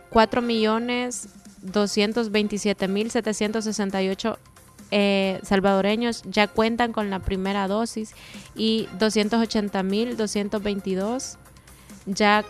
4 0.10 0.42
millones 0.42 1.28
227.768 1.66 4.38
eh, 4.94 5.39
salvadoreños 5.44 6.22
ya 6.24 6.48
cuentan 6.48 6.92
con 6.92 7.10
la 7.10 7.20
primera 7.20 7.70
dosis 7.70 8.14
y 8.56 8.89
280.222 9.00 11.38
ya 12.08 12.44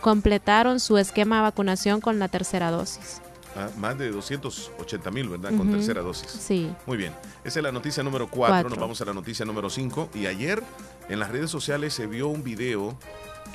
completaron 0.00 0.80
su 0.80 0.96
esquema 0.96 1.36
de 1.36 1.42
vacunación 1.42 2.00
con 2.00 2.18
la 2.18 2.28
tercera 2.28 2.70
dosis. 2.70 3.20
Ah, 3.54 3.68
más 3.78 3.98
de 3.98 4.10
280 4.10 5.10
mil, 5.10 5.28
¿verdad? 5.28 5.54
Con 5.56 5.70
tercera 5.70 6.00
dosis. 6.02 6.30
Sí. 6.30 6.70
Muy 6.86 6.96
bien. 6.96 7.12
Esa 7.42 7.58
es 7.58 7.62
la 7.62 7.72
noticia 7.72 8.02
número 8.02 8.28
4. 8.28 8.68
Nos 8.68 8.78
vamos 8.78 9.00
a 9.00 9.06
la 9.06 9.14
noticia 9.14 9.46
número 9.46 9.70
5. 9.70 10.10
Y 10.14 10.26
ayer 10.26 10.62
en 11.08 11.18
las 11.18 11.30
redes 11.30 11.50
sociales 11.50 11.94
se 11.94 12.06
vio 12.06 12.28
un 12.28 12.44
video 12.44 12.98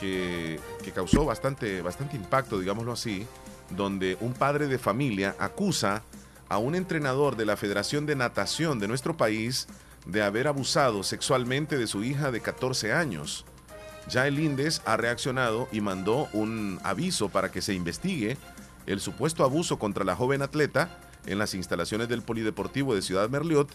que, 0.02 0.60
causó 0.94 1.26
bastante, 1.26 1.82
bastante 1.82 2.18
impacto, 2.18 2.60
digámoslo 2.60 2.92
así, 2.92 3.26
donde 3.70 4.18
un 4.20 4.34
padre 4.34 4.68
de 4.68 4.80
familia 4.80 5.36
acusa 5.40 6.04
a 6.50 6.58
un 6.58 6.76
entrenador 6.76 7.38
de 7.38 7.46
la 7.46 7.56
Federación 7.56 8.06
de 8.06 8.16
Natación 8.16 8.80
de 8.80 8.88
nuestro 8.88 9.16
país 9.16 9.68
de 10.06 10.24
haber 10.24 10.48
abusado 10.48 11.04
sexualmente 11.04 11.78
de 11.78 11.88
su 11.88 12.04
hija 12.04 12.32
de 12.32 12.42
14 12.42 12.92
años. 12.92 13.46
Ya 14.10 14.28
el 14.28 14.40
INDES 14.40 14.82
ha 14.86 14.98
reaccionado 14.98 15.70
y 15.72 15.80
mandó 15.80 16.28
un 16.34 16.80
aviso 16.84 17.30
para 17.30 17.52
que 17.52 17.62
se 17.62 17.76
investigue 17.76 18.38
el 18.88 19.00
supuesto 19.00 19.44
abuso 19.44 19.78
contra 19.78 20.04
la 20.04 20.16
joven 20.16 20.42
atleta 20.42 20.98
en 21.28 21.38
las 21.38 21.54
instalaciones 21.54 22.10
del 22.10 22.24
Polideportivo 22.24 22.96
de 22.96 23.04
Ciudad 23.04 23.30
Merliot 23.30 23.70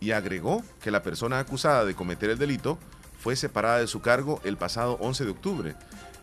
y 0.00 0.12
agregó 0.12 0.62
que 0.82 0.90
la 0.90 1.02
persona 1.02 1.38
acusada 1.38 1.86
de 1.86 1.94
cometer 1.94 2.30
el 2.30 2.38
delito 2.38 2.78
fue 3.20 3.36
separada 3.36 3.78
de 3.78 3.86
su 3.86 4.00
cargo 4.00 4.40
el 4.44 4.56
pasado 4.56 4.96
11 5.00 5.24
de 5.24 5.30
octubre. 5.30 5.74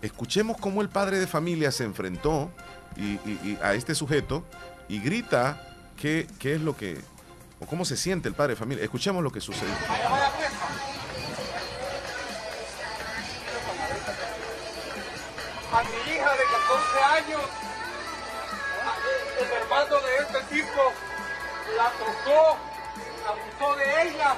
Escuchemos 0.02 0.58
cómo 0.58 0.82
el 0.82 0.90
padre 0.90 1.20
de 1.20 1.28
familia 1.28 1.72
se 1.72 1.84
enfrentó 1.84 2.52
y, 2.96 3.58
a 3.62 3.76
este 3.76 3.94
sujeto 3.94 4.44
y 4.90 5.00
grita 5.00 5.62
qué, 5.96 6.28
qué 6.40 6.56
es 6.56 6.62
lo 6.62 6.76
que, 6.76 7.00
o 7.60 7.68
cómo 7.68 7.86
se 7.86 7.98
siente 7.98 8.28
el 8.28 8.36
padre 8.36 8.54
de 8.54 8.60
familia. 8.60 8.84
Escuchemos 8.84 9.24
lo 9.24 9.32
que 9.32 9.42
sucedió. 9.42 9.74
A 15.72 15.84
mi 15.84 16.12
hija 16.12 16.32
de 16.32 16.44
14 16.44 17.04
años, 17.18 17.42
el 19.40 19.62
hermano 19.62 19.96
de 20.02 20.18
este 20.18 20.56
tipo 20.56 20.94
la 21.78 21.92
tocó, 21.92 22.58
abusó 23.28 23.76
de 23.76 24.10
ella, 24.10 24.36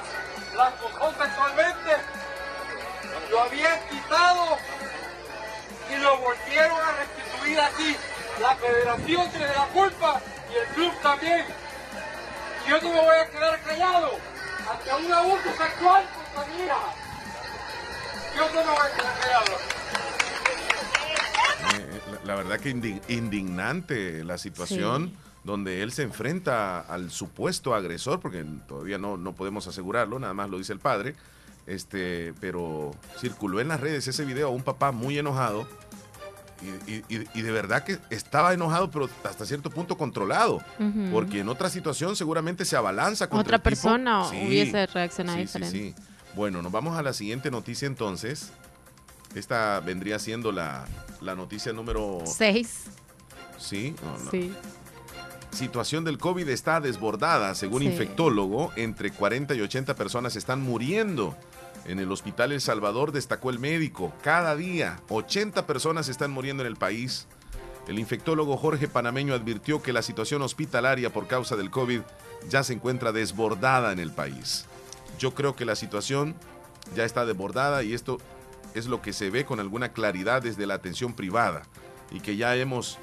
la 0.56 0.66
acosó 0.66 1.14
sexualmente, 1.22 2.19
lo 3.30 3.42
habían 3.42 3.78
quitado 3.88 4.56
y 5.90 5.96
lo 5.96 6.18
volvieron 6.18 6.78
a 6.80 6.92
restituir 6.92 7.60
aquí 7.60 7.96
la 8.40 8.56
federación 8.56 9.30
tiene 9.30 9.46
la 9.48 9.66
culpa 9.66 10.20
y 10.50 10.56
el 10.56 10.74
club 10.74 10.92
también. 11.02 11.44
Yo 12.66 12.80
no 12.80 12.88
me 12.88 13.00
voy 13.00 13.16
a 13.16 13.30
quedar 13.30 13.60
callado 13.62 14.10
ante 14.70 15.04
un 15.04 15.12
abuso 15.12 15.50
sexual 15.58 16.04
contra 16.14 16.46
mi 16.46 16.62
hija. 16.64 16.78
Yo 18.36 18.48
no 18.48 18.60
me 18.64 18.70
voy 18.70 18.78
a 18.78 18.96
quedar 18.96 19.20
callado. 19.20 19.56
Eh, 21.74 22.00
la, 22.24 22.34
verdad 22.34 22.60
que 22.60 22.70
indignante 23.08 24.24
la 24.24 24.38
situación 24.38 25.14
donde 25.44 25.82
él 25.82 25.92
se 25.92 26.02
enfrenta 26.02 26.80
al 26.80 27.10
supuesto 27.10 27.74
agresor, 27.74 28.20
porque 28.20 28.44
todavía 28.66 28.96
no, 28.96 29.18
no 29.18 29.34
podemos 29.34 29.66
asegurarlo, 29.66 30.18
nada 30.18 30.32
más 30.32 30.48
lo 30.48 30.56
dice 30.56 30.72
el 30.72 30.80
padre, 30.80 31.14
este, 31.70 32.34
pero 32.40 32.90
circuló 33.18 33.60
en 33.60 33.68
las 33.68 33.80
redes 33.80 34.06
ese 34.08 34.24
video 34.24 34.48
a 34.48 34.50
un 34.50 34.62
papá 34.62 34.90
muy 34.90 35.18
enojado 35.18 35.66
y, 36.86 37.42
de 37.42 37.52
verdad 37.52 37.84
que 37.84 37.98
estaba 38.10 38.52
enojado, 38.52 38.90
pero 38.90 39.08
hasta 39.24 39.46
cierto 39.46 39.70
punto 39.70 39.96
controlado. 39.96 40.60
Porque 41.12 41.40
en 41.40 41.48
otra 41.48 41.70
situación 41.70 42.16
seguramente 42.16 42.64
se 42.64 42.76
abalanza 42.76 43.28
contra 43.28 43.56
Otra 43.56 43.62
persona 43.62 44.26
hubiese 44.28 44.86
reaccionado 44.86 45.38
diferente. 45.38 45.78
Sí, 45.78 45.94
bueno, 46.34 46.60
nos 46.60 46.72
vamos 46.72 46.98
a 46.98 47.02
la 47.02 47.12
siguiente 47.12 47.50
noticia 47.50 47.86
entonces. 47.86 48.52
Esta 49.34 49.80
vendría 49.80 50.18
siendo 50.18 50.52
la, 50.52 50.86
noticia 51.22 51.72
número 51.72 52.22
6. 52.26 52.84
Sí, 53.58 53.94
sí. 54.30 54.52
Situación 55.52 56.04
del 56.04 56.18
COVID 56.18 56.48
está 56.48 56.80
desbordada, 56.80 57.54
según 57.54 57.82
infectólogo, 57.82 58.72
entre 58.76 59.10
40 59.10 59.54
y 59.54 59.60
80 59.60 59.94
personas 59.96 60.36
están 60.36 60.60
muriendo 60.60 61.36
en 61.84 61.98
el 61.98 62.10
Hospital 62.12 62.52
El 62.52 62.60
Salvador 62.60 63.12
destacó 63.12 63.50
el 63.50 63.58
médico. 63.58 64.12
Cada 64.22 64.56
día, 64.56 65.00
80 65.08 65.66
personas 65.66 66.08
están 66.08 66.30
muriendo 66.30 66.62
en 66.62 66.66
el 66.66 66.76
país. 66.76 67.26
El 67.88 67.98
infectólogo 67.98 68.56
Jorge 68.56 68.88
Panameño 68.88 69.34
advirtió 69.34 69.82
que 69.82 69.92
la 69.92 70.02
situación 70.02 70.42
hospitalaria 70.42 71.12
por 71.12 71.26
causa 71.26 71.56
del 71.56 71.70
COVID 71.70 72.02
ya 72.48 72.62
se 72.62 72.74
encuentra 72.74 73.12
desbordada 73.12 73.92
en 73.92 73.98
el 73.98 74.12
país. 74.12 74.66
Yo 75.18 75.34
creo 75.34 75.56
que 75.56 75.64
la 75.64 75.76
situación 75.76 76.34
ya 76.94 77.04
está 77.04 77.26
desbordada 77.26 77.82
y 77.82 77.94
esto 77.94 78.18
es 78.74 78.86
lo 78.86 79.02
que 79.02 79.12
se 79.12 79.30
ve 79.30 79.44
con 79.44 79.60
alguna 79.60 79.92
claridad 79.92 80.42
desde 80.42 80.66
la 80.66 80.74
atención 80.74 81.14
privada 81.14 81.62
y 82.10 82.20
que 82.20 82.36
ya 82.36 82.54
hemos 82.56 82.98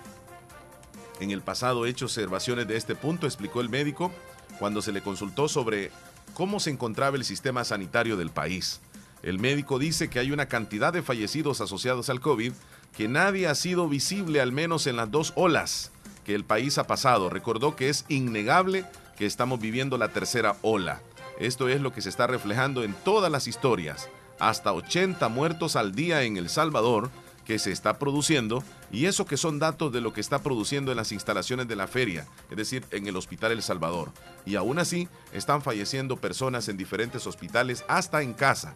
en 1.19 1.31
el 1.31 1.41
pasado 1.41 1.85
hecho 1.85 2.05
observaciones 2.05 2.67
de 2.67 2.77
este 2.77 2.95
punto, 2.95 3.25
explicó 3.25 3.61
el 3.61 3.69
médico 3.69 4.11
cuando 4.59 4.81
se 4.81 4.91
le 4.91 5.01
consultó 5.01 5.47
sobre 5.47 5.91
cómo 6.37 6.59
se 6.59 6.69
encontraba 6.69 7.17
el 7.17 7.25
sistema 7.25 7.63
sanitario 7.63 8.15
del 8.15 8.29
país. 8.29 8.79
El 9.23 9.39
médico 9.39 9.79
dice 9.79 10.07
que 10.07 10.19
hay 10.19 10.31
una 10.31 10.45
cantidad 10.45 10.93
de 10.93 11.01
fallecidos 11.01 11.61
asociados 11.61 12.11
al 12.11 12.21
COVID 12.21 12.53
que 12.95 13.07
nadie 13.07 13.47
ha 13.47 13.55
sido 13.55 13.89
visible 13.89 14.39
al 14.39 14.51
menos 14.51 14.85
en 14.85 14.97
las 14.97 15.09
dos 15.09 15.33
olas 15.35 15.89
que 16.27 16.35
el 16.35 16.43
país 16.43 16.77
ha 16.77 16.85
pasado. 16.85 17.31
Recordó 17.31 17.75
que 17.75 17.89
es 17.89 18.05
innegable 18.07 18.85
que 19.17 19.25
estamos 19.25 19.59
viviendo 19.59 19.97
la 19.97 20.09
tercera 20.09 20.57
ola. 20.61 21.01
Esto 21.39 21.69
es 21.69 21.81
lo 21.81 21.91
que 21.91 22.03
se 22.03 22.09
está 22.09 22.27
reflejando 22.27 22.83
en 22.83 22.93
todas 22.93 23.31
las 23.31 23.47
historias. 23.47 24.07
Hasta 24.37 24.73
80 24.73 25.29
muertos 25.29 25.75
al 25.75 25.95
día 25.95 26.21
en 26.21 26.37
El 26.37 26.49
Salvador 26.49 27.09
que 27.47 27.59
se 27.59 27.71
está 27.71 27.97
produciendo 27.97 28.61
y 28.91 29.05
eso 29.05 29.25
que 29.25 29.37
son 29.37 29.57
datos 29.57 29.93
de 29.93 30.01
lo 30.01 30.11
que 30.11 30.19
está 30.19 30.39
produciendo 30.39 30.91
en 30.91 30.97
las 30.97 31.13
instalaciones 31.13 31.69
de 31.69 31.77
la 31.77 31.87
feria, 31.87 32.27
es 32.51 32.57
decir, 32.57 32.83
en 32.91 33.07
el 33.07 33.15
Hospital 33.15 33.53
El 33.53 33.63
Salvador. 33.63 34.11
Y 34.45 34.57
aún 34.57 34.79
así 34.79 35.07
están 35.31 35.61
falleciendo 35.61 36.17
personas 36.17 36.67
en 36.67 36.75
diferentes 36.75 37.25
hospitales, 37.25 37.85
hasta 37.87 38.21
en 38.21 38.33
casa. 38.33 38.75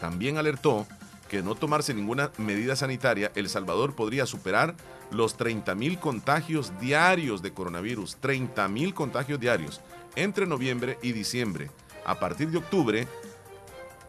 También 0.00 0.38
alertó 0.38 0.88
que 1.28 1.40
no 1.40 1.54
tomarse 1.54 1.94
ninguna 1.94 2.32
medida 2.36 2.74
sanitaria, 2.74 3.30
El 3.36 3.48
Salvador 3.48 3.94
podría 3.94 4.26
superar 4.26 4.74
los 5.12 5.38
30.000 5.38 6.00
contagios 6.00 6.72
diarios 6.80 7.42
de 7.42 7.52
coronavirus, 7.52 8.18
30.000 8.20 8.92
contagios 8.92 9.38
diarios 9.38 9.80
entre 10.16 10.48
noviembre 10.48 10.98
y 11.00 11.12
diciembre. 11.12 11.70
A 12.04 12.18
partir 12.18 12.50
de 12.50 12.58
octubre, 12.58 13.06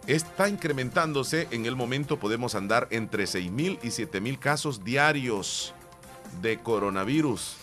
está 0.08 0.50
incrementándose. 0.50 1.48
En 1.52 1.66
el 1.66 1.76
momento 1.76 2.18
podemos 2.18 2.56
andar 2.56 2.88
entre 2.92 3.26
6.000 3.26 3.80
y 3.82 3.88
7.000 3.88 4.40
casos 4.40 4.84
diarios 4.84 5.74
de 6.42 6.60
coronavirus. 6.60 7.56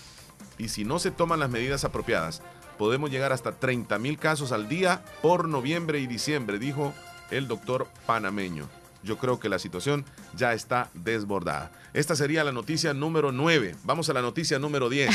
Y 0.59 0.69
si 0.69 0.85
no 0.85 0.99
se 0.99 1.11
toman 1.11 1.41
las 1.41 1.51
medidas 1.51 1.85
apropiadas, 1.85 2.43
podemos 2.79 3.11
llegar 3.11 3.33
hasta 3.33 3.59
30.000 3.59 4.19
casos 4.19 4.53
al 4.53 4.69
día 4.69 5.05
por 5.23 5.49
noviembre 5.49 6.01
y 6.01 6.07
diciembre, 6.07 6.59
dijo 6.59 6.95
el 7.31 7.49
doctor 7.49 7.89
panameño. 8.07 8.69
Yo 9.03 9.19
creo 9.19 9.39
que 9.39 9.49
la 9.49 9.59
situación 9.59 10.05
ya 10.35 10.53
está 10.53 10.91
desbordada. 10.95 11.71
Esta 11.95 12.17
sería 12.17 12.45
la 12.45 12.53
noticia 12.53 12.95
número 12.95 13.33
9. 13.33 13.77
Vamos 13.85 14.09
a 14.11 14.13
la 14.13 14.23
noticia 14.23 14.59
número 14.59 14.89
10. 14.89 15.11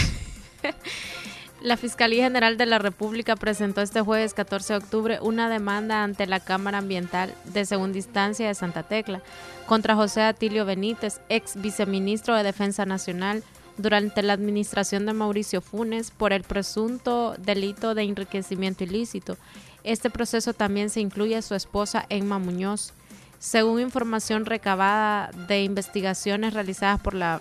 La 1.63 1.77
Fiscalía 1.77 2.25
General 2.25 2.57
de 2.57 2.65
la 2.65 2.77
República 2.77 3.37
presentó 3.37 3.79
este 3.79 4.01
jueves 4.01 4.33
14 4.33 4.73
de 4.73 4.79
octubre 4.79 5.19
una 5.21 5.47
demanda 5.47 6.03
ante 6.03 6.27
la 6.27 6.41
Cámara 6.41 6.79
Ambiental 6.79 7.33
de 7.45 7.63
Segunda 7.63 7.97
Instancia 7.97 8.49
de 8.49 8.53
Santa 8.53 8.83
Tecla 8.83 9.21
contra 9.65 9.95
José 9.95 10.23
Atilio 10.23 10.65
Benítez, 10.65 11.21
ex 11.29 11.55
viceministro 11.55 12.35
de 12.35 12.43
Defensa 12.43 12.85
Nacional, 12.85 13.45
durante 13.77 14.21
la 14.23 14.33
administración 14.33 15.05
de 15.05 15.13
Mauricio 15.13 15.61
Funes 15.61 16.11
por 16.11 16.33
el 16.33 16.43
presunto 16.43 17.33
delito 17.39 17.95
de 17.95 18.03
enriquecimiento 18.03 18.83
ilícito. 18.83 19.37
Este 19.85 20.09
proceso 20.09 20.53
también 20.53 20.89
se 20.89 20.99
incluye 20.99 21.37
a 21.37 21.41
su 21.41 21.55
esposa 21.55 22.05
Emma 22.09 22.39
Muñoz. 22.39 22.91
Según 23.39 23.79
información 23.79 24.45
recabada 24.45 25.31
de 25.47 25.63
investigaciones 25.63 26.53
realizadas 26.53 26.99
por 26.99 27.13
la 27.13 27.39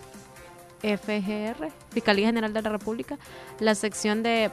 FGR, 0.83 1.71
Fiscalía 1.91 2.27
General 2.27 2.53
de 2.53 2.63
la 2.63 2.71
República, 2.71 3.19
la 3.61 3.75
sección 3.75 4.23
de 4.23 4.51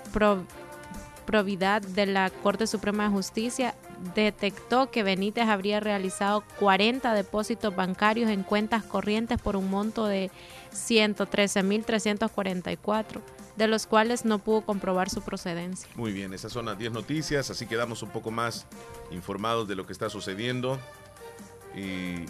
probidad 1.26 1.82
de 1.82 2.06
la 2.06 2.30
Corte 2.30 2.68
Suprema 2.68 3.04
de 3.04 3.10
Justicia 3.10 3.76
detectó 4.16 4.92
que 4.92 5.04
Benítez 5.04 5.48
habría 5.48 5.80
realizado 5.80 6.44
40 6.60 7.14
depósitos 7.14 7.76
bancarios 7.76 8.30
en 8.30 8.44
cuentas 8.44 8.84
corrientes 8.84 9.40
por 9.40 9.56
un 9.56 9.70
monto 9.70 10.06
de 10.06 10.32
113.344, 10.74 13.22
de 13.58 13.68
los 13.68 13.86
cuales 13.86 14.26
no 14.26 14.40
pudo 14.40 14.62
comprobar 14.62 15.10
su 15.10 15.22
procedencia. 15.22 15.90
Muy 15.96 16.14
bien, 16.14 16.34
esas 16.34 16.52
son 16.52 16.66
las 16.66 16.78
10 16.78 16.94
noticias, 16.94 17.50
así 17.50 17.68
quedamos 17.68 18.02
un 18.02 18.10
poco 18.10 18.32
más 18.32 18.66
informados 19.12 19.68
de 19.68 19.76
lo 19.76 19.86
que 19.86 19.94
está 19.94 20.10
sucediendo. 20.10 20.80
Y 21.76 22.26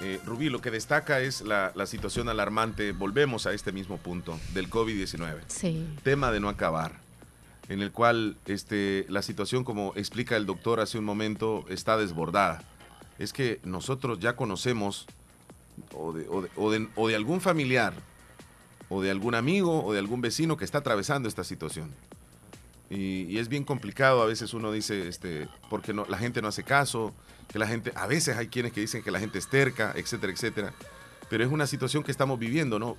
eh, 0.00 0.20
Rubí, 0.24 0.48
lo 0.48 0.60
que 0.60 0.70
destaca 0.70 1.20
es 1.20 1.40
la, 1.40 1.72
situación 1.86 2.28
alarmante, 2.28 2.92
volvemos 2.92 3.46
a 3.46 3.52
este 3.52 3.72
mismo 3.72 3.98
punto, 3.98 4.38
del 4.54 4.70
COVID-19. 4.70 5.40
Sí. 5.48 5.86
Tema 6.02 6.30
de 6.30 6.40
no 6.40 6.48
acabar, 6.48 6.92
en 7.68 7.82
el 7.82 7.90
cual 7.90 8.36
este, 8.46 9.06
la 9.08 9.22
situación, 9.22 9.64
como 9.64 9.92
explica 9.96 10.36
el 10.36 10.46
doctor 10.46 10.80
hace 10.80 10.98
un 10.98 11.04
momento, 11.04 11.64
está 11.68 11.96
desbordada. 11.96 12.62
Es 13.18 13.32
que 13.32 13.60
nosotros 13.64 14.20
ya 14.20 14.36
conocemos 14.36 15.06
o 15.94 16.12
de, 16.12 17.16
algún 17.16 17.40
familiar, 17.40 17.94
o 18.88 19.02
de 19.02 19.10
algún 19.10 19.34
amigo, 19.34 19.84
o 19.84 19.92
de 19.92 19.98
algún 19.98 20.20
vecino 20.20 20.56
que 20.56 20.64
está 20.64 20.78
atravesando 20.78 21.28
esta 21.28 21.44
situación. 21.44 21.90
Y, 22.90 23.36
es 23.38 23.48
bien 23.48 23.64
complicado, 23.64 24.22
a 24.22 24.26
veces 24.26 24.54
uno 24.54 24.72
dice, 24.72 25.08
este, 25.08 25.48
porque 25.68 25.92
no, 25.92 26.06
la 26.06 26.18
gente 26.18 26.40
no 26.40 26.48
hace 26.48 26.62
caso, 26.62 27.12
que 27.48 27.58
la 27.58 27.66
gente, 27.66 27.92
a 27.94 28.06
veces 28.06 28.36
hay 28.36 28.48
quienes 28.48 28.72
que 28.72 28.80
dicen 28.80 29.02
que 29.02 29.10
la 29.10 29.20
gente 29.20 29.38
es 29.38 29.48
terca, 29.48 29.92
etcétera, 29.96 30.32
etcétera. 30.32 30.74
Pero 31.28 31.44
es 31.44 31.50
una 31.50 31.66
situación 31.66 32.02
que 32.02 32.10
estamos 32.10 32.38
viviendo, 32.38 32.78
¿no? 32.78 32.96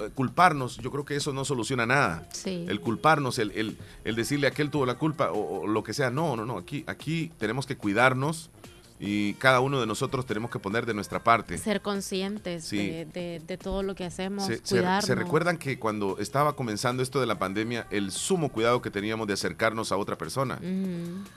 Eh, 0.00 0.10
culparnos, 0.14 0.78
yo 0.78 0.90
creo 0.90 1.04
que 1.04 1.16
eso 1.16 1.32
no 1.32 1.44
soluciona 1.44 1.86
nada. 1.86 2.26
El 2.44 2.80
culparnos, 2.80 3.38
el, 3.38 3.76
el, 4.04 4.14
decirle 4.16 4.46
a 4.46 4.50
aquel 4.50 4.70
tuvo 4.70 4.86
la 4.86 4.94
culpa 4.94 5.30
o, 5.32 5.66
lo 5.66 5.82
que 5.84 5.92
sea. 5.92 6.10
No, 6.10 6.36
no, 6.36 6.46
no. 6.46 6.58
Aquí, 6.58 6.84
aquí 6.86 7.32
tenemos 7.38 7.66
que 7.66 7.76
cuidarnos 7.76 8.50
y 8.98 9.34
cada 9.34 9.60
uno 9.60 9.80
de 9.80 9.86
nosotros 9.86 10.24
tenemos 10.24 10.50
que 10.50 10.58
poner 10.58 10.86
de 10.86 10.94
nuestra 10.94 11.22
parte. 11.22 11.58
Ser 11.58 11.80
conscientes 11.80 12.70
de, 12.70 13.58
todo 13.62 13.82
lo 13.82 13.94
que 13.94 14.04
hacemos, 14.04 14.46
se, 14.46 14.60
cuidarnos. 14.60 15.04
Se, 15.04 15.14
recuerdan 15.14 15.58
que 15.58 15.78
cuando 15.78 16.18
estaba 16.18 16.56
comenzando 16.56 17.02
esto 17.02 17.20
de 17.20 17.26
la 17.26 17.38
pandemia, 17.38 17.86
el 17.90 18.10
sumo 18.10 18.50
cuidado 18.50 18.80
que 18.82 18.90
teníamos 18.90 19.26
de 19.26 19.34
acercarnos 19.34 19.92
a 19.92 19.96
otra 19.96 20.16
persona. 20.16 20.58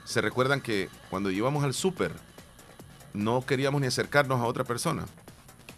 Se 0.04 0.20
recuerdan 0.20 0.60
que 0.60 0.88
cuando 1.10 1.30
íbamos 1.30 1.64
al 1.64 1.74
súper, 1.74 2.12
no 3.12 3.44
queríamos 3.44 3.80
ni 3.80 3.86
acercarnos 3.86 4.40
a 4.40 4.44
otra 4.44 4.64
persona, 4.64 5.06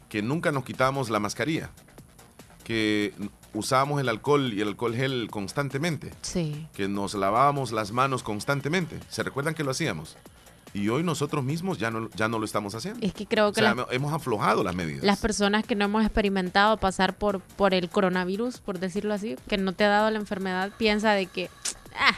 que 0.08 0.22
nunca 0.22 0.52
nos 0.52 0.64
quitábamos 0.64 1.10
la 1.10 1.20
mascarilla, 1.20 1.70
que 2.64 3.14
usábamos 3.54 4.00
el 4.00 4.08
alcohol 4.08 4.52
y 4.52 4.60
el 4.60 4.68
alcohol 4.68 4.94
gel 4.94 5.28
constantemente, 5.30 6.12
que 6.74 6.88
nos 6.88 7.14
lavábamos 7.14 7.72
las 7.72 7.92
manos 7.92 8.22
constantemente. 8.22 8.98
¿Se 9.08 9.22
recuerdan 9.22 9.54
que 9.54 9.64
lo 9.64 9.70
hacíamos? 9.70 10.16
Y 10.72 10.88
hoy 10.88 11.02
nosotros 11.02 11.42
mismos 11.42 11.78
ya 11.78 11.90
no, 11.90 12.08
ya 12.10 12.28
no 12.28 12.38
lo 12.38 12.44
estamos 12.44 12.74
haciendo. 12.76 13.04
Es 13.04 13.12
que 13.12 13.26
creo 13.26 13.52
que 13.52 13.62
hemos 13.90 14.12
aflojado 14.12 14.62
las 14.62 14.74
medidas. 14.74 15.02
Las 15.02 15.18
personas 15.18 15.64
que 15.64 15.74
no 15.74 15.86
hemos 15.86 16.04
experimentado 16.04 16.76
pasar 16.76 17.16
por, 17.16 17.40
por 17.40 17.74
el 17.74 17.88
coronavirus, 17.88 18.60
por 18.60 18.78
decirlo 18.78 19.14
así, 19.14 19.36
que 19.48 19.58
no 19.58 19.72
te 19.72 19.84
ha 19.84 19.88
dado 19.88 20.10
la 20.10 20.18
enfermedad, 20.18 20.70
piensa 20.78 21.12
de 21.12 21.26
que 21.26 21.50
ah, 21.98 22.14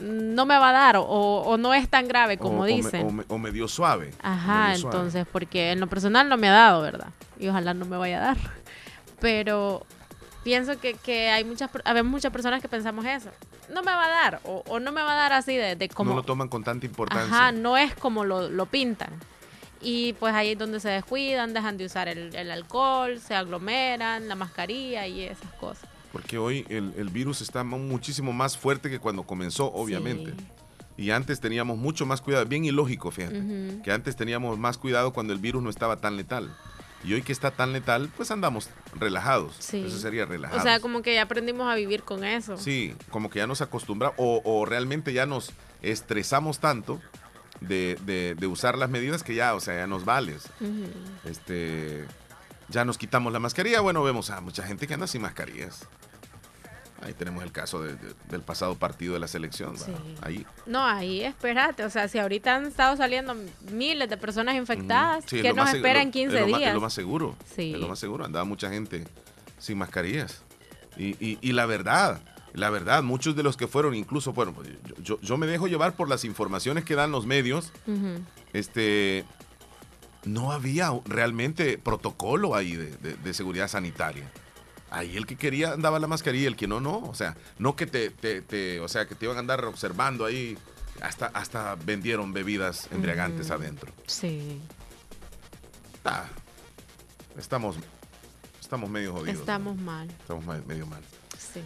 no 0.00 0.46
me 0.46 0.58
va 0.58 0.70
a 0.70 0.72
dar 0.72 0.96
o, 0.98 1.56
no 1.58 1.74
es 1.74 1.88
tan 1.88 2.08
grave 2.08 2.38
como 2.38 2.64
dicen. 2.64 3.24
O 3.28 3.38
me, 3.38 3.50
dio 3.50 3.68
suave. 3.68 4.12
Ajá, 4.22 4.74
entonces, 4.74 5.26
porque 5.30 5.72
en 5.72 5.80
lo 5.80 5.86
personal 5.86 6.28
no 6.28 6.36
me 6.36 6.48
ha 6.48 6.52
dado, 6.52 6.82
¿verdad? 6.82 7.08
Y 7.38 7.48
ojalá 7.48 7.74
no 7.74 7.84
me 7.84 7.96
vaya 7.96 8.18
a 8.18 8.20
dar. 8.20 8.36
Pero 9.20 9.84
pienso 10.44 10.78
que, 10.78 10.94
que 10.94 11.28
hay 11.30 11.44
muchas, 11.44 11.70
habemos 11.84 12.10
muchas 12.10 12.32
personas 12.32 12.62
que 12.62 12.68
pensamos 12.68 13.04
eso. 13.04 13.30
No 13.72 13.82
me 13.82 13.92
va 13.92 14.06
a 14.06 14.08
dar 14.08 14.40
o, 14.44 14.80
no 14.80 14.92
me 14.92 15.02
va 15.02 15.12
a 15.12 15.16
dar 15.16 15.32
así 15.32 15.56
de, 15.56 15.76
de, 15.76 15.88
como... 15.88 16.10
No 16.10 16.16
lo 16.16 16.22
toman 16.22 16.48
con 16.48 16.64
tanta 16.64 16.86
importancia. 16.86 17.26
Ajá, 17.26 17.52
no 17.52 17.76
es 17.76 17.94
como 17.94 18.24
lo, 18.24 18.48
lo 18.48 18.66
pintan. 18.66 19.10
Y 19.80 20.14
pues 20.14 20.34
ahí 20.34 20.52
es 20.52 20.58
donde 20.58 20.80
se 20.80 20.88
descuidan, 20.88 21.54
dejan 21.54 21.76
de 21.76 21.84
usar 21.84 22.08
el, 22.08 22.34
el 22.34 22.50
alcohol, 22.50 23.20
se 23.20 23.34
aglomeran, 23.34 24.26
la 24.26 24.34
mascarilla 24.34 25.06
y 25.06 25.22
esas 25.22 25.52
cosas. 25.52 25.87
Porque 26.12 26.38
hoy 26.38 26.64
el, 26.68 27.10
virus 27.10 27.40
está 27.40 27.64
muchísimo 27.64 28.32
más 28.32 28.56
fuerte 28.56 28.90
que 28.90 28.98
cuando 28.98 29.24
comenzó, 29.24 29.72
obviamente. 29.72 30.34
Y 30.96 31.10
antes 31.10 31.40
teníamos 31.40 31.78
mucho 31.78 32.06
más 32.06 32.20
cuidado, 32.20 32.44
bien 32.46 32.64
ilógico, 32.64 33.10
fíjate, 33.10 33.80
que 33.84 33.92
antes 33.92 34.16
teníamos 34.16 34.58
más 34.58 34.78
cuidado 34.78 35.12
cuando 35.12 35.32
el 35.32 35.38
virus 35.38 35.62
no 35.62 35.70
estaba 35.70 35.96
tan 35.98 36.16
letal. 36.16 36.56
Y 37.04 37.14
hoy 37.14 37.22
que 37.22 37.30
está 37.30 37.52
tan 37.52 37.72
letal, 37.72 38.10
pues 38.16 38.30
andamos 38.32 38.70
relajados. 38.98 39.72
Eso 39.72 39.98
sería 39.98 40.26
relajado. 40.26 40.58
O 40.58 40.62
sea, 40.62 40.80
como 40.80 41.02
que 41.02 41.14
ya 41.14 41.22
aprendimos 41.22 41.70
a 41.70 41.76
vivir 41.76 42.02
con 42.02 42.24
eso. 42.24 42.56
Sí, 42.56 42.94
como 43.10 43.30
que 43.30 43.38
ya 43.38 43.46
nos 43.46 43.60
acostumbramos 43.60 44.16
o, 44.18 44.64
realmente 44.66 45.12
ya 45.12 45.24
nos 45.24 45.52
estresamos 45.82 46.58
tanto 46.58 47.00
de, 47.60 48.36
usar 48.50 48.76
las 48.76 48.90
medidas 48.90 49.22
que 49.22 49.36
ya, 49.36 49.54
o 49.54 49.60
sea, 49.60 49.76
ya 49.76 49.86
nos 49.86 50.04
vales. 50.04 50.48
Este 51.24 52.06
ya 52.68 52.84
nos 52.84 52.98
quitamos 52.98 53.32
la 53.32 53.38
mascarilla. 53.38 53.80
Bueno, 53.80 54.02
vemos 54.02 54.30
a 54.30 54.40
mucha 54.40 54.62
gente 54.62 54.86
que 54.86 54.94
anda 54.94 55.06
sin 55.06 55.22
mascarillas. 55.22 55.86
Ahí 57.00 57.14
tenemos 57.14 57.44
el 57.44 57.52
caso 57.52 57.80
del 57.80 58.42
pasado 58.42 58.74
partido 58.74 59.14
de 59.14 59.20
la 59.20 59.28
selección. 59.28 59.76
Ahí. 60.20 60.44
No, 60.66 60.84
ahí 60.84 61.22
espérate. 61.22 61.84
O 61.84 61.90
sea, 61.90 62.08
si 62.08 62.18
ahorita 62.18 62.56
han 62.56 62.66
estado 62.66 62.96
saliendo 62.96 63.36
miles 63.70 64.10
de 64.10 64.16
personas 64.16 64.56
infectadas, 64.56 65.24
¿qué 65.24 65.52
nos 65.52 65.72
espera 65.72 66.02
en 66.02 66.10
15 66.10 66.44
días? 66.44 66.62
es 66.62 66.74
lo 66.74 66.80
más 66.80 66.92
seguro. 66.92 67.36
Sí. 67.54 67.72
Es 67.74 67.80
lo 67.80 67.88
más 67.88 68.00
seguro. 68.00 68.24
Andaba 68.24 68.44
mucha 68.44 68.68
gente 68.68 69.06
sin 69.58 69.78
mascarillas. 69.78 70.42
Y, 70.96 71.52
la 71.52 71.66
verdad, 71.66 72.20
la 72.52 72.70
verdad, 72.70 73.04
muchos 73.04 73.36
de 73.36 73.44
los 73.44 73.56
que 73.56 73.68
fueron, 73.68 73.94
incluso, 73.94 74.32
bueno, 74.32 74.52
pues, 74.52 74.68
yo, 75.00 75.20
yo, 75.20 75.36
me 75.36 75.46
dejo 75.46 75.68
llevar 75.68 75.94
por 75.94 76.08
las 76.08 76.24
informaciones 76.24 76.84
que 76.84 76.96
dan 76.96 77.12
los 77.12 77.26
medios. 77.26 77.72
Este 78.52 79.24
no 80.24 80.52
había 80.52 80.90
realmente 81.04 81.78
protocolo 81.78 82.54
ahí 82.54 82.76
de, 82.76 83.34
seguridad 83.34 83.68
sanitaria. 83.68 84.30
Ahí 84.90 85.16
el 85.16 85.26
que 85.26 85.36
quería 85.36 85.72
andaba 85.72 85.98
la 85.98 86.06
mascarilla, 86.06 86.48
el 86.48 86.56
que 86.56 86.66
no, 86.66 86.80
no. 86.80 86.98
O 86.98 87.14
sea, 87.14 87.36
no 87.58 87.76
que 87.76 87.86
te, 87.86 88.80
o 88.80 88.88
sea, 88.88 89.06
que 89.06 89.14
te 89.14 89.26
iban 89.26 89.36
a 89.36 89.40
andar 89.40 89.64
observando 89.64 90.24
ahí. 90.24 90.56
Hasta, 91.00 91.26
hasta 91.26 91.76
vendieron 91.76 92.32
bebidas 92.32 92.88
embriagantes 92.90 93.52
adentro. 93.52 93.92
Sí. 94.06 94.60
Ah, 96.04 96.24
estamos, 97.36 97.76
estamos 98.60 98.90
medio 98.90 99.12
jodidos. 99.12 99.38
Estamos 99.38 99.76
mal. 99.76 100.08
Estamos 100.08 100.44
medio 100.66 100.86
mal. 100.86 101.02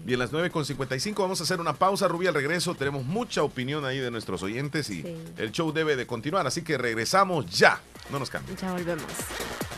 Bien, 0.05 0.19
las 0.19 0.33
9.55 0.33 1.15
vamos 1.17 1.41
a 1.41 1.45
hacer 1.45 1.61
una 1.61 1.73
pausa, 1.73 2.09
Rubí, 2.09 2.27
al 2.27 2.35
regreso. 2.35 2.75
Tenemos 2.75 3.05
mucha 3.05 3.43
opinión 3.43 3.85
ahí 3.85 3.99
de 3.99 4.11
nuestros 4.11 4.43
oyentes 4.43 4.91
y 4.91 5.05
el 5.37 5.53
show 5.53 5.73
debe 5.73 5.97
de 5.97 6.07
continuar, 6.07 6.47
así 6.47 6.63
que 6.63 6.79
regresamos 6.79 7.47
ya. 7.47 7.81
No 8.11 8.19
nos 8.19 8.31
cambien. 8.31 8.57
Ya 8.57 8.73
volvemos. 8.73 9.07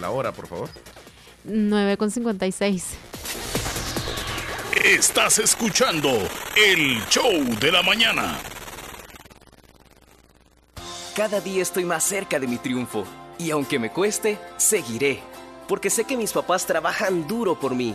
La 0.00 0.10
hora, 0.10 0.32
por 0.32 0.46
favor. 0.46 0.68
9.56. 1.46 2.82
Estás 4.84 5.38
escuchando 5.38 6.10
el 6.56 7.02
show 7.08 7.32
de 7.60 7.72
la 7.72 7.82
mañana. 7.82 8.38
Cada 11.14 11.40
día 11.40 11.62
estoy 11.62 11.84
más 11.84 12.02
cerca 12.02 12.40
de 12.40 12.48
mi 12.48 12.58
triunfo 12.58 13.04
y 13.38 13.50
aunque 13.50 13.78
me 13.78 13.90
cueste, 13.90 14.38
seguiré, 14.56 15.20
porque 15.68 15.90
sé 15.90 16.04
que 16.04 16.16
mis 16.16 16.32
papás 16.32 16.66
trabajan 16.66 17.26
duro 17.28 17.58
por 17.58 17.74
mí 17.74 17.94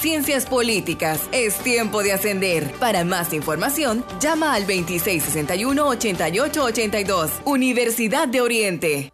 Ciencias 0.00 0.46
Políticas. 0.46 1.28
Es 1.30 1.58
tiempo 1.58 2.02
de 2.02 2.14
ascender. 2.14 2.72
Para 2.78 3.04
más 3.04 3.34
información, 3.34 4.02
llama 4.18 4.54
al 4.54 4.66
2661-8882. 4.66 7.42
Universidad 7.44 8.26
de 8.26 8.40
Oriente. 8.40 9.12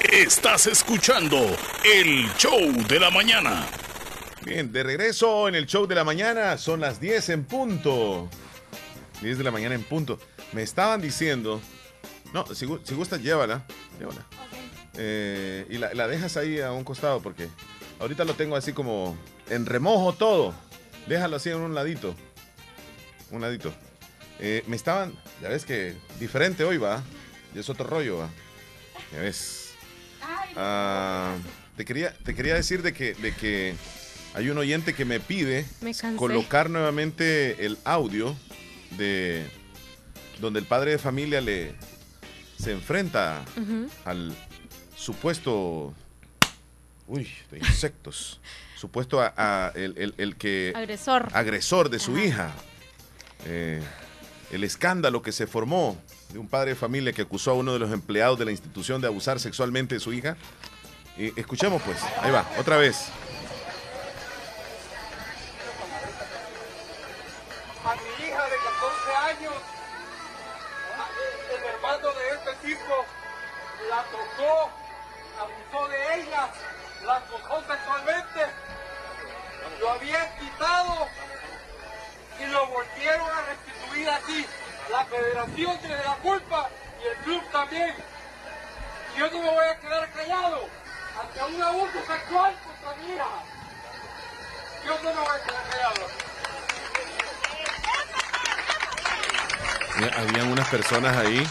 Estás 0.00 0.66
escuchando 0.66 1.38
el 1.84 2.28
show 2.36 2.58
de 2.88 2.98
la 2.98 3.10
mañana. 3.10 3.68
Bien, 4.44 4.72
de 4.72 4.82
regreso 4.82 5.46
en 5.46 5.54
el 5.54 5.66
show 5.66 5.86
de 5.86 5.94
la 5.94 6.02
mañana. 6.02 6.58
Son 6.58 6.80
las 6.80 7.00
10 7.00 7.28
en 7.28 7.44
punto. 7.44 8.28
10 9.22 9.38
de 9.38 9.44
la 9.44 9.52
mañana 9.52 9.76
en 9.76 9.84
punto. 9.84 10.18
Me 10.52 10.62
estaban 10.62 11.00
diciendo. 11.00 11.60
No, 12.32 12.44
si, 12.52 12.66
si 12.82 12.94
gustas, 12.96 13.22
llévala. 13.22 13.64
Llévala. 13.96 14.26
Eh, 14.96 15.66
y 15.70 15.78
la, 15.78 15.92
la 15.94 16.06
dejas 16.06 16.36
ahí 16.36 16.60
a 16.60 16.72
un 16.72 16.84
costado 16.84 17.20
porque 17.20 17.48
ahorita 17.98 18.24
lo 18.24 18.34
tengo 18.34 18.56
así 18.56 18.72
como 18.72 19.16
en 19.50 19.66
remojo 19.66 20.12
todo. 20.12 20.54
Déjalo 21.06 21.36
así 21.36 21.50
en 21.50 21.56
un 21.56 21.74
ladito. 21.74 22.14
Un 23.30 23.42
ladito. 23.42 23.72
Eh, 24.40 24.64
me 24.66 24.76
estaban, 24.76 25.14
ya 25.40 25.48
ves 25.48 25.64
que 25.64 25.94
diferente 26.18 26.64
hoy 26.64 26.78
va. 26.78 27.02
Y 27.54 27.58
es 27.58 27.68
otro 27.68 27.86
rollo 27.86 28.18
va. 28.18 28.28
Ya 29.12 29.20
ves. 29.20 29.74
Ah, 30.56 31.34
te, 31.76 31.84
quería, 31.84 32.12
te 32.24 32.34
quería 32.34 32.54
decir 32.54 32.82
de 32.82 32.92
que, 32.92 33.14
de 33.14 33.34
que 33.34 33.74
hay 34.34 34.48
un 34.48 34.58
oyente 34.58 34.94
que 34.94 35.04
me 35.04 35.20
pide 35.20 35.66
Me 35.80 35.92
colocar 36.16 36.70
nuevamente 36.70 37.66
el 37.66 37.78
audio 37.84 38.36
de 38.96 39.46
donde 40.40 40.60
el 40.60 40.66
padre 40.66 40.92
de 40.92 40.98
familia 40.98 41.40
le 41.40 41.74
se 42.58 42.72
enfrenta 42.72 43.44
al 44.04 44.34
supuesto 45.04 45.92
uy 47.06 47.30
de 47.50 47.58
insectos. 47.58 48.40
Supuesto 48.76 49.20
a, 49.22 49.32
a 49.36 49.68
el, 49.76 49.96
el- 49.96 50.14
el 50.18 50.36
que 50.36 50.72
Agresor. 50.74 51.28
agresor 51.32 51.88
de 51.88 51.98
su 51.98 52.12
Ajá. 52.16 52.24
hija. 52.24 52.50
Eh, 53.46 53.82
el 54.50 54.62
escándalo 54.64 55.22
que 55.22 55.32
se 55.32 55.46
formó 55.46 55.96
de 56.30 56.38
un 56.38 56.48
padre 56.48 56.70
de 56.70 56.76
familia 56.76 57.12
que 57.12 57.22
acusó 57.22 57.52
a 57.52 57.54
uno 57.54 57.72
de 57.72 57.78
los 57.78 57.90
empleados 57.92 58.38
de 58.38 58.44
la 58.44 58.50
institución 58.50 59.00
de 59.00 59.06
abusar 59.06 59.40
sexualmente 59.40 59.94
de 59.94 60.00
su 60.00 60.12
hija. 60.12 60.36
Y 61.16 61.38
escuchemos 61.38 61.80
pues. 61.82 61.98
Ahí 62.20 62.30
va 62.30 62.46
otra 62.58 62.76
vez. 62.76 63.06
A 67.84 67.94
mi 67.94 68.26
hija 68.26 68.44
de 68.44 68.56
14 68.56 69.16
años, 69.30 69.54
el 71.54 71.74
hermano 71.74 72.08
de 72.08 72.28
este 72.34 72.66
tipo 72.68 72.94
la 73.90 74.02
tocó, 74.04 74.70
ella, 76.16 76.48
la 77.04 77.16
acosó 77.16 77.64
sexualmente, 77.66 78.40
lo 79.80 79.90
habían 79.90 80.38
quitado 80.38 81.08
y 82.40 82.46
lo 82.46 82.66
volvieron 82.68 83.30
a 83.30 83.42
restituir 83.42 84.10
aquí. 84.10 84.46
La 84.90 85.04
federación 85.06 85.78
tiene 85.78 85.96
la 86.04 86.16
culpa 86.16 86.68
y 87.02 87.06
el 87.06 87.16
club 87.24 87.42
también. 87.50 87.94
Yo 89.16 89.30
no 89.30 89.38
me 89.38 89.50
voy 89.50 89.66
a 89.66 89.78
quedar 89.78 90.10
callado 90.12 90.68
ante 91.20 91.54
un 91.54 91.62
abuso 91.62 91.98
sexual 92.06 92.54
mía. 93.06 93.24
Yo 94.84 94.94
no 95.02 95.14
me 95.14 95.20
voy 95.20 95.36
a 95.36 95.44
quedar 95.44 95.64
callado. 95.70 96.06
Habían 100.18 100.52
unas 100.52 100.68
personas 100.68 101.16
ahí. 101.16 101.48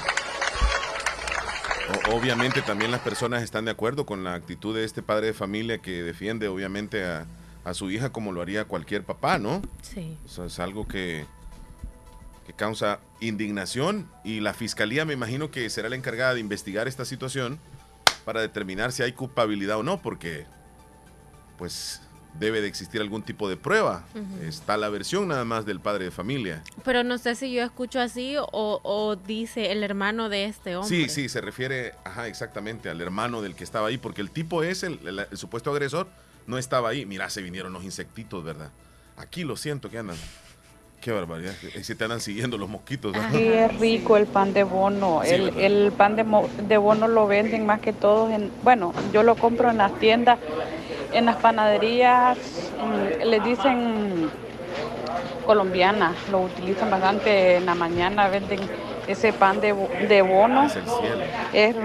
Obviamente 2.11 2.61
también 2.61 2.91
las 2.91 3.01
personas 3.01 3.43
están 3.43 3.65
de 3.65 3.71
acuerdo 3.71 4.05
con 4.05 4.23
la 4.23 4.33
actitud 4.35 4.75
de 4.75 4.83
este 4.83 5.01
padre 5.01 5.27
de 5.27 5.33
familia 5.33 5.79
que 5.79 6.03
defiende 6.03 6.47
obviamente 6.47 7.03
a, 7.03 7.25
a 7.63 7.73
su 7.73 7.89
hija 7.91 8.11
como 8.11 8.31
lo 8.31 8.41
haría 8.41 8.65
cualquier 8.65 9.03
papá, 9.03 9.37
¿no? 9.37 9.61
Sí. 9.81 10.17
O 10.25 10.29
sea, 10.29 10.45
es 10.45 10.59
algo 10.59 10.87
que, 10.87 11.25
que 12.45 12.53
causa 12.53 12.99
indignación 13.19 14.09
y 14.23 14.39
la 14.39 14.53
fiscalía 14.53 15.05
me 15.05 15.13
imagino 15.13 15.51
que 15.51 15.69
será 15.69 15.89
la 15.89 15.95
encargada 15.95 16.33
de 16.33 16.39
investigar 16.39 16.87
esta 16.87 17.05
situación 17.05 17.59
para 18.25 18.41
determinar 18.41 18.91
si 18.91 19.03
hay 19.03 19.13
culpabilidad 19.13 19.77
o 19.77 19.83
no, 19.83 20.01
porque 20.01 20.45
pues 21.57 22.01
debe 22.39 22.61
de 22.61 22.67
existir 22.67 22.99
algún 23.01 23.21
tipo 23.23 23.47
de 23.47 23.57
prueba. 23.57 24.05
Está 24.41 24.75
la 24.77 24.89
versión 24.89 25.27
nada 25.27 25.45
más 25.45 25.65
del 25.65 25.79
padre 25.79 26.05
de 26.05 26.11
familia. 26.11 26.63
Pero 26.83 27.03
no 27.03 27.17
sé 27.17 27.35
si 27.35 27.53
yo 27.53 27.63
escucho 27.63 27.99
así 27.99 28.35
o, 28.37 28.47
o 28.83 29.15
dice 29.15 29.71
el 29.71 29.83
hermano 29.83 30.29
de 30.29 30.45
este 30.45 30.75
hombre. 30.75 30.89
Sí, 30.89 31.09
sí, 31.09 31.29
se 31.29 31.41
refiere, 31.41 31.93
ajá, 32.03 32.27
exactamente, 32.27 32.89
al 32.89 32.99
hermano 33.01 33.41
del 33.41 33.55
que 33.55 33.63
estaba 33.63 33.87
ahí, 33.87 33.97
porque 33.97 34.21
el 34.21 34.31
tipo 34.31 34.63
es 34.63 34.83
el, 34.83 34.99
el- 35.07 35.19
el 35.31 35.37
supuesto 35.37 35.71
agresor, 35.71 36.07
no 36.47 36.57
estaba 36.57 36.89
ahí. 36.89 37.05
Mira, 37.05 37.29
se 37.29 37.41
vinieron 37.41 37.71
los 37.71 37.83
insectitos, 37.83 38.43
¿verdad? 38.43 38.71
Aquí 39.15 39.43
lo 39.43 39.55
siento 39.55 39.89
que 39.91 39.99
andan. 39.99 40.17
Qué 41.03 41.11
barbaridad. 41.11 41.53
eh, 41.75 41.83
Se 41.83 41.95
te 41.95 42.05
andan 42.05 42.21
siguiendo 42.21 42.57
los 42.57 42.69
mosquitos. 42.69 43.15
Sí, 43.33 43.43
es 43.51 43.77
rico 43.79 44.15
el 44.15 44.25
pan 44.25 44.53
de 44.53 44.63
bono. 44.63 45.21
Sí, 45.25 45.49
el, 45.57 45.91
pan 45.91 46.15
de, 46.15 46.23
mo- 46.23 46.47
de 46.67 46.77
bono 46.77 47.07
lo 47.09 47.27
venden 47.27 47.65
más 47.65 47.81
que 47.81 47.91
todo 47.91 48.29
en, 48.29 48.49
bueno, 48.63 48.93
yo 49.11 49.21
lo 49.23 49.35
compro 49.35 49.69
en 49.69 49.77
las 49.79 49.97
tiendas, 49.99 50.39
en 51.11 51.25
las 51.25 51.35
panaderías, 51.37 52.37
les 53.25 53.43
dicen 53.43 54.29
colombianas, 55.45 56.13
lo 56.31 56.41
utilizan 56.41 56.89
bastante 56.89 57.57
en 57.57 57.65
la 57.65 57.75
mañana, 57.75 58.29
venden 58.29 58.61
ese 59.07 59.33
pan 59.33 59.59
de, 59.59 59.73
bo- 59.73 59.89
de 60.07 60.21
bono. 60.21 60.63
Es 60.67 60.75
el 60.77 60.83
cielo. 60.83 61.23
Es 61.51 61.75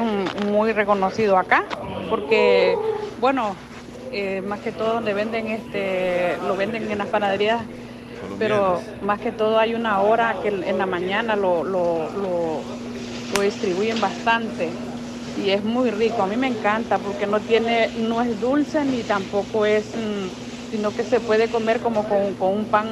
muy 0.47 0.73
reconocido 0.73 1.37
acá, 1.37 1.65
porque, 2.09 2.77
bueno, 3.21 3.57
eh, 4.13 4.43
más 4.47 4.61
que 4.61 4.71
todo 4.71 4.95
donde 4.95 5.13
venden 5.13 5.49
este, 5.49 6.37
lo 6.47 6.57
venden 6.57 6.89
en 6.89 6.99
las 6.99 7.09
panaderías 7.09 7.61
pero 8.39 8.81
más 9.03 9.21
que 9.21 9.33
todo 9.33 9.59
hay 9.59 9.75
una 9.75 10.01
hora 10.01 10.37
que 10.43 10.49
en 10.49 10.79
la 10.79 10.87
mañana 10.87 11.37
lo, 11.37 11.65
lo, 11.65 12.09
lo, 13.35 13.43
distribuyen 13.43 14.01
bastante 14.01 14.69
y 15.45 15.51
es 15.51 15.63
muy 15.63 15.91
rico. 15.91 16.23
A 16.23 16.27
mí 16.27 16.37
me 16.37 16.49
encanta 16.49 16.99
porque 16.99 17.27
no 17.27 17.41
tiene, 17.41 17.89
no 18.09 18.21
es 18.21 18.41
dulce 18.41 18.85
ni 18.85 19.03
tampoco 19.03 19.65
es, 19.65 19.85
mm, 19.95 20.71
sino 20.73 20.91
que 20.95 21.05
se 21.05 21.21
puede 21.21 21.49
comer 21.49 21.79
como 21.81 22.03
con, 22.05 22.35
con 22.35 22.55
un 22.55 22.65
pan, 22.65 22.89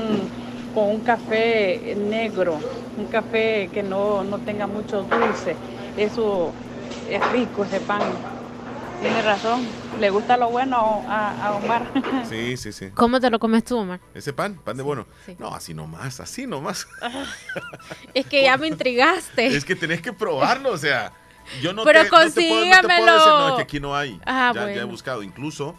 con 0.74 0.90
un 0.90 1.00
café 1.00 1.96
negro, 2.08 2.58
un 2.96 3.06
café 3.06 3.68
que 3.72 3.82
no, 3.82 4.22
no 4.22 4.38
tenga 4.38 4.66
mucho 4.66 5.02
dulce. 5.02 5.56
Eso 5.96 6.52
es 7.10 7.32
rico 7.32 7.64
ese 7.64 7.80
pan. 7.80 8.02
Tiene 9.00 9.22
razón. 9.22 9.85
Le 9.98 10.10
gusta 10.10 10.36
lo 10.36 10.50
bueno 10.50 11.04
a, 11.08 11.46
a 11.46 11.52
Omar. 11.54 11.86
Sí, 12.28 12.56
sí, 12.56 12.72
sí. 12.72 12.90
¿Cómo 12.94 13.20
te 13.20 13.30
lo 13.30 13.38
comes 13.38 13.64
tú, 13.64 13.78
Omar? 13.78 14.00
Ese 14.14 14.32
pan, 14.32 14.56
pan 14.62 14.76
de 14.76 14.82
bono. 14.82 15.06
No, 15.38 15.54
así 15.54 15.72
nomás, 15.74 16.20
así 16.20 16.46
nomás. 16.46 16.86
Es 18.14 18.26
que 18.26 18.42
ya 18.42 18.56
me 18.56 18.66
intrigaste. 18.68 19.46
es 19.46 19.64
que 19.64 19.76
tenés 19.76 20.02
que 20.02 20.12
probarlo, 20.12 20.72
o 20.72 20.78
sea, 20.78 21.12
yo 21.62 21.72
no 21.72 21.84
Pero 21.84 22.00
te, 22.02 22.10
no 22.10 22.10
te 22.10 22.10
puedo- 22.10 22.24
no 22.24 22.30
te 22.30 22.40
puedo 22.42 22.60
decir, 22.64 22.80
consígamelo. 22.82 23.38
no, 23.38 23.48
es 23.50 23.54
que 23.56 23.62
aquí 23.62 23.80
no 23.80 23.96
hay. 23.96 24.20
Ah, 24.26 24.52
ya, 24.54 24.60
ya 24.64 24.68
he 24.70 24.72
bueno. 24.74 24.88
buscado, 24.88 25.22
incluso 25.22 25.74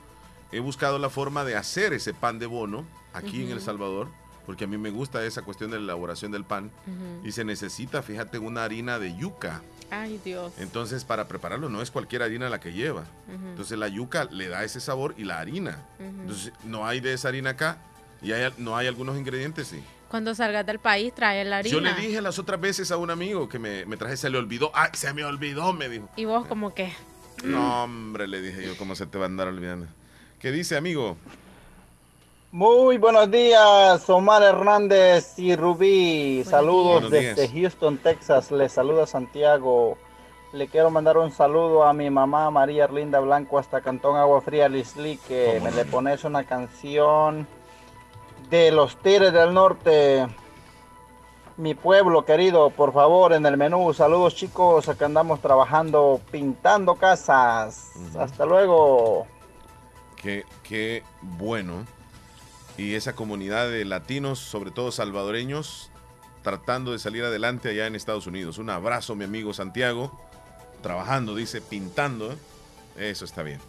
he 0.52 0.60
buscado 0.60 0.98
la 1.00 1.10
forma 1.10 1.44
de 1.44 1.56
hacer 1.56 1.94
ese 1.94 2.14
pan 2.14 2.40
de 2.40 2.46
bono 2.46 2.86
aquí 3.14 3.44
en 3.44 3.52
El. 3.52 3.62
Salvador, 3.62 4.08
porque 4.48 4.64
a 4.64 4.68
mí 4.68 4.78
me 4.80 4.90
gusta 4.90 5.24
esa 5.24 5.44
cuestión 5.44 5.70
de 5.70 5.78
la 5.78 5.84
elaboración 5.84 6.32
del 6.32 6.44
pan 6.44 6.72
y 7.24 7.32
se 7.34 7.44
necesita, 7.46 8.02
fíjate, 8.02 8.40
una 8.40 8.64
harina 8.64 8.98
de 8.98 9.16
yuca. 9.16 9.62
Ay, 9.92 10.20
Dios. 10.26 10.54
Entonces, 10.58 11.06
para 11.06 11.28
prepararlo 11.28 11.70
no 11.70 11.82
es 11.84 11.92
cualquier 11.92 12.24
harina 12.24 12.50
la 12.50 12.60
que 12.60 12.74
lleva. 12.74 13.04
Entonces, 13.30 13.78
la 13.78 13.88
yuca 13.88 14.26
le 14.26 14.48
da 14.48 14.64
ese 14.64 14.80
sabor 14.80 15.14
y 15.18 15.24
la 15.26 15.40
harina. 15.40 15.86
Entonces, 16.00 16.52
no 16.64 16.88
hay 16.88 17.00
de 17.00 17.14
esa 17.14 17.28
harina 17.28 17.52
acá 17.52 17.78
y 18.24 18.32
hay- 18.32 18.52
no 18.58 18.76
hay 18.76 18.88
algunos 18.88 19.16
ingredientes, 19.18 19.68
sí. 19.68 19.84
Cuando 20.10 20.34
salgas 20.34 20.66
del 20.66 20.80
país, 20.80 21.14
trae 21.14 21.44
la 21.44 21.58
harina. 21.58 21.74
Yo 21.74 21.82
le 21.82 21.94
dije 21.94 22.22
las 22.22 22.40
otras 22.40 22.60
veces 22.62 22.90
a 22.92 22.98
un 22.98 23.12
amigo 23.12 23.50
que 23.50 23.60
me, 23.60 23.86
me 23.86 23.98
traje, 23.98 24.16
se 24.16 24.30
le 24.30 24.38
olvidó. 24.38 24.72
¡Ay, 24.74 24.90
se 24.94 25.14
me 25.14 25.24
olvidó! 25.26 25.74
Me 25.74 25.90
dijo. 25.90 26.10
Y 26.16 26.24
vos 26.26 26.48
como 26.48 26.74
que... 26.74 26.94
No, 27.44 27.84
hombre, 27.84 28.28
le 28.28 28.42
dije 28.42 28.66
yo, 28.66 28.78
¿cómo 28.78 28.96
se 28.96 29.06
te 29.06 29.18
va 29.18 29.26
a 29.26 29.28
andar 29.28 29.48
olvidando? 29.50 29.86
¿Qué 30.40 30.52
dice, 30.52 30.78
amigo? 30.78 31.18
Muy 32.52 32.98
buenos 32.98 33.30
días, 33.30 34.10
Omar 34.10 34.42
Hernández 34.42 35.38
y 35.38 35.54
Rubí. 35.58 36.46
Saludos 36.46 37.12
desde. 37.12 37.50
Houston, 37.50 37.98
Texas. 37.98 38.52
Les 38.52 38.72
saluda 38.72 39.06
Santiago. 39.06 39.98
Le 40.54 40.70
quiero 40.70 40.90
mandar 40.90 41.18
un 41.18 41.30
saludo 41.32 41.84
a 41.84 41.92
mi 41.92 42.10
mamá 42.10 42.50
María 42.50 42.86
Erlinda 42.86 43.20
Blanco 43.20 43.60
hasta 43.60 43.82
Cantón 43.82 44.16
Agua 44.16 44.40
Fría, 44.40 44.70
Lisli, 44.70 45.18
que 45.18 45.60
me 45.62 45.72
le 45.72 45.84
pones 45.84 46.24
una 46.24 46.46
canción 46.46 47.46
de 48.50 48.72
los 48.72 48.96
Tigres 48.96 49.34
del 49.34 49.54
Norte. 49.54 50.26
Mi 51.58 51.76
pueblo 51.76 52.24
querido, 52.24 52.70
por 52.70 52.94
favor, 52.94 53.34
en 53.34 53.46
el 53.46 53.58
menú. 53.58 53.94
Saludos 53.94 54.36
chicos, 54.36 54.88
acá 54.88 55.08
andamos 55.08 55.42
trabajando, 55.42 56.22
pintando 56.32 56.96
casas. 56.96 57.92
Hasta 58.18 58.46
luego. 58.46 59.28
Qué, 60.16 60.46
qué 60.64 61.04
bueno. 61.22 61.97
Y 62.78 62.94
esa 62.94 63.16
comunidad 63.16 63.70
de 63.70 63.84
latinos, 63.86 64.40
sobre 64.40 64.72
todo 64.72 64.92
salvadoreños, 64.92 65.90
tratando 66.44 66.92
de 66.92 67.00
salir 67.00 67.24
adelante 67.24 67.70
allá 67.70 67.88
en 67.88 67.96
Estados 67.96 68.28
Unidos. 68.28 68.60
Un 68.60 68.70
abrazo, 68.70 69.16
mi 69.16 69.24
amigo 69.26 69.54
Santiago. 69.54 70.20
Trabajando, 70.84 71.36
dice, 71.36 71.60
pintando. 71.60 72.32
¿eh? 72.32 72.38
Eso 73.10 73.26
está 73.26 73.42
bien. 73.42 73.60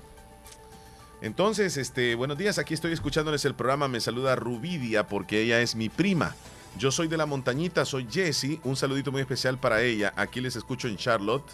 Entonces, 1.20 1.76
este, 1.76 2.14
buenos 2.14 2.38
días, 2.38 2.59
aquí 2.59 2.74
estoy 2.74 2.92
escuchándoles 2.92 3.44
el 3.44 3.54
programa. 3.54 3.88
Me 3.88 4.00
saluda 4.00 4.36
Rubidia 4.36 5.06
porque 5.09 5.40
ella 5.42 5.61
es 5.61 5.74
mi 5.74 5.88
prima. 5.88 6.36
Yo 6.76 6.92
soy 6.92 7.09
de 7.09 7.16
la 7.16 7.26
montañita, 7.26 7.84
soy 7.84 8.06
Jessie. 8.09 8.61
Un 8.62 8.76
saludito 8.76 9.11
muy 9.11 9.22
especial 9.22 9.59
para 9.59 9.82
ella. 9.82 10.12
Aquí 10.16 10.40
les 10.40 10.54
escucho 10.54 10.86
en 10.86 10.96
Charlotte, 10.96 11.50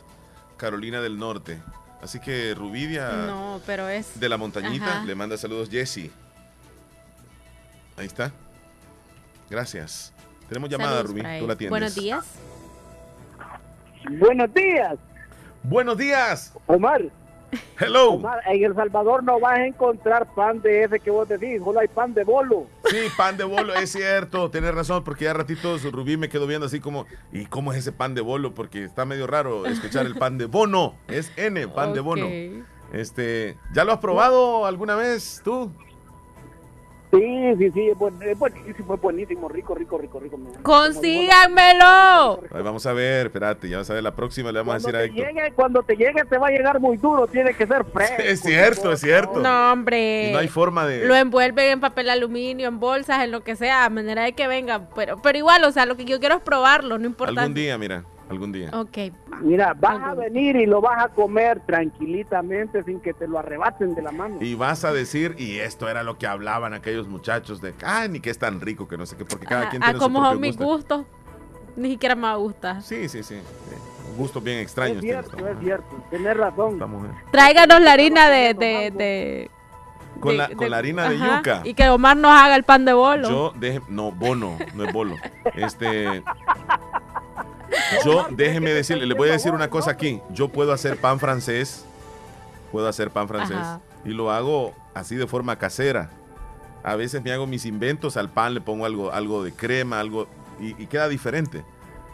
Carolina 0.59 1.00
del 1.00 1.18
Norte. 1.18 1.62
Así 2.02 2.20
que 2.20 2.55
Rubidia 2.55 3.11
No, 3.26 3.62
pero 3.64 3.88
es... 3.88 4.20
de 4.20 4.28
la 4.28 4.36
montañita 4.36 4.98
Ajá. 4.98 5.05
le 5.07 5.14
manda 5.14 5.38
saludos 5.38 5.70
Jessie. 5.70 6.11
Ahí 7.97 8.07
está. 8.07 8.32
Gracias. 9.51 10.12
Tenemos 10.49 10.68
llamada, 10.68 10.97
Saludos 10.97 11.11
Rubí. 11.11 11.38
Tú 11.40 11.47
la 11.47 11.57
tienes. 11.57 11.70
Buenos 11.70 11.95
días. 11.95 12.24
Buenos 14.18 14.55
días. 14.55 14.99
Buenos 15.62 15.97
días. 15.97 16.53
Omar. 16.66 17.03
Hello. 17.78 18.12
Omar, 18.12 18.40
en 18.47 18.64
El 18.64 18.74
Salvador 18.74 19.22
no 19.22 19.38
vas 19.38 19.59
a 19.59 19.66
encontrar 19.66 20.26
pan 20.34 20.61
de 20.61 20.84
ese 20.84 20.99
que 20.99 21.11
vos 21.11 21.28
decís, 21.28 21.61
solo 21.64 21.78
hay 21.80 21.88
pan 21.88 22.12
de 22.12 22.24
bolo. 22.24 22.66
Sí, 22.86 22.97
pan 23.16 23.36
de 23.36 23.45
bolo, 23.45 23.74
es 23.74 23.92
cierto, 23.92 24.51
tienes 24.51 24.74
razón, 24.74 25.05
porque 25.05 25.24
ya 25.24 25.32
ratito 25.32 25.76
Rubí 25.78 26.16
me 26.16 26.28
quedó 26.28 26.47
viendo 26.47 26.66
así 26.66 26.80
como, 26.80 27.07
¿y 27.32 27.47
cómo 27.47 27.72
es 27.72 27.78
ese 27.78 27.92
pan 27.92 28.14
de 28.14 28.22
bolo? 28.22 28.55
Porque 28.55 28.84
está 28.84 29.05
medio 29.05 29.26
raro 29.26 29.66
escuchar 29.66 30.05
el 30.07 30.16
pan 30.16 30.36
de 30.36 30.47
bono, 30.47 30.97
es 31.09 31.32
N, 31.36 31.68
pan 31.68 31.92
de 31.92 32.01
bono. 32.01 32.26
Este, 32.92 33.57
¿ya 33.72 33.84
lo 33.84 33.92
has 33.92 33.99
probado 33.99 34.66
alguna 34.66 34.97
vez 34.97 35.40
tú? 35.45 35.72
Sí, 37.18 37.54
sí, 37.58 37.70
sí, 37.72 37.88
es, 37.90 37.96
buen- 37.98 38.22
es 38.22 38.38
buenísimo, 38.38 38.94
es 38.94 39.00
buenísimo, 39.00 39.48
rico, 39.48 39.74
rico, 39.74 39.98
rico, 39.98 40.20
rico. 40.20 40.36
me- 40.38 40.50
¡Consíganmelo! 40.62 42.40
Vamos 42.50 42.86
a 42.86 42.92
ver, 42.92 43.26
espérate, 43.26 43.68
ya 43.68 43.78
vas 43.78 43.90
a 43.90 43.94
ver, 43.94 44.02
la 44.02 44.14
próxima 44.14 44.50
le 44.52 44.58
vamos 44.60 44.74
a 44.74 44.78
decir 44.78 44.96
a 44.96 44.98
te, 45.00 45.04
Héctor. 45.06 45.26
llegue, 45.26 45.52
cuando 45.54 45.82
te 45.82 45.96
llegue 45.96 46.24
te 46.28 46.38
va 46.38 46.48
a 46.48 46.50
llegar 46.50 46.80
muy 46.80 46.96
duro, 46.96 47.26
tiene 47.26 47.54
que 47.54 47.66
ser 47.66 47.84
fresco. 47.84 48.16
Es 48.22 48.40
cierto, 48.40 48.92
es 48.92 49.00
cierto. 49.00 49.40
No, 49.40 49.72
hombre. 49.72 50.28
Y 50.28 50.32
no 50.32 50.38
hay 50.38 50.48
forma 50.48 50.86
de... 50.86 51.06
Lo 51.06 51.14
envuelven 51.14 51.70
en 51.72 51.80
papel 51.80 52.10
aluminio, 52.10 52.68
en 52.68 52.80
bolsas, 52.80 53.22
en 53.24 53.30
lo 53.30 53.42
que 53.42 53.56
sea, 53.56 53.84
a 53.84 53.90
manera 53.90 54.22
de 54.24 54.32
que 54.32 54.46
venga. 54.48 54.88
Pero, 54.94 55.20
pero 55.22 55.38
igual, 55.38 55.64
o 55.64 55.72
sea, 55.72 55.86
lo 55.86 55.96
que 55.96 56.04
yo 56.04 56.20
quiero 56.20 56.36
es 56.36 56.42
probarlo, 56.42 56.98
no 56.98 57.06
importa. 57.06 57.40
Algún 57.42 57.54
día, 57.54 57.78
mira, 57.78 58.04
algún 58.35 58.53
día. 58.53 58.70
Ok. 58.72 58.99
Mira, 59.41 59.74
vas 59.74 60.03
a 60.03 60.14
venir 60.14 60.57
y 60.57 60.66
lo 60.66 60.80
vas 60.80 61.03
a 61.05 61.09
comer 61.09 61.61
tranquilitamente 61.66 62.82
sin 62.85 63.01
que 63.01 63.14
te 63.14 63.26
lo 63.26 63.39
arrebaten 63.39 63.95
de 63.95 64.03
la 64.03 64.12
mano. 64.12 64.37
Y 64.41 64.55
vas 64.55 64.85
a 64.85 64.93
decir, 64.93 65.35
y 65.39 65.59
esto 65.59 65.89
era 65.89 66.03
lo 66.03 66.18
que 66.18 66.26
hablaban 66.26 66.74
aquellos 66.74 67.09
muchachos 67.09 67.61
de, 67.61 67.74
ay, 67.85 68.09
ni 68.11 68.20
que 68.20 68.30
es 68.30 68.39
tan 68.39 68.61
rico, 68.61 68.87
que 68.87 68.97
no 68.97 69.07
sé 69.07 69.16
qué, 69.16 69.24
porque 69.24 69.47
cada 69.47 69.66
Ah, 69.66 69.70
quien 69.70 69.82
ah, 69.82 69.87
tiene 69.87 69.99
su 69.99 70.05
como 70.05 70.18
propio 70.20 70.32
son 70.35 70.41
mis 70.41 70.57
gusto. 70.57 70.99
gustos, 70.99 71.07
ni 71.76 71.91
siquiera 71.91 72.14
me 72.14 72.35
gusta. 72.37 72.80
Sí, 72.82 73.09
sí, 73.09 73.22
sí. 73.22 73.35
sí. 73.35 73.76
Gustos 74.16 74.45
bien 74.45 74.59
extraños. 74.59 74.99
es 74.99 75.03
cierto, 75.03 75.49
es 75.49 75.59
cierto, 75.61 76.05
tenés 76.11 76.37
razón. 76.37 76.78
Tráiganos 77.32 77.80
la 77.80 77.93
harina 77.95 78.28
de... 78.30 78.55
de, 78.55 78.91
de- 78.93 79.51
Con, 80.20 80.32
de- 80.32 80.37
la, 80.39 80.49
con 80.51 80.70
la 80.70 80.76
harina 80.76 81.09
de 81.09 81.16
ajá, 81.16 81.37
yuca. 81.39 81.61
Y 81.64 81.74
que 81.74 81.89
Omar 81.89 82.16
nos 82.16 82.30
haga 82.30 82.55
el 82.55 82.62
pan 82.62 82.85
de 82.85 82.93
bolo. 82.93 83.28
Yo 83.28 83.53
deje, 83.57 83.80
no, 83.89 84.12
bono, 84.12 84.57
no 84.74 84.85
es 84.85 84.93
bolo. 84.93 85.16
Este, 85.57 86.22
yo 88.05 88.26
déjeme 88.30 88.72
decirle, 88.72 89.07
le 89.07 89.14
voy 89.14 89.28
a 89.28 89.32
decir 89.32 89.53
una 89.53 89.68
cosa 89.68 89.92
aquí. 89.92 90.20
Yo 90.30 90.49
puedo 90.49 90.72
hacer 90.72 90.99
pan 90.99 91.18
francés, 91.20 91.84
puedo 92.72 92.88
hacer 92.88 93.11
pan 93.11 93.28
francés 93.28 93.57
Ajá. 93.57 93.80
y 94.05 94.11
lo 94.11 94.30
hago 94.30 94.74
así 94.95 95.16
de 95.16 95.26
forma 95.26 95.57
casera. 95.57 96.11
A 96.82 96.97
veces 96.97 97.22
me 97.22 97.32
hago 97.32 97.47
mis 97.47 97.64
inventos, 97.66 98.16
al 98.16 98.28
pan 98.30 98.55
le 98.55 98.61
pongo 98.61 98.84
algo, 98.84 99.12
algo 99.12 99.42
de 99.42 99.53
crema, 99.53 100.01
algo 100.01 100.26
y, 100.61 100.80
y 100.82 100.86
queda 100.86 101.09
diferente. 101.09 101.64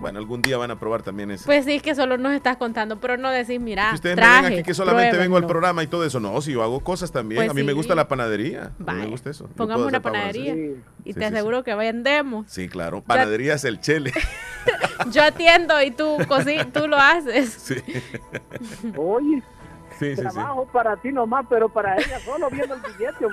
Bueno, 0.00 0.18
algún 0.18 0.40
día 0.40 0.56
van 0.56 0.70
a 0.70 0.78
probar 0.80 1.02
también 1.02 1.30
eso. 1.30 1.44
Pues 1.44 1.66
sí, 1.66 1.74
es 1.74 1.82
que 1.82 1.94
solo 1.94 2.16
nos 2.16 2.32
estás 2.32 2.56
contando, 2.56 2.98
pero 3.00 3.18
no 3.18 3.30
decís, 3.30 3.60
mira, 3.60 3.90
Si 3.90 3.96
ustedes 3.96 4.16
me 4.16 4.22
ven 4.22 4.44
aquí 4.46 4.62
que 4.62 4.72
solamente 4.72 5.16
vengo 5.18 5.36
al 5.36 5.46
programa 5.46 5.82
y 5.82 5.86
todo 5.88 6.04
eso. 6.06 6.20
No, 6.20 6.40
si 6.40 6.52
yo 6.52 6.62
hago 6.62 6.80
cosas 6.80 7.12
también. 7.12 7.40
Pues 7.40 7.50
a 7.50 7.54
mí 7.54 7.62
me 7.62 7.74
gusta 7.74 7.94
la 7.94 8.08
panadería. 8.08 8.72
A 8.86 8.92
mí 8.94 9.00
me 9.02 9.06
gusta 9.08 9.28
eso. 9.30 9.46
Pongamos 9.56 9.86
una 9.86 10.00
panadería 10.00 10.54
y 10.54 10.74
Sí, 11.04 11.12
te 11.14 11.20
sí, 11.20 11.24
aseguro 11.26 11.62
que 11.64 11.74
vendemos. 11.74 12.46
Sí, 12.48 12.68
claro. 12.68 13.02
Panadería 13.02 13.54
es 13.54 13.64
el 13.64 13.78
chele. 13.80 14.12
Yo 15.12 15.22
atiendo 15.22 15.80
y 15.82 15.90
tú, 15.90 16.16
tú 16.72 16.86
lo 16.88 16.96
haces. 16.96 17.52
Sí. 17.52 17.74
Oye, 18.96 19.42
Sí, 19.98 20.16
sí, 20.16 20.16
sí. 20.16 20.22
trabajo 20.22 20.66
para 20.72 20.96
ti 20.96 21.12
nomás, 21.12 21.44
pero 21.50 21.68
para 21.68 21.94
ella 21.96 22.18
solo 22.24 22.48
viendo 22.48 22.74
el 22.74 22.80
billete. 22.80 23.26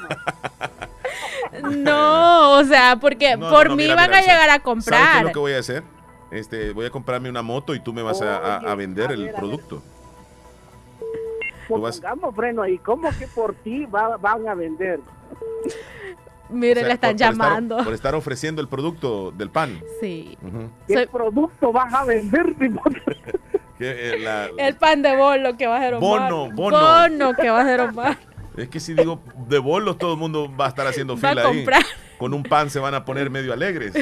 No, 1.78 2.54
o 2.60 2.64
sea, 2.66 2.98
porque 3.00 3.38
No, 3.38 3.50
por 3.50 3.70
no, 3.70 3.76
mí 3.78 3.84
mira, 3.84 3.96
van 3.96 4.10
mira, 4.10 4.18
a 4.18 4.22
o 4.22 4.24
sea, 4.26 4.34
llegar 4.34 4.50
a 4.50 4.52
¿Sabes 4.52 4.60
qué 4.60 4.64
comprar. 4.64 5.18
es 5.18 5.24
lo 5.24 5.32
que 5.32 5.40
voy 5.40 5.54
a 5.54 5.60
hacer? 5.60 5.84
Este, 6.32 6.72
voy 6.74 6.86
a 6.86 6.90
comprarme 6.90 7.30
una 7.30 7.42
moto 7.42 7.74
y 7.76 7.80
tú 7.80 7.94
me 7.94 8.02
vas 8.02 8.22
a, 8.22 8.38
a- 8.38 8.58
a 8.72 8.76
vender 8.76 9.12
el 9.12 9.32
producto. 9.32 9.82
Vas- 11.70 12.00
Pongamos 12.00 12.36
freno 12.36 12.62
ahí. 12.62 12.78
¿Cómo 12.78 13.10
que 13.18 13.28
por 13.28 13.54
ti 13.56 13.86
va- 13.86 14.18
van 14.18 14.48
a 14.48 14.56
vender? 14.56 15.00
Mire, 16.50 16.80
o 16.82 16.86
sea, 16.86 16.88
le 16.88 16.94
están 16.94 17.12
por- 17.12 17.18
por 17.18 17.32
estar- 17.32 17.32
llamando. 17.50 17.78
por 17.84 17.94
estar 17.94 18.16
ofreciendo 18.16 18.62
el 18.62 18.68
producto 18.70 19.32
del 19.32 19.50
pan. 19.50 19.82
Sí. 20.00 20.38
Ujú. 20.42 20.70
¿Qué 20.88 21.08
producto 21.08 21.72
vas 21.74 21.94
a 21.94 22.06
vender? 22.06 22.56
Eh, 23.80 24.18
la- 24.24 24.48
El 24.58 24.76
pan 24.76 25.04
de 25.04 25.16
bolo 25.16 25.56
que 25.56 25.68
va 25.68 25.78
a 25.78 25.82
ser 25.82 25.94
Omar. 25.94 26.32
Bono, 26.32 26.52
bono. 26.56 26.80
Bono 26.80 27.34
que 27.36 27.48
va 27.52 27.62
a 27.62 27.64
ser 27.64 27.80
Omar. 27.82 28.18
es 28.58 28.70
que 28.70 28.80
si 28.80 28.96
digo 28.96 29.22
de 29.48 29.60
bolos, 29.60 30.00
todo 30.00 30.14
el 30.14 30.20
mundo 30.20 30.52
va 30.60 30.66
a 30.66 30.70
estar 30.70 30.88
haciendo 30.88 31.16
Va 31.16 31.28
a 31.30 31.32
fila 31.32 31.42
ahí. 31.48 31.58
comprar. 31.58 31.84
Con 32.18 32.34
un 32.34 32.42
pan 32.42 32.72
se 32.72 32.80
van 32.80 32.96
a 32.96 33.06
poner 33.06 33.30
medio 33.30 33.54
alegres. 33.54 33.94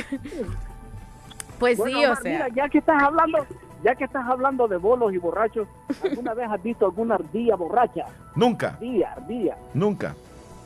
Pues 1.59 1.77
Bueno, 1.77 1.97
sí, 1.99 2.05
o 2.05 2.15
sea. 2.17 2.31
mira, 2.31 2.47
ya 2.49 2.69
que 2.69 2.77
estás 2.79 3.01
hablando, 3.01 3.45
ya 3.83 3.95
que 3.95 4.03
estás 4.05 4.25
hablando 4.27 4.67
de 4.67 4.77
bolos 4.77 5.13
y 5.13 5.17
borrachos, 5.17 5.67
¿alguna 6.03 6.33
vez 6.33 6.49
has 6.49 6.61
visto 6.61 6.85
alguna 6.85 7.15
ardilla 7.15 7.55
borracha? 7.55 8.05
Nunca, 8.35 8.69
Ardilla, 8.69 9.13
ardilla. 9.13 9.57
nunca. 9.73 10.15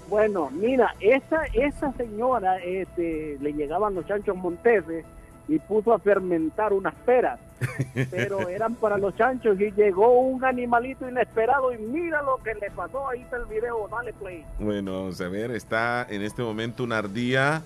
Bueno, 0.09 0.49
mira, 0.51 0.95
esa, 0.99 1.43
esa 1.53 1.93
señora 1.93 2.57
este, 2.57 3.37
le 3.41 3.53
llegaban 3.53 3.93
los 3.93 4.07
chanchos 4.07 4.35
monteses 4.35 5.05
y 5.47 5.59
puso 5.59 5.93
a 5.93 5.99
fermentar 5.99 6.73
unas 6.73 6.95
peras, 6.95 7.39
pero 8.09 8.49
eran 8.49 8.73
para 8.75 8.97
los 8.97 9.15
chanchos 9.15 9.59
y 9.61 9.69
llegó 9.71 10.19
un 10.21 10.43
animalito 10.43 11.07
inesperado 11.07 11.71
y 11.73 11.77
mira 11.77 12.23
lo 12.23 12.37
que 12.43 12.55
le 12.55 12.71
pasó, 12.71 13.07
ahí 13.09 13.21
está 13.21 13.37
el 13.37 13.45
video, 13.45 13.87
dale 13.91 14.13
play. 14.13 14.43
Bueno, 14.59 14.93
vamos 14.93 15.21
a 15.21 15.27
ver, 15.27 15.51
está 15.51 16.07
en 16.09 16.23
este 16.23 16.41
momento 16.41 16.83
una 16.83 16.97
ardilla. 16.99 17.61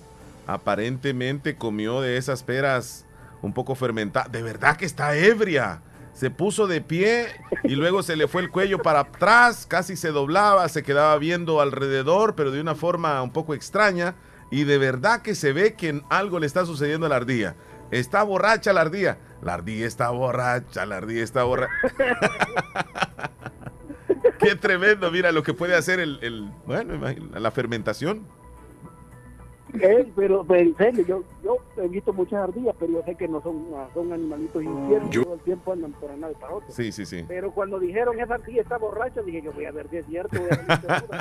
Aparentemente 0.46 1.56
comió 1.56 2.00
de 2.02 2.16
esas 2.18 2.42
peras 2.42 3.06
un 3.44 3.52
poco 3.52 3.74
fermentadas. 3.74 4.32
De 4.32 4.42
verdad 4.42 4.76
que 4.76 4.84
está 4.86 5.14
ebria. 5.16 5.82
Se 6.12 6.30
puso 6.30 6.66
de 6.68 6.80
pie 6.80 7.26
y 7.64 7.74
luego 7.74 8.02
se 8.04 8.14
le 8.14 8.28
fue 8.28 8.42
el 8.42 8.50
cuello 8.50 8.78
para 8.80 9.00
atrás, 9.00 9.66
casi 9.66 9.96
se 9.96 10.10
doblaba, 10.12 10.68
se 10.68 10.84
quedaba 10.84 11.16
viendo 11.18 11.60
alrededor, 11.60 12.36
pero 12.36 12.52
de 12.52 12.60
una 12.60 12.76
forma 12.76 13.20
un 13.22 13.32
poco 13.32 13.52
extraña. 13.54 14.14
Y 14.50 14.62
de 14.64 14.78
verdad 14.78 15.22
que 15.22 15.34
se 15.34 15.52
ve 15.52 15.74
que 15.74 16.02
algo 16.10 16.38
le 16.38 16.46
está 16.46 16.64
sucediendo 16.66 17.06
a 17.06 17.08
la 17.08 17.16
ardilla. 17.16 17.56
Está 17.90 18.22
borracha 18.22 18.72
la 18.72 18.82
ardilla. 18.82 19.18
La 19.42 19.54
ardilla 19.54 19.86
está 19.86 20.10
borracha, 20.10 20.86
la 20.86 20.98
ardilla 20.98 21.24
está 21.24 21.42
borracha. 21.42 21.72
Qué 24.38 24.54
tremendo, 24.56 25.10
mira 25.10 25.32
lo 25.32 25.42
que 25.42 25.54
puede 25.54 25.74
hacer 25.74 26.00
el, 26.00 26.18
el- 26.22 26.50
bueno, 26.66 26.94
la 27.38 27.50
fermentación. 27.50 28.26
Eh, 29.80 30.12
pero, 30.14 30.44
pero 30.44 30.60
en 30.60 30.76
serio, 30.76 31.04
yo, 31.06 31.24
yo 31.42 31.56
he 31.82 31.88
visto 31.88 32.12
muchas 32.12 32.40
ardillas, 32.48 32.74
pero 32.78 32.92
yo 32.92 33.02
sé 33.04 33.14
que 33.16 33.26
no 33.26 33.42
son, 33.42 33.66
ah, 33.76 33.88
son 33.92 34.12
animalitos 34.12 34.62
infiernos, 34.62 35.10
Yo- 35.10 35.24
todo 35.24 35.34
el 35.34 35.40
tiempo 35.40 35.72
andan 35.72 35.92
por 35.92 36.10
y 36.14 36.34
para 36.34 36.54
otro. 36.54 36.68
Sí, 36.70 36.92
sí, 36.92 37.04
sí. 37.04 37.24
Pero 37.26 37.50
cuando 37.52 37.78
dijeron 37.78 38.18
esa 38.20 38.34
ardilla 38.34 38.62
está 38.62 38.78
borracha, 38.78 39.22
dije 39.22 39.42
yo 39.42 39.52
voy 39.52 39.64
a 39.64 39.72
ver 39.72 39.88
si 39.90 39.96
es 39.98 40.06
cierto. 40.06 40.38
voy 40.40 40.48
a 40.50 40.56
ver 40.56 40.64
si 40.66 40.72
es 40.72 40.80
seguro". 40.80 41.18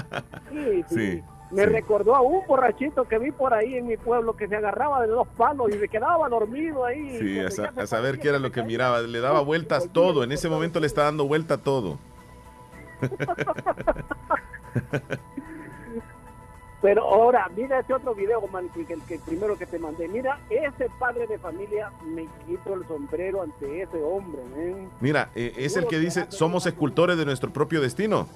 Sí, 0.51 0.84
sí. 0.89 0.95
Sí, 0.95 1.24
Me 1.56 1.64
sí. 1.66 1.70
recordó 1.70 2.16
a 2.16 2.22
un 2.22 2.45
borrachito 2.47 3.04
que 3.08 3.18
vi 3.20 3.32
por 3.32 3.54
ahí 3.54 3.76
en 3.76 3.86
mi 3.88 3.97
pueblo 3.97 4.36
que 4.36 4.47
se 4.47 4.56
agarraba 4.56 5.01
de 5.01 5.08
dos 5.08 5.28
palos 5.38 5.70
y 5.70 5.80
se 5.80 5.88
quedaba 5.88 6.28
dormido 6.30 6.86
ahí. 6.86 7.18
Sí, 7.20 7.39
a, 7.39 7.49
sa- 7.51 7.74
a 7.76 7.86
saber 7.88 8.18
qué 8.20 8.30
era 8.30 8.39
lo 8.39 8.51
que 8.51 8.64
miraba. 8.64 9.01
Le 9.01 9.20
daba 9.20 9.41
vueltas 9.41 9.89
todo. 9.91 10.24
En 10.24 10.32
ese 10.32 10.49
momento 10.49 10.80
le 10.80 10.88
está 10.88 11.04
dando 11.04 11.28
vuelta 11.28 11.58
todo. 11.58 11.97
Pero 16.84 17.02
ahora, 17.10 17.50
mira 17.56 17.80
ese 17.80 17.94
otro 17.94 18.14
video, 18.14 18.46
man, 18.52 18.68
que, 18.76 18.86
que- 18.86 19.00
que 19.08 19.14
el 19.16 19.22
primero 19.22 19.58
que 19.58 19.66
te 19.66 19.80
mandé. 19.80 20.08
Mira, 20.10 20.38
ese 20.50 20.90
padre 21.00 21.26
de 21.28 21.40
familia 21.40 21.92
me 22.06 22.28
quito 22.46 22.74
el 22.74 22.86
sombrero 22.88 23.42
ante 23.42 23.82
ese 23.84 24.04
hombre, 24.04 24.42
man. 24.54 24.90
Mira, 25.00 25.30
eh, 25.34 25.54
es 25.58 25.78
el 25.78 25.88
que 25.88 25.98
dice, 25.98 26.26
somos 26.30 26.66
escultores 26.66 27.18
de 27.18 27.24
nuestro 27.26 27.52
propio 27.52 27.80
destino. 27.82 28.28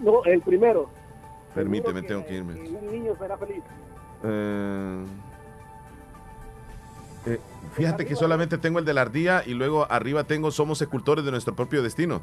No, 0.00 0.24
el 0.24 0.40
primero. 0.42 0.88
Permíteme, 1.56 2.02
tengo 2.02 2.24
que 2.24 2.34
irme. 2.34 2.54
que 2.54 2.70
un 2.70 2.90
niño 2.92 3.16
será 3.18 3.36
feliz. 3.36 3.62
Eh, 4.22 5.04
eh, 7.26 7.40
fíjate 7.72 8.06
que 8.06 8.14
solamente 8.14 8.58
tengo 8.58 8.78
el 8.78 8.84
de 8.84 8.94
la 8.94 9.00
ardilla 9.02 9.42
y 9.44 9.54
luego 9.54 9.86
arriba 9.90 10.22
tengo, 10.24 10.50
somos 10.52 10.80
escultores 10.82 11.24
de 11.24 11.32
nuestro 11.32 11.54
propio 11.56 11.82
destino. 11.82 12.22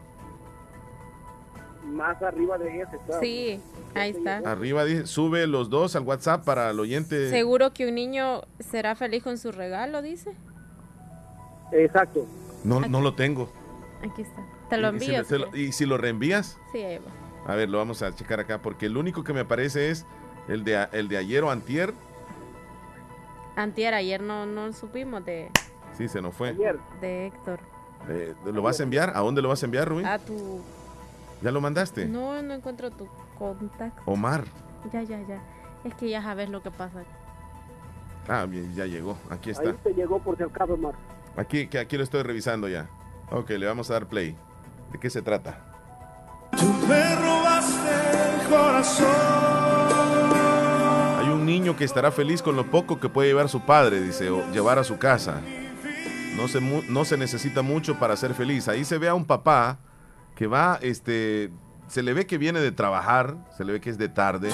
Más 2.01 2.19
arriba 2.23 2.57
de 2.57 2.81
ese, 2.81 2.95
está. 2.95 3.19
Sí, 3.19 3.59
ahí 3.93 4.09
está. 4.09 4.37
Arriba 4.39 4.83
dice, 4.85 5.05
sube 5.05 5.45
los 5.45 5.69
dos 5.69 5.95
al 5.95 6.01
WhatsApp 6.01 6.43
para 6.43 6.71
el 6.71 6.79
oyente. 6.79 7.29
Seguro 7.29 7.73
que 7.73 7.87
un 7.87 7.93
niño 7.93 8.41
será 8.59 8.95
feliz 8.95 9.21
con 9.23 9.37
su 9.37 9.51
regalo, 9.51 10.01
dice. 10.01 10.31
Exacto. 11.71 12.25
No, 12.63 12.79
no 12.81 13.01
lo 13.01 13.13
tengo. 13.13 13.51
Aquí 13.99 14.23
está. 14.23 14.43
Te 14.69 14.77
lo 14.77 14.95
Y 14.95 14.99
si 14.99 15.13
envío. 15.15 15.37
lo- 15.37 15.55
¿Y 15.55 15.71
si 15.73 15.85
lo 15.85 15.97
reenvías? 15.99 16.57
Sí, 16.71 16.79
ahí 16.79 16.97
va. 16.97 17.51
A 17.53 17.55
ver, 17.55 17.69
lo 17.69 17.77
vamos 17.77 18.01
a 18.01 18.15
checar 18.15 18.39
acá 18.39 18.59
porque 18.63 18.87
el 18.87 18.97
único 18.97 19.23
que 19.23 19.33
me 19.33 19.41
aparece 19.41 19.91
es 19.91 20.05
el 20.47 20.63
de, 20.63 20.87
el 20.93 21.07
de 21.07 21.17
ayer 21.17 21.43
o 21.43 21.51
antier. 21.51 21.93
Antier, 23.55 23.93
ayer 23.93 24.21
no, 24.21 24.47
no 24.47 24.73
supimos 24.73 25.23
de, 25.23 25.49
Sí, 25.97 26.07
se 26.07 26.19
nos 26.21 26.33
fue. 26.33 26.53
de 26.99 27.27
Héctor. 27.27 27.59
Eh, 28.09 28.33
¿Lo 28.45 28.63
vas 28.63 28.79
a 28.79 28.83
enviar? 28.83 29.11
¿A 29.15 29.19
dónde 29.19 29.41
lo 29.43 29.49
vas 29.49 29.61
a 29.61 29.65
enviar, 29.67 29.87
Rubén? 29.87 30.05
A 30.07 30.17
tu... 30.17 30.61
¿Ya 31.41 31.51
lo 31.51 31.61
mandaste? 31.61 32.05
No, 32.05 32.41
no 32.41 32.53
encuentro 32.53 32.91
tu 32.91 33.07
contacto. 33.37 34.01
Omar. 34.05 34.43
Ya, 34.91 35.01
ya, 35.03 35.19
ya. 35.27 35.41
Es 35.83 35.93
que 35.95 36.09
ya 36.09 36.21
sabes 36.21 36.49
lo 36.49 36.61
que 36.61 36.69
pasa. 36.71 37.03
Ah, 38.27 38.45
bien, 38.45 38.73
ya 38.75 38.85
llegó. 38.85 39.17
Aquí 39.29 39.49
está. 39.49 39.69
Ahí 39.69 39.75
te 39.83 39.93
llegó 39.93 40.19
por 40.19 40.37
si 40.37 40.43
acaso, 40.43 40.77
Mar. 40.77 40.93
Aquí, 41.35 41.67
que 41.67 41.79
aquí 41.79 41.97
lo 41.97 42.03
estoy 42.03 42.21
revisando 42.23 42.67
ya. 42.67 42.87
Ok, 43.31 43.49
le 43.51 43.65
vamos 43.65 43.89
a 43.89 43.93
dar 43.93 44.07
play. 44.07 44.35
¿De 44.91 44.99
qué 44.99 45.09
se 45.09 45.21
trata? 45.21 45.57
Me 46.87 47.15
robaste 47.15 48.41
el 48.41 48.47
corazón. 48.49 49.07
Hay 51.19 51.29
un 51.29 51.45
niño 51.45 51.75
que 51.75 51.83
estará 51.85 52.11
feliz 52.11 52.41
con 52.41 52.55
lo 52.55 52.65
poco 52.69 52.99
que 52.99 53.09
puede 53.09 53.29
llevar 53.29 53.49
su 53.49 53.61
padre, 53.61 54.01
dice, 54.01 54.29
o 54.29 54.45
llevar 54.51 54.77
a 54.79 54.83
su 54.83 54.97
casa. 54.99 55.41
No 56.35 56.47
se, 56.47 56.59
mu- 56.59 56.83
no 56.89 57.05
se 57.05 57.17
necesita 57.17 57.61
mucho 57.61 57.97
para 57.99 58.15
ser 58.15 58.33
feliz. 58.33 58.67
Ahí 58.67 58.83
se 58.85 58.97
ve 58.97 59.07
a 59.07 59.13
un 59.15 59.25
papá 59.25 59.79
que 60.41 60.47
va, 60.47 60.79
este, 60.81 61.51
se 61.87 62.01
le 62.01 62.15
ve 62.15 62.25
que 62.25 62.39
viene 62.39 62.59
de 62.61 62.71
trabajar, 62.71 63.37
se 63.55 63.63
le 63.63 63.73
ve 63.73 63.79
que 63.79 63.91
es 63.91 63.99
de 63.99 64.09
tarde. 64.09 64.49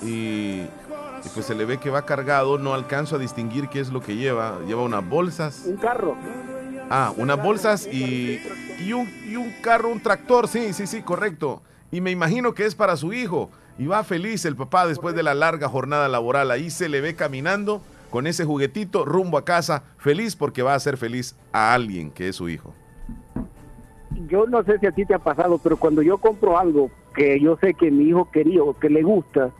Y, 0.00 0.62
y 0.62 1.28
pues 1.34 1.44
se 1.44 1.54
le 1.54 1.66
ve 1.66 1.76
que 1.76 1.90
va 1.90 2.06
cargado, 2.06 2.56
no 2.56 2.72
alcanzo 2.72 3.16
a 3.16 3.18
distinguir 3.18 3.68
qué 3.68 3.80
es 3.80 3.92
lo 3.92 4.00
que 4.00 4.16
lleva. 4.16 4.60
Lleva 4.66 4.80
unas 4.80 5.06
bolsas. 5.06 5.64
Un 5.66 5.76
carro. 5.76 6.16
Ah, 6.88 7.12
unas 7.18 7.36
bolsas 7.42 7.86
y, 7.86 8.40
y, 8.78 8.94
un, 8.94 9.06
y 9.28 9.36
un 9.36 9.52
carro, 9.60 9.90
un 9.90 10.02
tractor, 10.02 10.48
sí, 10.48 10.72
sí, 10.72 10.86
sí, 10.86 11.02
correcto. 11.02 11.62
Y 11.90 12.00
me 12.00 12.10
imagino 12.10 12.54
que 12.54 12.64
es 12.64 12.74
para 12.74 12.96
su 12.96 13.12
hijo. 13.12 13.50
Y 13.78 13.88
va 13.88 14.02
feliz 14.04 14.46
el 14.46 14.56
papá 14.56 14.86
después 14.86 15.14
de 15.14 15.22
la 15.22 15.34
larga 15.34 15.68
jornada 15.68 16.08
laboral. 16.08 16.50
Ahí 16.50 16.70
se 16.70 16.88
le 16.88 17.02
ve 17.02 17.14
caminando 17.14 17.82
con 18.08 18.26
ese 18.26 18.46
juguetito 18.46 19.04
rumbo 19.04 19.36
a 19.36 19.44
casa, 19.44 19.82
feliz 19.98 20.34
porque 20.34 20.62
va 20.62 20.72
a 20.72 20.76
hacer 20.76 20.96
feliz 20.96 21.36
a 21.52 21.74
alguien 21.74 22.10
que 22.10 22.30
es 22.30 22.36
su 22.36 22.48
hijo. 22.48 22.72
Yo 24.28 24.46
no 24.46 24.62
sé 24.64 24.78
si 24.78 24.86
a 24.86 24.92
ti 24.92 25.04
te 25.04 25.14
ha 25.14 25.18
pasado, 25.18 25.58
pero 25.58 25.76
cuando 25.76 26.02
yo 26.02 26.18
compro 26.18 26.58
algo 26.58 26.90
que 27.14 27.38
yo 27.40 27.56
sé 27.56 27.74
que 27.74 27.90
mi 27.90 28.04
hijo 28.04 28.30
quería 28.30 28.62
o 28.62 28.78
que 28.78 28.88
le 28.88 29.02
gusta, 29.02 29.50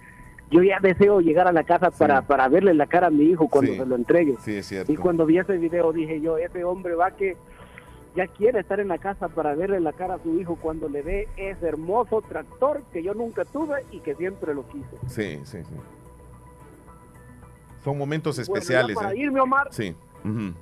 yo 0.51 0.63
ya 0.63 0.79
deseo 0.81 1.21
llegar 1.21 1.47
a 1.47 1.53
la 1.53 1.65
casa 1.65 1.91
para, 1.91 2.23
para 2.23 2.49
verle 2.49 2.73
la 2.75 2.87
cara 2.87 3.09
a 3.09 3.11
mi 3.11 3.25
hijo 3.25 3.49
cuando 3.49 3.73
Sí. 3.73 3.79
se 3.79 3.87
lo 3.87 3.95
entregue. 3.97 4.37
Sí, 4.41 4.57
es 4.57 4.67
cierto. 4.67 4.91
Y 4.93 4.97
cuando 4.97 5.27
vi 5.27 5.39
ese 5.39 5.59
video 5.59 5.93
dije 5.93 6.21
yo, 6.21 6.39
ese 6.39 6.65
hombre 6.65 6.95
va 6.95 7.11
que 7.11 7.37
ya 8.17 8.27
quiere 8.27 8.61
estar 8.61 8.81
en 8.81 8.89
la 8.89 8.99
casa 8.99 9.29
para 9.29 9.55
verle 9.55 9.81
la 9.81 9.93
cara 9.93 10.15
a 10.15 10.19
su 10.23 10.41
hijo 10.41 10.57
cuando 10.57 10.89
le 10.89 11.03
ve 11.03 11.29
ese 11.37 11.69
hermoso 11.69 12.23
tractor 12.23 12.83
que 12.93 13.03
yo 13.03 13.13
nunca 13.15 13.45
tuve 13.45 13.85
y 13.93 14.01
que 14.01 14.15
siempre 14.15 14.55
lo 14.55 14.67
quise. 14.69 14.97
Sí, 15.09 15.41
sí, 15.45 15.63
sí. 15.63 15.75
Son 17.85 17.97
momentos 17.97 18.37
Bueno, 18.37 18.59
especiales. 18.61 18.97
ya 18.97 19.03
para 19.03 19.13
¿eh? 19.15 19.19
irme, 19.19 19.41
Omar, 19.41 19.69
Sí. 19.73 19.95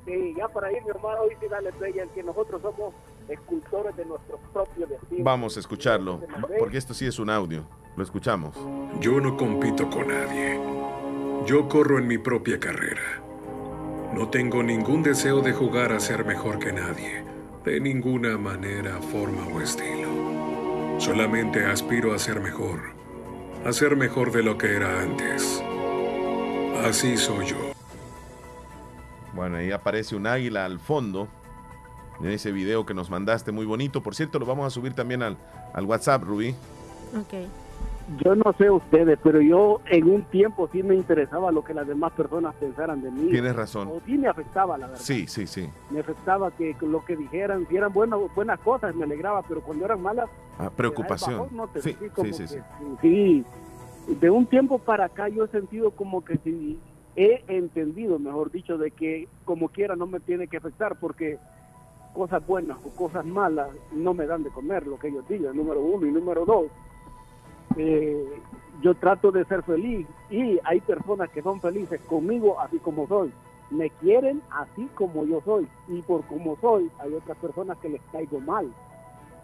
sí, 0.05 0.35
ya 0.37 0.49
para 0.49 0.71
irme, 0.73 0.91
Omar, 0.93 1.19
hoy 1.19 1.31
sí 1.41 1.47
dale 1.49 1.73
play 1.73 1.99
en 1.99 2.09
que 2.11 2.23
nosotros 2.23 2.61
somos 2.63 2.93
escultores 3.29 3.97
de 3.97 4.05
nuestro 4.05 4.39
propio 4.53 4.87
destino. 4.87 5.25
Vamos 5.25 5.57
a 5.57 5.61
escucharlo, 5.61 6.21
porque 6.59 6.79
esto 6.79 6.95
sí 6.95 7.07
es 7.07 7.19
un 7.19 7.31
audio. 7.31 7.67
Lo 7.97 8.03
escuchamos. 8.03 8.57
Yo 9.01 9.21
no 9.21 9.37
compito 9.37 9.89
con 9.89 10.09
nadie. 10.09 10.61
Yo 11.47 11.69
corro 11.69 11.99
en 11.99 12.07
mi 12.07 12.19
propia 12.19 12.61
carrera. 12.61 13.23
No 14.13 14.29
tengo 14.29 14.63
ningún 14.63 15.03
deseo 15.03 15.41
de 15.41 15.53
jugar 15.53 15.93
a 15.93 16.01
ser 16.01 16.25
mejor 16.25 16.59
que 16.59 16.73
nadie, 16.73 17.25
de 17.65 17.81
ninguna 17.81 18.39
manera, 18.39 19.01
forma 19.01 19.47
o 19.47 19.61
estilo. 19.61 20.09
Solamente 20.99 21.65
aspiro 21.67 22.15
a 22.15 22.19
ser 22.19 22.41
mejor, 22.41 22.81
a 23.65 23.73
ser 23.73 23.97
mejor 23.97 24.33
de 24.33 24.43
lo 24.43 24.57
que 24.57 24.75
era 24.75 25.03
antes. 25.03 25.63
Así 26.85 27.17
soy 27.17 27.47
yo. 27.47 27.57
Bueno, 29.35 29.59
ahí 29.59 29.71
aparece 29.71 30.17
un 30.17 30.27
águila 30.27 30.65
al 30.65 30.79
fondo. 30.79 31.29
En 32.21 32.27
ese 32.31 32.51
video 32.53 32.87
que 32.87 32.95
nos 32.95 33.11
mandaste, 33.11 33.53
muy 33.53 33.67
bonito. 33.67 34.03
Por 34.03 34.15
cierto, 34.15 34.39
lo 34.39 34.47
vamos 34.47 34.67
a 34.67 34.71
subir 34.71 34.95
también 34.95 35.23
al, 35.23 35.37
al 35.75 35.85
WhatsApp, 35.85 36.23
Rubí. 36.23 36.51
Ok. 37.17 37.35
Yo 38.25 38.37
no 38.37 38.55
sé 38.57 38.71
ustedes, 38.71 39.19
pero 39.21 39.41
yo 39.41 39.81
en 39.87 40.09
un 40.09 40.23
tiempo 40.27 40.69
sí 40.73 40.81
me 40.85 40.95
interesaba 40.95 41.51
lo 41.51 41.65
que 41.65 41.75
las 41.75 41.89
demás 41.89 42.13
personas 42.13 42.55
pensaran 42.55 43.03
de 43.03 43.11
mí. 43.11 43.31
Tienes 43.31 43.57
razón. 43.57 43.89
O 43.89 44.01
sí 44.07 44.17
me 44.17 44.29
afectaba, 44.29 44.79
la 44.79 44.87
verdad. 44.87 45.03
Sí, 45.03 45.27
sí, 45.27 45.47
sí. 45.49 45.69
Me 45.91 46.01
afectaba 46.01 46.53
que 46.53 46.77
lo 46.83 47.05
que 47.05 47.17
dijeran, 47.17 47.67
si 47.69 47.77
eran 47.77 47.93
buenas, 47.93 48.21
buenas 48.37 48.61
cosas, 48.61 48.95
me 48.95 49.05
alegraba, 49.05 49.43
pero 49.43 49.61
cuando 49.61 49.85
eran 49.85 50.01
malas, 50.01 50.29
Ah, 50.57 50.71
preocupación. 50.71 51.39
bajón, 51.41 51.57
no 51.57 51.67
te 51.67 51.83
Sí, 51.83 51.91
sentí 51.95 52.09
como 52.11 52.27
sí, 52.33 52.33
sí, 52.33 52.43
que 52.43 52.49
sí. 52.49 53.45
sí. 54.09 54.15
de 54.21 54.31
un 54.31 54.47
tiempo 54.47 54.79
para 54.79 55.07
acá 55.07 55.29
yo 55.29 55.45
he 55.45 55.49
sentido 55.49 55.91
como 55.91 56.25
que 56.25 56.39
sí, 56.45 56.79
he 57.17 57.43
entendido, 57.49 58.21
mejor 58.21 58.53
dicho, 58.53 58.79
de 58.79 58.93
que 58.93 59.27
como 59.45 59.69
quiera 59.69 59.97
no 59.97 60.07
me 60.07 60.21
tiene 60.21 60.47
que 60.47 60.59
afectar 60.59 60.97
porque 61.01 61.39
cosas 62.17 62.45
buenas 62.47 62.79
o 62.83 62.89
cosas 62.97 63.27
malas 63.27 63.69
no 63.93 64.15
me 64.15 64.27
dan 64.27 64.43
de 64.43 64.49
comer, 64.49 64.87
lo 64.87 64.99
que 64.99 65.09
ellos 65.09 65.29
digan, 65.29 65.55
número 65.55 65.83
uno 65.83 66.07
y 66.07 66.11
número 66.11 66.47
dos. 66.47 66.67
eh, 67.77 68.41
yo 68.83 68.95
trato 68.95 69.31
de 69.31 69.45
ser 69.45 69.63
feliz 69.63 70.07
y 70.31 70.59
hay 70.65 70.81
personas 70.81 71.31
que 71.31 71.43
son 71.43 71.61
felices 71.61 72.01
conmigo 72.03 72.59
así 72.61 72.79
como 72.79 73.07
soy. 73.07 73.33
Me 73.71 73.91
quieren 73.91 74.43
así 74.51 74.87
como 74.95 75.25
yo 75.25 75.41
soy 75.45 75.67
y 75.89 76.01
por 76.03 76.25
como 76.25 76.57
soy 76.61 76.91
hay 76.99 77.13
otras 77.13 77.37
personas 77.39 77.77
que 77.79 77.89
les 77.89 78.03
caigo 78.13 78.41
mal 78.41 78.71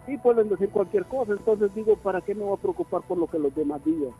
y 0.07 0.17
pueden 0.17 0.49
decir 0.49 0.69
cualquier 0.69 1.05
cosa. 1.05 1.33
Entonces 1.33 1.73
digo, 1.75 1.95
¿para 1.95 2.21
qué 2.21 2.33
me 2.35 2.43
voy 2.43 2.53
a 2.57 2.61
preocupar 2.61 3.01
por 3.01 3.17
lo 3.17 3.27
que 3.27 3.39
los 3.39 3.53
demás 3.55 3.83
digan? 3.83 4.13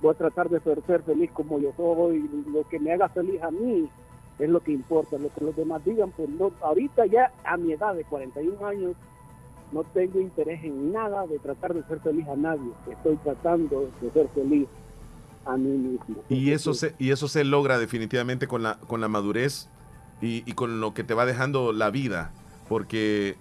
Voy 0.00 0.12
a 0.12 0.18
tratar 0.18 0.48
de 0.48 0.60
ser, 0.60 0.82
ser 0.86 1.02
feliz 1.02 1.30
como 1.32 1.58
yo 1.58 1.72
soy. 1.76 2.28
Lo 2.52 2.62
que 2.68 2.78
me 2.78 2.92
haga 2.92 3.08
feliz 3.08 3.42
a 3.42 3.50
mí 3.50 3.88
es 4.40 4.50
lo 4.50 4.60
que 4.60 4.72
importa. 4.72 5.18
Lo 5.18 5.32
que 5.32 5.44
los 5.44 5.56
demás 5.56 5.84
digan, 5.84 6.10
pues 6.10 6.28
no. 6.28 6.52
Ahorita 6.62 7.06
ya 7.06 7.32
a 7.44 7.56
mi 7.56 7.72
edad 7.72 7.94
de 7.94 8.04
41 8.04 8.66
años 8.66 8.96
no 9.72 9.84
tengo 9.84 10.20
interés 10.20 10.64
en 10.64 10.92
nada 10.92 11.26
de 11.26 11.38
tratar 11.38 11.74
de 11.74 11.82
ser 11.84 12.00
feliz 12.00 12.26
a 12.28 12.36
nadie. 12.36 12.70
Estoy 12.90 13.16
tratando 13.18 13.88
de 14.00 14.10
ser 14.10 14.28
feliz 14.28 14.66
a 15.44 15.56
mí 15.56 15.70
mismo. 15.70 16.16
Y 16.28 16.52
eso 16.52 16.74
se, 16.74 16.94
y 16.98 17.10
eso 17.10 17.28
se 17.28 17.44
logra 17.44 17.78
definitivamente 17.78 18.46
con 18.46 18.62
la, 18.62 18.78
con 18.80 19.00
la 19.00 19.08
madurez 19.08 19.68
y, 20.20 20.42
y 20.50 20.54
con 20.54 20.80
lo 20.80 20.94
que 20.94 21.04
te 21.04 21.14
va 21.14 21.26
dejando 21.26 21.72
la 21.72 21.90
vida. 21.90 22.32
Porque 22.68 23.36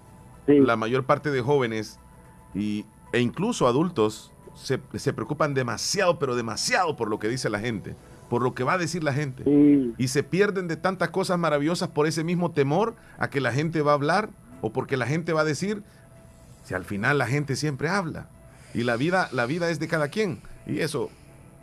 la 0.47 0.76
mayor 0.76 1.06
parte 1.06 1.30
de 1.32 1.41
jóvenes 1.41 2.00
y, 2.56 2.86
e 3.14 3.20
incluso 3.20 3.68
adultos 3.68 4.32
se, 4.56 4.80
se 4.95 5.14
preocupan 5.14 5.54
demasiado, 5.54 6.20
pero 6.20 6.36
demasiado 6.36 6.95
por 6.95 7.10
lo 7.10 7.20
que 7.20 7.28
dice 7.28 7.50
la 7.50 7.60
gente, 7.60 7.95
por 8.30 8.42
lo 8.44 8.54
que 8.54 8.64
va 8.64 8.74
a 8.74 8.78
decir 8.78 9.04
la 9.04 9.14
gente. 9.14 9.44
Y 9.98 10.08
se 10.08 10.24
pierden 10.24 10.68
de 10.68 10.78
tantas 10.78 11.10
cosas 11.10 11.38
maravillosas 11.40 11.90
por 11.90 12.08
ese 12.08 12.24
mismo 12.24 12.52
temor 12.52 12.96
a 13.18 13.30
que 13.30 13.42
la 13.42 13.52
gente 13.52 13.82
va 13.82 13.92
a 13.92 13.96
hablar 13.96 14.30
o 14.62 14.72
porque 14.72 14.98
la 14.98 15.08
gente 15.08 15.34
va 15.34 15.42
a 15.42 15.46
decir, 15.46 15.84
si 16.64 16.74
al 16.76 16.86
final 16.86 17.18
la 17.18 17.26
gente 17.28 17.56
siempre 17.56 17.90
habla. 17.90 18.28
Y 18.74 18.84
la 18.84 18.96
vida, 18.98 19.30
la 19.32 19.46
vida 19.46 19.70
es 19.70 19.80
de 19.80 19.88
cada 19.88 20.10
quien. 20.10 20.42
Y 20.68 20.80
eso, 20.80 21.10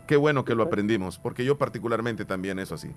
qué 0.09 0.17
bueno 0.17 0.45
que 0.45 0.55
lo 0.55 0.65
aprendimos, 0.65 1.19
porque 1.19 1.45
yo 1.45 1.57
particularmente 1.57 2.25
también 2.25 2.59
eso 2.59 2.75
así. 2.75 2.91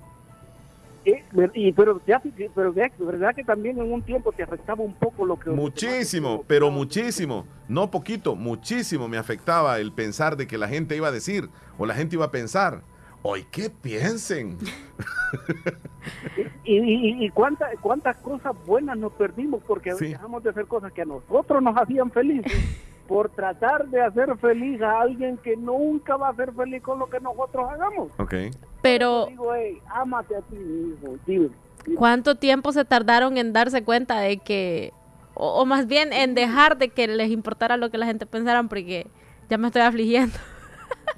Eh, 1.05 1.23
y, 1.53 1.71
pero 1.71 2.01
ya, 2.05 2.21
pero 2.53 2.73
ya- 2.73 2.89
verdad 2.99 3.33
que 3.33 3.43
también 3.43 3.77
en 3.79 3.91
un 3.91 4.01
tiempo 4.01 4.31
te 4.33 4.43
afectaba 4.43 4.83
un 4.83 4.93
poco 4.93 5.25
lo 5.25 5.39
que 5.39 5.49
Muchísimo, 5.51 6.43
pero 6.45 6.71
muchísimo, 6.71 7.45
no 7.69 7.89
poquito, 7.89 8.35
muchísimo 8.35 9.07
me 9.07 9.17
afectaba 9.17 9.79
el 9.79 9.93
pensar 9.93 10.35
de 10.35 10.45
que 10.45 10.57
la 10.57 10.67
gente 10.67 10.95
iba 10.97 11.07
a 11.07 11.11
decir 11.11 11.49
o 11.77 11.85
la 11.85 11.93
gente 11.95 12.15
iba 12.15 12.25
a 12.25 12.31
pensar, 12.31 12.81
hoy 13.21 13.45
qué 13.51 13.69
piensen. 13.69 14.57
y, 16.63 16.77
y, 16.77 17.25
y 17.25 17.29
cuántas 17.29 17.77
cuántas 17.81 18.17
cosas 18.17 18.53
buenas 18.65 18.97
nos 18.97 19.13
perdimos 19.13 19.61
porque 19.67 19.93
dejamos 19.93 20.43
de 20.43 20.49
hacer 20.49 20.65
cosas 20.67 20.91
que 20.93 21.01
a 21.01 21.05
nosotros 21.05 21.61
nos 21.61 21.75
hacían 21.77 22.11
felices 22.11 22.51
por 23.07 23.29
tratar 23.29 23.87
de 23.89 24.01
hacer 24.01 24.37
feliz 24.37 24.81
a 24.81 25.01
alguien 25.01 25.37
que 25.37 25.57
nunca 25.57 26.15
va 26.15 26.29
a 26.29 26.35
ser 26.35 26.53
feliz 26.53 26.81
con 26.81 26.99
lo 26.99 27.09
que 27.09 27.19
nosotros 27.19 27.67
hagamos. 27.69 28.11
Ok. 28.17 28.35
Pero, 28.81 29.25
Digo, 29.25 29.53
hey, 29.55 29.79
ámate 29.87 30.35
a 30.35 30.41
ti 30.41 30.55
mismo, 30.55 31.17
dime. 31.25 31.49
¿cuánto 31.97 32.35
tiempo 32.35 32.71
se 32.71 32.85
tardaron 32.85 33.37
en 33.37 33.51
darse 33.51 33.83
cuenta 33.83 34.19
de 34.19 34.37
que, 34.37 34.93
o, 35.33 35.61
o 35.61 35.65
más 35.65 35.87
bien 35.87 36.13
en 36.13 36.35
dejar 36.35 36.77
de 36.77 36.89
que 36.89 37.07
les 37.07 37.31
importara 37.31 37.77
lo 37.77 37.89
que 37.89 37.97
la 37.97 38.05
gente 38.05 38.25
pensara? 38.25 38.61
Porque 38.63 39.07
ya 39.49 39.57
me 39.57 39.67
estoy 39.67 39.81
afligiendo. 39.81 40.37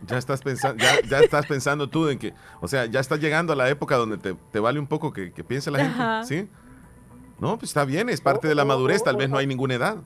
Ya 0.07 0.17
estás 0.17 0.41
pensando, 0.41 0.83
ya, 0.83 0.99
ya 1.07 1.19
estás 1.19 1.45
pensando 1.45 1.87
tú 1.87 2.07
en 2.09 2.17
que, 2.17 2.33
o 2.59 2.67
sea, 2.67 2.85
ya 2.87 2.99
estás 2.99 3.19
llegando 3.19 3.53
a 3.53 3.55
la 3.55 3.69
época 3.69 3.97
donde 3.97 4.17
te, 4.17 4.33
te 4.51 4.59
vale 4.59 4.79
un 4.79 4.87
poco 4.87 5.13
que, 5.13 5.31
que 5.31 5.43
piense 5.43 5.69
la 5.69 5.79
gente, 5.79 5.93
Ajá. 6.01 6.23
¿sí? 6.23 6.49
No, 7.39 7.57
pues 7.57 7.69
está 7.69 7.85
bien, 7.85 8.09
es 8.09 8.19
parte 8.19 8.47
de 8.47 8.55
la 8.55 8.65
madurez, 8.65 9.03
tal 9.03 9.15
vez 9.15 9.29
no 9.29 9.37
hay 9.37 9.45
ninguna 9.47 9.75
edad. 9.75 9.97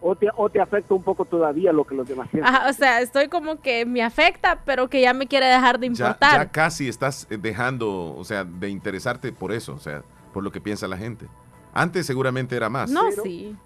O 0.00 0.16
te, 0.16 0.28
o 0.36 0.48
te 0.48 0.60
afecta 0.60 0.94
un 0.94 1.02
poco 1.02 1.24
todavía 1.24 1.72
lo 1.72 1.84
que 1.84 1.94
los 1.94 2.08
demás 2.08 2.28
piensan. 2.28 2.54
Ajá, 2.54 2.68
o 2.68 2.72
sea, 2.72 3.00
estoy 3.00 3.28
como 3.28 3.60
que 3.60 3.84
me 3.86 4.02
afecta, 4.02 4.60
pero 4.64 4.88
que 4.88 5.00
ya 5.00 5.12
me 5.14 5.26
quiere 5.28 5.46
dejar 5.46 5.78
de 5.78 5.86
Ya, 5.88 5.90
importar. 6.06 6.38
ya 6.46 6.50
casi 6.50 6.88
estás 6.88 7.26
eh, 7.30 7.38
dejando, 7.40 8.14
o 8.16 8.24
sea, 8.24 8.42
de 8.44 8.68
interesarte 8.68 9.32
por 9.32 9.52
eso, 9.52 9.74
o 9.74 9.78
sea, 9.80 10.02
por 10.32 10.42
lo 10.42 10.50
que 10.50 10.60
piensa 10.60 10.88
la 10.88 10.96
gente. 10.96 11.26
Antes 11.72 12.06
seguramente 12.06 12.56
era 12.56 12.68
más. 12.68 12.90
no, 12.90 13.10
sí. 13.22 13.56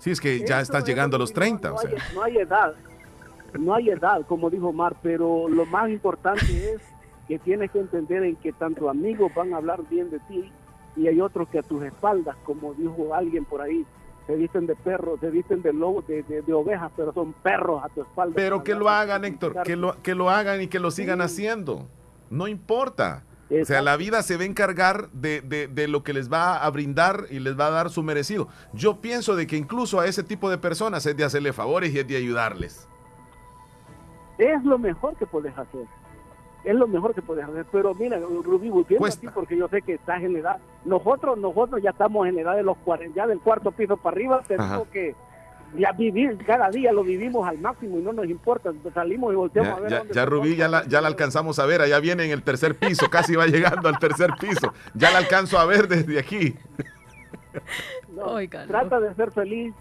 Sí, 0.00 0.10
es 0.12 0.20
que 0.20 0.44
ya 0.46 0.60
estás 0.60 0.82
es 0.82 0.88
llegando 0.88 1.16
a 1.16 1.18
lo 1.18 1.24
los 1.24 1.32
que 1.32 1.40
digo, 1.44 1.58
30, 1.58 1.68
no 1.70 1.74
o 1.74 1.78
sea. 1.78 1.90
hay- 1.90 2.14
no 2.14 2.22
hay 2.22 2.36
edad. 2.38 2.74
No 3.58 3.74
hay 3.74 3.90
edad, 3.90 4.26
como 4.26 4.50
dijo 4.50 4.72
Mar, 4.72 4.96
pero 5.02 5.48
lo 5.48 5.64
más 5.66 5.88
importante 5.90 6.44
es 6.74 6.80
que 7.26 7.38
tienes 7.38 7.70
que 7.70 7.78
entender 7.80 8.22
en 8.24 8.36
que 8.36 8.52
tanto 8.52 8.88
amigos 8.88 9.32
van 9.34 9.52
a 9.54 9.58
hablar 9.58 9.80
bien 9.88 10.10
de 10.10 10.18
ti 10.20 10.50
y 10.96 11.06
hay 11.08 11.20
otros 11.20 11.48
que 11.48 11.58
a 11.58 11.62
tus 11.62 11.82
espaldas, 11.82 12.36
como 12.44 12.74
dijo 12.74 13.14
alguien 13.14 13.44
por 13.44 13.60
ahí, 13.62 13.84
se 14.26 14.34
visten 14.36 14.66
de 14.66 14.74
perros, 14.76 15.20
se 15.20 15.30
visten 15.30 15.62
de 15.62 15.72
lobos, 15.72 16.06
de, 16.06 16.22
de- 16.24 16.42
de 16.42 16.52
ovejas, 16.52 16.90
pero 16.96 17.12
son 17.14 17.32
perros 17.32 17.82
a 17.84 17.88
tu 17.88 18.02
espalda. 18.02 18.34
Pero 18.36 18.62
que 18.64 18.74
lo 18.74 18.88
hagan, 18.90 19.24
Héctor, 19.24 19.62
que 19.62 19.76
lo, 19.76 20.02
que 20.02 20.14
lo 20.14 20.28
hagan 20.28 20.60
y 20.60 20.66
que 20.66 20.78
lo 20.80 20.90
sigan 20.90 21.20
haciendo. 21.22 21.86
No 22.30 22.46
importa. 22.48 23.24
O 23.50 23.64
sea, 23.64 23.80
la 23.80 23.96
vida 23.96 24.22
se 24.22 24.36
va 24.36 24.42
a 24.42 24.46
encargar 24.46 25.08
de, 25.12 25.40
de- 25.40 25.68
de 25.68 25.88
lo 25.88 26.02
que 26.02 26.12
les 26.12 26.30
va 26.30 26.58
a 26.62 26.68
brindar 26.70 27.24
y 27.30 27.38
les 27.38 27.58
va 27.58 27.68
a 27.68 27.70
dar 27.70 27.88
su 27.88 28.02
merecido. 28.02 28.48
Yo 28.74 29.00
pienso 29.00 29.34
de 29.36 29.46
que 29.46 29.56
incluso 29.56 30.00
a 30.00 30.06
ese 30.06 30.22
tipo 30.22 30.50
de 30.50 30.58
personas 30.58 31.06
es 31.06 31.16
de 31.16 31.24
hacerle 31.24 31.54
favores 31.54 31.94
y 31.94 31.98
es 31.98 32.06
de 32.06 32.16
ayudarles. 32.18 32.86
Es 34.38 34.64
lo 34.64 34.78
mejor 34.78 35.16
que 35.16 35.26
puedes 35.26 35.56
hacer. 35.56 35.84
Es 36.64 36.74
lo 36.74 36.86
mejor 36.86 37.14
que 37.14 37.22
puedes 37.22 37.44
hacer. 37.44 37.66
Pero 37.70 37.94
mira, 37.94 38.18
Rubí, 38.18 38.68
volviendo 38.68 39.06
a 39.06 39.10
ti, 39.10 39.28
porque 39.32 39.56
yo 39.56 39.68
sé 39.68 39.82
que 39.82 39.94
estás 39.94 40.22
en 40.22 40.36
edad. 40.36 40.58
Nosotros, 40.84 41.38
nosotros 41.38 41.82
ya 41.82 41.90
estamos 41.90 42.26
en 42.26 42.38
edad 42.38 42.56
de 42.56 42.62
los 42.62 42.76
40, 42.78 43.14
ya 43.14 43.26
del 43.26 43.40
cuarto 43.40 43.70
piso 43.72 43.96
para 43.96 44.14
arriba. 44.14 44.42
Tenemos 44.46 44.86
que 44.88 45.14
ya 45.76 45.92
vivir, 45.92 46.38
cada 46.46 46.70
día 46.70 46.92
lo 46.92 47.04
vivimos 47.04 47.46
al 47.46 47.58
máximo 47.58 47.98
y 47.98 48.02
no 48.02 48.12
nos 48.12 48.26
importa. 48.26 48.72
Salimos 48.94 49.32
y 49.32 49.36
volteamos 49.36 49.70
Ya, 49.70 49.76
a 49.76 49.80
ver 49.80 49.90
ya, 49.90 49.98
dónde 49.98 50.14
ya 50.14 50.24
Rubí 50.26 50.56
ya 50.56 50.68
la, 50.68 50.84
ya 50.86 51.00
la 51.00 51.08
alcanzamos 51.08 51.58
a 51.58 51.66
ver, 51.66 51.82
allá 51.82 52.00
viene 52.00 52.24
en 52.24 52.30
el 52.30 52.42
tercer 52.42 52.74
piso, 52.76 53.08
casi 53.10 53.36
va 53.36 53.46
llegando 53.48 53.88
al 53.88 53.98
tercer 53.98 54.30
piso. 54.40 54.72
Ya 54.94 55.10
la 55.10 55.18
alcanzo 55.18 55.58
a 55.58 55.66
ver 55.66 55.88
desde 55.88 56.18
aquí. 56.18 56.54
No, 58.14 58.36
trata 58.66 59.00
de 59.00 59.14
ser 59.14 59.30
feliz, 59.32 59.74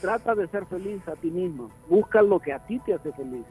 trata 0.00 0.34
de 0.34 0.48
ser 0.48 0.66
feliz 0.66 1.06
a 1.08 1.12
ti 1.12 1.30
mismo. 1.30 1.70
Busca 1.88 2.20
lo 2.20 2.40
que 2.40 2.52
a 2.52 2.58
ti 2.58 2.78
te 2.80 2.94
hace 2.94 3.12
feliz. 3.12 3.44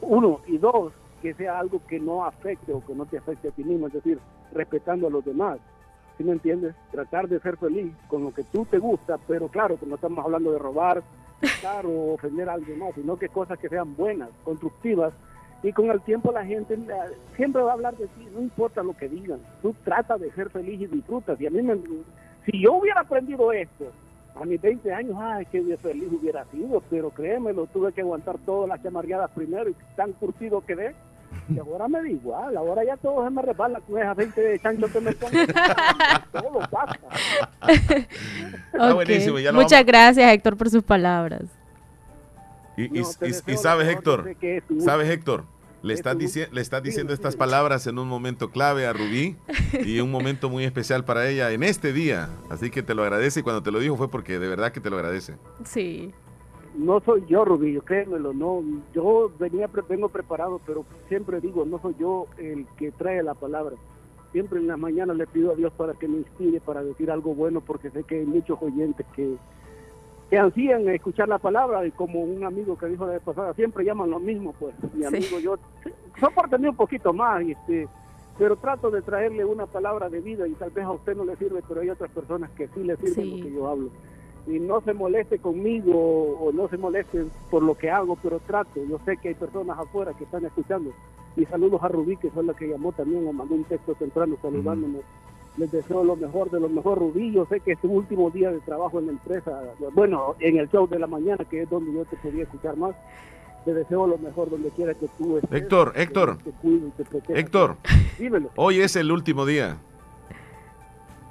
Uno 0.00 0.40
y 0.46 0.58
dos, 0.58 0.92
que 1.22 1.34
sea 1.34 1.58
algo 1.58 1.80
que 1.86 1.98
no 1.98 2.24
afecte 2.24 2.72
o 2.72 2.84
que 2.84 2.94
no 2.94 3.06
te 3.06 3.18
afecte 3.18 3.48
a 3.48 3.50
ti 3.50 3.64
mismo, 3.64 3.88
es 3.88 3.92
decir, 3.92 4.18
respetando 4.52 5.06
a 5.06 5.10
los 5.10 5.24
demás. 5.24 5.58
¿Sí 6.16 6.24
me 6.24 6.32
entiendes? 6.32 6.74
Tratar 6.90 7.28
de 7.28 7.40
ser 7.40 7.56
feliz 7.56 7.92
con 8.08 8.24
lo 8.24 8.32
que 8.32 8.42
tú 8.44 8.64
te 8.64 8.78
gusta, 8.78 9.18
pero 9.26 9.48
claro 9.48 9.78
que 9.78 9.86
no 9.86 9.94
estamos 9.94 10.24
hablando 10.24 10.52
de 10.52 10.58
robar, 10.58 11.02
quitar 11.40 11.86
o 11.86 12.14
ofender 12.14 12.48
a 12.48 12.54
alguien 12.54 12.78
más, 12.80 12.94
sino 12.94 13.16
que 13.16 13.28
cosas 13.28 13.58
que 13.58 13.68
sean 13.68 13.94
buenas, 13.96 14.30
constructivas. 14.44 15.12
Y 15.62 15.72
con 15.72 15.90
el 15.90 16.00
tiempo 16.02 16.32
la 16.32 16.44
gente 16.44 16.74
eh, 16.74 17.16
siempre 17.36 17.62
va 17.62 17.70
a 17.70 17.74
hablar 17.74 17.96
de 17.96 18.06
ti, 18.06 18.28
no 18.32 18.40
importa 18.40 18.82
lo 18.82 18.96
que 18.96 19.08
digan. 19.08 19.40
Tú 19.62 19.74
trata 19.84 20.16
de 20.18 20.30
ser 20.32 20.50
feliz 20.50 20.80
y 20.80 20.86
disfrutas. 20.86 21.40
Y 21.40 21.46
a 21.46 21.50
mí 21.50 21.62
me, 21.62 21.76
si 22.46 22.62
yo 22.62 22.74
hubiera 22.74 23.00
aprendido 23.00 23.52
esto 23.52 23.86
a 24.40 24.44
mis 24.44 24.60
20 24.60 24.92
años, 24.92 25.16
ay, 25.20 25.46
qué 25.50 25.76
feliz 25.80 26.08
hubiera 26.12 26.44
sido, 26.46 26.82
pero 26.90 27.10
créemelo, 27.10 27.66
tuve 27.66 27.92
que 27.92 28.00
aguantar 28.02 28.36
todas 28.46 28.68
las 28.68 28.82
chamarreadas 28.82 29.30
primero 29.32 29.68
y 29.70 29.76
tan 29.96 30.12
curtido 30.12 30.60
quedé. 30.60 30.94
Y 31.48 31.58
ahora 31.60 31.88
me 31.88 32.00
da 32.00 32.08
igual, 32.08 32.56
ahora 32.56 32.84
ya 32.84 32.96
todo 32.96 33.24
se 33.24 33.30
me 33.30 33.42
resbala 33.42 33.80
con 33.80 33.98
esa 33.98 34.12
aceite 34.12 34.40
de 34.40 34.58
chancho 34.60 34.86
que 34.92 35.00
me 35.00 35.12
pongo. 35.12 35.32
todo 36.32 36.58
pasa. 36.70 36.98
Está 37.68 38.88
Ok. 38.90 38.94
buenísimo, 38.94 39.38
ya 39.38 39.52
Muchas 39.52 39.84
gracias, 39.84 40.32
Héctor, 40.32 40.56
por 40.56 40.70
sus 40.70 40.82
palabras. 40.82 41.42
Y, 42.76 42.88
No, 42.90 43.04
sabes, 43.56 43.88
Héctor, 43.88 44.34
sabes, 44.78 45.08
Héctor, 45.08 45.44
le 45.82 45.94
es 45.94 46.00
estás, 46.00 46.16
le 46.52 46.60
estás 46.60 46.82
diciendo 46.82 47.12
estas 47.12 47.36
palabras 47.36 47.86
en 47.86 47.98
un 47.98 48.08
momento 48.08 48.50
clave 48.50 48.86
a 48.86 48.92
Rubí 48.92 49.36
y 49.84 50.00
un 50.00 50.10
momento 50.10 50.48
muy 50.50 50.64
especial 50.64 51.04
para 51.04 51.28
ella 51.28 51.50
en 51.52 51.62
este 51.62 51.92
día. 51.92 52.28
Así 52.50 52.70
que 52.70 52.82
te 52.82 52.94
lo 52.94 53.02
agradece 53.02 53.40
y 53.40 53.42
cuando 53.42 53.62
te 53.62 53.70
lo 53.70 53.78
dijo 53.78 53.96
fue 53.96 54.08
porque 54.10 54.38
de 54.38 54.48
verdad 54.48 54.72
que 54.72 54.80
te 54.80 54.90
lo 54.90 54.96
agradece. 54.96 55.36
Sí. 55.64 56.12
No 56.76 57.00
soy 57.00 57.24
yo, 57.28 57.44
Rubillo, 57.44 57.82
créemelo, 57.82 58.32
no. 58.32 58.62
Yo 58.94 59.32
venía, 59.38 59.66
pre- 59.68 59.82
vengo 59.88 60.08
preparado, 60.08 60.60
pero 60.66 60.84
siempre 61.08 61.40
digo, 61.40 61.64
no 61.64 61.80
soy 61.80 61.94
yo 61.98 62.26
el 62.36 62.66
que 62.76 62.92
trae 62.92 63.22
la 63.22 63.34
palabra. 63.34 63.74
Siempre 64.30 64.60
en 64.60 64.66
las 64.68 64.78
mañanas 64.78 65.16
le 65.16 65.26
pido 65.26 65.52
a 65.52 65.54
Dios 65.56 65.72
para 65.72 65.94
que 65.94 66.06
me 66.06 66.18
inspire, 66.18 66.60
para 66.60 66.84
decir 66.84 67.10
algo 67.10 67.34
bueno, 67.34 67.62
porque 67.62 67.90
sé 67.90 68.04
que 68.04 68.20
hay 68.20 68.26
muchos 68.26 68.58
oyentes 68.60 69.06
que, 69.16 69.36
que 70.30 70.38
ansían 70.38 70.88
escuchar 70.88 71.28
la 71.28 71.38
palabra 71.38 71.86
y 71.86 71.90
como 71.90 72.20
un 72.20 72.44
amigo 72.44 72.76
que 72.76 72.86
dijo 72.86 73.06
la 73.06 73.12
vez 73.14 73.22
pasada, 73.22 73.54
siempre 73.54 73.84
llaman 73.84 74.10
lo 74.10 74.18
mismo, 74.20 74.54
pues. 74.58 74.74
Mi 74.94 75.00
Sí. 75.00 75.06
amigo, 75.06 75.38
yo 75.40 75.56
soportenme 76.20 76.68
un 76.68 76.76
poquito 76.76 77.12
más, 77.12 77.42
y 77.42 77.52
este, 77.52 77.88
pero 78.38 78.56
trato 78.56 78.90
de 78.90 79.02
traerle 79.02 79.44
una 79.44 79.66
palabra 79.66 80.08
de 80.08 80.20
vida 80.20 80.46
y 80.46 80.52
tal 80.52 80.70
vez 80.70 80.84
a 80.84 80.92
usted 80.92 81.16
no 81.16 81.24
le 81.24 81.36
sirve, 81.36 81.62
pero 81.66 81.80
hay 81.80 81.90
otras 81.90 82.10
personas 82.10 82.50
que 82.50 82.68
sí 82.68 82.82
le 82.84 82.96
sirven 82.96 83.14
Sí. 83.14 83.36
lo 83.38 83.44
que 83.46 83.52
yo 83.54 83.68
hablo 83.68 83.88
y 84.46 84.58
no 84.60 84.80
se 84.80 84.94
moleste 84.94 85.38
conmigo 85.40 85.92
o 86.40 86.50
no 86.52 86.68
se 86.68 86.78
moleste 86.78 87.24
por 87.50 87.62
lo 87.62 87.74
que 87.74 87.90
hago, 87.90 88.16
pero 88.22 88.38
trato. 88.40 88.80
Yo 88.88 88.98
sé 89.04 89.18
que 89.18 89.28
hay 89.28 89.34
personas 89.34 89.78
afuera 89.78 90.14
que 90.14 90.24
están 90.24 90.44
escuchando. 90.46 90.90
Y 91.36 91.44
saludos 91.44 91.82
a 91.82 91.88
Rubí, 91.88 92.16
que 92.16 92.30
fue 92.30 92.42
la 92.44 92.54
que 92.54 92.66
llamó 92.66 92.90
también 92.92 93.26
o 93.28 93.32
mandó 93.34 93.54
un 93.54 93.64
texto 93.64 93.94
temprano 93.94 94.36
saludándome. 94.40 95.00
Les 95.58 95.70
deseo 95.72 96.04
lo 96.04 96.14
mejor 96.14 96.50
de 96.50 96.60
lo 96.60 96.68
mejor, 96.68 96.98
Rubí. 96.98 97.32
Yo 97.32 97.44
sé 97.46 97.58
que 97.60 97.72
es 97.72 97.80
tu 97.80 97.90
último 97.90 98.30
día 98.30 98.50
de 98.52 98.60
trabajo 98.60 98.98
en 99.00 99.06
la 99.06 99.12
empresa. 99.12 99.60
Bueno, 99.92 100.36
en 100.38 100.56
el 100.56 100.68
show 100.70 100.86
de 100.88 100.98
la 101.00 101.06
mañana, 101.08 101.44
que 101.44 101.62
es 101.62 101.70
donde 101.70 101.92
yo 101.92 102.04
te 102.04 102.16
podía 102.18 102.44
escuchar 102.44 102.76
más. 102.76 102.94
Te 103.64 103.74
deseo 103.74 104.06
lo 104.06 104.16
mejor 104.18 104.48
donde 104.50 104.70
quiera 104.70 104.94
que 104.94 105.08
tú 105.18 105.36
estés. 105.38 105.52
Héctor, 105.62 105.92
Que 105.92 106.02
Héctor. 106.02 106.38
Te 106.38 106.50
cuide 106.52 106.86
y 106.86 106.90
te 106.90 107.04
proteja. 107.04 107.38
Héctor, 107.40 107.76
Dímelo. 108.18 108.50
hoy 108.56 108.80
es 108.80 108.94
el 108.96 109.10
último 109.10 109.44
día. 109.44 109.78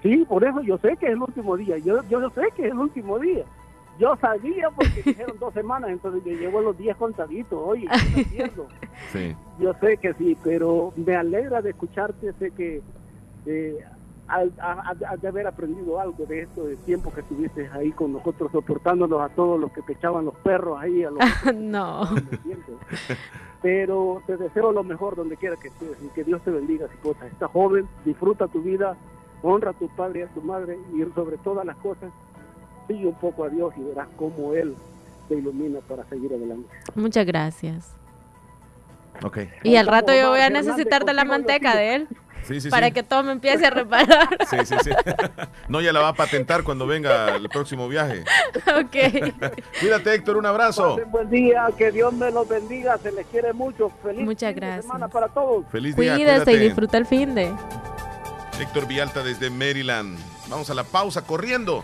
Sí, 0.04 0.26
por 0.28 0.44
eso 0.44 0.62
yo 0.62 0.78
sé 0.78 0.98
que 0.98 1.08
es 1.08 1.14
el 1.14 1.22
último 1.22 1.56
día. 1.58 1.78
Yo, 1.80 2.04
yo 2.10 2.30
sé 2.32 2.42
que 2.56 2.66
es 2.68 2.72
el 2.72 2.78
último 2.80 3.18
día. 3.20 3.44
Yo 3.98 4.16
sabía 4.18 4.70
porque 4.72 5.02
dijeron 5.06 5.38
dos 5.40 5.54
semanas, 5.54 5.90
entonces 5.90 6.22
yo 6.26 6.34
llevo 6.34 6.62
los 6.62 6.78
días 6.78 6.98
contaditos. 6.98 7.60
Oye. 7.66 7.88
Sí. 9.12 9.36
Yo 9.60 9.74
sé 9.82 9.98
que 9.98 10.14
sí, 10.16 10.38
pero 10.44 10.94
me 10.98 11.16
alegra 11.16 11.62
de 11.62 11.70
escucharte. 11.72 12.34
Sé 12.34 12.52
que 12.52 12.82
eh, 13.48 13.80
al- 14.28 14.54
a- 14.60 14.92
a- 14.92 15.10
has 15.14 15.22
de 15.22 15.28
haber 15.28 15.48
aprendido 15.48 16.00
algo 16.00 16.26
de 16.26 16.42
esto, 16.42 16.66
de 16.66 16.76
tiempo 16.78 17.12
que 17.14 17.22
estuviste 17.22 17.70
ahí 17.74 17.92
con 17.92 18.14
nosotros, 18.14 18.52
soportándonos 18.52 19.22
a 19.22 19.30
todos 19.30 19.60
los 19.60 19.72
que 19.72 19.82
te 19.84 19.94
echaban 19.94 20.26
los 20.26 20.36
perros 20.38 20.78
ahí. 20.80 21.04
A 21.04 21.12
los 21.12 21.20
no. 21.56 22.04
Pero 23.62 24.22
te 24.28 24.38
deseo 24.38 24.72
lo 24.72 24.84
mejor 24.84 25.16
donde 25.16 25.36
quiera 25.36 25.56
que 25.56 25.70
estés 25.70 25.98
y 26.04 26.08
que 26.10 26.24
Dios 26.24 26.42
te 26.44 26.52
bendiga, 26.52 26.88
Cipota. 26.90 27.26
Estás 27.28 27.50
joven, 27.52 27.88
disfruta 28.06 28.48
tu 28.48 28.62
vida, 28.62 28.96
honra 29.42 29.72
a 29.72 29.74
tu 29.74 29.88
padre 29.90 30.20
y 30.20 30.24
a 30.24 30.28
tu 30.28 30.42
madre 30.42 30.78
y 30.96 31.04
sobre 31.16 31.38
todas 31.38 31.66
las 31.66 31.76
cosas, 31.78 32.12
sigue 32.88 33.08
un 33.08 33.16
poco 33.16 33.46
a 33.46 33.50
Dios 33.50 33.74
y 33.78 33.82
verás 33.84 34.08
cómo 34.16 34.54
Él 34.54 34.76
te 35.28 35.36
ilumina 35.36 35.80
para 35.88 36.06
seguir 36.06 36.34
adelante. 36.34 36.70
Muchas 36.96 37.26
gracias. 37.26 37.94
Ok. 39.24 39.40
Y 39.64 39.76
al 39.78 39.88
rato 39.88 40.14
yo 40.14 40.30
voy 40.30 40.42
a 40.42 40.50
necesitar 40.52 41.04
de 41.04 41.14
la 41.14 41.26
manteca 41.26 41.76
de 41.76 41.96
él. 41.96 42.08
Sí, 42.48 42.62
sí, 42.62 42.70
para 42.70 42.88
sí. 42.88 42.94
que 42.94 43.04
todo 43.04 43.24
me 43.24 43.32
empiece 43.34 43.66
a 43.66 43.70
reparar. 43.70 44.28
Sí, 44.50 44.58
sí, 44.66 44.76
sí. 44.84 44.92
No, 45.68 45.82
ya 45.82 45.92
la 45.92 46.00
va 46.00 46.10
a 46.10 46.14
patentar 46.14 46.64
cuando 46.64 46.88
venga 46.88 47.36
el 47.36 47.50
próximo 47.50 47.88
viaje. 47.90 48.24
ok. 48.68 49.52
Cuídate, 49.82 50.14
Héctor, 50.14 50.38
un 50.38 50.46
abrazo. 50.46 50.96
Pasen 50.96 51.12
buen 51.12 51.30
día, 51.30 51.68
que 51.78 51.92
Dios 51.92 52.14
me 52.14 52.32
los 52.32 52.48
bendiga, 52.48 52.98
se 52.98 53.12
les 53.12 53.26
quiere 53.28 53.52
mucho. 53.54 53.92
Feliz 54.02 54.24
Muchas 54.24 54.54
fin 54.54 54.62
de 54.62 54.66
gracias. 54.66 54.86
semana 54.86 55.08
para 55.10 55.28
todos. 55.28 55.66
Feliz 55.72 55.96
día, 55.96 56.16
Cuídese 56.16 56.34
y 56.36 56.44
cuídate. 56.44 56.60
disfruta 56.60 56.98
el 56.98 57.06
fin 57.06 57.36
de. 57.36 57.54
Héctor 58.60 58.88
Villalta 58.88 59.24
desde 59.24 59.50
Maryland. 59.50 60.18
Vamos 60.50 60.70
a 60.70 60.74
la 60.74 60.84
pausa, 60.84 61.24
corriendo. 61.24 61.84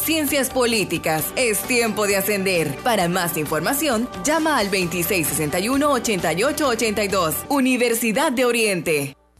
Ciencias 0.00 0.50
Políticas. 0.50 1.32
Es 1.36 1.60
tiempo 1.60 2.06
de 2.06 2.16
ascender. 2.16 2.76
Para 2.82 3.08
más 3.08 3.36
información, 3.36 4.08
llama 4.24 4.58
al 4.58 4.70
2661-8882. 4.70 7.34
Universidad 7.48 8.32
de 8.32 8.44
Oriente. 8.44 9.14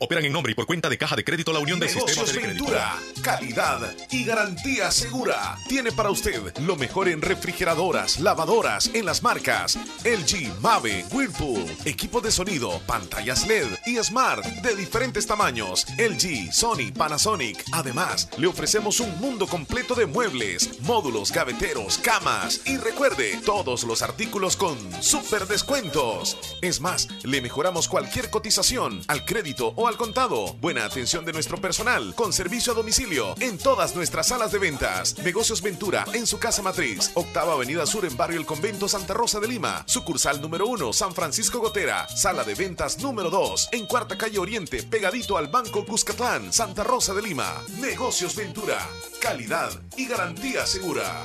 operan 0.00 0.24
en 0.24 0.32
nombre 0.32 0.52
y 0.52 0.54
por 0.54 0.66
cuenta 0.66 0.88
de 0.88 0.98
Caja 0.98 1.16
de 1.16 1.24
Crédito 1.24 1.52
La 1.52 1.58
Unión 1.58 1.80
del 1.80 1.88
Sistema 1.88 2.10
Negocios 2.10 2.34
de 2.34 2.40
Crédito. 2.40 2.64
Ventura, 2.64 2.96
calidad 3.22 3.94
y 4.10 4.24
garantía 4.24 4.90
segura. 4.90 5.58
Tiene 5.68 5.92
para 5.92 6.10
usted 6.10 6.56
lo 6.60 6.76
mejor 6.76 7.08
en 7.08 7.22
refrigeradoras, 7.22 8.20
lavadoras, 8.20 8.90
en 8.94 9.06
las 9.06 9.22
marcas 9.22 9.78
LG, 10.04 10.60
Mave, 10.60 11.04
Whirlpool, 11.10 11.64
equipo 11.84 12.20
de 12.20 12.30
sonido, 12.30 12.80
pantallas 12.86 13.46
LED 13.46 13.66
y 13.86 13.96
Smart 14.02 14.44
de 14.44 14.76
diferentes 14.76 15.26
tamaños. 15.26 15.86
LG, 15.98 16.52
Sony, 16.52 16.92
Panasonic. 16.96 17.64
Además, 17.72 18.28
le 18.38 18.46
ofrecemos 18.46 19.00
un 19.00 19.18
mundo 19.20 19.46
completo 19.46 19.94
de 19.94 20.06
muebles, 20.06 20.80
módulos, 20.82 21.32
gaveteros, 21.32 21.98
camas 21.98 22.60
y 22.64 22.76
recuerde, 22.76 23.38
todos 23.44 23.84
los 23.84 24.02
artículos 24.02 24.56
con 24.56 24.76
super 25.02 25.46
descuentos. 25.46 26.36
Es 26.62 26.80
más, 26.80 27.08
le 27.24 27.40
mejoramos 27.40 27.88
cualquier 27.88 28.30
cotización 28.30 29.02
al 29.08 29.24
crédito 29.24 29.72
o 29.78 29.86
al 29.86 29.96
contado. 29.96 30.54
Buena 30.54 30.84
atención 30.84 31.24
de 31.24 31.32
nuestro 31.32 31.56
personal 31.60 32.12
con 32.16 32.32
servicio 32.32 32.72
a 32.72 32.74
domicilio 32.74 33.34
en 33.38 33.58
todas 33.58 33.94
nuestras 33.94 34.26
salas 34.26 34.50
de 34.50 34.58
ventas. 34.58 35.16
Negocios 35.18 35.62
Ventura 35.62 36.04
en 36.12 36.26
su 36.26 36.40
casa 36.40 36.62
matriz. 36.62 37.12
Octava 37.14 37.52
Avenida 37.52 37.86
Sur 37.86 38.04
en 38.04 38.16
Barrio 38.16 38.40
El 38.40 38.46
Convento 38.46 38.88
Santa 38.88 39.14
Rosa 39.14 39.38
de 39.38 39.46
Lima. 39.46 39.84
Sucursal 39.86 40.40
número 40.40 40.66
1 40.66 40.92
San 40.92 41.14
Francisco 41.14 41.60
Gotera. 41.60 42.08
Sala 42.08 42.42
de 42.42 42.56
ventas 42.56 42.98
número 42.98 43.30
2 43.30 43.68
en 43.70 43.86
Cuarta 43.86 44.18
Calle 44.18 44.40
Oriente 44.40 44.82
pegadito 44.82 45.38
al 45.38 45.46
Banco 45.46 45.86
Cuscatlán 45.86 46.52
Santa 46.52 46.82
Rosa 46.82 47.14
de 47.14 47.22
Lima. 47.22 47.62
Negocios 47.80 48.34
Ventura. 48.34 48.84
Calidad 49.20 49.70
y 49.96 50.08
garantía 50.08 50.66
segura. 50.66 51.24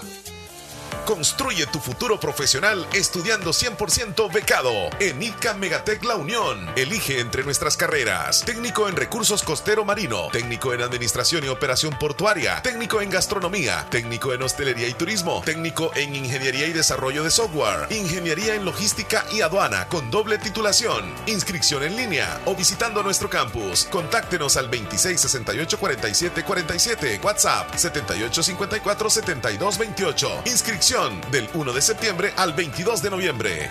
Construye 1.05 1.65
tu 1.67 1.79
futuro 1.79 2.19
profesional 2.19 2.87
estudiando 2.93 3.51
100% 3.51 4.31
becado 4.31 4.71
en 4.99 5.21
ICA 5.21 5.53
Megatec 5.55 6.03
La 6.03 6.15
Unión. 6.15 6.71
Elige 6.75 7.19
entre 7.19 7.43
nuestras 7.43 7.75
carreras: 7.75 8.43
técnico 8.45 8.87
en 8.87 8.95
recursos 8.95 9.43
costero 9.43 9.83
marino, 9.83 10.29
técnico 10.31 10.73
en 10.73 10.81
administración 10.81 11.43
y 11.43 11.49
operación 11.49 11.97
portuaria, 11.99 12.61
técnico 12.61 13.01
en 13.01 13.09
gastronomía, 13.09 13.85
técnico 13.89 14.33
en 14.33 14.43
hostelería 14.43 14.87
y 14.87 14.93
turismo, 14.93 15.41
técnico 15.43 15.91
en 15.95 16.15
ingeniería 16.15 16.67
y 16.67 16.73
desarrollo 16.73 17.23
de 17.23 17.31
software, 17.31 17.87
ingeniería 17.89 18.53
en 18.55 18.65
logística 18.65 19.25
y 19.31 19.41
aduana 19.41 19.87
con 19.87 20.11
doble 20.11 20.37
titulación. 20.37 21.11
Inscripción 21.25 21.83
en 21.83 21.95
línea 21.95 22.39
o 22.45 22.55
visitando 22.55 23.01
nuestro 23.03 23.29
campus. 23.29 23.87
Contáctenos 23.91 24.57
al 24.57 24.69
2668-4747, 24.71 27.23
WhatsApp 27.23 27.73
7854-7228. 27.73 30.41
Inscripción 30.45 30.82
del 30.83 31.47
1 31.53 31.71
de 31.71 31.81
septiembre 31.81 32.33
al 32.35 32.51
22 32.51 33.01
de 33.01 33.09
noviembre. 33.09 33.69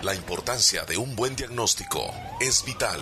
La 0.00 0.14
importancia 0.14 0.86
de 0.86 0.96
un 0.96 1.14
buen 1.14 1.36
diagnóstico 1.36 2.10
es 2.40 2.64
vital. 2.64 2.98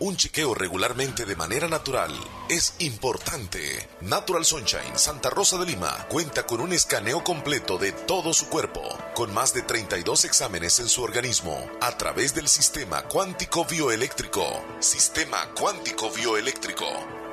Un 0.00 0.16
chequeo 0.16 0.56
regularmente 0.56 1.24
de 1.24 1.36
manera 1.36 1.68
natural 1.68 2.12
es 2.48 2.74
importante. 2.80 3.88
Natural 4.00 4.44
Sunshine 4.44 4.98
Santa 4.98 5.30
Rosa 5.30 5.56
de 5.58 5.66
Lima 5.66 6.08
cuenta 6.08 6.44
con 6.46 6.60
un 6.60 6.72
escaneo 6.72 7.22
completo 7.22 7.78
de 7.78 7.92
todo 7.92 8.34
su 8.34 8.48
cuerpo, 8.48 8.82
con 9.14 9.32
más 9.32 9.54
de 9.54 9.62
32 9.62 10.24
exámenes 10.24 10.80
en 10.80 10.88
su 10.88 11.04
organismo, 11.04 11.64
a 11.80 11.96
través 11.96 12.34
del 12.34 12.48
sistema 12.48 13.02
cuántico 13.02 13.64
bioeléctrico. 13.64 14.44
Sistema 14.80 15.48
cuántico 15.54 16.10
bioeléctrico. 16.10 17.17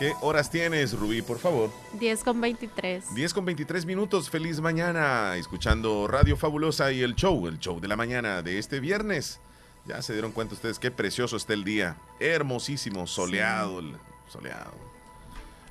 ¿Qué 0.00 0.14
horas 0.22 0.48
tienes, 0.48 0.98
Rubí, 0.98 1.20
por 1.20 1.38
favor? 1.38 1.70
10 1.92 2.24
con 2.24 2.40
23. 2.40 3.14
10 3.14 3.34
con 3.34 3.44
23 3.44 3.84
minutos. 3.84 4.30
Feliz 4.30 4.58
mañana. 4.58 5.36
Escuchando 5.36 6.08
Radio 6.08 6.38
Fabulosa 6.38 6.90
y 6.90 7.02
el 7.02 7.14
show, 7.14 7.46
el 7.46 7.58
show 7.58 7.80
de 7.80 7.86
la 7.86 7.96
mañana 7.96 8.40
de 8.40 8.58
este 8.58 8.80
viernes. 8.80 9.40
Ya 9.84 10.00
se 10.00 10.14
dieron 10.14 10.32
cuenta 10.32 10.54
ustedes 10.54 10.78
qué 10.78 10.90
precioso 10.90 11.36
está 11.36 11.52
el 11.52 11.64
día. 11.64 11.98
Hermosísimo, 12.18 13.06
soleado, 13.06 13.82
soleado. 14.26 14.72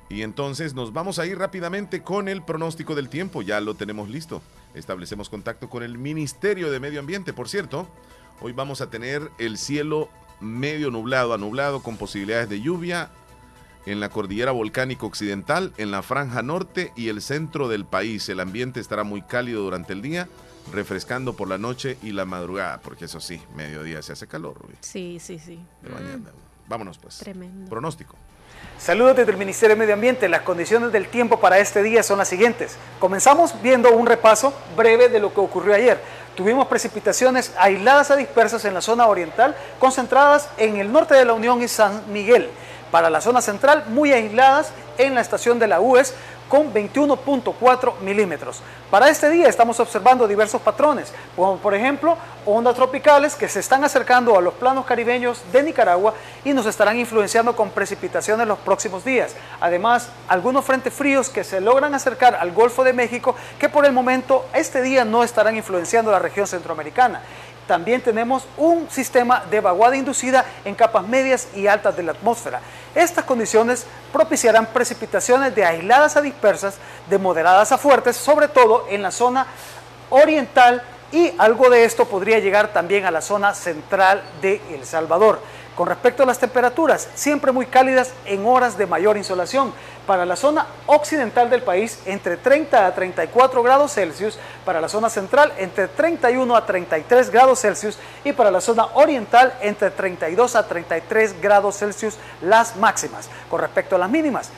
Y 0.08 0.22
entonces 0.22 0.74
nos 0.74 0.92
vamos 0.92 1.18
a 1.18 1.26
ir 1.26 1.36
rápidamente 1.36 2.04
con 2.04 2.28
el 2.28 2.44
pronóstico 2.44 2.94
del 2.94 3.08
tiempo. 3.08 3.42
Ya 3.42 3.60
lo 3.60 3.74
tenemos 3.74 4.08
listo. 4.08 4.42
Establecemos 4.74 5.28
contacto 5.28 5.68
con 5.68 5.82
el 5.82 5.98
Ministerio 5.98 6.70
de 6.70 6.78
Medio 6.78 7.00
Ambiente, 7.00 7.32
por 7.32 7.48
cierto. 7.48 7.88
Hoy 8.40 8.52
vamos 8.52 8.80
a 8.80 8.90
tener 8.90 9.28
el 9.38 9.58
cielo 9.58 10.08
medio 10.38 10.92
nublado 10.92 11.34
a 11.34 11.38
nublado 11.38 11.82
con 11.82 11.96
posibilidades 11.96 12.48
de 12.48 12.60
lluvia 12.60 13.10
en 13.86 14.00
la 14.00 14.08
cordillera 14.08 14.52
volcánica 14.52 15.06
occidental, 15.06 15.72
en 15.78 15.90
la 15.90 16.02
franja 16.02 16.42
norte 16.42 16.92
y 16.96 17.08
el 17.08 17.22
centro 17.22 17.68
del 17.68 17.84
país. 17.84 18.28
El 18.28 18.40
ambiente 18.40 18.80
estará 18.80 19.04
muy 19.04 19.22
cálido 19.22 19.62
durante 19.62 19.92
el 19.92 20.02
día, 20.02 20.28
refrescando 20.72 21.34
por 21.34 21.48
la 21.48 21.58
noche 21.58 21.96
y 22.02 22.12
la 22.12 22.24
madrugada, 22.24 22.78
porque 22.82 23.06
eso 23.06 23.20
sí, 23.20 23.40
mediodía 23.54 24.02
se 24.02 24.12
hace 24.12 24.26
calor, 24.26 24.56
Rubí, 24.60 24.74
Sí, 24.80 25.18
sí, 25.20 25.38
sí. 25.38 25.58
de 25.82 25.88
mañana. 25.90 26.30
Vámonos 26.68 26.98
pues. 26.98 27.18
Tremendo. 27.18 27.68
Pronóstico. 27.68 28.14
Saludos 28.78 29.16
desde 29.16 29.32
el 29.32 29.36
Ministerio 29.38 29.74
de 29.74 29.80
Medio 29.80 29.94
Ambiente. 29.94 30.28
Las 30.28 30.42
condiciones 30.42 30.92
del 30.92 31.08
tiempo 31.08 31.40
para 31.40 31.58
este 31.58 31.82
día 31.82 32.02
son 32.02 32.18
las 32.18 32.28
siguientes. 32.28 32.76
Comenzamos 32.98 33.54
viendo 33.62 33.90
un 33.90 34.06
repaso 34.06 34.54
breve 34.76 35.08
de 35.08 35.18
lo 35.20 35.34
que 35.34 35.40
ocurrió 35.40 35.74
ayer. 35.74 36.00
Tuvimos 36.36 36.66
precipitaciones 36.68 37.52
aisladas 37.58 38.10
a 38.10 38.16
dispersas 38.16 38.64
en 38.64 38.72
la 38.72 38.80
zona 38.80 39.06
oriental, 39.06 39.54
concentradas 39.78 40.48
en 40.56 40.76
el 40.76 40.92
norte 40.92 41.14
de 41.14 41.24
la 41.24 41.32
Unión 41.34 41.60
y 41.62 41.68
San 41.68 42.10
Miguel. 42.12 42.48
Para 42.90 43.10
la 43.10 43.20
zona 43.20 43.40
central, 43.40 43.84
muy 43.88 44.12
aisladas 44.12 44.72
en 44.98 45.14
la 45.14 45.20
estación 45.20 45.58
de 45.58 45.68
la 45.68 45.80
UES 45.80 46.14
con 46.50 46.74
21.4 46.74 48.00
milímetros. 48.00 48.60
Para 48.90 49.08
este 49.08 49.30
día 49.30 49.46
estamos 49.48 49.78
observando 49.78 50.26
diversos 50.26 50.60
patrones, 50.60 51.12
como 51.36 51.56
por 51.58 51.74
ejemplo 51.74 52.18
ondas 52.44 52.74
tropicales 52.74 53.36
que 53.36 53.48
se 53.48 53.60
están 53.60 53.84
acercando 53.84 54.36
a 54.36 54.42
los 54.42 54.54
planos 54.54 54.84
caribeños 54.84 55.40
de 55.52 55.62
Nicaragua 55.62 56.12
y 56.44 56.52
nos 56.52 56.66
estarán 56.66 56.98
influenciando 56.98 57.54
con 57.54 57.70
precipitaciones 57.70 58.48
los 58.48 58.58
próximos 58.58 59.04
días. 59.04 59.36
Además, 59.60 60.08
algunos 60.26 60.64
frentes 60.64 60.92
fríos 60.92 61.28
que 61.28 61.44
se 61.44 61.60
logran 61.60 61.94
acercar 61.94 62.34
al 62.34 62.50
Golfo 62.50 62.82
de 62.82 62.92
México 62.92 63.36
que 63.60 63.68
por 63.68 63.86
el 63.86 63.92
momento 63.92 64.44
este 64.52 64.82
día 64.82 65.04
no 65.04 65.22
estarán 65.22 65.56
influenciando 65.56 66.10
la 66.10 66.18
región 66.18 66.48
centroamericana. 66.48 67.22
También 67.70 68.00
tenemos 68.00 68.42
un 68.56 68.90
sistema 68.90 69.44
de 69.48 69.60
vaguada 69.60 69.96
inducida 69.96 70.44
en 70.64 70.74
capas 70.74 71.06
medias 71.06 71.46
y 71.54 71.68
altas 71.68 71.96
de 71.96 72.02
la 72.02 72.10
atmósfera. 72.10 72.60
Estas 72.96 73.24
condiciones 73.24 73.86
propiciarán 74.12 74.66
precipitaciones 74.66 75.54
de 75.54 75.64
aisladas 75.64 76.16
a 76.16 76.20
dispersas, 76.20 76.78
de 77.08 77.16
moderadas 77.16 77.70
a 77.70 77.78
fuertes, 77.78 78.16
sobre 78.16 78.48
todo 78.48 78.86
en 78.90 79.02
la 79.02 79.12
zona 79.12 79.46
oriental 80.08 80.82
y 81.12 81.32
algo 81.38 81.70
de 81.70 81.84
esto 81.84 82.06
podría 82.06 82.40
llegar 82.40 82.72
también 82.72 83.04
a 83.04 83.12
la 83.12 83.20
zona 83.20 83.54
central 83.54 84.20
de 84.42 84.60
El 84.72 84.84
Salvador. 84.84 85.40
Con 85.80 85.88
respecto 85.88 86.22
a 86.22 86.26
las 86.26 86.38
temperaturas, 86.38 87.08
siempre 87.14 87.52
muy 87.52 87.64
cálidas 87.64 88.12
en 88.26 88.44
horas 88.44 88.76
de 88.76 88.84
mayor 88.84 89.16
insolación. 89.16 89.72
Para 90.06 90.26
la 90.26 90.36
zona 90.36 90.66
occidental 90.84 91.48
del 91.48 91.62
país, 91.62 92.00
entre 92.04 92.36
30 92.36 92.84
a 92.84 92.94
34 92.94 93.62
grados 93.62 93.94
Celsius. 93.94 94.38
Para 94.66 94.82
la 94.82 94.90
zona 94.90 95.08
central, 95.08 95.54
entre 95.56 95.88
31 95.88 96.54
a 96.54 96.66
33 96.66 97.30
grados 97.30 97.62
Celsius. 97.62 97.98
Y 98.24 98.34
para 98.34 98.50
la 98.50 98.60
zona 98.60 98.88
oriental, 98.92 99.54
entre 99.62 99.90
32 99.90 100.54
a 100.54 100.68
33 100.68 101.40
grados 101.40 101.78
Celsius 101.78 102.18
las 102.42 102.76
máximas. 102.76 103.30
Con 103.48 103.62
respecto 103.62 103.96
a 103.96 104.00
las 104.00 104.10
mínimas, 104.10 104.50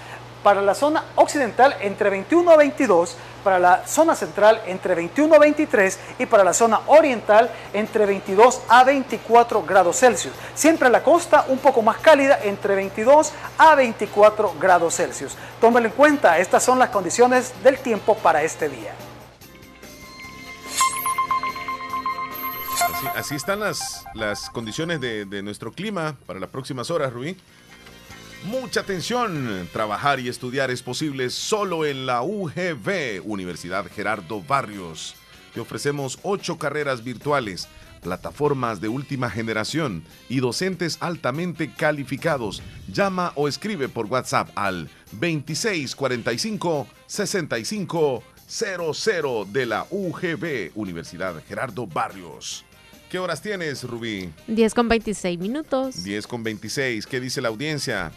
para 0.43 0.62
la 0.62 0.74
zona 0.74 1.05
occidental 1.16 1.77
entre 1.81 2.10
21 2.10 2.51
a 2.51 2.56
22, 2.56 3.16
para 3.44 3.59
la 3.59 3.86
zona 3.86 4.14
central 4.14 4.60
entre 4.66 4.94
21 4.94 5.35
a 5.35 5.39
23 5.39 5.98
y 6.19 6.27
para 6.27 6.44
la 6.44 6.52
zona 6.52 6.81
oriental 6.86 7.51
entre 7.73 8.06
22 8.06 8.62
a 8.69 8.85
24 8.85 9.62
grados 9.62 9.98
Celsius. 9.98 10.35
Siempre 10.55 10.90
la 10.90 11.02
costa 11.02 11.47
un 11.48 11.59
poco 11.59 11.82
más 11.82 11.98
cálida 11.98 12.39
entre 12.43 12.74
22 12.74 13.32
a 13.59 13.74
24 13.74 14.55
grados 14.60 14.97
Celsius. 14.97 15.36
Tómelo 15.60 15.86
en 15.86 15.93
cuenta, 15.93 16.39
estas 16.39 16.62
son 16.62 16.78
las 16.78 16.90
condiciones 16.90 17.52
del 17.62 17.78
tiempo 17.78 18.16
para 18.16 18.43
este 18.43 18.69
día. 18.69 18.94
Así, 23.16 23.35
están 23.35 23.60
las, 23.60 24.05
las 24.14 24.48
condiciones 24.51 25.01
de, 25.01 25.24
de 25.24 25.43
nuestro 25.43 25.73
clima 25.73 26.14
para 26.27 26.39
las 26.39 26.48
próximas 26.48 26.90
horas, 26.90 27.12
Rubí. 27.12 27.36
Mucha 28.44 28.81
atención. 28.81 29.69
Trabajar 29.73 30.19
y 30.19 30.28
estudiar 30.28 30.73
es 30.73 30.82
posible 30.82 31.31
solo 31.31 31.86
en 31.86 32.06
la 32.06 32.23
UGB, 32.23 33.23
Universidad 33.24 33.86
Gerardo 33.86 34.43
Barrios. 34.43 35.14
Te 35.55 35.60
ofrecemos 35.60 36.19
ocho 36.23 36.59
carreras 36.59 37.05
virtuales, 37.05 37.69
plataformas 38.02 38.81
de 38.81 38.89
última 38.89 39.31
generación 39.31 40.02
y 40.28 40.40
docentes 40.40 40.98
altamente 41.01 41.73
calificados. 41.73 42.62
Llama 42.93 43.32
o 43.36 43.47
escribe 43.47 43.89
por 43.89 44.06
WhatsApp 44.06 44.51
al 44.56 44.89
2645 45.12 46.89
65 47.06 48.24
00 48.48 49.44
de 49.52 49.66
la 49.66 49.86
UGB, 49.89 50.73
Universidad 50.74 51.40
Gerardo 51.47 51.86
Barrios. 51.86 52.64
¿Qué 53.09 53.19
horas 53.19 53.43
tienes, 53.43 53.85
Rubí? 53.85 54.32
10 54.47 54.74
con 54.74 54.89
26 54.89 55.39
minutos. 55.39 56.02
10 56.02 56.27
con 56.27 56.43
26. 56.43 57.06
¿Qué 57.06 57.20
dice 57.20 57.43
la 57.43 57.48
audiencia? 57.48 58.10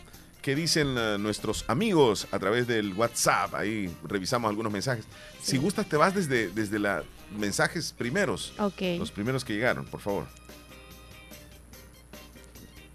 ¿Qué 0.46 0.54
dicen 0.54 0.96
uh, 0.96 1.18
nuestros 1.18 1.66
amigos 1.68 2.28
a 2.30 2.38
través 2.38 2.68
del 2.68 2.94
WhatsApp? 2.94 3.56
Ahí 3.56 3.90
revisamos 4.04 4.48
algunos 4.48 4.72
mensajes. 4.72 5.04
Si 5.42 5.58
gustas, 5.58 5.90
te 5.90 5.98
vas 5.98 6.14
desde, 6.14 6.50
desde 6.50 6.78
los 6.78 7.04
mensajes 7.36 7.92
primeros. 7.94 8.54
Ok. 8.60 8.80
Los 9.00 9.10
primeros 9.10 9.44
que 9.44 9.54
llegaron, 9.54 9.86
por 9.86 10.02
favor. 10.02 10.28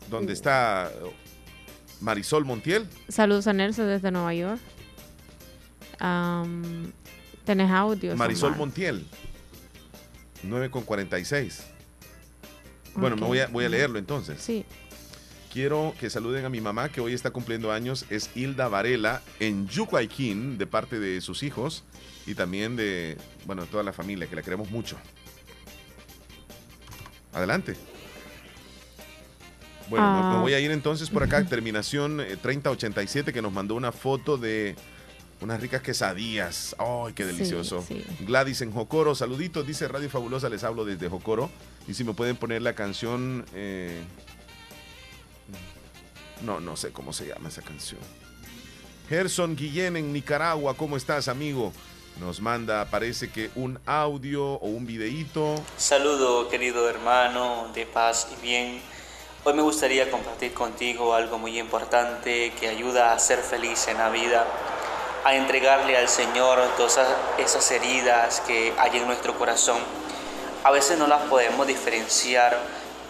¿Dónde 0.08 0.32
está 0.32 0.92
uh, 1.02 2.04
Marisol 2.04 2.44
Montiel? 2.44 2.86
Saludos 3.08 3.48
a 3.48 3.52
Nelson 3.52 3.88
desde 3.88 4.12
Nueva 4.12 4.32
York. 4.32 4.60
Am, 5.98 6.92
tenés 7.44 7.72
audio. 7.72 8.14
Marisol 8.14 8.50
Omar. 8.50 8.58
Montiel. 8.60 9.04
9 10.44 10.70
con 10.70 10.84
46. 10.84 11.64
Bueno, 12.94 13.16
me 13.16 13.26
voy 13.26 13.40
a, 13.40 13.48
voy 13.48 13.64
a 13.64 13.68
leerlo 13.68 13.98
entonces. 13.98 14.40
Sí. 14.40 14.64
Quiero 15.52 15.94
que 15.98 16.10
saluden 16.10 16.44
a 16.44 16.48
mi 16.48 16.60
mamá 16.60 16.90
que 16.90 17.00
hoy 17.00 17.12
está 17.12 17.30
cumpliendo 17.30 17.72
años. 17.72 18.06
Es 18.08 18.30
Hilda 18.36 18.68
Varela 18.68 19.20
en 19.40 19.66
Yucuayquín 19.68 20.58
de 20.58 20.66
parte 20.66 21.00
de 21.00 21.20
sus 21.20 21.42
hijos 21.42 21.82
y 22.26 22.34
también 22.34 22.76
de, 22.76 23.16
bueno, 23.46 23.66
toda 23.66 23.82
la 23.82 23.92
familia 23.92 24.28
que 24.28 24.36
la 24.36 24.42
queremos 24.42 24.70
mucho. 24.70 24.96
Adelante. 27.32 27.74
Bueno, 29.88 30.06
me 30.30 30.36
Ah. 30.36 30.40
voy 30.40 30.54
a 30.54 30.60
ir 30.60 30.70
entonces 30.70 31.10
por 31.10 31.24
acá. 31.24 31.44
Terminación 31.44 32.20
eh, 32.20 32.36
3087 32.40 33.32
que 33.32 33.42
nos 33.42 33.52
mandó 33.52 33.74
una 33.74 33.90
foto 33.90 34.36
de 34.36 34.76
unas 35.40 35.60
ricas 35.60 35.82
quesadillas. 35.82 36.76
¡Ay, 36.78 37.12
qué 37.12 37.24
Sí, 37.24 37.32
delicioso! 37.32 37.84
sí. 37.88 38.04
Gladys 38.20 38.60
en 38.62 38.70
Jocoro, 38.70 39.16
saluditos, 39.16 39.66
dice 39.66 39.88
Radio 39.88 40.08
Fabulosa, 40.08 40.48
les 40.48 40.62
hablo 40.62 40.84
desde 40.84 41.08
Jocoro. 41.08 41.50
Y 41.88 41.94
si 41.94 42.04
me 42.04 42.14
pueden 42.14 42.36
poner 42.36 42.62
la 42.62 42.74
canción... 42.74 43.44
eh, 43.52 44.00
no, 46.42 46.60
no 46.60 46.76
sé 46.76 46.92
cómo 46.92 47.12
se 47.12 47.26
llama 47.26 47.48
esa 47.48 47.62
canción. 47.62 48.00
Gerson 49.08 49.56
Guillén 49.56 49.96
en 49.96 50.12
Nicaragua, 50.12 50.74
¿cómo 50.74 50.96
estás, 50.96 51.28
amigo? 51.28 51.72
Nos 52.20 52.40
manda, 52.40 52.84
parece 52.90 53.30
que 53.30 53.50
un 53.54 53.78
audio 53.86 54.44
o 54.54 54.66
un 54.68 54.86
videíto. 54.86 55.54
Saludo 55.76 56.48
querido 56.48 56.88
hermano 56.88 57.70
de 57.74 57.86
paz 57.86 58.28
y 58.38 58.42
bien. 58.42 58.80
Hoy 59.44 59.54
me 59.54 59.62
gustaría 59.62 60.10
compartir 60.10 60.52
contigo 60.52 61.14
algo 61.14 61.38
muy 61.38 61.58
importante 61.58 62.52
que 62.60 62.68
ayuda 62.68 63.12
a 63.12 63.18
ser 63.18 63.38
feliz 63.38 63.88
en 63.88 63.96
la 63.96 64.10
vida, 64.10 64.46
a 65.24 65.34
entregarle 65.34 65.96
al 65.96 66.08
Señor 66.08 66.58
todas 66.76 66.98
esas- 67.38 67.70
heridas 67.70 68.40
que 68.46 68.74
hay 68.78 68.98
en 68.98 69.06
nuestro 69.06 69.36
corazón. 69.38 69.78
A 70.62 70.70
veces 70.70 70.98
no 70.98 71.06
las 71.06 71.22
podemos 71.22 71.66
diferenciar, 71.66 72.58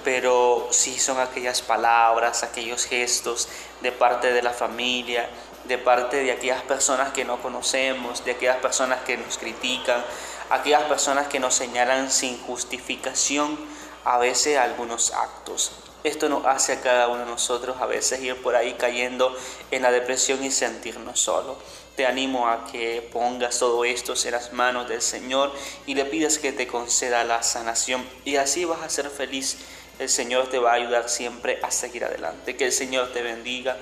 pero 0.05 0.68
sí 0.70 0.98
son 0.98 1.18
aquellas 1.18 1.62
palabras, 1.62 2.43
aquellos 2.43 2.85
gestos 2.85 3.48
de 3.81 3.93
parte 3.93 4.32
de 4.32 4.43
la 4.43 4.52
familia, 4.52 5.28
de 5.64 5.78
parte 5.78 6.22
de 6.22 6.32
aquellas 6.32 6.62
personas 6.62 7.12
que 7.12 7.24
no 7.24 7.40
conocemos, 7.40 8.24
de 8.24 8.32
aquellas 8.32 8.56
personas 8.59 9.02
que 9.02 9.16
nos 9.16 9.39
critican, 9.39 10.05
aquellas 10.51 10.82
personas 10.85 11.28
que 11.28 11.40
nos 11.40 11.55
señalan 11.55 12.10
sin 12.10 12.40
justificación 12.43 13.59
a 14.05 14.18
veces 14.18 14.56
algunos 14.56 15.12
actos. 15.12 15.72
Esto 16.02 16.31
nos 16.31 16.47
hace 16.47 16.72
a 16.72 16.81
cada 16.81 17.09
uno 17.09 17.20
de 17.20 17.31
nosotros 17.31 17.77
a 17.78 17.86
veces 17.86 18.22
ir 18.22 18.40
por 18.40 18.56
ahí 18.56 18.72
cayendo 18.74 19.36
en 19.70 19.82
la 19.82 19.90
depresión 19.90 20.43
y 20.43 20.51
sentirnos 20.51 21.20
solos. 21.20 21.59
Te 21.94 22.06
animo 22.06 22.48
a 22.48 22.64
que 22.64 23.06
pongas 23.12 23.59
todo 23.59 23.85
esto 23.85 24.14
en 24.24 24.31
las 24.32 24.55
manos 24.55 24.89
del 24.89 25.02
Señor 25.02 25.52
y 25.86 25.94
le 25.94 26.06
pidas 26.06 26.39
que 26.39 26.52
te 26.52 26.66
conceda 26.66 27.22
la 27.24 27.43
sanación 27.43 28.02
y 28.24 28.36
así 28.36 28.64
vas 28.64 28.81
a 28.81 28.89
ser 28.89 29.10
feliz. 29.10 29.59
El 30.01 30.09
Señor 30.09 30.48
te 30.48 30.59
va 30.59 30.72
a 30.72 30.74
ayudar 30.77 31.10
siempre 31.10 31.59
a 31.62 31.70
seguir 31.70 32.05
adelante. 32.05 32.56
Que 32.56 32.64
el 32.64 32.72
Señor 32.72 33.12
te 33.12 33.20
bendiga, 33.20 33.77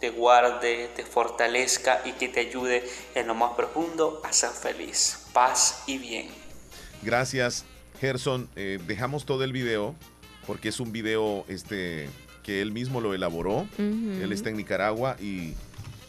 te 0.00 0.10
guarde, 0.10 0.90
te 0.96 1.04
fortalezca 1.04 2.02
y 2.04 2.10
que 2.12 2.28
te 2.28 2.40
ayude 2.40 2.82
en 3.14 3.28
lo 3.28 3.36
más 3.36 3.52
profundo 3.52 4.20
a 4.24 4.32
ser 4.32 4.50
feliz. 4.50 5.26
Paz 5.32 5.84
y 5.86 5.98
bien. 5.98 6.26
Gracias, 7.02 7.64
Gerson. 8.00 8.48
Eh, 8.56 8.80
dejamos 8.84 9.24
todo 9.24 9.44
el 9.44 9.52
video 9.52 9.94
porque 10.44 10.70
es 10.70 10.80
un 10.80 10.90
video 10.90 11.44
este, 11.46 12.10
que 12.42 12.62
él 12.62 12.72
mismo 12.72 13.00
lo 13.00 13.14
elaboró. 13.14 13.68
Él 13.78 14.32
está 14.32 14.50
en 14.50 14.56
Nicaragua 14.56 15.16
y, 15.20 15.54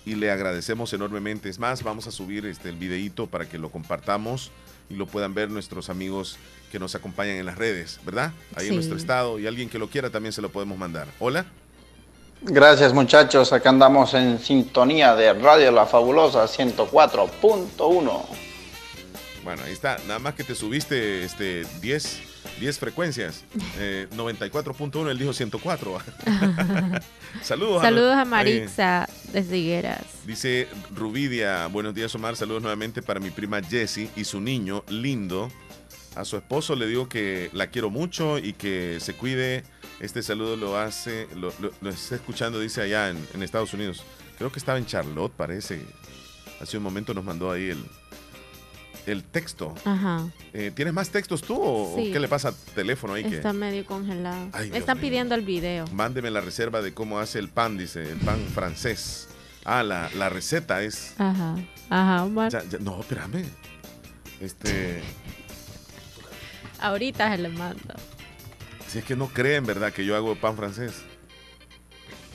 y 0.07 0.15
le 0.15 0.31
agradecemos 0.31 0.91
enormemente. 0.93 1.49
Es 1.49 1.59
más, 1.59 1.83
vamos 1.83 2.07
a 2.07 2.11
subir 2.11 2.47
este, 2.47 2.69
el 2.69 2.77
videíto 2.77 3.27
para 3.27 3.47
que 3.47 3.59
lo 3.59 3.69
compartamos 3.69 4.51
y 4.91 4.95
lo 4.95 5.05
puedan 5.05 5.33
ver 5.33 5.49
nuestros 5.49 5.89
amigos 5.89 6.37
que 6.71 6.79
nos 6.79 6.95
acompañan 6.95 7.37
en 7.37 7.45
las 7.45 7.57
redes, 7.57 7.99
¿verdad? 8.05 8.33
Ahí 8.55 8.67
en 8.67 8.75
nuestro 8.75 8.97
estado 8.97 9.39
y 9.39 9.47
alguien 9.47 9.69
que 9.69 9.79
lo 9.79 9.89
quiera 9.89 10.09
también 10.09 10.33
se 10.33 10.41
lo 10.41 10.49
podemos 10.49 10.77
mandar. 10.77 11.07
Hola. 11.19 11.45
Gracias 12.41 12.93
muchachos, 12.93 13.53
acá 13.53 13.69
andamos 13.69 14.13
en 14.15 14.39
sintonía 14.39 15.15
de 15.15 15.33
Radio 15.33 15.71
La 15.71 15.85
Fabulosa 15.85 16.45
104.1. 16.45 18.21
Bueno, 19.43 19.63
ahí 19.65 19.71
está. 19.71 19.97
Nada 20.07 20.19
más 20.19 20.33
que 20.35 20.43
te 20.43 20.55
subiste 20.55 21.23
este 21.23 21.65
10, 21.81 22.21
10 22.61 22.79
frecuencias. 22.79 23.43
Eh, 23.77 24.07
94.1, 24.15 25.09
él 25.09 25.17
dijo 25.19 25.33
104. 25.33 25.97
Saludos. 27.43 27.81
Saludos 27.81 28.13
a 28.15 28.21
ahí. 28.21 28.27
Marixa 28.27 29.09
desde 29.33 29.57
Higueras. 29.57 30.03
Dice 30.25 30.67
Rubidia, 30.95 31.67
buenos 31.67 31.93
días 31.93 32.13
Omar, 32.15 32.35
saludos 32.35 32.61
nuevamente 32.61 33.01
para 33.01 33.19
mi 33.19 33.31
prima 33.31 33.61
Jessie 33.61 34.09
y 34.15 34.23
su 34.23 34.39
niño 34.39 34.83
lindo. 34.87 35.49
A 36.15 36.25
su 36.25 36.35
esposo 36.37 36.75
le 36.75 36.87
digo 36.87 37.07
que 37.09 37.49
la 37.53 37.67
quiero 37.67 37.89
mucho 37.89 38.37
y 38.37 38.53
que 38.53 38.97
se 38.99 39.13
cuide. 39.13 39.63
Este 39.99 40.21
saludo 40.21 40.55
lo 40.57 40.77
hace, 40.77 41.27
lo, 41.35 41.53
lo- 41.59 41.71
lo 41.81 41.89
está 41.89 42.15
escuchando, 42.15 42.59
dice 42.59 42.81
allá 42.81 43.09
en, 43.09 43.25
en 43.33 43.43
Estados 43.43 43.73
Unidos. 43.73 44.03
Creo 44.37 44.51
que 44.51 44.59
estaba 44.59 44.77
en 44.77 44.85
Charlotte, 44.85 45.31
parece. 45.35 45.81
Hace 46.59 46.77
un 46.77 46.83
momento 46.83 47.13
nos 47.13 47.23
mandó 47.23 47.49
ahí 47.51 47.69
el, 47.69 47.83
el 49.05 49.23
texto. 49.23 49.73
Ajá. 49.85 50.27
Eh, 50.53 50.71
¿Tienes 50.75 50.93
más 50.93 51.09
textos 51.09 51.41
tú 51.41 51.55
o, 51.59 51.95
qué 51.95 52.19
le 52.19 52.27
pasa 52.27 52.49
al 52.49 52.55
teléfono 52.75 53.13
ahí? 53.13 53.23
que- 53.23 53.35
Está 53.37 53.53
medio 53.53 53.85
congelado. 53.85 54.49
Ay, 54.53 54.69
Me 54.69 54.77
están 54.77 54.97
mío. 54.97 55.01
pidiendo 55.09 55.35
el 55.35 55.41
video. 55.41 55.85
Mándeme 55.87 56.29
la 56.31 56.41
reserva 56.41 56.81
de 56.81 56.93
cómo 56.93 57.19
hace 57.19 57.39
el 57.39 57.49
pan, 57.49 57.77
dice, 57.77 58.01
el 58.11 58.17
pan 58.19 58.39
francés. 58.53 59.27
Ah, 59.65 59.83
la, 59.83 60.09
la 60.15 60.29
receta 60.29 60.81
es. 60.83 61.13
Ajá. 61.19 61.55
Ajá, 61.89 62.23
Omar. 62.25 62.51
Ya- 62.51 62.63
ya- 62.63 62.79
no, 62.79 62.99
espérame. 62.99 63.45
Este. 64.39 65.01
Ahorita 66.79 67.29
se 67.35 67.37
le 67.41 67.49
mando. 67.49 67.93
Si 68.87 68.99
es 68.99 69.05
que 69.05 69.15
no 69.15 69.27
creen, 69.27 69.65
¿verdad? 69.65 69.93
Que 69.93 70.03
yo 70.05 70.15
hago 70.15 70.35
pan 70.35 70.57
francés. 70.57 70.93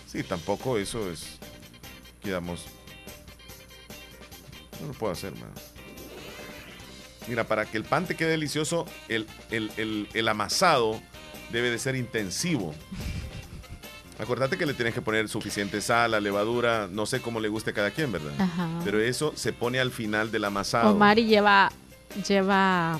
Sí, 0.06 0.22
tampoco 0.22 0.78
eso 0.78 1.10
es. 1.10 1.38
Quedamos. 2.22 2.64
No 4.80 4.88
lo 4.88 4.92
puedo 4.94 5.12
hacer, 5.12 5.32
man. 5.32 5.50
Mira, 7.28 7.44
para 7.44 7.64
que 7.66 7.76
el 7.76 7.84
pan 7.84 8.06
te 8.06 8.14
quede 8.14 8.30
delicioso, 8.30 8.86
el, 9.08 9.26
el- 9.50 9.70
el- 9.76 10.08
el 10.14 10.28
amasado 10.28 11.00
debe 11.50 11.70
de 11.70 11.78
ser 11.78 11.96
intensivo. 11.96 12.74
Acordate 14.18 14.56
que 14.56 14.64
le 14.64 14.72
tienes 14.74 14.94
que 14.94 15.02
poner 15.02 15.28
suficiente 15.28 15.80
sal, 15.82 16.12
la 16.12 16.20
levadura, 16.20 16.88
no 16.90 17.04
sé 17.04 17.20
cómo 17.20 17.38
le 17.38 17.48
guste 17.48 17.70
a 17.70 17.74
cada 17.74 17.90
quien, 17.90 18.10
¿verdad? 18.12 18.32
Ajá. 18.40 18.68
Pero 18.84 19.00
eso 19.00 19.32
se 19.36 19.52
pone 19.52 19.78
al 19.78 19.90
final 19.90 20.30
del 20.30 20.44
amasado. 20.44 20.92
Omar 20.92 21.18
y 21.18 21.26
lleva, 21.26 21.70
lleva 22.26 22.98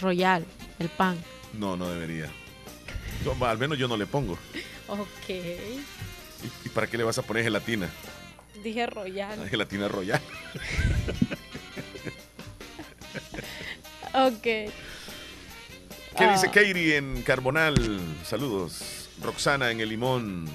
Royal, 0.00 0.44
el 0.80 0.88
pan. 0.88 1.16
No, 1.52 1.76
no 1.76 1.88
debería. 1.88 2.28
No, 3.24 3.46
al 3.46 3.58
menos 3.58 3.78
yo 3.78 3.86
no 3.86 3.96
le 3.96 4.06
pongo. 4.06 4.32
Ok. 4.88 5.28
¿Y, 5.28 5.82
y 6.64 6.68
para 6.70 6.86
qué 6.88 6.96
le 6.98 7.04
vas 7.04 7.18
a 7.18 7.22
poner 7.22 7.44
gelatina? 7.44 7.88
Dije 8.64 8.86
Royal. 8.86 9.38
La 9.40 9.48
gelatina 9.48 9.86
royal. 9.88 10.20
Ok. 14.14 14.42
¿Qué 14.42 14.72
Ah. 16.18 16.32
dice 16.32 16.46
Katie 16.48 16.96
en 16.96 17.22
Carbonal? 17.22 18.00
Saludos. 18.24 19.08
Roxana 19.22 19.70
en 19.70 19.80
el 19.80 19.88
Limón. 19.90 20.46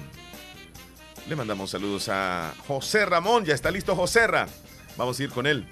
Le 1.28 1.36
mandamos 1.36 1.70
saludos 1.70 2.08
a 2.10 2.52
José 2.66 3.06
Ramón. 3.06 3.44
Ya 3.44 3.54
está 3.54 3.70
listo 3.70 3.96
Joserra. 3.96 4.46
Vamos 4.96 5.18
a 5.18 5.22
ir 5.22 5.30
con 5.30 5.46
él. 5.46 5.66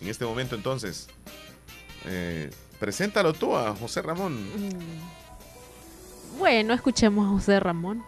En 0.00 0.08
este 0.08 0.24
momento 0.24 0.54
entonces. 0.56 1.08
eh, 2.06 2.50
preséntalo 2.80 3.32
tú 3.34 3.54
a 3.56 3.76
José 3.76 4.02
Ramón. 4.02 4.42
Mm. 4.42 6.38
Bueno, 6.38 6.72
escuchemos 6.74 7.26
a 7.26 7.30
José 7.30 7.60
Ramón. 7.60 8.02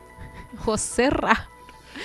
José 0.64 1.10
Ra. 1.10 1.49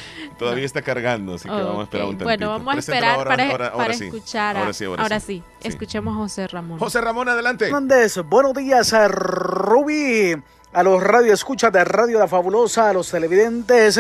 Todavía 0.39 0.65
está 0.65 0.81
cargando, 0.81 1.35
así 1.35 1.47
que 1.47 1.55
vamos 1.55 1.79
a 1.79 1.83
esperar 1.83 2.05
un 2.07 2.11
tantito. 2.17 2.25
Bueno, 2.25 2.49
vamos 2.49 2.75
a 2.75 2.79
esperar 2.79 3.15
ahora, 3.15 3.29
para, 3.29 3.43
ahora- 3.51 3.67
ahora 3.67 3.77
para 3.77 3.93
sí. 3.93 4.05
escuchar. 4.05 4.57
Ahora 4.57 4.73
sí, 4.73 4.85
ahora 4.85 5.19
sí. 5.19 5.43
sí. 5.61 5.67
Escuchemos 5.67 6.13
a 6.13 6.17
José 6.17 6.47
Ramón. 6.47 6.79
José 6.79 7.01
Ramón, 7.01 7.29
adelante. 7.29 7.65
Hernández, 7.65 8.17
buenos 8.27 8.53
días, 8.53 8.93
a 8.93 9.07
Rubí. 9.07 10.35
a 10.73 10.83
los 10.83 11.01
radioescuchas 11.01 11.71
de 11.71 11.85
Radio 11.85 12.19
La 12.19 12.27
Fabulosa, 12.27 12.89
a 12.89 12.93
los 12.93 13.09
televidentes 13.09 13.97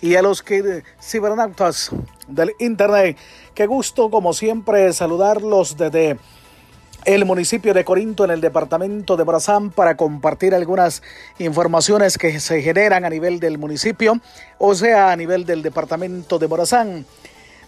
y 0.00 0.14
a 0.16 0.22
los 0.22 0.42
que, 0.42 0.82
cibernautas 1.02 1.90
del 2.26 2.52
Internet. 2.58 3.18
Qué 3.54 3.66
gusto, 3.66 4.10
como 4.10 4.32
siempre, 4.32 4.90
saludarlos 4.94 5.76
desde 5.76 6.18
el 7.04 7.24
municipio 7.26 7.74
de 7.74 7.84
Corinto 7.84 8.24
en 8.24 8.30
el 8.30 8.40
departamento 8.40 9.16
de 9.16 9.24
Brazán 9.24 9.70
para 9.70 9.96
compartir 9.96 10.54
algunas 10.54 11.02
informaciones 11.38 12.16
que 12.16 12.40
se 12.40 12.62
generan 12.62 13.04
a 13.04 13.10
nivel 13.10 13.40
del 13.40 13.58
municipio, 13.58 14.20
o 14.58 14.74
sea, 14.74 15.12
a 15.12 15.16
nivel 15.16 15.44
del 15.44 15.62
departamento 15.62 16.38
de 16.38 16.48
Morazán. 16.48 17.04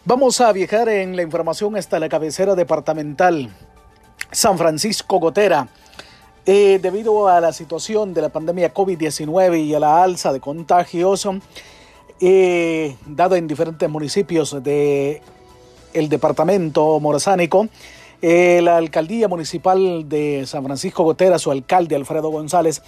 Vamos 0.04 0.40
a 0.40 0.52
viajar 0.52 0.88
en 0.88 1.16
la 1.16 1.22
información 1.22 1.76
hasta 1.76 1.98
la 1.98 2.08
cabecera 2.08 2.54
departamental 2.54 3.50
San 4.30 4.56
Francisco 4.56 5.18
Gotera. 5.18 5.68
Eh, 6.46 6.78
debido 6.80 7.28
a 7.28 7.40
la 7.40 7.52
situación 7.52 8.14
de 8.14 8.22
la 8.22 8.28
pandemia 8.28 8.72
COVID-19 8.72 9.64
y 9.64 9.74
a 9.74 9.80
la 9.80 10.02
alza 10.02 10.32
de 10.32 10.38
contagios, 10.38 11.28
eh, 12.20 12.96
dado 13.04 13.34
en 13.34 13.48
diferentes 13.48 13.90
municipios 13.90 14.62
de 14.62 15.20
el 15.92 16.08
departamento 16.08 17.00
morazánico, 17.00 17.68
eh, 18.22 18.60
la 18.62 18.76
alcaldía 18.76 19.28
municipal 19.28 20.09
de 20.09 20.44
San 20.47 20.64
Francisco 20.64 21.05
Gotera, 21.05 21.38
su 21.38 21.51
alcalde 21.51 21.97
Alfredo 21.97 22.30
González, 22.30 22.82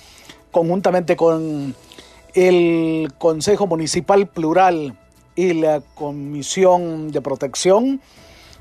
conjuntamente 0.51 1.17
con 1.17 1.75
el 2.35 3.13
Consejo 3.19 3.67
Municipal 3.67 4.29
Plural 4.29 4.97
y 5.37 5.55
la 5.55 5.83
Comisión 5.95 7.11
de 7.11 7.21
Protección 7.21 8.01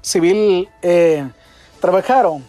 Civil, 0.01 0.69
trabajaron 1.79 2.43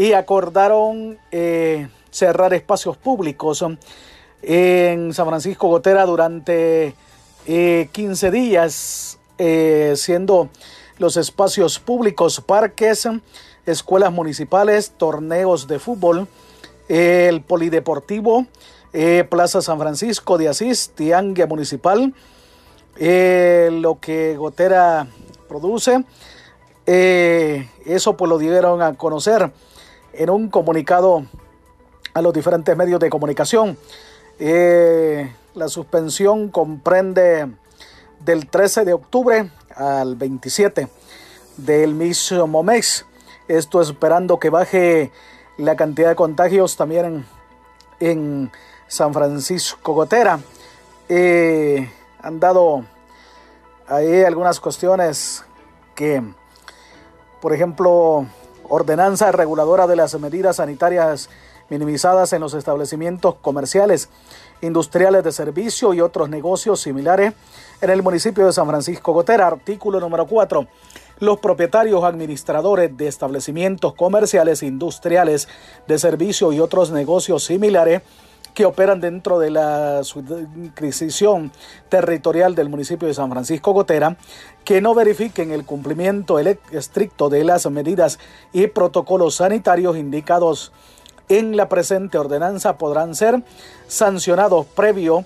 y 0.00 0.14
acordaron 0.14 1.18
eh, 1.30 1.88
cerrar 2.10 2.54
espacios 2.54 2.96
públicos 2.96 3.62
en 4.42 5.12
San 5.12 5.26
Francisco 5.26 5.68
Gotera 5.68 6.06
durante 6.06 6.94
15 7.44 8.26
eh, 8.26 8.30
días, 8.30 9.18
eh, 9.36 9.92
siendo 9.96 10.48
los 10.96 11.18
espacios 11.18 11.78
públicos, 11.78 12.40
parques, 12.40 13.08
escuelas 13.66 14.12
municipales, 14.12 14.92
torneos 14.96 15.66
de 15.66 15.78
fútbol, 15.78 16.28
el 16.88 17.42
polideportivo, 17.42 18.46
Plaza 19.28 19.62
San 19.62 19.78
Francisco 19.78 20.38
de 20.38 20.48
Asís, 20.48 20.90
Tiangue 20.94 21.46
Municipal, 21.46 22.12
lo 22.98 23.98
que 24.00 24.36
Gotera 24.36 25.06
produce, 25.48 26.04
eso 26.86 28.16
pues 28.16 28.28
lo 28.28 28.38
dieron 28.38 28.82
a 28.82 28.94
conocer 28.94 29.52
en 30.12 30.30
un 30.30 30.48
comunicado 30.48 31.24
a 32.14 32.22
los 32.22 32.32
diferentes 32.32 32.76
medios 32.76 33.00
de 33.00 33.10
comunicación. 33.10 33.76
Eh, 34.38 35.32
la 35.54 35.68
suspensión 35.68 36.48
comprende 36.48 37.50
del 38.20 38.48
13 38.48 38.84
de 38.84 38.92
octubre 38.92 39.50
al 39.74 40.16
27 40.16 40.88
del 41.56 41.94
mismo 41.94 42.62
mes. 42.62 43.06
Esto 43.50 43.80
esperando 43.80 44.38
que 44.38 44.48
baje 44.48 45.10
la 45.56 45.74
cantidad 45.74 46.10
de 46.10 46.14
contagios 46.14 46.76
también 46.76 47.26
en, 47.98 48.52
San 48.86 49.12
Francisco 49.12 49.92
Gotera. 49.92 50.38
Eh, 51.08 51.90
han 52.22 52.38
dado 52.38 52.84
ahí 53.88 54.22
algunas 54.22 54.60
cuestiones 54.60 55.44
que, 55.96 56.22
por 57.40 57.52
ejemplo, 57.52 58.24
ordenanza 58.68 59.32
reguladora 59.32 59.88
de 59.88 59.96
las 59.96 60.18
medidas 60.20 60.56
sanitarias 60.56 61.28
minimizadas 61.70 62.32
en 62.32 62.42
los 62.42 62.54
establecimientos 62.54 63.34
comerciales, 63.34 64.10
industriales 64.60 65.24
de 65.24 65.32
servicio 65.32 65.92
y 65.92 66.00
otros 66.00 66.28
negocios 66.28 66.82
similares 66.82 67.34
en 67.80 67.90
el 67.90 68.04
municipio 68.04 68.46
de 68.46 68.52
San 68.52 68.68
Francisco 68.68 69.12
Gotera. 69.12 69.48
Artículo 69.48 69.98
número 69.98 70.24
4. 70.28 70.68
Los 71.20 71.38
propietarios 71.38 72.02
administradores 72.02 72.96
de 72.96 73.06
establecimientos 73.06 73.94
comerciales, 73.94 74.62
industriales 74.62 75.48
de 75.86 75.98
servicio 75.98 76.50
y 76.52 76.60
otros 76.60 76.90
negocios 76.90 77.44
similares 77.44 78.00
que 78.54 78.64
operan 78.64 79.00
dentro 79.00 79.38
de 79.38 79.50
la 79.50 80.02
subdivisión 80.02 81.52
territorial 81.90 82.54
del 82.54 82.70
municipio 82.70 83.06
de 83.06 83.14
San 83.14 83.30
Francisco 83.30 83.72
Gotera, 83.72 84.16
que 84.64 84.80
no 84.80 84.94
verifiquen 84.94 85.52
el 85.52 85.66
cumplimiento 85.66 86.38
estricto 86.38 87.28
de 87.28 87.44
las 87.44 87.70
medidas 87.70 88.18
y 88.54 88.66
protocolos 88.68 89.36
sanitarios 89.36 89.98
indicados 89.98 90.72
en 91.28 91.56
la 91.56 91.68
presente 91.68 92.18
ordenanza 92.18 92.76
podrán 92.76 93.14
ser 93.14 93.42
sancionados 93.86 94.66
previo 94.66 95.24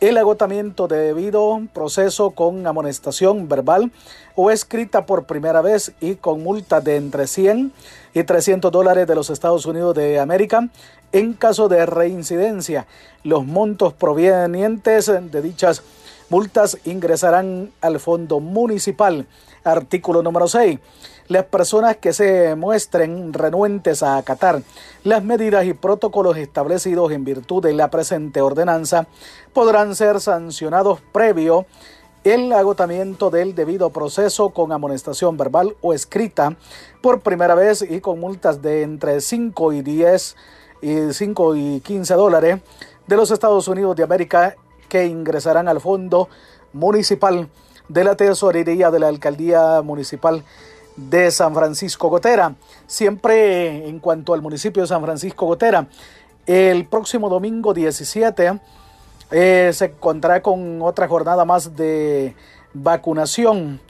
el 0.00 0.16
agotamiento 0.16 0.88
de 0.88 0.98
debido 0.98 1.60
proceso 1.74 2.30
con 2.30 2.66
amonestación 2.66 3.48
verbal 3.48 3.92
o 4.34 4.50
escrita 4.50 5.04
por 5.04 5.24
primera 5.24 5.60
vez 5.60 5.92
y 6.00 6.14
con 6.14 6.42
multa 6.42 6.80
de 6.80 6.96
entre 6.96 7.26
100 7.26 7.70
y 8.14 8.22
300 8.22 8.72
dólares 8.72 9.06
de 9.06 9.14
los 9.14 9.28
Estados 9.28 9.66
Unidos 9.66 9.94
de 9.94 10.18
América 10.18 10.68
en 11.12 11.34
caso 11.34 11.68
de 11.68 11.84
reincidencia. 11.84 12.86
Los 13.24 13.44
montos 13.44 13.92
provenientes 13.92 15.06
de 15.06 15.42
dichas 15.42 15.82
multas 16.30 16.78
ingresarán 16.84 17.70
al 17.82 18.00
fondo 18.00 18.40
municipal. 18.40 19.26
Artículo 19.64 20.22
número 20.22 20.48
6. 20.48 20.78
Las 21.30 21.44
personas 21.44 21.98
que 21.98 22.12
se 22.12 22.56
muestren 22.56 23.32
renuentes 23.32 24.02
a 24.02 24.16
acatar 24.16 24.62
las 25.04 25.22
medidas 25.22 25.64
y 25.64 25.74
protocolos 25.74 26.36
establecidos 26.36 27.12
en 27.12 27.24
virtud 27.24 27.62
de 27.62 27.72
la 27.72 27.88
presente 27.88 28.40
ordenanza 28.40 29.06
podrán 29.52 29.94
ser 29.94 30.20
sancionados 30.20 31.00
previo 31.12 31.66
el 32.24 32.52
agotamiento 32.52 33.30
del 33.30 33.54
debido 33.54 33.90
proceso 33.90 34.50
con 34.50 34.72
amonestación 34.72 35.36
verbal 35.36 35.76
o 35.82 35.94
escrita 35.94 36.56
por 37.00 37.20
primera 37.20 37.54
vez 37.54 37.86
y 37.88 38.00
con 38.00 38.18
multas 38.18 38.60
de 38.60 38.82
entre 38.82 39.20
5 39.20 39.72
y 39.72 39.82
10 39.82 40.36
y 40.82 41.12
5 41.12 41.54
y 41.54 41.80
15 41.80 42.14
dólares 42.14 42.58
de 43.06 43.16
los 43.16 43.30
Estados 43.30 43.68
Unidos 43.68 43.94
de 43.94 44.02
América 44.02 44.56
que 44.88 45.06
ingresarán 45.06 45.68
al 45.68 45.80
fondo 45.80 46.28
municipal 46.72 47.48
de 47.88 48.02
la 48.02 48.16
tesorería 48.16 48.90
de 48.90 48.98
la 48.98 49.06
alcaldía 49.06 49.80
municipal 49.82 50.42
de 51.08 51.30
San 51.30 51.54
Francisco 51.54 52.08
Gotera. 52.08 52.54
Siempre 52.86 53.88
en 53.88 53.98
cuanto 54.00 54.34
al 54.34 54.42
municipio 54.42 54.82
de 54.82 54.88
San 54.88 55.02
Francisco 55.02 55.46
Gotera, 55.46 55.86
el 56.46 56.86
próximo 56.86 57.28
domingo 57.28 57.72
17 57.72 58.60
eh, 59.30 59.70
se 59.72 59.92
contará 59.92 60.42
con 60.42 60.82
otra 60.82 61.06
jornada 61.06 61.44
más 61.44 61.76
de 61.76 62.34
vacunación 62.74 63.80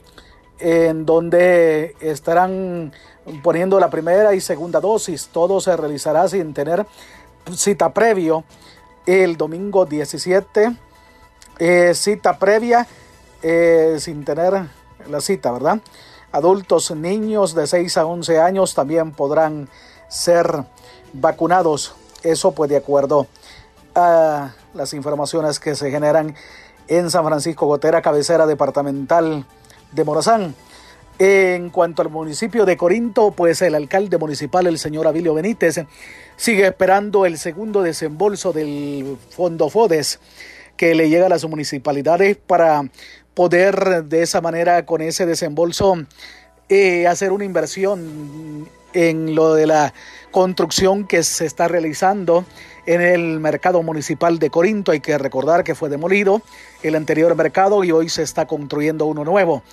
en 0.59 1.05
donde 1.05 1.95
estarán 1.99 2.93
poniendo 3.41 3.79
la 3.79 3.89
primera 3.89 4.33
y 4.35 4.41
segunda 4.41 4.79
dosis. 4.79 5.29
Todo 5.31 5.59
se 5.59 5.75
realizará 5.75 6.27
sin 6.27 6.53
tener 6.53 6.85
cita 7.55 7.93
previo 7.93 8.43
el 9.05 9.37
domingo 9.37 9.85
17. 9.85 10.75
Eh, 11.59 11.93
cita 11.95 12.37
previa 12.37 12.87
eh, 13.41 13.97
sin 13.99 14.23
tener 14.23 14.53
la 15.09 15.21
cita, 15.21 15.51
¿verdad? 15.51 15.79
Adultos, 16.31 16.91
niños 16.91 17.53
de 17.55 17.67
6 17.67 17.97
a 17.97 18.05
11 18.05 18.39
años 18.39 18.73
también 18.73 19.11
podrán 19.11 19.67
ser 20.07 20.63
vacunados. 21.13 21.93
Eso 22.23 22.51
pues 22.51 22.69
de 22.69 22.77
acuerdo 22.77 23.27
a 23.95 24.53
las 24.73 24.93
informaciones 24.93 25.59
que 25.59 25.75
se 25.75 25.91
generan 25.91 26.35
en 26.87 27.09
San 27.09 27.25
Francisco 27.25 27.65
Gotera, 27.65 28.01
cabecera 28.01 28.45
departamental 28.45 29.45
de 29.91 30.03
Morazán. 30.03 30.55
En 31.19 31.69
cuanto 31.69 32.01
al 32.01 32.09
municipio 32.09 32.65
de 32.65 32.77
Corinto, 32.77 33.31
pues 33.31 33.61
el 33.61 33.75
alcalde 33.75 34.17
municipal, 34.17 34.65
el 34.65 34.79
señor 34.79 35.07
Avilio 35.07 35.33
Benítez, 35.33 35.85
sigue 36.35 36.65
esperando 36.65 37.25
el 37.25 37.37
segundo 37.37 37.81
desembolso 37.81 38.53
del 38.53 39.17
Fondo 39.29 39.69
FODES 39.69 40.19
que 40.77 40.95
le 40.95 41.09
llega 41.09 41.27
a 41.27 41.29
las 41.29 41.45
municipalidades 41.45 42.37
para 42.37 42.89
poder 43.33 44.05
de 44.05 44.21
esa 44.21 44.41
manera, 44.41 44.85
con 44.85 45.01
ese 45.01 45.25
desembolso, 45.25 45.95
eh, 46.69 47.07
hacer 47.07 47.31
una 47.31 47.45
inversión 47.45 48.67
en 48.93 49.35
lo 49.35 49.53
de 49.53 49.67
la 49.67 49.93
construcción 50.31 51.05
que 51.05 51.23
se 51.23 51.45
está 51.45 51.67
realizando 51.67 52.45
en 52.85 53.01
el 53.01 53.39
mercado 53.39 53.83
municipal 53.83 54.39
de 54.39 54.49
Corinto. 54.49 54.91
Hay 54.91 54.99
que 54.99 55.17
recordar 55.17 55.63
que 55.63 55.75
fue 55.75 55.89
demolido 55.89 56.41
el 56.83 56.95
anterior 56.95 57.35
mercado 57.35 57.83
y 57.83 57.91
hoy 57.91 58.09
se 58.09 58.23
está 58.23 58.47
construyendo 58.47 59.05
uno 59.05 59.23
nuevo. 59.23 59.63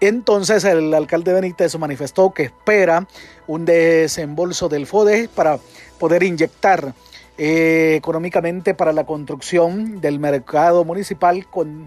Entonces 0.00 0.64
el 0.64 0.92
alcalde 0.94 1.32
Benítez 1.32 1.78
manifestó 1.78 2.32
que 2.34 2.44
espera 2.44 3.06
un 3.46 3.64
desembolso 3.64 4.68
del 4.68 4.86
FODE 4.86 5.28
para 5.32 5.58
poder 5.98 6.24
inyectar 6.24 6.92
eh, 7.38 7.94
económicamente 7.96 8.74
para 8.74 8.92
la 8.92 9.04
construcción 9.04 10.00
del 10.00 10.18
mercado 10.18 10.84
municipal, 10.84 11.46
con 11.46 11.86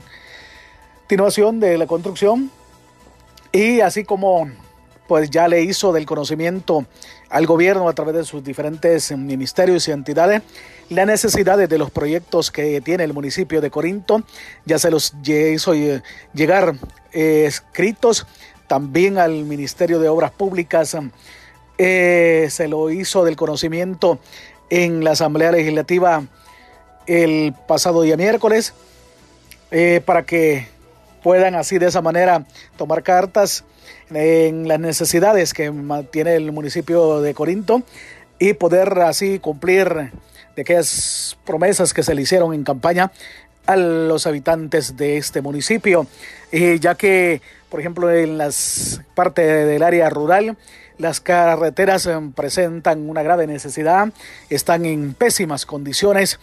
continuación 1.06 1.60
de 1.60 1.78
la 1.78 1.86
construcción 1.86 2.50
y 3.52 3.80
así 3.82 4.04
como 4.04 4.50
pues 5.08 5.30
ya 5.30 5.48
le 5.48 5.62
hizo 5.62 5.94
del 5.94 6.08
conocimiento 6.08 6.84
al 7.30 7.46
gobierno 7.46 7.88
a 7.88 7.94
través 7.94 8.16
de 8.16 8.24
sus 8.24 8.44
diferentes 8.44 9.16
ministerios 9.16 9.88
y 9.88 9.92
entidades 9.92 10.42
las 10.90 11.06
necesidades 11.06 11.70
de 11.70 11.78
los 11.78 11.92
proyectos 11.92 12.50
que 12.50 12.82
tiene 12.82 13.04
el 13.04 13.14
municipio 13.14 13.62
de 13.62 13.70
Corinto. 13.70 14.24
Ya 14.66 14.80
se 14.80 14.90
los 14.90 15.14
hizo 15.24 15.74
llegar 16.34 16.74
eh, 17.14 17.46
escritos 17.46 18.26
también 18.66 19.20
al 19.20 19.46
Ministerio 19.46 20.00
de 20.00 20.10
Obras 20.10 20.32
Públicas. 20.32 20.98
Eh, 21.78 22.48
se 22.50 22.68
lo 22.68 22.90
hizo 22.90 23.24
del 23.24 23.36
conocimiento 23.36 24.18
en 24.72 25.04
la 25.04 25.12
Asamblea 25.12 25.52
Legislativa 25.52 26.24
el 27.06 27.54
pasado 27.68 28.02
día 28.02 28.18
miércoles 28.18 28.74
eh, 29.70 30.02
para 30.04 30.24
que 30.24 30.74
puedan 31.26 31.56
así 31.56 31.80
de 31.80 31.88
esa 31.88 32.04
manera 32.04 32.46
tomar 32.78 33.02
cartas 33.02 33.64
en 34.12 34.68
las 34.68 34.80
necesidades 34.80 35.56
que 35.56 35.74
tiene 36.12 36.36
el 36.36 36.52
municipio 36.52 37.20
de 37.20 37.34
Corinto 37.34 37.82
y 38.38 38.54
poder 38.54 39.00
así 39.00 39.40
cumplir 39.40 40.12
de 40.56 40.62
aquellas 40.62 41.36
promesas 41.44 41.96
que 41.96 42.04
se 42.04 42.14
le 42.14 42.22
hicieron 42.22 42.54
en 42.54 42.64
campaña 42.64 43.12
a 43.66 43.76
los 43.76 44.28
habitantes 44.28 44.98
de 44.98 45.18
este 45.18 45.42
municipio, 45.42 46.06
ya 46.52 46.94
que, 46.94 47.42
por 47.72 47.80
ejemplo, 47.80 48.12
en 48.12 48.38
las 48.38 49.02
partes 49.16 49.66
del 49.66 49.82
área 49.82 50.12
rural, 50.12 50.56
las 51.00 51.22
carreteras 51.22 52.08
presentan 52.36 53.10
una 53.10 53.24
grave 53.24 53.48
necesidad, 53.48 54.10
están 54.52 54.86
en 54.86 55.16
pésimas 55.16 55.66
condiciones 55.66 56.40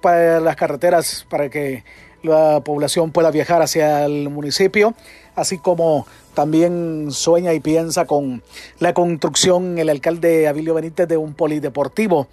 para 0.00 0.38
las 0.38 0.54
carreteras 0.54 1.26
para 1.28 1.48
que 1.48 1.82
la 2.22 2.60
población 2.64 3.12
pueda 3.12 3.30
viajar 3.30 3.62
hacia 3.62 4.04
el 4.04 4.28
municipio, 4.28 4.94
así 5.34 5.58
como 5.58 6.06
también 6.34 7.08
sueña 7.10 7.52
y 7.54 7.60
piensa 7.60 8.04
con 8.04 8.42
la 8.78 8.94
construcción 8.94 9.78
el 9.78 9.88
alcalde 9.88 10.48
Abilio 10.48 10.74
Benítez 10.74 11.08
de 11.08 11.16
un 11.16 11.34
polideportivo 11.34 12.28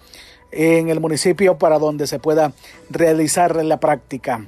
en 0.50 0.88
el 0.88 1.00
municipio 1.00 1.58
para 1.58 1.78
donde 1.78 2.06
se 2.06 2.18
pueda 2.18 2.52
realizar 2.90 3.62
la 3.64 3.80
práctica. 3.80 4.46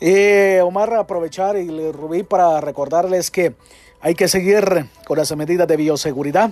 Eh, 0.00 0.60
Omar, 0.62 0.92
aprovechar 0.94 1.56
y 1.56 1.92
Rubí 1.92 2.22
para 2.22 2.60
recordarles 2.60 3.30
que 3.30 3.54
hay 4.00 4.14
que 4.14 4.28
seguir 4.28 4.86
con 5.06 5.16
las 5.16 5.34
medidas 5.36 5.66
de 5.66 5.76
bioseguridad 5.76 6.50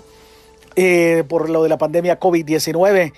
eh, 0.74 1.24
por 1.28 1.50
lo 1.50 1.62
de 1.62 1.68
la 1.68 1.76
pandemia 1.76 2.18
COVID-19. 2.18 3.12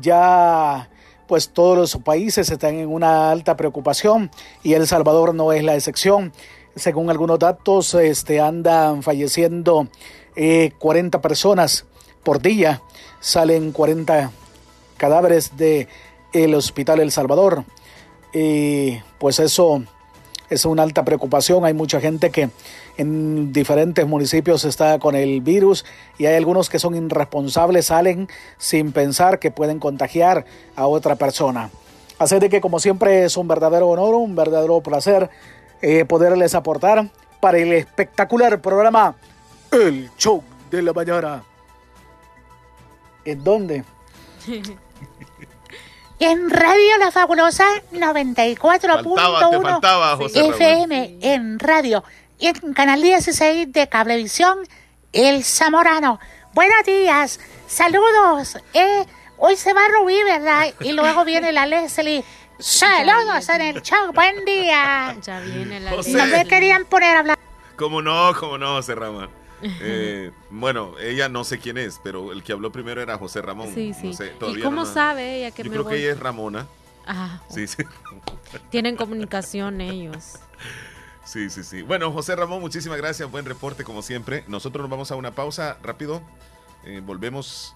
Ya 0.00 0.88
pues 1.26 1.50
todos 1.50 1.76
los 1.76 1.96
países 2.02 2.50
están 2.50 2.74
en 2.76 2.88
una 2.88 3.30
alta 3.30 3.56
preocupación 3.56 4.30
y 4.62 4.74
El 4.74 4.86
Salvador 4.86 5.34
no 5.34 5.52
es 5.52 5.62
la 5.64 5.74
excepción. 5.74 6.32
Según 6.74 7.10
algunos 7.10 7.38
datos, 7.38 7.94
este, 7.94 8.40
andan 8.40 9.02
falleciendo 9.02 9.88
40 10.34 11.18
eh, 11.18 11.20
personas 11.20 11.86
por 12.22 12.40
día, 12.40 12.82
salen 13.20 13.72
40 13.72 14.30
cadáveres 14.96 15.56
de 15.56 15.88
el 16.32 16.54
Hospital 16.54 17.00
El 17.00 17.12
Salvador. 17.12 17.64
Y 18.32 18.98
pues 19.18 19.38
eso 19.38 19.82
es 20.50 20.64
una 20.64 20.82
alta 20.82 21.04
preocupación. 21.04 21.64
Hay 21.64 21.74
mucha 21.74 22.00
gente 22.00 22.30
que 22.30 22.50
en 22.96 23.52
diferentes 23.52 24.06
municipios 24.06 24.64
está 24.64 24.98
con 24.98 25.14
el 25.14 25.40
virus 25.40 25.84
y 26.18 26.26
hay 26.26 26.36
algunos 26.36 26.70
que 26.70 26.78
son 26.78 26.94
irresponsables, 26.94 27.86
salen 27.86 28.28
sin 28.58 28.92
pensar 28.92 29.38
que 29.38 29.50
pueden 29.50 29.78
contagiar 29.78 30.44
a 30.74 30.86
otra 30.86 31.16
persona. 31.16 31.70
Así 32.18 32.38
de 32.38 32.48
que 32.48 32.60
como 32.60 32.80
siempre 32.80 33.24
es 33.24 33.36
un 33.36 33.48
verdadero 33.48 33.88
honor, 33.88 34.14
un 34.14 34.34
verdadero 34.34 34.80
placer 34.80 35.28
eh, 35.82 36.04
poderles 36.04 36.54
aportar 36.54 37.10
para 37.40 37.58
el 37.58 37.72
espectacular 37.72 38.60
programa 38.60 39.14
El 39.70 40.10
Show 40.16 40.42
de 40.70 40.82
la 40.82 40.92
Mañana. 40.92 41.42
¿En 43.24 43.44
dónde? 43.44 43.84
En 46.18 46.48
Radio 46.48 46.96
La 46.98 47.12
Fabulosa 47.12 47.66
94.1 47.92 50.34
FM 50.34 51.18
en 51.20 51.58
radio 51.58 52.02
y 52.38 52.46
en 52.46 52.72
Canal 52.72 53.02
16 53.02 53.70
de 53.70 53.86
Cablevisión 53.86 54.60
El 55.12 55.44
Zamorano. 55.44 56.18
Buenos 56.54 56.84
días, 56.86 57.38
saludos. 57.66 58.56
Eh, 58.72 59.04
hoy 59.36 59.56
se 59.56 59.74
va 59.74 59.82
Rubí, 59.88 60.22
¿verdad? 60.22 60.72
Y 60.80 60.92
luego 60.92 61.26
viene 61.26 61.52
la 61.52 61.66
Leslie. 61.66 62.24
Saludos 62.58 63.46
en 63.50 63.60
el 63.60 63.82
show, 63.82 64.10
buen 64.14 64.42
día. 64.46 65.14
Ya 65.20 65.40
viene 65.40 65.80
la 65.80 65.96
Leslie. 65.96 66.16
No 66.16 66.24
me 66.28 66.46
querían 66.46 66.86
poner 66.86 67.14
a 67.14 67.18
hablar. 67.18 67.38
¿Cómo 67.76 68.00
no? 68.00 68.32
¿Cómo 68.40 68.56
no, 68.56 68.80
Ramón? 68.80 69.28
Eh, 69.62 70.30
bueno, 70.50 70.92
ella 71.00 71.28
no 71.28 71.44
sé 71.44 71.58
quién 71.58 71.78
es, 71.78 72.00
pero 72.02 72.32
el 72.32 72.42
que 72.42 72.52
habló 72.52 72.70
primero 72.72 73.00
era 73.00 73.16
José 73.18 73.40
Ramón. 73.42 73.72
Sí, 73.74 73.94
sí. 73.94 74.08
No 74.08 74.12
sé, 74.14 74.32
¿Y 74.58 74.60
cómo 74.62 74.84
no- 74.84 74.86
sabe 74.86 75.38
ella 75.38 75.50
que 75.50 75.62
Yo 75.62 75.70
me 75.70 75.74
creo 75.74 75.84
voy? 75.84 75.92
que 75.94 75.98
ella 76.02 76.12
es 76.12 76.18
Ramona. 76.20 76.66
Ah, 77.06 77.40
Sí, 77.48 77.66
sí. 77.66 77.82
tienen 78.70 78.96
comunicación 78.96 79.80
ellos. 79.80 80.34
Sí, 81.24 81.50
sí, 81.50 81.64
sí. 81.64 81.82
Bueno, 81.82 82.12
José 82.12 82.36
Ramón, 82.36 82.60
muchísimas 82.60 82.98
gracias. 82.98 83.30
Buen 83.30 83.44
reporte, 83.46 83.82
como 83.84 84.02
siempre. 84.02 84.44
Nosotros 84.46 84.82
nos 84.82 84.90
vamos 84.90 85.10
a 85.10 85.16
una 85.16 85.32
pausa 85.32 85.78
rápido. 85.82 86.22
Eh, 86.84 87.00
volvemos 87.04 87.74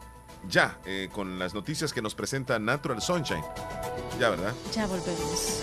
ya 0.49 0.79
eh, 0.85 1.09
con 1.13 1.39
las 1.39 1.53
noticias 1.55 1.93
que 1.93 2.01
nos 2.03 2.15
presenta 2.15 2.59
Natural 2.59 3.03
Sunshine. 3.03 3.43
Ya, 4.21 4.31
¿verdad? 4.31 4.55
Ya 4.73 4.87
volvemos. 4.87 5.63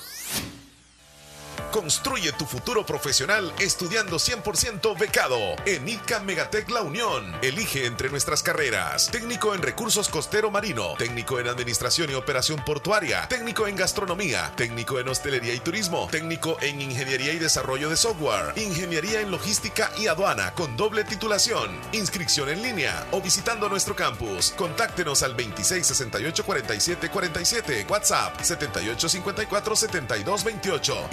Construye 1.71 2.31
tu 2.33 2.45
futuro 2.45 2.85
profesional 2.85 3.53
estudiando 3.59 4.17
100% 4.17 4.97
becado 4.97 5.37
en 5.65 5.87
ICA 5.87 6.19
Megatec 6.19 6.69
La 6.69 6.81
Unión. 6.81 7.35
Elige 7.41 7.85
entre 7.85 8.09
nuestras 8.09 8.43
carreras: 8.43 9.09
técnico 9.11 9.53
en 9.53 9.61
recursos 9.61 10.09
costero 10.09 10.51
marino, 10.51 10.95
técnico 10.97 11.39
en 11.39 11.47
administración 11.47 12.09
y 12.11 12.13
operación 12.13 12.63
portuaria, 12.65 13.27
técnico 13.27 13.67
en 13.67 13.75
gastronomía, 13.75 14.51
técnico 14.55 14.99
en 14.99 15.07
hostelería 15.07 15.53
y 15.53 15.59
turismo, 15.59 16.07
técnico 16.11 16.57
en 16.61 16.81
ingeniería 16.81 17.33
y 17.33 17.39
desarrollo 17.39 17.89
de 17.89 17.97
software, 17.97 18.53
ingeniería 18.57 19.21
en 19.21 19.31
logística 19.31 19.91
y 19.97 20.07
aduana 20.07 20.53
con 20.53 20.75
doble 20.77 21.03
titulación. 21.03 21.79
Inscripción 21.91 22.49
en 22.49 22.61
línea 22.61 23.07
o 23.11 23.21
visitando 23.21 23.69
nuestro 23.69 23.95
campus. 23.95 24.53
Contáctenos 24.57 25.23
al 25.23 25.31
2668 25.31 26.45
47 26.45 27.09
47, 27.09 27.85
WhatsApp 27.89 28.39
7854 28.41 29.75
72 29.75 30.43
28. 30.43 31.07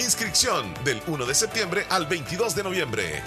Del 0.84 1.02
1 1.04 1.26
de 1.26 1.34
septiembre 1.34 1.82
al 1.90 2.06
22 2.06 2.54
de 2.54 2.62
noviembre. 2.62 3.22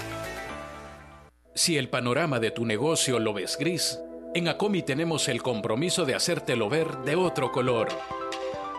Si 1.54 1.78
el 1.78 1.90
panorama 1.90 2.40
de 2.40 2.52
tu 2.52 2.66
negocio 2.66 3.20
lo 3.20 3.34
ves 3.34 3.58
gris, 3.60 4.00
en 4.34 4.48
Acomi 4.48 4.82
tenemos 4.82 5.28
el 5.28 5.44
compromiso 5.44 6.06
de 6.06 6.16
hacértelo 6.16 6.70
ver 6.70 7.00
de 7.00 7.18
otro 7.18 7.52
color. 7.52 7.90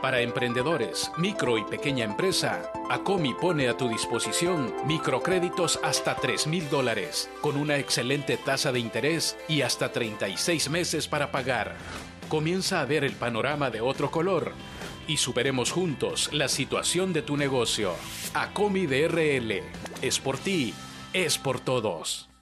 Para 0.01 0.23
emprendedores, 0.23 1.13
micro 1.19 1.59
y 1.59 1.65
pequeña 1.65 2.07
empresa, 2.07 2.73
Acomi 2.89 3.35
pone 3.35 3.69
a 3.69 3.77
tu 3.77 3.91
disposición 3.91 4.75
microcréditos 4.87 5.79
hasta 5.83 6.15
3 6.15 6.47
mil 6.47 6.71
dólares, 6.71 7.29
con 7.43 7.59
una 7.59 7.77
excelente 7.77 8.39
tasa 8.39 8.73
de 8.73 8.79
interés 8.79 9.37
y 9.47 9.61
hasta 9.61 9.93
36 9.93 10.71
meses 10.71 11.07
para 11.07 11.31
pagar. 11.31 11.77
Comienza 12.31 12.81
a 12.81 12.87
ver 12.87 13.05
el 13.05 13.13
panorama 13.13 13.69
de 13.69 13.83
otro 13.83 14.11
color 14.11 14.55
y 15.13 15.19
superemos 15.19 15.73
juntos 15.73 16.31
la 16.33 16.49
situación 16.49 17.13
de 17.13 17.21
tu 17.21 17.37
negocio. 17.37 17.95
Acomi 18.33 18.87
DRL. 18.87 19.63
Es 20.01 20.19
por 20.19 20.39
ti, 20.39 20.73
es 21.13 21.37
por 21.37 21.61
todos. 21.61 22.32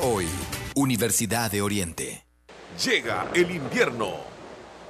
hoy. 0.00 0.26
Universidad 0.74 1.50
de 1.50 1.62
Oriente. 1.62 2.24
Llega 2.84 3.30
el 3.34 3.50
invierno 3.50 4.29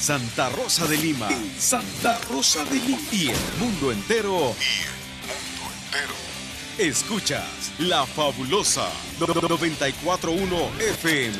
Santa 0.00 0.48
Rosa 0.48 0.86
de 0.86 0.96
Lima. 0.96 1.28
Santa 1.58 2.18
Rosa 2.30 2.64
de 2.64 2.76
Lima. 2.76 2.98
Y 3.12 3.28
el 3.28 3.36
mundo 3.58 3.92
entero. 3.92 4.32
Y 4.32 4.80
el 4.80 5.36
mundo 5.60 5.74
entero. 5.84 6.14
Escuchas 6.78 7.70
La 7.78 8.06
Fabulosa 8.06 8.88
941 9.18 10.56
FM. 10.78 11.36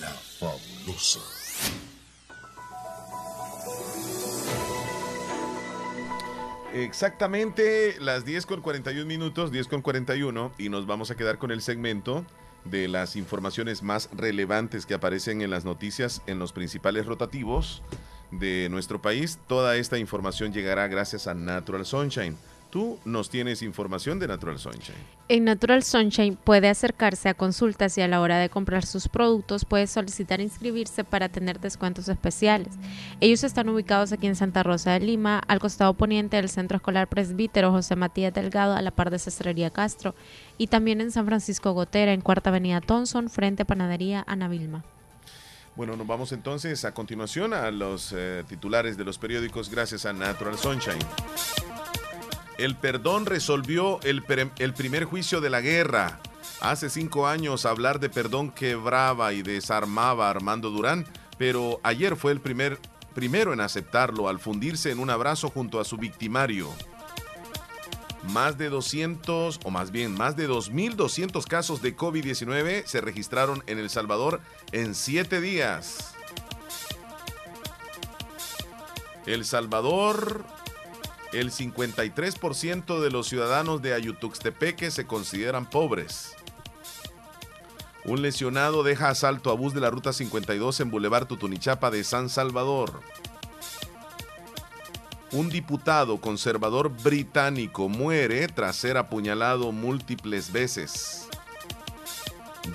La 0.00 0.08
Fabulosa. 0.08 1.20
Exactamente 6.72 7.96
las 8.00 8.24
10 8.24 8.46
con 8.46 8.62
41 8.62 9.04
minutos, 9.04 9.52
10 9.52 9.68
con 9.68 9.82
41, 9.82 10.52
y 10.56 10.70
nos 10.70 10.86
vamos 10.86 11.10
a 11.10 11.16
quedar 11.16 11.36
con 11.36 11.50
el 11.50 11.60
segmento 11.60 12.24
de 12.64 12.88
las 12.88 13.16
informaciones 13.16 13.82
más 13.82 14.08
relevantes 14.12 14.86
que 14.86 14.94
aparecen 14.94 15.42
en 15.42 15.50
las 15.50 15.64
noticias 15.64 16.22
en 16.26 16.38
los 16.38 16.52
principales 16.52 17.06
rotativos 17.06 17.82
de 18.30 18.68
nuestro 18.70 19.00
país. 19.02 19.38
Toda 19.46 19.76
esta 19.76 19.98
información 19.98 20.52
llegará 20.52 20.88
gracias 20.88 21.26
a 21.26 21.34
Natural 21.34 21.84
Sunshine. 21.84 22.36
Tú 22.70 23.00
nos 23.04 23.30
tienes 23.30 23.62
información 23.62 24.20
de 24.20 24.28
Natural 24.28 24.56
Sunshine. 24.56 24.96
En 25.28 25.44
Natural 25.44 25.82
Sunshine 25.82 26.36
puede 26.36 26.68
acercarse 26.68 27.28
a 27.28 27.34
consultas 27.34 27.98
y 27.98 28.00
a 28.00 28.06
la 28.06 28.20
hora 28.20 28.38
de 28.38 28.48
comprar 28.48 28.86
sus 28.86 29.08
productos 29.08 29.64
puede 29.64 29.88
solicitar 29.88 30.40
inscribirse 30.40 31.02
para 31.02 31.28
tener 31.28 31.58
descuentos 31.58 32.08
especiales. 32.08 32.68
Ellos 33.20 33.42
están 33.42 33.68
ubicados 33.68 34.12
aquí 34.12 34.28
en 34.28 34.36
Santa 34.36 34.62
Rosa 34.62 34.92
de 34.92 35.00
Lima, 35.00 35.42
al 35.48 35.58
costado 35.58 35.94
poniente 35.94 36.36
del 36.36 36.48
Centro 36.48 36.76
Escolar 36.76 37.08
Presbítero 37.08 37.72
José 37.72 37.96
Matías 37.96 38.32
Delgado, 38.32 38.74
a 38.74 38.82
la 38.82 38.92
par 38.92 39.10
de 39.10 39.18
Cestrería 39.18 39.70
Castro, 39.70 40.14
y 40.56 40.68
también 40.68 41.00
en 41.00 41.10
San 41.10 41.26
Francisco 41.26 41.72
Gotera, 41.72 42.12
en 42.12 42.20
Cuarta 42.20 42.50
Avenida 42.50 42.80
Thompson, 42.80 43.30
frente 43.30 43.62
a 43.64 43.66
Panadería 43.66 44.24
Ana 44.28 44.46
Vilma. 44.46 44.84
Bueno, 45.74 45.96
nos 45.96 46.06
vamos 46.06 46.32
entonces 46.32 46.84
a 46.84 46.92
continuación 46.92 47.54
a 47.54 47.70
los 47.70 48.12
eh, 48.16 48.44
titulares 48.48 48.96
de 48.96 49.04
los 49.04 49.18
periódicos 49.18 49.70
gracias 49.70 50.04
a 50.06 50.12
Natural 50.12 50.58
Sunshine. 50.58 50.98
El 52.60 52.76
perdón 52.76 53.24
resolvió 53.24 54.00
el, 54.02 54.22
primer 54.22 55.04
juicio 55.04 55.40
de 55.40 55.48
la 55.48 55.62
guerra. 55.62 56.20
Hace 56.60 56.90
cinco 56.90 57.26
años 57.26 57.64
hablar 57.64 58.00
de 58.00 58.10
perdón 58.10 58.50
quebraba 58.50 59.32
y 59.32 59.40
desarmaba 59.40 60.26
a 60.26 60.30
Armando 60.30 60.68
Durán, 60.68 61.06
pero 61.38 61.80
ayer 61.82 62.16
fue 62.16 62.32
el 62.32 62.40
primer, 62.42 62.78
primero 63.14 63.54
en 63.54 63.62
aceptarlo 63.62 64.28
al 64.28 64.40
fundirse 64.40 64.90
en 64.90 64.98
un 64.98 65.08
abrazo 65.08 65.48
junto 65.48 65.80
a 65.80 65.86
su 65.86 65.96
victimario. 65.96 66.68
Más 68.24 68.58
de 68.58 68.68
200, 68.68 69.60
o 69.64 69.70
más 69.70 69.90
bien 69.90 70.12
más 70.12 70.36
de 70.36 70.46
2.200 70.46 71.42
casos 71.46 71.80
de 71.80 71.96
COVID-19 71.96 72.84
se 72.84 73.00
registraron 73.00 73.64
en 73.68 73.78
El 73.78 73.88
Salvador 73.88 74.42
en 74.72 74.94
siete 74.94 75.40
días. 75.40 76.12
El 79.24 79.46
Salvador 79.46 80.44
el 81.32 81.50
53% 81.50 83.00
de 83.00 83.10
los 83.10 83.28
ciudadanos 83.28 83.82
de 83.82 83.94
Ayutuxtepeque 83.94 84.90
se 84.90 85.06
consideran 85.06 85.68
pobres. 85.68 86.34
Un 88.04 88.22
lesionado 88.22 88.82
deja 88.82 89.10
asalto 89.10 89.50
a 89.50 89.54
bus 89.54 89.74
de 89.74 89.80
la 89.80 89.90
Ruta 89.90 90.12
52 90.12 90.80
en 90.80 90.90
Boulevard 90.90 91.26
Tutunichapa 91.26 91.90
de 91.90 92.02
San 92.02 92.28
Salvador. 92.28 93.00
Un 95.32 95.48
diputado 95.48 96.20
conservador 96.20 96.88
británico 96.88 97.88
muere 97.88 98.48
tras 98.48 98.74
ser 98.74 98.96
apuñalado 98.96 99.70
múltiples 99.70 100.50
veces. 100.50 101.28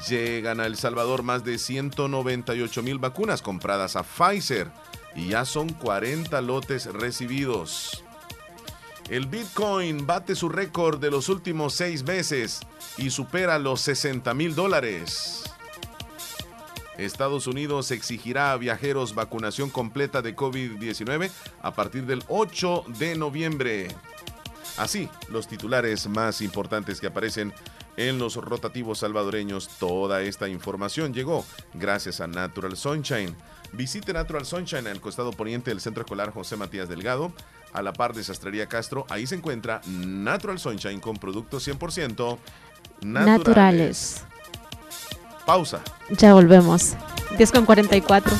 Llegan 0.07 0.61
a 0.61 0.65
El 0.65 0.77
Salvador 0.77 1.23
más 1.23 1.43
de 1.43 1.57
198 1.57 2.83
mil 2.83 2.97
vacunas 2.97 3.41
compradas 3.41 3.97
a 3.97 4.03
Pfizer 4.03 4.71
y 5.15 5.29
ya 5.29 5.43
son 5.43 5.69
40 5.69 6.39
lotes 6.41 6.85
recibidos. 6.85 8.04
El 9.09 9.27
Bitcoin 9.27 10.07
bate 10.07 10.35
su 10.35 10.49
récord 10.49 10.99
de 10.99 11.11
los 11.11 11.29
últimos 11.29 11.75
seis 11.75 12.03
meses 12.03 12.61
y 12.97 13.11
supera 13.11 13.59
los 13.59 13.81
60 13.81 14.33
mil 14.33 14.55
dólares. 14.55 15.43
Estados 16.97 17.45
Unidos 17.45 17.91
exigirá 17.91 18.51
a 18.51 18.57
viajeros 18.57 19.13
vacunación 19.13 19.69
completa 19.69 20.23
de 20.23 20.35
COVID-19 20.35 21.29
a 21.61 21.75
partir 21.75 22.07
del 22.07 22.23
8 22.29 22.85
de 22.97 23.15
noviembre. 23.15 23.89
Así, 24.77 25.07
los 25.29 25.47
titulares 25.47 26.07
más 26.07 26.41
importantes 26.41 26.99
que 26.99 27.07
aparecen 27.07 27.53
en 27.97 28.17
los 28.17 28.35
rotativos 28.35 28.99
salvadoreños. 28.99 29.67
Toda 29.79 30.23
esta 30.23 30.49
información 30.49 31.13
llegó 31.13 31.45
gracias 31.75 32.21
a 32.21 32.27
Natural 32.27 32.75
Sunshine. 32.75 33.35
Visite 33.71 34.13
Natural 34.13 34.45
Sunshine 34.45 34.87
al 34.87 34.99
costado 34.99 35.31
poniente 35.31 35.69
del 35.69 35.81
Centro 35.81 36.01
Escolar 36.01 36.31
José 36.31 36.55
Matías 36.55 36.89
Delgado 36.89 37.33
a 37.75 37.81
la 37.81 37.93
par 37.93 38.13
de 38.13 38.23
Sastrería 38.23 38.67
Castro. 38.67 39.05
Ahí 39.09 39.27
se 39.27 39.35
encuentra 39.35 39.81
Natural 39.85 40.57
Sunshine 40.57 40.99
con 40.99 41.17
productos 41.17 41.67
100% 41.67 42.37
naturales. 43.01 43.37
naturales. 43.37 44.23
Pausa. 45.45 45.81
Ya 46.09 46.33
volvemos. 46.33 46.95
10 47.37 47.51
con 47.51 47.65
44. 47.65 48.35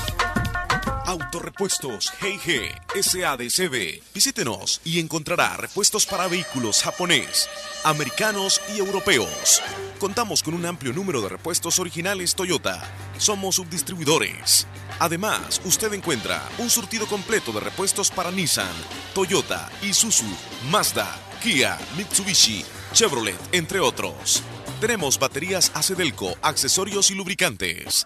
Autorepuestos 1.06 2.12
G&G 2.20 3.02
SADCB. 3.02 4.02
Visítenos 4.14 4.82
y 4.84 5.00
encontrará 5.00 5.56
repuestos 5.58 6.06
para 6.06 6.28
vehículos 6.28 6.82
japonés, 6.82 7.48
americanos 7.84 8.60
y 8.76 8.80
europeos. 8.80 9.62
Contamos 10.00 10.42
con 10.42 10.56
un 10.56 10.66
amplio 10.66 10.94
número 10.94 11.22
de 11.22 11.30
repuestos 11.30 11.78
originales 11.80 12.36
Toyota. 12.36 12.82
Somos 13.18 13.56
subdistribuidores. 13.56 14.68
Además, 15.00 15.62
usted 15.66 15.92
encuentra 15.94 16.42
un 16.58 16.70
surtido 16.70 17.06
completo 17.08 17.52
de 17.52 17.60
repuestos 17.60 18.12
para 18.12 18.32
Nissan, 18.32 18.74
Toyota, 19.14 19.70
Isuzu, 19.82 20.26
Mazda, 20.70 21.08
Kia, 21.42 21.78
Mitsubishi, 21.98 22.66
Chevrolet, 22.94 23.38
entre 23.52 23.80
otros. 23.80 24.42
Tenemos 24.80 25.20
baterías 25.20 25.72
Acedelco, 25.74 26.36
accesorios 26.42 27.12
y 27.12 27.16
lubricantes. 27.16 28.06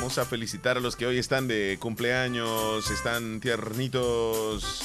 Vamos 0.00 0.16
a 0.16 0.24
felicitar 0.24 0.78
a 0.78 0.80
los 0.80 0.96
que 0.96 1.04
hoy 1.04 1.18
están 1.18 1.46
de 1.46 1.76
cumpleaños, 1.78 2.90
están 2.90 3.38
tiernitos. 3.38 4.80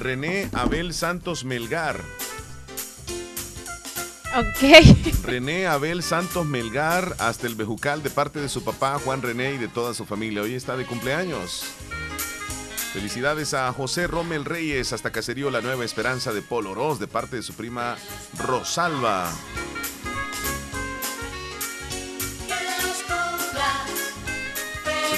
René 0.00 0.50
Abel 0.52 0.92
Santos 0.92 1.44
Melgar. 1.44 2.00
Ok. 4.36 5.22
René 5.22 5.68
Abel 5.68 6.02
Santos 6.02 6.44
Melgar, 6.46 7.14
hasta 7.20 7.46
el 7.46 7.54
Bejucal, 7.54 8.02
de 8.02 8.10
parte 8.10 8.40
de 8.40 8.48
su 8.48 8.64
papá 8.64 8.98
Juan 8.98 9.22
René 9.22 9.54
y 9.54 9.58
de 9.58 9.68
toda 9.68 9.94
su 9.94 10.04
familia. 10.04 10.42
Hoy 10.42 10.54
está 10.54 10.76
de 10.76 10.84
cumpleaños. 10.84 11.66
Felicidades 12.92 13.54
a 13.54 13.72
José 13.72 14.08
Rommel 14.08 14.44
Reyes, 14.44 14.92
hasta 14.92 15.12
Caserío 15.12 15.52
La 15.52 15.60
Nueva 15.60 15.84
Esperanza 15.84 16.32
de 16.32 16.42
Polo 16.42 16.74
Ross, 16.74 16.98
de 16.98 17.06
parte 17.06 17.36
de 17.36 17.42
su 17.42 17.54
prima 17.54 17.96
Rosalba. 18.36 19.32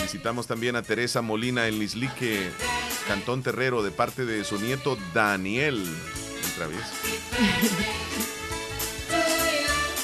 Felicitamos 0.06 0.46
también 0.46 0.76
a 0.76 0.82
Teresa 0.82 1.20
Molina 1.20 1.66
en 1.66 1.80
Lislique, 1.80 2.52
Cantón 3.08 3.42
Terrero, 3.42 3.82
de 3.82 3.90
parte 3.90 4.24
de 4.24 4.44
su 4.44 4.56
nieto 4.56 4.96
Daniel. 5.12 5.84
Otra 6.52 6.68
vez. 6.68 6.78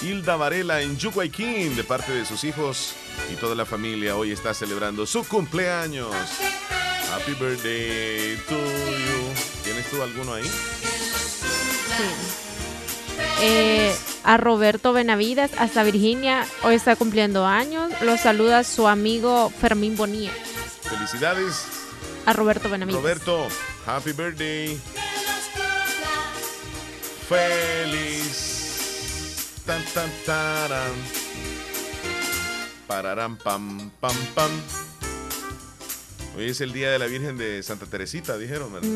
Hilda 0.02 0.34
Varela 0.34 0.82
en 0.82 0.98
Yuguayquín, 0.98 1.76
de 1.76 1.84
parte 1.84 2.10
de 2.10 2.24
sus 2.24 2.42
hijos 2.42 2.94
y 3.32 3.36
toda 3.36 3.54
la 3.54 3.64
familia. 3.64 4.16
Hoy 4.16 4.32
está 4.32 4.52
celebrando 4.54 5.06
su 5.06 5.22
cumpleaños. 5.22 6.12
Happy 7.12 7.34
birthday 7.34 8.36
to 8.48 8.56
you. 8.56 9.62
¿Tienes 9.62 9.88
tú 9.88 10.02
alguno 10.02 10.34
ahí? 10.34 10.50
Eh, 13.40 13.94
a 14.24 14.36
Roberto 14.36 14.93
Benavides, 14.93 15.51
hasta 15.59 15.82
Virginia, 15.82 16.47
hoy 16.62 16.76
está 16.76 16.94
cumpliendo 16.97 17.47
años. 17.47 17.90
Lo 18.02 18.16
saluda 18.16 18.62
su 18.64 18.86
amigo 18.86 19.51
Fermín 19.51 19.97
Bonilla. 19.97 20.32
Felicidades. 20.82 21.64
A 22.24 22.32
Roberto 22.32 22.70
Benavides. 22.70 23.01
Roberto, 23.01 23.48
happy 23.86 24.12
birthday. 24.12 24.78
Feliz. 27.28 28.52
Tan, 29.66 29.82
tan, 29.94 30.10
taran. 30.24 30.93
Pararam, 32.86 33.36
pam, 33.39 33.90
pam, 34.01 34.16
pam. 34.34 34.51
Hoy 36.36 36.51
es 36.51 36.60
el 36.60 36.72
día 36.72 36.90
de 36.90 36.98
la 36.98 37.06
Virgen 37.06 37.36
de 37.36 37.62
Santa 37.62 37.86
Teresita, 37.86 38.39
dijeron, 38.39 38.72
¿verdad? 38.72 38.89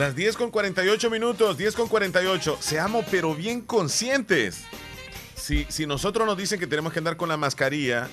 Las 0.00 0.16
10 0.16 0.38
con 0.38 0.50
48 0.50 1.10
minutos, 1.10 1.58
10 1.58 1.74
con 1.74 1.86
48. 1.86 2.56
Seamos 2.58 3.04
pero 3.10 3.34
bien 3.34 3.60
conscientes. 3.60 4.62
Si, 5.34 5.66
si 5.68 5.84
nosotros 5.84 6.26
nos 6.26 6.38
dicen 6.38 6.58
que 6.58 6.66
tenemos 6.66 6.90
que 6.94 7.00
andar 7.00 7.18
con 7.18 7.28
la 7.28 7.36
mascarilla 7.36 8.08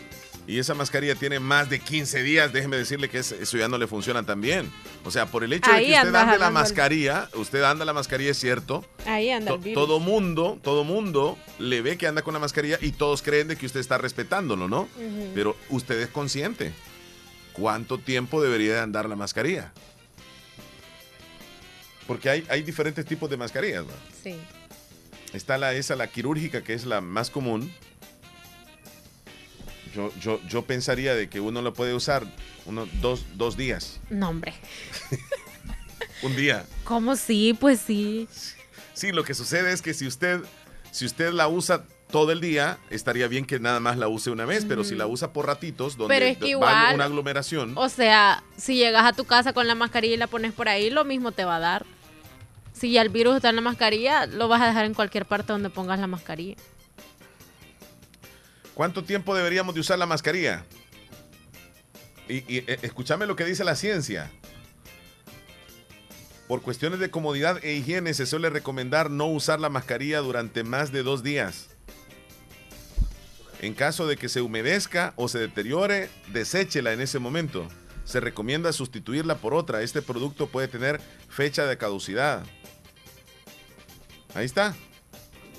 y 0.45 0.59
esa 0.59 0.73
mascarilla 0.73 1.15
tiene 1.15 1.39
más 1.39 1.69
de 1.69 1.79
15 1.79 2.23
días, 2.23 2.51
déjeme 2.51 2.75
decirle 2.75 3.07
que 3.07 3.19
es- 3.19 3.31
eso 3.31 3.57
ya 3.57 3.69
no 3.69 3.77
le 3.77 3.87
funciona 3.87 4.21
tan 4.25 4.41
bien. 4.41 4.69
O 5.05 5.11
sea, 5.11 5.27
por 5.27 5.45
el 5.45 5.53
hecho 5.53 5.71
Ahí 5.71 5.85
de 5.85 5.91
que 5.93 5.97
usted 5.99 6.15
ande 6.15 6.37
la 6.37 6.49
mascarilla, 6.51 7.29
usted 7.35 7.63
anda 7.63 7.85
la 7.85 7.93
mascarilla, 7.93 8.31
es 8.31 8.37
cierto. 8.37 8.83
Ahí 9.05 9.29
anda 9.29 9.53
el 9.53 9.59
virus. 9.59 9.81
todo 9.81 10.01
mundo, 10.01 10.59
todo 10.61 10.83
mundo 10.83 11.37
le 11.57 11.81
ve 11.81 11.97
que 11.97 12.05
anda 12.07 12.21
con 12.21 12.33
la 12.33 12.41
mascarilla 12.41 12.79
y 12.81 12.91
todos 12.91 13.21
creen 13.21 13.47
de 13.47 13.55
que 13.55 13.65
usted 13.65 13.79
está 13.79 13.97
respetándolo, 13.97 14.67
¿no? 14.67 14.89
Pero 15.33 15.55
usted 15.69 15.97
es 16.01 16.09
consciente. 16.09 16.73
¿Cuánto 17.53 17.97
tiempo 17.97 18.41
debería 18.41 18.73
de 18.73 18.79
andar 18.81 19.07
la 19.07 19.15
mascarilla? 19.15 19.71
Porque 22.07 22.29
hay, 22.29 22.45
hay 22.49 22.63
diferentes 22.63 23.05
tipos 23.05 23.29
de 23.29 23.37
mascarillas. 23.37 23.85
¿no? 23.85 23.91
Sí. 24.23 24.35
Está 25.33 25.57
la 25.57 25.73
esa, 25.73 25.95
la 25.95 26.07
quirúrgica, 26.07 26.63
que 26.63 26.73
es 26.73 26.85
la 26.85 27.01
más 27.01 27.29
común. 27.29 27.71
Yo, 29.93 30.11
yo, 30.19 30.39
yo 30.47 30.63
pensaría 30.63 31.15
de 31.15 31.29
que 31.29 31.39
uno 31.39 31.61
lo 31.61 31.73
puede 31.73 31.93
usar 31.93 32.25
unos 32.65 32.87
dos, 33.01 33.25
dos 33.35 33.57
días. 33.57 33.99
No, 34.09 34.29
hombre. 34.29 34.53
Un 36.23 36.35
día. 36.35 36.65
¿Cómo 36.83 37.15
sí? 37.15 37.55
Pues 37.59 37.79
sí. 37.79 38.27
Sí, 38.93 39.11
lo 39.11 39.23
que 39.23 39.33
sucede 39.33 39.71
es 39.71 39.81
que 39.81 39.93
si 39.93 40.07
usted, 40.07 40.41
si 40.91 41.05
usted 41.05 41.31
la 41.31 41.47
usa 41.47 41.85
todo 42.09 42.31
el 42.31 42.41
día, 42.41 42.77
estaría 42.89 43.27
bien 43.27 43.45
que 43.45 43.59
nada 43.59 43.79
más 43.79 43.97
la 43.97 44.07
use 44.07 44.31
una 44.31 44.45
vez, 44.45 44.65
pero 44.65 44.83
si 44.83 44.95
la 44.95 45.07
usa 45.07 45.33
por 45.33 45.45
ratitos, 45.45 45.97
donde 45.97 46.15
Pero 46.15 46.25
es 46.25 46.37
que 46.37 46.55
va 46.55 46.93
una 46.93 47.05
aglomeración, 47.05 47.73
O 47.75 47.89
sea, 47.89 48.43
si 48.55 48.75
llegas 48.75 49.05
a 49.05 49.13
tu 49.13 49.25
casa 49.25 49.53
con 49.53 49.67
la 49.67 49.75
mascarilla 49.75 50.13
y 50.13 50.17
la 50.17 50.27
pones 50.27 50.53
por 50.53 50.69
ahí, 50.69 50.89
lo 50.89 51.03
mismo 51.05 51.31
te 51.31 51.45
va 51.45 51.57
a 51.57 51.59
dar. 51.59 51.85
Si 52.77 52.91
ya 52.91 53.01
el 53.01 53.09
virus 53.09 53.37
está 53.37 53.49
en 53.49 53.55
la 53.55 53.61
mascarilla, 53.61 54.25
lo 54.27 54.47
vas 54.47 54.61
a 54.61 54.67
dejar 54.67 54.85
en 54.85 54.93
cualquier 54.93 55.25
parte 55.25 55.51
donde 55.51 55.69
pongas 55.69 55.99
la 55.99 56.07
mascarilla. 56.07 56.55
¿cuánto 58.77 59.03
tiempo 59.03 59.33
deberíamos 59.33 59.73
de 59.73 59.81
usar 59.81 59.97
la 59.97 60.05
mascarilla? 60.05 60.63
Y, 62.29 62.35
y, 62.35 62.57
eh, 62.67 62.77
escúchame 62.83 63.25
lo 63.25 63.35
que 63.35 63.43
dice 63.43 63.63
la 63.63 63.75
ciencia. 63.75 64.29
Por 66.47 66.61
cuestiones 66.61 66.99
de 66.99 67.09
comodidad 67.09 67.57
e 67.65 67.73
higiene 67.73 68.13
se 68.13 68.27
suele 68.27 68.51
recomendar 68.51 69.09
no 69.09 69.25
usar 69.25 69.59
la 69.59 69.69
mascarilla 69.69 70.19
durante 70.19 70.63
más 70.63 70.91
de 70.91 71.01
dos 71.01 71.23
días. 71.23 71.69
En 73.63 73.73
caso 73.73 74.05
de 74.05 74.15
que 74.15 74.29
se 74.29 74.41
humedezca 74.41 75.13
o 75.15 75.27
se 75.27 75.39
deteriore, 75.39 76.09
deséchela 76.31 76.93
en 76.93 77.01
ese 77.01 77.17
momento. 77.17 77.67
Se 78.05 78.19
recomienda 78.19 78.71
sustituirla 78.73 79.37
por 79.37 79.55
otra. 79.55 79.81
Este 79.81 80.03
producto 80.03 80.47
puede 80.47 80.67
tener 80.67 81.01
fecha 81.27 81.65
de 81.65 81.77
caducidad. 81.79 82.45
Ahí 84.37 84.45
está. 84.45 84.75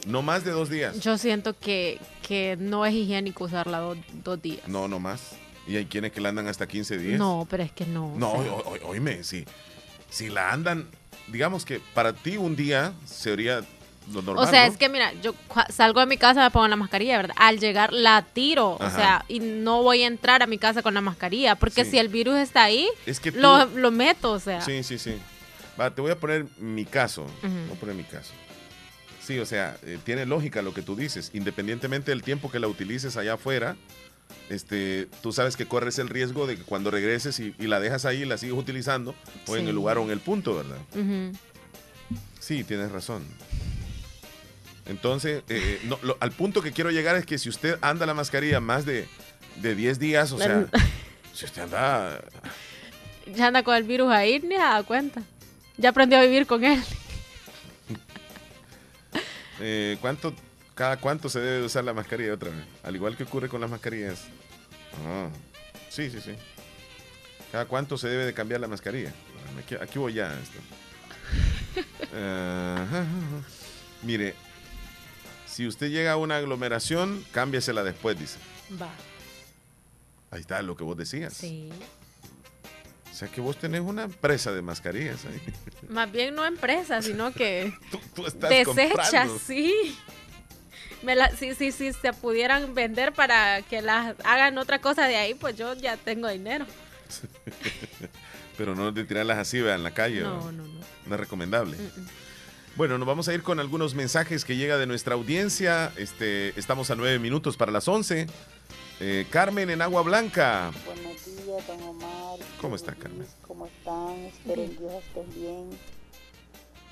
No 0.06 0.22
más 0.22 0.44
de 0.44 0.52
dos 0.52 0.70
días. 0.70 1.00
Yo 1.00 1.18
siento 1.18 1.59
que, 1.59 1.98
que 2.26 2.56
no 2.60 2.86
es 2.86 2.94
higiénico 2.94 3.44
usarla 3.44 3.78
do- 3.80 3.96
dos 4.24 4.40
días. 4.40 4.66
No, 4.68 4.86
no 4.86 5.00
más. 5.00 5.32
Y 5.66 5.76
hay 5.76 5.86
quienes 5.86 6.12
que 6.12 6.20
la 6.20 6.28
andan 6.28 6.46
hasta 6.46 6.66
15 6.68 6.96
días. 6.96 7.18
No, 7.18 7.46
pero 7.50 7.64
es 7.64 7.72
que 7.72 7.84
no. 7.86 8.14
No, 8.16 8.32
o 8.34 8.42
sea, 8.42 8.52
o- 8.52 8.74
o- 8.74 8.88
oíme, 8.90 9.24
si, 9.24 9.44
si 10.09 10.28
la 10.30 10.52
andan, 10.52 10.86
digamos 11.26 11.64
que 11.64 11.80
para 11.92 12.12
ti 12.12 12.36
un 12.36 12.55
día 12.55 12.92
sería 13.05 13.62
lo 14.12 14.22
normal. 14.22 14.46
o 14.46 14.50
sea, 14.50 14.64
¿no? 14.66 14.72
es 14.72 14.78
que 14.78 14.88
mira, 14.88 15.12
yo 15.20 15.34
salgo 15.70 15.98
de 16.00 16.06
mi 16.06 16.16
casa 16.16 16.42
me 16.44 16.50
pongo 16.52 16.68
la 16.68 16.76
mascarilla, 16.76 17.16
¿verdad? 17.18 17.34
Al 17.36 17.59
llegar 17.59 17.92
la 17.92 18.22
tiro, 18.22 18.76
Ajá. 18.80 18.86
o 18.86 18.90
sea, 18.96 19.24
y 19.28 19.40
no 19.40 19.82
voy 19.82 20.05
a 20.05 20.06
entrar 20.06 20.42
a 20.42 20.46
mi 20.46 20.56
casa 20.56 20.82
con 20.82 20.94
la 20.94 21.00
mascarilla, 21.02 21.56
porque 21.56 21.84
Sí. 21.84 21.90
si 21.90 21.98
el 21.98 22.09
virus 22.09 22.36
está 22.36 22.62
ahí, 22.62 22.88
Es 23.05 23.18
que 23.18 23.32
tú- 23.32 23.40
lo, 23.40 23.64
lo 23.66 23.90
meto, 23.90 24.30
o 24.30 24.38
sea. 24.38 24.60
Sí, 24.62 24.84
sí, 24.84 24.96
sí. 24.98 25.16
Va, 25.78 25.90
te 25.94 26.00
voy 26.00 26.12
a 26.12 26.18
poner 26.18 26.46
mi 26.59 26.84
caso. 26.86 27.26
Voy 27.42 27.76
a 27.76 27.80
poner 27.80 27.94
mi 27.96 28.05
caso. 28.05 28.32
Sí, 29.28 29.38
o 29.38 29.44
sea, 29.44 29.76
eh, 29.82 29.98
tiene 30.05 30.24
lógica 30.24 30.62
lo 30.62 30.72
que 30.72 30.80
tú 30.80 30.96
dices. 30.96 31.30
Independientemente 31.34 32.10
del 32.12 32.22
tiempo 32.22 32.50
que 32.50 32.59
la 32.59 32.66
utilices 32.66 33.18
allá 33.18 33.34
afuera, 33.34 33.76
este, 34.48 35.06
tú 35.22 35.32
sabes 35.34 35.55
que 35.55 35.66
corres 35.66 35.98
el 35.98 36.09
riesgo 36.09 36.46
de 36.46 36.56
que 36.56 36.62
cuando 36.62 36.90
regreses 36.90 37.38
y, 37.38 37.55
y 37.59 37.66
la 37.66 37.78
dejas 37.78 38.06
ahí 38.06 38.22
y 38.22 38.24
la 38.24 38.38
sigues 38.38 38.56
utilizando, 38.56 39.14
o 39.46 39.56
en 39.59 39.68
el 39.68 39.74
lugar 39.74 39.98
o 39.98 40.05
en 40.05 40.10
el 40.12 40.20
punto, 40.20 40.55
¿verdad? 40.55 40.78
Sí, 42.40 42.64
tienes 42.64 42.90
razón. 42.90 43.22
Entonces, 44.86 45.42
eh, 45.50 45.78
no, 45.84 45.98
lo- 46.02 46.16
al 46.20 46.32
punto 46.32 46.62
que 46.62 46.72
quiero 46.72 46.90
llegar 46.90 47.14
es 47.16 47.26
que 47.26 47.36
si 47.36 47.50
usted 47.50 47.76
anda 47.82 48.06
la 48.06 48.14
mascarilla 48.14 48.60
más 48.60 48.86
de, 48.86 49.06
de 49.56 49.74
10 49.74 49.98
días, 49.98 50.32
o 50.32 50.38
sea, 50.38 50.66
si 51.34 51.44
usted 51.44 51.62
anda 51.64 52.18
Ya 53.36 53.48
anda 53.48 53.62
con 53.62 53.76
el 53.76 53.82
virus 53.84 54.10
ahí, 54.10 54.40
ni 54.40 54.55
se 54.55 54.60
da 54.62 54.82
cuenta. 54.84 55.20
Ya 55.76 55.90
aprendió 55.90 56.18
a 56.18 56.22
vivir 56.22 56.46
con 56.46 56.64
él. 56.64 56.82
Eh, 59.60 59.98
¿cuánto, 60.01 60.35
¿Cada 60.74 60.98
cuánto 60.98 61.28
se 61.28 61.40
debe 61.40 61.66
usar 61.66 61.85
la 61.85 61.93
mascarilla 61.93 62.35
otra 62.35 62.51
vez? 62.51 62.64
Al 62.82 62.94
igual 62.94 63.16
que 63.16 63.24
ocurre 63.24 63.48
con 63.48 63.60
las 63.60 63.68
mascarillas. 63.70 64.24
Ah, 65.06 65.28
sí, 65.90 66.10
sí, 66.10 66.20
sí. 66.20 66.32
¿Cada 67.51 67.64
cuánto 67.64 67.98
se 67.98 68.09
debe 68.09 68.24
de 68.26 68.35
cambiar 68.35 68.60
la 68.60 68.68
mascarilla? 68.68 69.10
Ah, 69.10 69.60
Aquí, 69.60 69.74
aquí 69.74 69.98
voy 69.98 70.14
ya. 70.14 70.32
Esto. 70.39 70.59
Mire, 74.02 74.35
si 75.47 75.66
usted 75.66 75.90
llega 75.90 76.12
a 76.12 76.16
una 76.16 76.36
aglomeración, 76.36 77.24
cámbiasela 77.32 77.82
después, 77.82 78.18
dice. 78.18 78.39
Va. 78.80 78.90
Ahí 80.30 80.40
está 80.40 80.62
lo 80.62 80.76
que 80.76 80.85
vos 80.85 80.97
decías. 80.97 81.32
Sí. 81.32 81.70
O 83.10 83.14
sea 83.14 83.28
que 83.28 83.40
vos 83.40 83.56
tenés 83.59 83.80
una 83.80 84.05
empresa 84.05 84.52
de 84.52 84.62
mascarillas 84.62 85.24
ahí. 85.24 85.40
Más 85.89 86.10
bien 86.10 86.35
no 86.35 86.44
empresa, 86.44 87.02
sino 87.02 87.32
que 87.32 87.72
Tú 88.14 88.26
estás 88.26 88.51
desecha, 88.51 88.93
comprando. 88.93 89.39
sí. 89.39 89.97
Me 91.02 91.14
la, 91.14 91.30
si, 91.36 91.55
si, 91.55 91.70
si 91.70 91.93
se 91.93 92.12
pudieran 92.12 92.74
vender 92.74 93.12
para 93.12 93.62
que 93.62 93.82
las 93.82 94.16
hagan 94.24 94.59
otra 94.59 94.80
cosa 94.80 95.06
de 95.06 95.16
ahí, 95.16 95.35
pues 95.35 95.56
yo 95.56 95.74
ya 95.74 95.97
tengo 95.97 96.28
dinero. 96.28 96.66
Pero 98.56 98.74
no 98.74 98.90
de 98.90 99.05
tirarlas 99.05 99.39
así, 99.39 99.59
en 99.59 99.85
la 99.85 99.93
calle. 99.93 100.22
No, 100.22 100.36
¿no? 100.40 100.52
no, 100.52 100.66
no. 100.66 100.80
No 101.06 101.14
es 101.14 101.20
recomendable. 101.20 101.76
Bueno, 102.76 102.98
nos 102.98 103.06
vamos 103.06 103.28
a 103.28 103.35
ir 103.35 103.43
con 103.43 103.60
algunos 103.60 103.94
mensajes 103.94 104.44
que 104.44 104.56
llega 104.56 104.76
de 104.78 104.86
nuestra 104.86 105.14
audiencia. 105.14 105.93
Este, 105.97 106.59
estamos 106.59 106.90
a 106.90 106.97
nueve 106.97 107.18
minutos 107.18 107.56
para 107.56 107.70
las 107.72 107.86
once. 107.89 108.26
Eh, 109.01 109.27
Carmen 109.31 109.70
en 109.70 109.81
Agua 109.81 110.03
Blanca. 110.03 110.73
Buenos 110.85 111.25
días, 111.25 111.65
don 111.69 111.81
Omar. 111.85 112.41
¿Cómo 112.61 112.75
está, 112.75 112.97
Carmen? 112.97 113.29
¿Cómo 113.47 113.66
están? 113.66 114.16
Espero 114.25 114.62
en 114.62 114.77
Dios 114.77 114.93
estén 114.93 115.35
bien. 115.35 115.70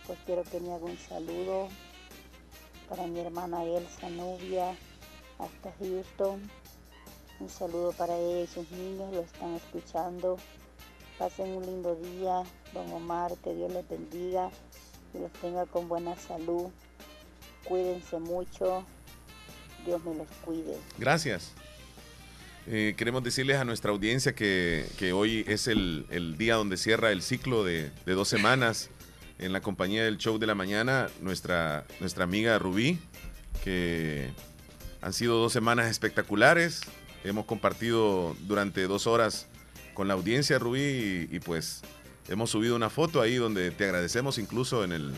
Pues 0.07 0.16
quiero 0.24 0.45
que 0.45 0.61
me 0.61 0.73
haga 0.73 0.85
un 0.85 0.97
saludo 0.99 1.69
para 2.89 3.09
mi 3.09 3.19
hermana 3.19 3.65
Elsa 3.65 4.09
Nubia 4.11 4.70
hasta 5.41 5.73
Houston. 5.81 6.49
Un 7.41 7.49
saludo 7.49 7.91
para 7.91 8.16
ella 8.16 8.43
y 8.43 8.47
sus 8.47 8.70
niños, 8.70 9.12
lo 9.12 9.23
están 9.23 9.55
escuchando. 9.57 10.37
Pasen 11.19 11.57
un 11.57 11.66
lindo 11.66 11.97
día, 11.97 12.45
don 12.73 12.89
Omar, 12.93 13.33
que 13.43 13.53
Dios 13.53 13.73
les 13.73 13.89
bendiga 13.89 14.51
y 15.12 15.19
los 15.19 15.33
tenga 15.33 15.66
con 15.66 15.89
buena 15.89 16.15
salud. 16.16 16.70
Cuídense 17.65 18.20
mucho, 18.20 18.85
Dios 19.85 20.05
me 20.05 20.15
los 20.15 20.28
cuide. 20.45 20.78
Gracias. 20.99 21.53
Eh, 22.68 22.94
queremos 22.97 23.22
decirles 23.22 23.59
a 23.59 23.64
nuestra 23.64 23.93
audiencia 23.93 24.34
que, 24.34 24.86
que 24.98 25.12
hoy 25.12 25.44
es 25.47 25.68
el, 25.68 26.05
el 26.10 26.36
día 26.36 26.56
donde 26.56 26.76
cierra 26.76 27.12
el 27.12 27.22
ciclo 27.22 27.62
de, 27.62 27.93
de 28.05 28.12
dos 28.14 28.28
semanas 28.28 28.90
en 29.38 29.52
la 29.52 29.60
compañía 29.60 30.05
del 30.05 30.18
show 30.18 30.38
de 30.38 30.47
la 30.48 30.56
mañana, 30.56 31.09
nuestra, 31.20 31.84
nuestra 32.01 32.24
amiga 32.24 32.59
Rubí, 32.59 32.98
que 33.62 34.30
han 35.01 35.12
sido 35.12 35.38
dos 35.38 35.52
semanas 35.52 35.88
espectaculares. 35.90 36.80
Hemos 37.22 37.44
compartido 37.44 38.36
durante 38.40 38.82
dos 38.88 39.06
horas 39.06 39.47
con 39.94 40.09
la 40.09 40.14
audiencia, 40.14 40.59
Rubí, 40.59 41.28
y, 41.30 41.38
pues 41.40 41.82
hemos 42.28 42.51
subido 42.51 42.74
una 42.74 42.90
foto 42.90 43.20
ahí 43.20 43.36
donde 43.36 43.70
te 43.70 43.84
agradecemos 43.84 44.38
incluso 44.38 44.82
en 44.82 44.90
el, 44.90 45.12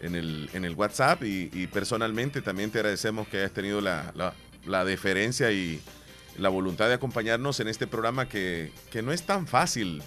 en 0.00 0.14
el, 0.14 0.50
en 0.52 0.66
el 0.66 0.74
WhatsApp 0.74 1.22
y, 1.22 1.48
y 1.54 1.68
personalmente 1.68 2.42
también 2.42 2.70
te 2.70 2.80
agradecemos 2.80 3.28
que 3.28 3.38
hayas 3.38 3.52
tenido 3.52 3.80
la, 3.80 4.12
la, 4.14 4.34
la 4.66 4.84
deferencia 4.84 5.50
y 5.52 5.80
la 6.38 6.48
voluntad 6.48 6.88
de 6.88 6.94
acompañarnos 6.94 7.60
en 7.60 7.68
este 7.68 7.86
programa 7.86 8.28
que, 8.28 8.70
que 8.90 9.02
no 9.02 9.12
es 9.12 9.22
tan 9.22 9.46
fácil 9.46 10.02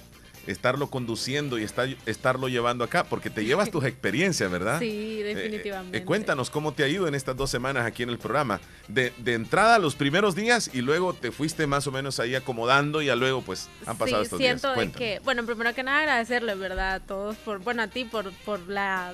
estarlo 0.48 0.90
conduciendo 0.90 1.60
y 1.60 1.64
estar, 1.64 1.88
estarlo 2.08 2.48
llevando 2.48 2.84
acá, 2.84 3.04
porque 3.04 3.30
te 3.30 3.46
llevas 3.46 3.70
tus 3.70 3.84
experiencias, 3.86 4.50
¿verdad? 4.50 4.80
Sí, 4.80 5.20
Eh, 5.22 5.24
definitivamente. 5.36 5.98
eh, 6.00 6.04
cuéntanos 6.04 6.50
cómo 6.50 6.72
te 6.74 6.84
ha 6.84 6.88
ido 6.88 7.08
en 7.08 7.14
estas 7.14 7.36
dos 7.38 7.52
semanas 7.52 7.86
aquí 7.86 8.02
en 8.02 8.10
el 8.10 8.18
programa. 8.18 8.60
De, 8.88 9.14
de 9.18 9.34
entrada 9.36 9.78
los 9.78 9.94
primeros 9.96 10.34
días 10.36 10.72
y 10.74 10.82
luego 10.82 11.14
te 11.14 11.32
fuiste 11.32 11.68
más 11.68 11.86
o 11.86 11.92
menos 11.92 12.20
ahí 12.20 12.34
acomodando 12.34 13.02
y 13.02 13.08
ya 13.08 13.16
luego 13.16 13.42
pues 13.44 13.68
han 13.86 13.98
pasado 13.98 14.22
sí, 14.22 14.24
estos 14.24 14.40
siento 14.40 14.68
días. 14.70 14.72
de 14.72 14.76
Cuéntame. 14.76 15.06
que, 15.06 15.20
bueno, 15.20 15.46
primero 15.46 15.76
que 15.76 15.84
nada 15.84 16.00
agradecerle, 16.00 16.56
¿verdad? 16.56 16.94
A 16.96 17.00
todos 17.00 17.36
por, 17.38 17.60
bueno, 17.60 17.84
a 17.84 17.88
ti 17.88 18.06
por, 18.06 18.32
por 18.46 18.60
la 18.70 19.14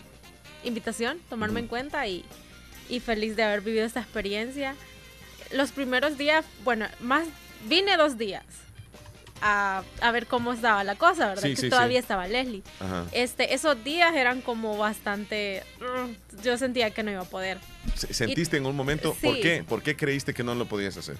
invitación, 0.64 1.18
tomarme 1.30 1.60
en 1.60 1.68
cuenta 1.68 2.08
y, 2.08 2.24
y 2.88 3.00
feliz 3.02 3.36
de 3.36 3.44
haber 3.44 3.60
vivido 3.62 3.84
esta 3.86 4.00
experiencia. 4.00 4.76
Los 5.52 5.72
primeros 5.72 6.18
días, 6.18 6.46
bueno, 6.64 6.88
más, 7.00 7.28
vine 7.68 7.98
dos 7.98 8.18
días 8.18 8.44
a, 9.42 9.84
a 10.02 10.12
ver 10.12 10.28
cómo 10.28 10.54
estaba 10.54 10.84
la 10.84 10.96
cosa, 10.96 11.28
¿verdad? 11.28 11.44
Sí, 11.44 11.50
que 11.56 11.62
sí, 11.62 11.70
todavía 11.70 12.00
sí. 12.00 12.04
estaba 12.04 12.28
Leslie. 12.28 12.64
Ajá. 12.80 13.06
Este, 13.12 13.54
esos 13.54 13.84
días 13.84 14.16
eran 14.16 14.42
como 14.42 14.78
bastante, 14.78 15.64
mm, 15.80 16.42
yo 16.44 16.58
sentía 16.58 16.90
que 16.92 17.04
no 17.04 17.12
iba 17.12 17.22
a 17.22 17.26
poder. 17.26 17.58
Se- 17.96 18.14
¿Sentiste 18.14 18.58
en 18.58 18.66
un 18.66 18.76
momento 18.76 19.14
por 19.22 19.40
qué? 19.40 19.64
¿Por 19.68 19.84
qué 19.84 19.96
creíste 19.96 20.34
que 20.34 20.44
no 20.44 20.56
lo 20.56 20.66
podías 20.68 20.98
hacer? 20.98 21.18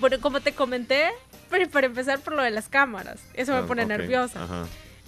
Bueno, 0.00 0.20
como 0.20 0.40
te 0.40 0.52
comenté, 0.52 1.10
pero 1.50 1.68
para 1.68 1.86
empezar 1.86 2.20
por 2.20 2.34
lo 2.34 2.42
de 2.42 2.50
las 2.50 2.68
cámaras, 2.68 3.20
eso 3.34 3.54
Ah, 3.56 3.60
me 3.62 3.66
pone 3.68 3.82
ok, 3.82 3.88
nerviosa. 3.88 4.44
Ajá. 4.44 4.66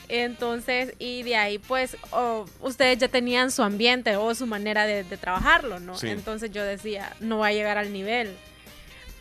Entonces, 0.09 0.95
y 0.99 1.23
de 1.23 1.37
ahí, 1.37 1.59
pues, 1.59 1.97
oh, 2.11 2.45
ustedes 2.61 2.99
ya 2.99 3.07
tenían 3.09 3.51
su 3.53 3.63
ambiente 3.63 4.17
o 4.17 4.35
su 4.35 4.47
manera 4.47 4.85
de, 4.85 5.05
de 5.05 5.17
trabajarlo, 5.17 5.79
¿no? 5.79 5.97
Sí. 5.97 6.09
Entonces 6.09 6.51
yo 6.51 6.65
decía, 6.65 7.15
no 7.21 7.39
va 7.39 7.49
a 7.49 7.53
llegar 7.53 7.79
al 7.79 7.93
nivel. 7.93 8.37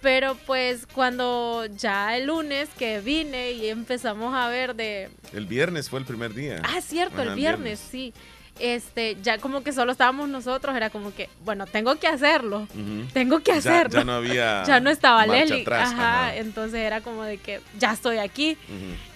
Pero 0.02 0.36
pues 0.46 0.86
cuando 0.88 1.66
ya 1.76 2.16
el 2.16 2.28
lunes 2.28 2.70
que 2.78 3.02
vine 3.02 3.52
y 3.52 3.68
empezamos 3.68 4.34
a 4.34 4.48
ver 4.48 4.76
de... 4.76 5.10
El 5.34 5.46
viernes 5.46 5.90
fue 5.90 6.00
el 6.00 6.06
primer 6.06 6.34
día. 6.34 6.62
Ah, 6.64 6.80
cierto, 6.82 7.22
Ajá, 7.22 7.32
el 7.32 7.36
viernes, 7.36 7.80
sí. 7.80 8.14
Este, 8.60 9.18
ya 9.22 9.38
como 9.38 9.64
que 9.64 9.72
solo 9.72 9.92
estábamos 9.94 10.28
nosotros, 10.30 10.76
era 10.76 10.90
como 10.90 11.14
que, 11.14 11.30
bueno, 11.46 11.66
tengo 11.66 11.96
que 11.96 12.08
hacerlo. 12.08 12.68
Tengo 13.14 13.40
que 13.42 13.54
hacerlo. 13.54 14.00
ya 14.00 14.04
no 14.06 14.14
había 14.14 14.64
Ya 14.68 14.80
no 14.80 14.90
estaba 14.90 15.26
Leli. 15.26 15.62
atrás, 15.62 15.90
Ajá, 15.94 16.28
ajá. 16.28 16.36
entonces 16.36 16.80
era 16.82 17.02
como 17.02 17.24
de 17.24 17.38
que 17.38 17.62
ya 17.78 17.94
estoy 17.94 18.18
aquí. 18.18 18.58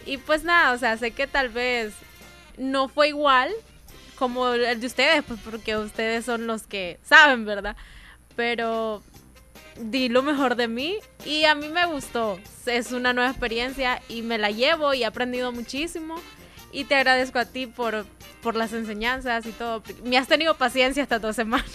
Y 0.05 0.17
pues 0.17 0.43
nada, 0.43 0.73
o 0.73 0.77
sea, 0.77 0.97
sé 0.97 1.11
que 1.11 1.27
tal 1.27 1.49
vez 1.49 1.93
no 2.57 2.87
fue 2.89 3.09
igual 3.09 3.49
como 4.15 4.49
el 4.49 4.79
de 4.79 4.87
ustedes, 4.87 5.23
pues 5.27 5.39
porque 5.43 5.75
ustedes 5.77 6.23
son 6.25 6.47
los 6.47 6.63
que 6.67 6.99
saben, 7.03 7.43
¿verdad? 7.45 7.75
Pero 8.37 9.03
di 9.79 10.09
lo 10.09 10.21
mejor 10.23 10.55
de 10.55 10.67
mí 10.67 10.97
y 11.25 11.45
a 11.45 11.55
mí 11.55 11.69
me 11.69 11.85
gustó. 11.85 12.39
Es 12.65 12.91
una 12.91 13.13
nueva 13.13 13.29
experiencia 13.29 14.01
y 14.09 14.21
me 14.21 14.37
la 14.37 14.51
llevo 14.51 14.93
y 14.93 15.03
he 15.03 15.05
aprendido 15.05 15.51
muchísimo. 15.51 16.15
Y 16.75 16.85
te 16.85 16.95
agradezco 16.95 17.37
a 17.37 17.45
ti 17.45 17.67
por, 17.67 18.03
por 18.41 18.55
las 18.55 18.73
enseñanzas 18.73 19.45
y 19.45 19.51
todo. 19.51 19.83
Me 20.03 20.17
has 20.17 20.27
tenido 20.27 20.55
paciencia 20.57 21.03
estas 21.03 21.21
dos 21.21 21.35
semanas. 21.35 21.69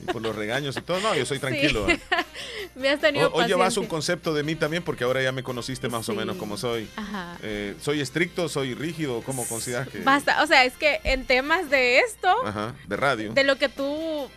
Y 0.00 0.06
por 0.10 0.22
los 0.22 0.34
regaños 0.34 0.74
y 0.78 0.80
todo. 0.80 1.00
No, 1.00 1.14
yo 1.14 1.26
soy 1.26 1.38
tranquilo. 1.38 1.86
Sí. 1.86 2.00
me 2.74 2.88
has 2.88 2.98
tenido 2.98 3.26
Hoy, 3.26 3.32
hoy 3.32 3.32
paciencia. 3.42 3.56
llevas 3.56 3.76
un 3.76 3.84
concepto 3.86 4.32
de 4.32 4.42
mí 4.44 4.54
también 4.54 4.82
porque 4.82 5.04
ahora 5.04 5.22
ya 5.22 5.32
me 5.32 5.42
conociste 5.42 5.90
más 5.90 6.08
o 6.08 6.12
Sí. 6.12 6.18
menos 6.18 6.36
como 6.36 6.56
soy. 6.56 6.88
Ajá. 6.96 7.36
Eh, 7.42 7.74
¿Soy 7.82 8.00
estricto? 8.00 8.48
¿Soy 8.48 8.72
rígido? 8.74 9.20
¿Cómo 9.20 9.46
consideras 9.46 9.86
que...? 9.88 9.98
Basta, 10.00 10.42
o 10.42 10.46
sea, 10.46 10.64
es 10.64 10.72
que 10.78 10.98
en 11.04 11.26
temas 11.26 11.68
de 11.68 11.98
esto, 11.98 12.34
Ajá, 12.46 12.74
de 12.86 12.96
radio. 12.96 13.32
de 13.34 13.44
lo 13.44 13.56
que 13.56 13.68
tú 13.68 14.30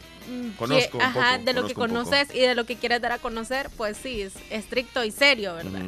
Conozco 0.57 0.91
que- 0.91 0.98
un 0.98 1.03
ajá, 1.03 1.31
poco, 1.34 1.45
de 1.45 1.53
lo 1.53 1.68
que 1.68 1.73
conozco 1.73 2.03
poco. 2.03 2.10
conoces 2.11 2.35
y 2.35 2.39
de 2.41 2.56
lo 2.56 2.65
que 2.65 2.76
quieres 2.76 3.02
dar 3.02 3.11
a 3.14 3.18
conocer, 3.19 3.69
pues 3.77 3.98
sí, 3.98 4.22
es 4.22 4.34
estricto 4.49 5.03
y 5.03 5.11
serio, 5.11 5.56
¿verdad? 5.56 5.81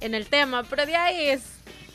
En 0.00 0.14
el 0.14 0.26
tema, 0.26 0.62
pero 0.64 0.86
de 0.86 0.96
ahí 0.96 1.26
es 1.28 1.42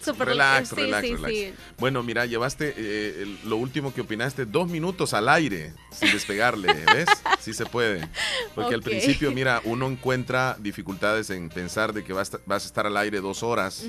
súper 0.03 0.27
Relax, 0.27 0.69
sí, 0.69 0.75
relax, 0.75 1.07
sí, 1.07 1.15
relax. 1.15 1.33
sí. 1.33 1.53
Bueno, 1.79 2.03
mira, 2.03 2.27
llevaste 2.27 2.75
eh, 2.77 3.23
el- 3.23 3.39
lo 3.49 3.57
último 3.57 3.91
que 3.91 4.01
opinaste, 4.01 4.45
dos 4.45 4.67
minutos 4.69 5.15
al 5.15 5.27
aire 5.29 5.73
sin 5.91 6.11
despegarle, 6.11 6.67
¿ves? 6.93 7.09
Sí 7.39 7.55
se 7.55 7.65
puede. 7.65 8.07
Porque 8.53 8.75
al 8.75 8.83
principio, 8.83 9.31
mira, 9.31 9.61
uno 9.63 9.87
encuentra 9.87 10.57
dificultades 10.59 11.31
en 11.31 11.49
pensar 11.49 11.91
de 11.93 12.03
que 12.03 12.13
vas, 12.13 12.31
a- 12.35 12.39
vas 12.45 12.63
a 12.63 12.67
estar 12.67 12.85
al 12.85 12.95
aire 12.97 13.19
dos 13.19 13.41
horas. 13.41 13.83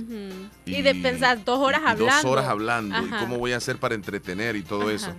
Y, 0.64 0.80
de 0.80 0.94
pensar 0.94 1.44
dos 1.44 1.58
horas 1.58 1.82
y 1.84 1.88
hablando. 1.90 2.06
Dos 2.06 2.24
horas 2.24 2.46
hablando. 2.46 3.06
¿Y 3.06 3.10
cómo 3.10 3.36
voy 3.36 3.52
a 3.52 3.58
hacer 3.58 3.76
para 3.76 3.94
entretener 3.94 4.56
y 4.56 4.62
todo 4.62 4.84
Ajá. 4.84 4.92
eso? 4.92 5.14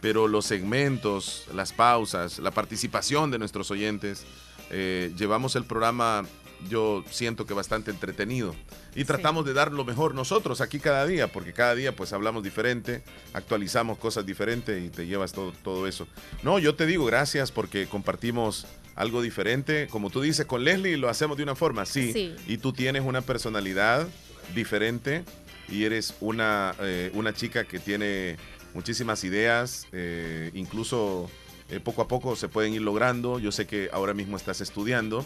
Pero 0.00 0.28
los 0.28 0.46
segmentos, 0.46 1.46
las 1.54 1.72
pausas, 1.72 2.38
la 2.38 2.50
participación 2.50 3.30
de 3.30 3.38
nuestros 3.38 3.70
oyentes, 3.70 4.24
eh, 4.70 5.12
llevamos 5.16 5.56
el 5.56 5.64
programa, 5.64 6.24
yo 6.68 7.04
siento 7.10 7.46
que 7.46 7.54
bastante 7.54 7.90
entretenido. 7.90 8.54
Y 8.94 9.04
tratamos 9.04 9.44
de 9.44 9.52
dar 9.52 9.72
lo 9.72 9.84
mejor 9.84 10.14
nosotros 10.14 10.60
aquí 10.60 10.80
cada 10.80 11.06
día, 11.06 11.30
porque 11.30 11.52
cada 11.52 11.74
día 11.74 11.94
pues 11.94 12.12
hablamos 12.12 12.42
diferente, 12.42 13.02
actualizamos 13.32 13.98
cosas 13.98 14.26
diferentes 14.26 14.82
y 14.82 14.88
te 14.88 15.06
llevas 15.06 15.32
todo, 15.32 15.52
todo 15.62 15.86
eso. 15.86 16.06
No, 16.42 16.58
yo 16.58 16.74
te 16.74 16.86
digo 16.86 17.04
gracias 17.04 17.52
porque 17.52 17.86
compartimos 17.86 18.66
algo 18.94 19.22
diferente. 19.22 19.88
Como 19.90 20.10
tú 20.10 20.20
dices, 20.20 20.46
con 20.46 20.64
Leslie 20.64 20.96
lo 20.96 21.08
hacemos 21.08 21.36
de 21.36 21.42
una 21.42 21.54
forma, 21.54 21.86
sí. 21.86 22.12
Sí. 22.12 22.34
Y 22.46 22.58
tú 22.58 22.72
tienes 22.72 23.02
una 23.02 23.22
personalidad 23.22 24.06
diferente 24.54 25.24
y 25.68 25.84
eres 25.84 26.14
una, 26.20 26.74
eh, 26.80 27.10
una 27.14 27.32
chica 27.32 27.64
que 27.64 27.78
tiene 27.78 28.36
muchísimas 28.74 29.24
ideas, 29.24 29.86
eh, 29.92 30.50
incluso 30.54 31.30
eh, 31.68 31.80
poco 31.80 32.02
a 32.02 32.08
poco 32.08 32.36
se 32.36 32.48
pueden 32.48 32.72
ir 32.74 32.82
logrando. 32.82 33.38
Yo 33.38 33.52
sé 33.52 33.66
que 33.66 33.88
ahora 33.92 34.14
mismo 34.14 34.36
estás 34.36 34.60
estudiando 34.60 35.24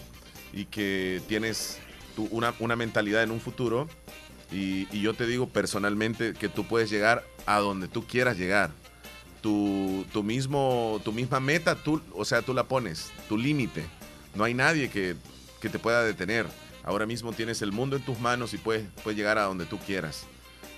y 0.52 0.66
que 0.66 1.20
tienes 1.28 1.78
tu- 2.16 2.28
una, 2.30 2.54
una 2.60 2.76
mentalidad 2.76 3.22
en 3.22 3.30
un 3.30 3.40
futuro 3.40 3.88
y, 4.52 4.86
y 4.96 5.00
yo 5.02 5.14
te 5.14 5.26
digo 5.26 5.48
personalmente 5.48 6.34
que 6.34 6.48
tú 6.48 6.64
puedes 6.66 6.90
llegar 6.90 7.24
a 7.46 7.58
donde 7.58 7.88
tú 7.88 8.06
quieras 8.06 8.38
llegar. 8.38 8.70
Tu, 9.42 10.06
tu, 10.12 10.22
mismo, 10.22 11.00
tu 11.04 11.12
misma 11.12 11.38
meta, 11.38 11.74
tú, 11.74 12.00
o 12.14 12.24
sea, 12.24 12.40
tú 12.40 12.54
la 12.54 12.64
pones, 12.64 13.10
tu 13.28 13.36
límite. 13.36 13.84
No 14.34 14.44
hay 14.44 14.54
nadie 14.54 14.88
que, 14.88 15.16
que 15.60 15.68
te 15.68 15.78
pueda 15.78 16.02
detener. 16.02 16.46
Ahora 16.82 17.04
mismo 17.04 17.32
tienes 17.32 17.60
el 17.62 17.70
mundo 17.72 17.96
en 17.96 18.02
tus 18.04 18.18
manos 18.20 18.54
y 18.54 18.58
puedes, 18.58 18.86
puedes 19.02 19.18
llegar 19.18 19.36
a 19.38 19.42
donde 19.44 19.66
tú 19.66 19.78
quieras. 19.78 20.24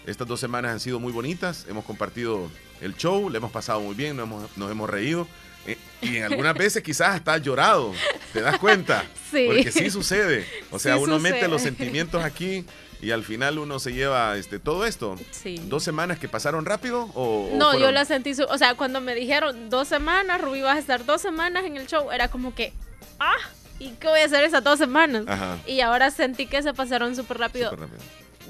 Estas 0.07 0.27
dos 0.27 0.39
semanas 0.41 0.73
han 0.73 0.81
sido 0.81 1.01
muy 1.01 1.13
bonitas. 1.13 1.67
Hemos 1.69 1.85
compartido 1.85 2.49
el 2.81 2.97
show, 2.97 3.29
le 3.29 3.39
hemos 3.39 3.51
pasado 3.51 3.81
muy 3.81 3.95
bien, 3.95 4.17
nos 4.17 4.27
hemos, 4.27 4.57
nos 4.57 4.71
hemos 4.71 4.89
reído. 4.89 5.27
eh, 5.67 5.77
y 6.01 6.17
en 6.19 6.25
algunas 6.25 6.55
veces 6.59 6.83
quizás 6.83 7.17
hasta 7.17 7.35
has 7.35 7.43
llorado. 7.43 7.93
¿Te 8.33 8.41
das 8.41 8.59
cuenta? 8.59 9.05
Sí. 9.31 9.45
Porque 9.49 9.73
sí 9.73 9.91
sucede. 9.91 10.47
O 10.71 10.79
sea, 10.79 10.95
Sí 10.97 11.03
uno 11.03 11.19
mete 11.19 11.49
los 11.49 11.61
sentimientos 11.61 12.23
aquí 12.25 12.65
y 13.03 13.11
al 13.11 13.25
final 13.25 13.59
uno 13.59 13.81
se 13.81 13.93
lleva 13.93 14.37
este, 14.39 14.61
todo 14.61 14.87
esto. 14.87 15.17
Sí. 15.33 15.61
¿Dos 15.65 15.83
semanas 15.83 16.21
que 16.21 16.29
pasaron 16.29 16.65
rápido? 16.65 17.11
O, 17.15 17.51
No, 17.55 17.77
yo 17.77 17.91
la 17.91 18.05
sentí, 18.05 18.33
o 18.49 18.57
sea, 18.57 18.77
cuando 18.77 19.01
me 19.01 19.17
dijeron 19.17 19.69
dos 19.69 19.89
semanas, 19.89 20.41
Rubí 20.41 20.61
vas 20.61 20.77
a 20.77 20.79
estar 20.79 21.05
dos 21.05 21.21
semanas 21.21 21.65
en 21.65 21.77
el 21.77 21.89
show, 21.89 22.13
era 22.13 22.29
como 22.29 22.55
que, 22.55 22.73
ah, 23.19 23.35
¿y 23.81 23.91
qué 23.95 24.07
voy 24.07 24.21
a 24.21 24.27
hacer 24.27 24.45
esas 24.45 24.63
dos 24.63 24.79
semanas? 24.79 25.25
Ajá. 25.27 25.59
Y 25.67 25.81
ahora 25.81 26.13
sentí 26.13 26.47
que 26.47 26.63
se 26.63 26.73
pasaron 26.73 27.17
súper 27.17 27.39
rápido. 27.39 27.71
Súper 27.71 27.89
rápido. 27.89 28.03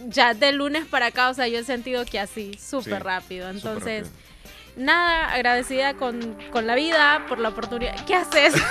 Ya 0.09 0.35
de 0.35 0.53
lunes 0.53 0.87
para 0.87 1.07
acá, 1.07 1.31
o 1.31 1.35
sea, 1.35 1.49
yo 1.49 1.59
he 1.59 1.65
sentido 1.65 2.05
que 2.05 2.19
así, 2.21 2.57
súper 2.59 2.99
Sí, 2.99 3.03
rápido. 3.05 3.49
Entonces, 3.51 4.09
rápido. 4.09 4.85
nada, 4.85 5.33
agradecida 5.33 5.95
con, 5.95 6.37
con 6.53 6.67
la 6.67 6.75
vida 6.75 7.25
por 7.29 7.39
la 7.39 7.49
oportunidad. 7.51 8.05
¿Qué 8.07 8.15
haces? 8.15 8.55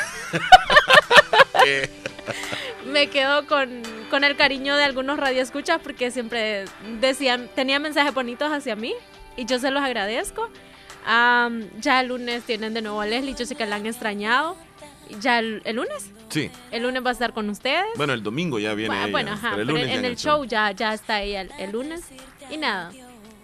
me 2.86 3.08
quedo 3.10 3.46
con, 3.48 3.82
con 4.10 4.24
el 4.24 4.36
cariño 4.36 4.76
de 4.76 4.84
algunos 4.84 5.18
radioescuchas 5.20 5.80
porque 5.82 6.12
siempre 6.12 6.66
decían, 7.00 7.50
tenía 7.56 7.80
mensajes 7.80 8.14
bonitos 8.14 8.52
hacia 8.52 8.76
mí 8.76 8.94
y 9.38 9.46
yo 9.46 9.60
se 9.60 9.72
los 9.72 9.84
agradezco. 9.84 10.50
Am, 11.06 11.70
ya 11.80 12.02
el 12.02 12.08
lunes 12.08 12.44
tienen 12.44 12.74
de 12.74 12.82
nuevo 12.82 13.02
a 13.02 13.06
Leslie, 13.06 13.36
yo 13.36 13.46
sé 13.46 13.56
que 13.56 13.66
la 13.66 13.76
han 13.76 13.86
extrañado. 13.86 14.58
Ya 15.22 15.40
el, 15.40 15.62
el 15.66 15.76
lunes, 15.76 16.12
Sí. 16.30 16.50
el 16.72 16.84
lunes 16.84 17.04
va 17.06 17.10
a 17.10 17.14
estar 17.14 17.34
con 17.34 17.50
ustedes. 17.50 17.86
Bueno, 17.96 18.14
el 18.14 18.24
domingo 18.24 18.60
ya 18.60 18.74
viene 18.74 18.90
Bueno, 18.90 19.04
ella, 19.06 19.12
bueno, 19.12 19.32
ajá, 19.34 19.50
pero 19.52 19.62
el 19.62 19.68
pero 19.68 19.78
lunes 19.80 19.98
en, 19.98 20.06
el 20.06 20.16
show 20.18 20.44
ya, 20.46 20.72
ya 20.72 20.94
está 20.94 21.22
ella 21.22 21.42
el, 21.42 21.52
el 21.60 21.72
lunes. 21.72 22.04
Y 22.50 22.58
nada, 22.58 22.92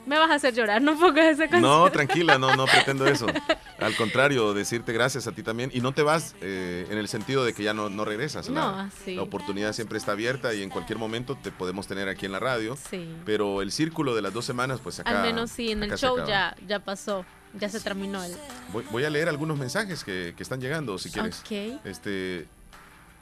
me 0.06 0.18
vas 0.18 0.32
a 0.32 0.36
hacer 0.36 0.54
llorar, 0.54 0.82
no 0.82 0.98
pongas 0.98 1.26
esa 1.26 1.44
canción. 1.44 1.62
No, 1.62 1.90
tranquila, 1.92 2.38
no, 2.38 2.56
no 2.56 2.66
pretendo 2.66 3.06
eso. 3.08 3.28
Al 3.80 3.96
contrario, 3.96 4.54
decirte 4.54 4.94
gracias 4.94 5.26
a 5.26 5.32
ti 5.32 5.42
también. 5.42 5.72
Y 5.74 5.82
no 5.82 5.92
te 5.92 6.04
vas 6.04 6.36
eh, 6.42 6.88
en 6.92 6.98
el 7.00 7.08
sentido 7.08 7.44
de 7.44 7.54
que 7.54 7.64
ya 7.64 7.74
no, 7.74 7.90
no 7.90 8.06
regresas. 8.06 8.48
No, 8.50 8.54
la, 8.54 8.90
sí. 9.04 9.16
la 9.16 9.24
oportunidad 9.24 9.74
siempre 9.74 9.98
está 9.98 10.12
abierta 10.12 10.54
y 10.54 10.62
en 10.62 10.70
cualquier 10.70 11.00
momento 11.00 11.36
te 11.36 11.52
podemos 11.52 11.88
tener 11.88 12.08
aquí 12.08 12.28
en 12.28 12.32
la 12.32 12.40
radio. 12.40 12.78
Sí. 12.90 13.10
Pero 13.26 13.62
el 13.64 13.72
círculo 13.72 14.14
de 14.14 14.22
las 14.22 14.34
dos 14.34 14.46
semanas, 14.46 14.80
pues 14.84 15.00
acá. 15.00 15.10
Al 15.10 15.28
menos 15.28 15.50
sí, 15.50 15.72
en 15.72 15.82
el 15.84 15.98
show 15.98 16.18
ya, 16.28 16.56
ya 16.68 16.80
pasó, 16.80 17.26
ya 17.60 17.70
se 17.70 17.80
terminó 17.80 18.24
el... 18.24 18.36
Voy, 18.72 18.86
voy 18.92 19.04
a 19.04 19.10
leer 19.10 19.30
algunos 19.30 19.58
mensajes 19.58 20.04
que, 20.04 20.34
que 20.36 20.44
están 20.44 20.62
llegando, 20.62 20.98
si 20.98 21.10
quieres. 21.10 21.40
Ok. 21.42 21.86
Este, 21.86 22.48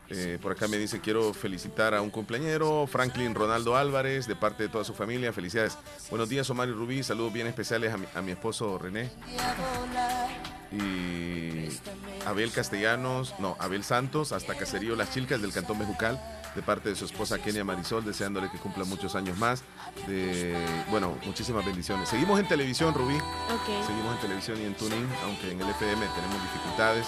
eh, 0.10 0.40
por 0.42 0.52
acá 0.52 0.68
me 0.68 0.78
dice, 0.78 1.00
quiero 1.00 1.34
felicitar 1.34 1.94
a 1.94 2.02
un 2.02 2.10
cumpleañero, 2.10 2.88
Franklin 2.88 3.36
Ronaldo 3.36 3.76
Álvarez, 3.76 4.28
de 4.28 4.36
parte 4.36 4.64
de 4.64 4.70
toda 4.70 4.84
su 4.84 4.94
familia. 4.94 5.32
Felicidades. 5.34 5.78
Buenos 6.10 6.30
días, 6.30 6.50
Omar 6.50 6.68
y 6.68 6.72
Rubí. 6.72 7.04
Saludos 7.04 7.34
bien 7.34 7.48
especiales 7.48 7.94
a 7.94 7.98
mi, 7.98 8.06
a 8.16 8.22
mi 8.22 8.32
esposo 8.32 8.78
René. 8.78 9.12
Y 10.72 11.70
Abel 12.26 12.52
Castellanos, 12.52 13.34
no, 13.40 13.56
Abel 13.60 13.84
Santos, 13.84 14.32
hasta 14.32 14.56
Caserío 14.56 14.96
Las 14.96 15.12
Chilcas 15.12 15.42
del 15.42 15.52
Cantón 15.52 15.80
Bejucal, 15.80 16.20
de 16.56 16.62
parte 16.62 16.90
de 16.90 16.96
su 16.96 17.06
esposa 17.06 17.40
Kenia 17.40 17.64
Marisol, 17.64 18.04
deseándole 18.04 18.50
que 18.50 18.58
cumpla 18.58 18.84
muchos 18.86 19.16
años 19.16 19.38
más. 19.38 19.64
De, 20.08 20.56
bueno, 20.90 21.16
muchísimas 21.26 21.66
bendiciones. 21.66 22.10
Seguimos 22.10 22.40
en 22.40 22.48
televisión, 22.48 22.94
Rubí. 22.94 23.18
Seguimos 23.86 24.16
en 24.16 24.22
televisión 24.22 24.62
y 24.62 24.66
en 24.66 24.76
tuning, 24.76 25.08
aunque 25.24 25.52
en 25.52 25.62
el 25.62 25.70
FM 25.70 26.06
tenemos 26.16 26.42
dificultades. 26.42 27.06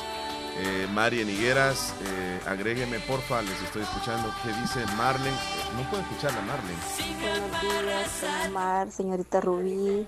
Eh, 0.58 0.88
Mari 0.94 1.22
en 1.22 1.30
Higueras, 1.30 1.96
eh, 2.04 2.40
agrégueme 2.46 3.00
porfa, 3.00 3.42
les 3.42 3.62
estoy 3.64 3.84
escuchando. 3.84 4.30
¿Qué 4.44 4.50
dice 4.62 4.86
Marlen? 4.98 5.34
Eh, 5.34 5.38
no 5.78 5.90
puedo 5.90 6.04
escucharla, 6.04 6.42
Marlen. 6.42 6.76
Buenos 7.22 7.62
días, 7.62 8.24
Omar, 8.50 8.92
señorita 8.92 9.40
Rubí. 9.40 10.06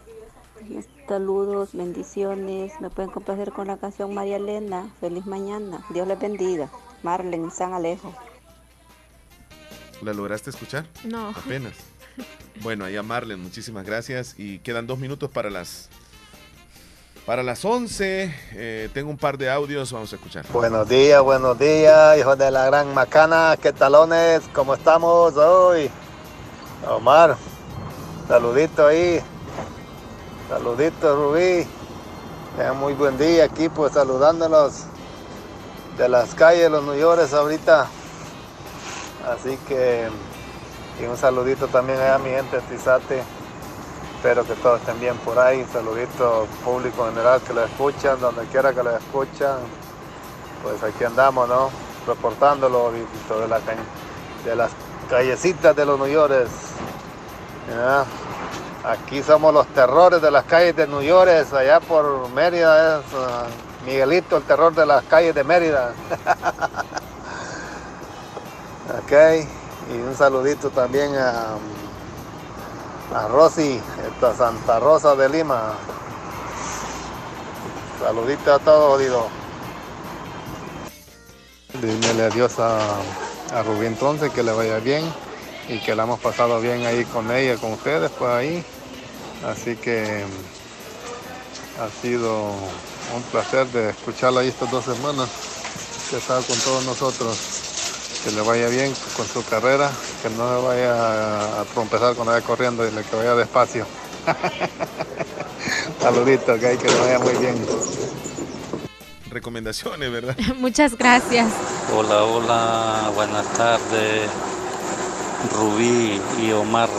Saludos, 1.07 1.69
bendiciones. 1.73 2.73
Me 2.81 2.89
pueden 2.89 3.11
complacer 3.11 3.51
con 3.51 3.67
la 3.67 3.77
canción 3.77 4.13
María 4.13 4.37
Elena. 4.37 4.89
Feliz 4.99 5.25
mañana. 5.25 5.85
Dios 5.89 6.07
les 6.07 6.19
bendiga. 6.19 6.69
Marlen, 7.03 7.49
San 7.51 7.73
Alejo. 7.73 8.13
¿La 10.03 10.13
lograste 10.13 10.49
escuchar? 10.49 10.85
No. 11.03 11.29
Apenas. 11.29 11.73
Bueno, 12.61 12.85
ahí 12.85 12.95
a 12.95 13.03
Marlen, 13.03 13.39
muchísimas 13.41 13.85
gracias. 13.85 14.35
Y 14.37 14.59
quedan 14.59 14.85
dos 14.85 14.99
minutos 14.99 15.29
para 15.29 15.49
las 15.49 15.89
para 17.25 17.41
las 17.41 17.63
11. 17.63 18.35
Eh, 18.53 18.89
tengo 18.93 19.09
un 19.09 19.17
par 19.17 19.37
de 19.37 19.49
audios, 19.49 19.91
vamos 19.91 20.11
a 20.11 20.15
escuchar. 20.15 20.45
Buenos 20.51 20.87
días, 20.89 21.21
buenos 21.21 21.57
días, 21.57 22.17
hijos 22.17 22.37
de 22.37 22.51
la 22.51 22.65
gran 22.65 22.93
macana. 22.93 23.57
¿Qué 23.61 23.71
talones? 23.71 24.41
¿Cómo 24.53 24.75
estamos 24.75 25.35
hoy? 25.37 25.89
Omar, 26.87 27.37
saludito 28.27 28.87
ahí. 28.87 29.21
Saludito, 30.49 31.15
Rubí. 31.15 31.65
Tengan 32.57 32.77
muy 32.77 32.93
buen 32.93 33.17
día 33.17 33.45
aquí, 33.45 33.69
pues 33.69 33.93
saludándolos 33.93 34.83
de 35.97 36.09
las 36.09 36.35
calles, 36.35 36.69
los 36.69 36.83
New 36.83 36.95
York 36.95 37.31
ahorita. 37.33 37.87
Así 39.27 39.57
que, 39.67 40.09
y 41.01 41.05
un 41.05 41.17
saludito 41.17 41.67
también 41.67 41.99
a 42.01 42.17
mi 42.17 42.29
gente 42.29 42.59
Tizate. 42.69 43.23
Espero 44.17 44.45
que 44.45 44.53
todos 44.55 44.79
estén 44.79 44.99
bien 44.99 45.17
por 45.17 45.39
ahí. 45.39 45.65
Saludito 45.71 46.47
público 46.63 47.05
general 47.05 47.41
que 47.41 47.53
lo 47.53 47.63
escuchan, 47.63 48.19
donde 48.19 48.45
quiera 48.45 48.73
que 48.73 48.83
lo 48.83 48.95
escuchan. 48.95 49.57
Pues 50.61 50.81
aquí 50.83 51.03
andamos, 51.03 51.47
¿no? 51.47 51.69
Reportándolo 52.07 52.91
Víctor, 52.91 53.41
de, 53.41 53.47
la 53.47 53.59
de 54.45 54.55
las 54.55 54.71
callecitas 55.09 55.75
de 55.75 55.85
los 55.85 55.99
New 55.99 56.07
York. 56.07 56.47
Aquí 58.83 59.23
somos 59.23 59.53
los 59.53 59.67
terrores 59.67 60.21
de 60.21 60.29
las 60.29 60.43
calles 60.43 60.75
de 60.75 60.87
New 60.87 61.01
York, 61.01 61.53
allá 61.53 61.79
por 61.79 62.29
Mérida 62.31 62.99
es 62.99 63.05
ah, 63.15 63.45
Miguelito, 63.85 64.35
el 64.35 64.43
terror 64.43 64.75
de 64.75 64.85
las 64.85 65.03
calles 65.05 65.33
de 65.33 65.43
Mérida. 65.45 65.93
ok, 68.89 69.11
y 69.93 69.97
un 69.97 70.15
saludito 70.15 70.69
también 70.69 71.15
a, 71.15 71.55
a 73.13 73.27
Rosy, 73.27 73.81
esta 74.07 74.35
Santa 74.35 74.79
Rosa 74.79 75.15
de 75.15 75.29
Lima. 75.29 75.73
Saludito 77.99 78.53
a 78.53 78.59
todos, 78.59 78.93
jodido. 78.93 79.27
Dímele 81.81 82.25
adiós 82.25 82.59
a, 82.59 82.79
a 83.53 83.63
Rubí 83.63 83.85
entonces, 83.87 84.31
que 84.31 84.43
le 84.43 84.51
vaya 84.51 84.79
bien 84.79 85.03
y 85.67 85.79
que 85.79 85.95
la 85.95 86.03
hemos 86.03 86.19
pasado 86.19 86.59
bien 86.59 86.85
ahí 86.85 87.05
con 87.05 87.31
ella, 87.31 87.57
con 87.57 87.73
ustedes, 87.73 88.11
pues 88.11 88.31
ahí. 88.31 88.65
Así 89.45 89.75
que 89.75 90.25
ha 91.81 92.01
sido 92.01 92.51
un 93.15 93.21
placer 93.31 93.67
de 93.67 93.89
escucharla 93.89 94.41
ahí 94.41 94.49
estas 94.49 94.69
dos 94.71 94.85
semanas, 94.85 95.29
que 96.09 96.17
ha 96.17 96.19
estado 96.19 96.43
con 96.43 96.57
todos 96.59 96.85
nosotros. 96.85 97.62
Que 98.23 98.31
le 98.31 98.41
vaya 98.41 98.67
bien 98.69 98.93
con 99.17 99.27
su 99.27 99.43
carrera, 99.45 99.91
que 100.21 100.29
no 100.29 100.59
se 100.59 100.65
vaya 100.65 101.61
a 101.61 101.65
trompezar 101.73 102.15
cuando 102.15 102.31
vaya 102.31 102.45
corriendo 102.45 102.87
y 102.87 102.91
que 102.91 103.15
vaya 103.15 103.35
despacio. 103.35 103.85
Saluditos, 106.01 106.59
que, 106.59 106.77
que 106.77 106.87
le 106.87 106.99
vaya 106.99 107.19
muy 107.19 107.33
bien. 107.33 107.65
recomendaciones, 109.29 110.11
¿verdad? 110.11 110.37
Muchas 110.57 110.97
gracias. 110.97 111.47
Hola, 111.93 112.23
hola, 112.23 113.11
buenas 113.15 113.45
tardes. 113.53 114.29
Rubí 115.53 116.21
y 116.41 116.51
Omar. 116.53 116.89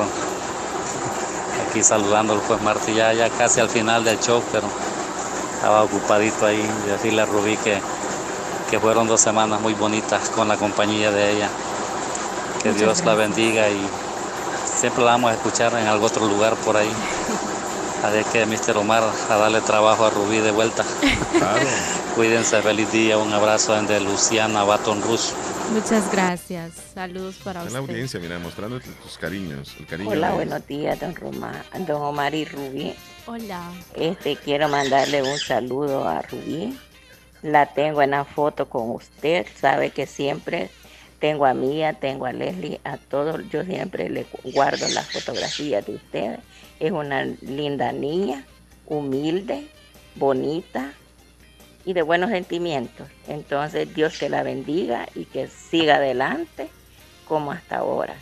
Aquí 1.71 1.83
saludando 1.83 2.39
pues 2.47 2.61
Martí, 2.63 2.95
ya, 2.95 3.13
ya 3.15 3.31
casi 3.31 3.61
al 3.61 3.69
final 3.71 4.05
del 4.05 4.19
show, 4.21 4.43
pero 4.53 4.67
estaba 5.55 5.83
ocupadito 5.85 6.47
ahí. 6.47 6.63
Decirle 6.87 7.23
a 7.23 7.27
Rubí 7.27 7.57
que, 7.57 7.81
que 8.71 8.79
fueron 8.81 9.07
dos 9.07 9.21
semanas 9.21 9.61
muy 9.61 9.75
bonitas 9.75 10.29
con 10.31 10.49
la 10.49 10.57
compañía 10.57 11.11
de 11.11 11.33
ella. 11.33 11.49
Que 12.63 12.71
Muchas 12.71 12.81
Dios 12.81 13.05
la 13.05 13.15
bendiga 13.15 13.69
y 13.69 13.87
siempre 14.77 15.05
la 15.05 15.13
vamos 15.13 15.31
a 15.31 15.35
escuchar 15.35 15.73
en 15.79 15.87
algún 15.87 16.07
otro 16.07 16.27
lugar 16.27 16.55
por 16.57 16.77
ahí. 16.77 16.91
A 18.05 18.11
ver 18.11 18.23
que 18.27 18.45
Mr. 18.45 18.77
Omar 18.77 19.03
a 19.31 19.37
darle 19.37 19.63
trabajo 19.63 20.05
a 20.05 20.11
Rubí 20.11 20.37
de 20.37 20.51
vuelta. 20.51 20.85
Claro. 21.39 21.67
Cuídense, 22.15 22.61
feliz 22.61 22.93
día, 22.93 23.17
un 23.17 23.33
abrazo 23.33 23.73
desde 23.81 23.99
Luciana 24.01 24.63
Baton 24.63 25.01
Rouge. 25.01 25.33
Muchas 25.73 26.13
gracias. 26.13 26.73
Saludos 26.95 27.37
para 27.43 27.63
En 27.63 27.73
la 27.73 27.79
audiencia, 27.79 28.21
mira, 28.21 28.39
mostrando 28.39 28.79
tus 28.79 29.17
cariños. 29.17 29.75
El 29.81 29.87
cariño 29.87 30.11
Hola, 30.11 30.29
de- 30.29 30.35
buenos 30.35 30.67
días, 30.67 31.01
don, 31.01 31.15
Roma, 31.15 31.65
don 31.79 32.03
Omar 32.03 32.35
y 32.35 32.45
Rubí. 32.45 32.95
Hola. 33.25 33.71
Este, 33.95 34.37
quiero 34.37 34.69
mandarle 34.69 35.23
un 35.23 35.39
saludo 35.39 36.07
a 36.07 36.21
Rubí. 36.21 36.79
La 37.45 37.67
tengo 37.67 38.01
en 38.01 38.13
la 38.13 38.25
foto 38.25 38.71
con 38.71 38.91
usted. 38.91 39.47
Sabe 39.55 39.91
que 39.91 40.07
siempre 40.07 40.71
tengo 41.19 41.45
a 41.45 41.53
Mía, 41.53 41.93
tengo 41.93 42.25
a 42.25 42.33
Leslie, 42.33 42.81
a 42.85 42.97
todos. 42.97 43.47
Yo 43.51 43.65
siempre 43.65 44.09
le 44.09 44.25
guardo 44.45 44.89
las 44.89 45.13
fotografías 45.13 45.85
de 45.85 45.97
ustedes. 45.97 46.41
Es 46.81 46.91
una 46.91 47.27
linda 47.43 47.93
niña, 47.93 48.47
humilde, 48.87 49.69
bonita 50.15 50.95
y 51.85 51.93
de 51.93 52.01
buenos 52.01 52.31
sentimientos. 52.31 53.09
Entonces, 53.29 53.95
Dios 53.95 54.19
que 54.19 54.31
la 54.31 54.43
bendiga 54.43 55.07
y 55.15 55.27
que 55.27 55.49
siga 55.49 55.97
adelante 55.97 56.71
como 57.29 57.53
hasta 57.53 57.77
ahora. 57.77 58.17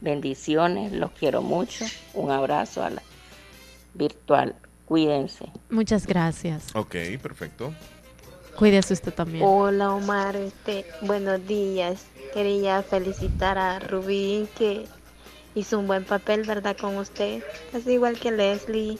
Bendiciones, 0.00 0.92
los 0.92 1.10
quiero 1.10 1.42
mucho. 1.42 1.84
Un 2.14 2.30
abrazo 2.30 2.82
a 2.82 2.88
la 2.88 3.02
virtual. 3.92 4.54
Cuídense. 4.86 5.44
Muchas 5.68 6.06
gracias. 6.06 6.74
Ok, 6.74 6.96
perfecto. 7.20 7.74
Cuídese 8.60 8.92
usted 8.92 9.14
también. 9.14 9.42
Hola 9.42 9.94
Omar, 9.94 10.36
este, 10.36 10.84
buenos 11.00 11.46
días. 11.46 12.04
Quería 12.34 12.82
felicitar 12.82 13.56
a 13.56 13.78
Rubí 13.78 14.46
que 14.58 14.84
hizo 15.54 15.78
un 15.78 15.86
buen 15.86 16.04
papel, 16.04 16.42
¿verdad? 16.42 16.76
Con 16.76 16.98
usted. 16.98 17.42
Casi 17.72 17.92
igual 17.92 18.20
que 18.20 18.30
Leslie. 18.30 18.98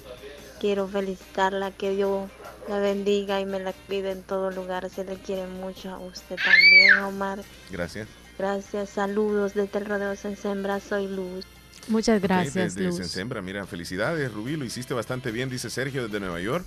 Quiero 0.61 0.89
felicitarla, 0.89 1.73
que 1.73 1.91
Dios 1.91 2.31
la 2.71 2.79
bendiga 2.79 3.39
y 3.39 3.45
me 3.45 3.61
la 3.61 3.75
cuide 3.75 4.13
en 4.13 4.23
todo 4.23 4.51
lugar. 4.51 4.89
Se 4.89 5.05
le 5.05 5.17
quiere 5.17 5.47
mucho 5.47 5.91
a 5.91 5.99
usted 5.99 6.37
también, 6.37 6.97
Omar. 7.05 7.41
Gracias. 7.71 8.09
Gracias, 8.39 8.89
saludos 8.89 9.53
desde 9.53 9.79
el 9.79 9.85
Rodeo 9.85 10.17
Sembra, 10.17 10.81
soy 10.81 11.07
Luz. 11.07 11.45
Muchas 11.89 12.23
gracias, 12.23 12.77
desde 12.77 12.85
Luz. 12.85 12.97
Sensembra, 12.97 13.43
mira, 13.43 13.67
felicidades, 13.67 14.33
Rubí, 14.33 14.57
lo 14.57 14.65
hiciste 14.65 14.95
bastante 14.95 15.31
bien, 15.31 15.51
dice 15.51 15.69
Sergio 15.69 16.05
desde 16.05 16.19
Nueva 16.19 16.41
York. 16.41 16.65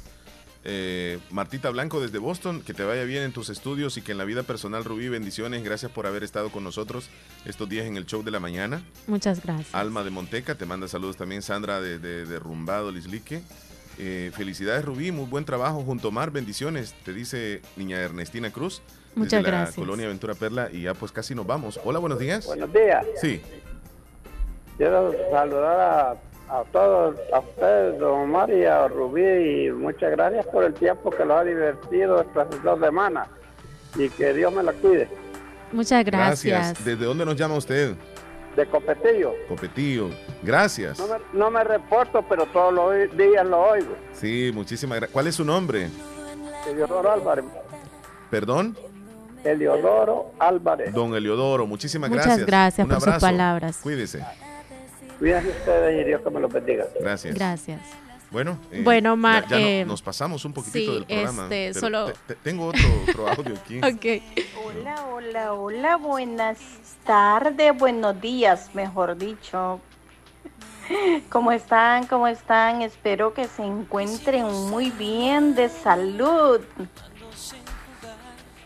Eh, 0.66 1.20
Martita 1.30 1.70
Blanco 1.70 2.00
desde 2.00 2.20
Boston, 2.20 2.62
que 2.62 2.74
te 2.74 2.84
vaya 2.84 3.04
bien 3.04 3.24
en 3.24 3.34
tus 3.34 3.50
estudios 3.50 3.98
y 3.98 4.02
que 4.02 4.14
en 4.14 4.18
la 4.18 4.24
vida 4.24 4.44
personal, 4.44 4.84
Rubí, 4.86 5.10
bendiciones. 5.10 5.64
Gracias 5.64 5.92
por 5.92 6.08
haber 6.08 6.24
estado 6.24 6.50
con 6.52 6.64
nosotros 6.64 7.10
estos 7.46 7.68
días 7.68 7.86
en 7.86 7.98
el 7.98 8.06
show 8.06 8.24
de 8.24 8.32
la 8.32 8.40
mañana. 8.40 8.82
Muchas 9.08 9.44
gracias. 9.44 9.74
Alma 9.76 10.04
de 10.04 10.10
Monteca, 10.10 10.56
te 10.56 10.66
manda 10.66 10.88
saludos 10.88 11.18
también 11.18 11.42
Sandra 11.42 11.82
de, 11.82 12.00
de, 12.00 12.26
de 12.26 12.40
Rumbado, 12.40 12.92
Lislique. 12.92 13.42
Eh, 14.00 14.32
felicidades 14.34 14.84
Rubí, 14.84 15.12
muy 15.12 15.26
buen 15.26 15.46
trabajo 15.46 15.84
junto 15.84 16.08
a 16.08 16.12
Mar, 16.12 16.32
bendiciones, 16.32 16.96
te 17.06 17.14
dice 17.14 17.62
niña 17.76 18.00
Ernestina 18.00 18.52
Cruz. 18.52 18.82
Muchas 19.14 19.44
desde 19.44 19.52
gracias. 19.52 19.78
la 19.78 19.84
colonia 19.84 20.08
Ventura 20.08 20.34
Perla 20.34 20.70
y 20.72 20.84
ya 20.84 20.96
pues 20.96 21.12
casi 21.12 21.36
nos 21.36 21.46
vamos. 21.46 21.80
Hola, 21.84 22.00
buenos 22.00 22.18
días. 22.18 22.46
Buenos 22.48 22.74
días. 22.74 23.06
Sí, 23.22 23.40
Quiero 24.78 25.14
saludar 25.32 25.80
a, 25.80 26.16
a 26.54 26.64
todos, 26.72 27.16
a 27.34 27.40
ustedes, 27.40 28.00
don 28.00 28.22
Omar 28.22 28.50
y 28.52 28.64
a 28.64 28.88
Rubí, 28.88 29.66
y 29.68 29.72
muchas 29.72 30.12
gracias 30.12 30.46
por 30.46 30.64
el 30.64 30.74
tiempo 30.76 31.10
que 31.10 31.26
lo 31.26 31.38
ha 31.38 31.44
divertido 31.44 32.22
estas 32.22 32.48
dos 32.64 32.80
semanas. 32.80 33.28
Y 33.96 34.10
que 34.10 34.34
Dios 34.34 34.54
me 34.54 34.64
la 34.64 34.74
cuide. 34.74 35.08
Muchas 35.72 36.06
gracias. 36.06 36.84
¿Desde 36.86 37.06
dónde 37.06 37.26
nos 37.26 37.36
llama 37.36 37.56
usted? 37.56 37.96
De 38.56 38.66
Copetillo. 38.68 39.34
Copetillo. 39.48 40.10
Gracias. 40.44 41.00
No 41.00 41.08
me, 41.08 41.16
no 41.34 41.52
me 41.52 41.64
reporto, 41.64 42.24
pero 42.30 42.46
todos 42.48 42.74
los 42.74 43.18
días 43.18 43.46
lo 43.46 43.60
oigo. 43.62 43.96
Sí, 44.14 44.52
muchísimas 44.54 44.98
gracias. 44.98 45.14
¿Cuál 45.14 45.28
es 45.28 45.36
su 45.36 45.46
nombre? 45.46 45.90
Eliodoro 46.68 47.12
Álvarez. 47.12 47.46
Perdón. 48.30 48.78
Eliodoro 49.44 50.32
Álvarez. 50.40 50.94
Don 50.94 51.16
Eliodoro, 51.16 51.66
muchísimas 51.66 52.10
Muchas 52.10 52.26
gracias. 52.26 52.48
gracias 52.48 52.86
Un 52.86 52.94
por 52.94 53.02
sus 53.02 53.22
palabras. 53.22 53.80
Cuídese. 53.82 54.24
Cuídense 55.24 55.50
ustedes 55.52 56.02
y 56.02 56.04
Dios 56.04 56.22
que 56.22 56.30
me 56.30 56.40
los 56.42 56.52
bendiga. 56.52 56.86
Gracias. 57.00 57.34
Gracias. 57.36 57.80
Bueno, 58.30 58.60
eh, 58.74 58.82
Bueno, 58.84 59.14
Omar, 59.14 59.44
ya- 59.44 59.50
ya 59.52 59.60
no- 59.60 59.66
eh, 59.68 59.86
nos 59.86 60.02
pasamos 60.02 60.44
un 60.44 60.52
poquitito 60.52 60.92
sí, 60.92 60.98
del 60.98 61.06
programa. 61.06 61.44
este, 61.44 61.80
solo- 61.80 62.06
te- 62.08 62.14
te- 62.28 62.36
tengo 62.36 62.66
otro, 62.68 62.82
otro 63.08 63.28
audio 63.30 63.54
aquí. 63.56 63.80
Ok. 63.84 64.22
Hola, 64.66 65.06
hola, 65.06 65.54
hola, 65.54 65.96
buenas 65.96 66.58
tardes, 67.06 67.72
buenos 67.78 68.20
días, 68.20 68.70
mejor 68.74 69.16
dicho. 69.18 69.80
¿Cómo 71.30 71.54
están? 71.54 72.06
¿Cómo 72.08 72.28
están? 72.28 72.82
Espero 72.82 73.34
que 73.34 73.48
se 73.48 73.64
encuentren 73.64 74.46
muy 74.70 74.90
bien 74.92 75.56
de 75.56 75.70
salud. 75.70 76.60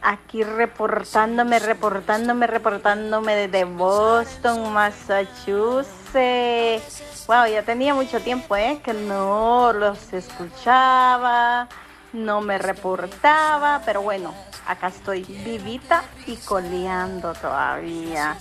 Aquí 0.02 0.44
reportándome, 0.44 1.60
reportándome, 1.60 2.48
reportándome 2.48 3.48
desde 3.48 3.66
Boston, 3.66 4.72
Massachusetts. 4.72 7.26
Wow, 7.28 7.48
ya 7.48 7.64
tenía 7.64 7.94
mucho 7.94 8.22
tiempo, 8.22 8.56
¿eh? 8.56 8.80
Que 8.84 8.94
no 8.94 9.74
los 9.74 10.14
escuchaba, 10.14 11.68
no 12.14 12.42
me 12.42 12.58
reportaba, 12.58 13.82
pero 13.86 14.02
bueno, 14.02 14.34
acá 14.66 14.88
estoy 14.88 15.24
vivita 15.24 16.04
y 16.26 16.38
coleando 16.38 17.34
todavía. 17.34 18.38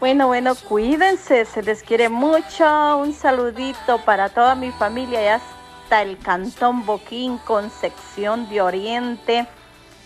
Bueno, 0.00 0.26
bueno, 0.26 0.54
cuídense, 0.54 1.44
se 1.44 1.62
les 1.62 1.82
quiere 1.82 2.08
mucho. 2.08 2.96
Un 2.96 3.12
saludito 3.12 3.98
para 4.04 4.30
toda 4.30 4.54
mi 4.54 4.72
familia 4.72 5.22
y 5.22 5.28
hasta 5.28 6.02
el 6.02 6.18
Cantón 6.18 6.86
Boquín, 6.86 7.38
Concepción 7.38 8.48
de 8.48 8.62
Oriente, 8.62 9.46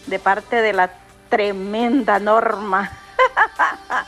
de 0.07 0.19
parte 0.19 0.62
de 0.62 0.73
la 0.73 0.91
tremenda 1.28 2.19
Norma. 2.19 2.91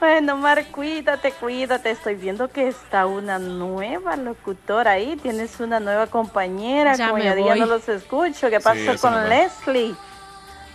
Bueno, 0.00 0.36
Mar, 0.36 0.64
cuídate, 0.66 1.32
cuídate. 1.32 1.90
Estoy 1.90 2.14
viendo 2.14 2.48
que 2.48 2.68
está 2.68 3.06
una 3.06 3.40
nueva 3.40 4.14
locutora 4.14 4.92
ahí. 4.92 5.16
Tienes 5.16 5.58
una 5.58 5.80
nueva 5.80 6.06
compañera. 6.06 6.94
Ya 6.94 7.08
como 7.08 7.22
ya 7.22 7.34
día 7.34 7.46
voy. 7.46 7.60
no 7.60 7.66
los 7.66 7.88
escucho. 7.88 8.48
¿Qué 8.48 8.60
pasó 8.60 8.96
con 9.00 9.12
no. 9.12 9.26
Leslie? 9.26 9.96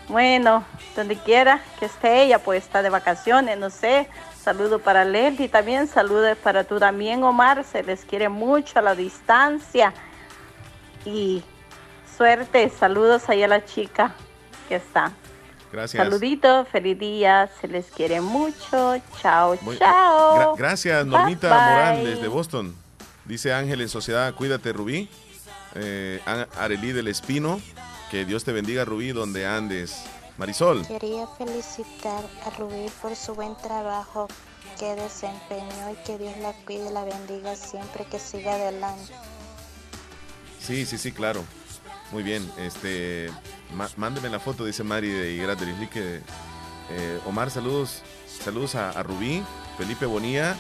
Bueno, 0.10 0.66
donde 0.96 1.16
quiera 1.16 1.62
que 1.80 1.86
esté 1.86 2.24
ella, 2.24 2.40
pues 2.40 2.64
está 2.64 2.82
de 2.82 2.90
vacaciones, 2.90 3.58
no 3.58 3.70
sé. 3.70 4.10
Saludo 4.38 4.80
para 4.80 5.06
Leslie 5.06 5.48
también, 5.48 5.88
saludos 5.88 6.38
para 6.38 6.66
tú 6.66 6.78
también, 6.78 7.24
Omar. 7.24 7.64
Se 7.64 7.82
les 7.82 8.04
quiere 8.04 8.28
mucho 8.28 8.80
a 8.80 8.82
la 8.82 8.94
distancia. 8.94 9.94
Y 11.06 11.44
suerte, 12.28 12.70
saludos 12.80 13.28
ahí 13.28 13.44
a 13.44 13.50
la 13.50 13.66
chica 13.66 14.16
que 14.70 14.76
está. 14.76 15.12
Gracias. 15.74 16.02
Saluditos, 16.02 16.68
feliz 16.70 16.98
día, 16.98 17.50
se 17.60 17.68
les 17.68 17.88
quiere 17.88 18.22
mucho. 18.22 18.96
Chao, 19.22 19.58
Muy- 19.62 19.78
chao. 19.78 20.54
Gra- 20.56 20.58
gracias, 20.58 21.06
Normita 21.06 21.50
Bye, 21.50 21.58
bye. 21.58 21.74
Morán, 21.76 22.04
desde 22.06 22.28
Boston. 22.30 22.76
Dice 23.26 23.54
Ángel 23.54 23.82
en 23.82 23.90
Sociedad, 23.90 24.34
cuídate, 24.36 24.72
Rubí. 24.72 25.10
Eh, 25.76 26.22
Arelí 26.58 26.94
del 26.94 27.10
Espino, 27.10 27.60
que 28.10 28.24
Dios 28.24 28.46
te 28.46 28.54
bendiga, 28.54 28.86
Rubí, 28.86 29.12
donde 29.12 29.46
andes. 29.46 30.04
Marisol, 30.38 30.88
Quería 30.88 31.28
felicitar 31.38 32.24
a 32.46 32.50
Rubí 32.58 32.90
por 33.02 33.16
su 33.18 33.36
buen 33.36 33.56
trabajo 33.58 34.28
que 34.80 34.96
desempeñó 34.96 35.92
y 35.92 35.96
que 36.06 36.18
Dios 36.18 36.38
la 36.38 36.54
cuide 36.66 36.90
y 36.90 36.94
la 36.94 37.04
bendiga 37.04 37.56
siempre 37.58 38.06
que 38.06 38.18
siga 38.20 38.54
adelante. 38.54 39.12
sí, 40.60 40.86
sí, 40.86 40.98
sí, 40.98 41.12
claro. 41.12 41.44
Muy 42.14 42.22
bien, 42.22 42.48
este, 42.60 43.32
mándeme 43.98 44.30
la 44.30 44.40
foto, 44.40 44.66
dice 44.66 44.84
Mari 44.84 45.10
de 45.10 45.90
que 45.92 46.22
eh, 46.92 47.20
Omar, 47.26 47.50
saludos, 47.50 48.04
saludos 48.28 48.76
a, 48.76 48.92
a 48.92 49.02
Rubí, 49.02 49.44
Felipe 49.80 50.06
Bonía, 50.06 50.56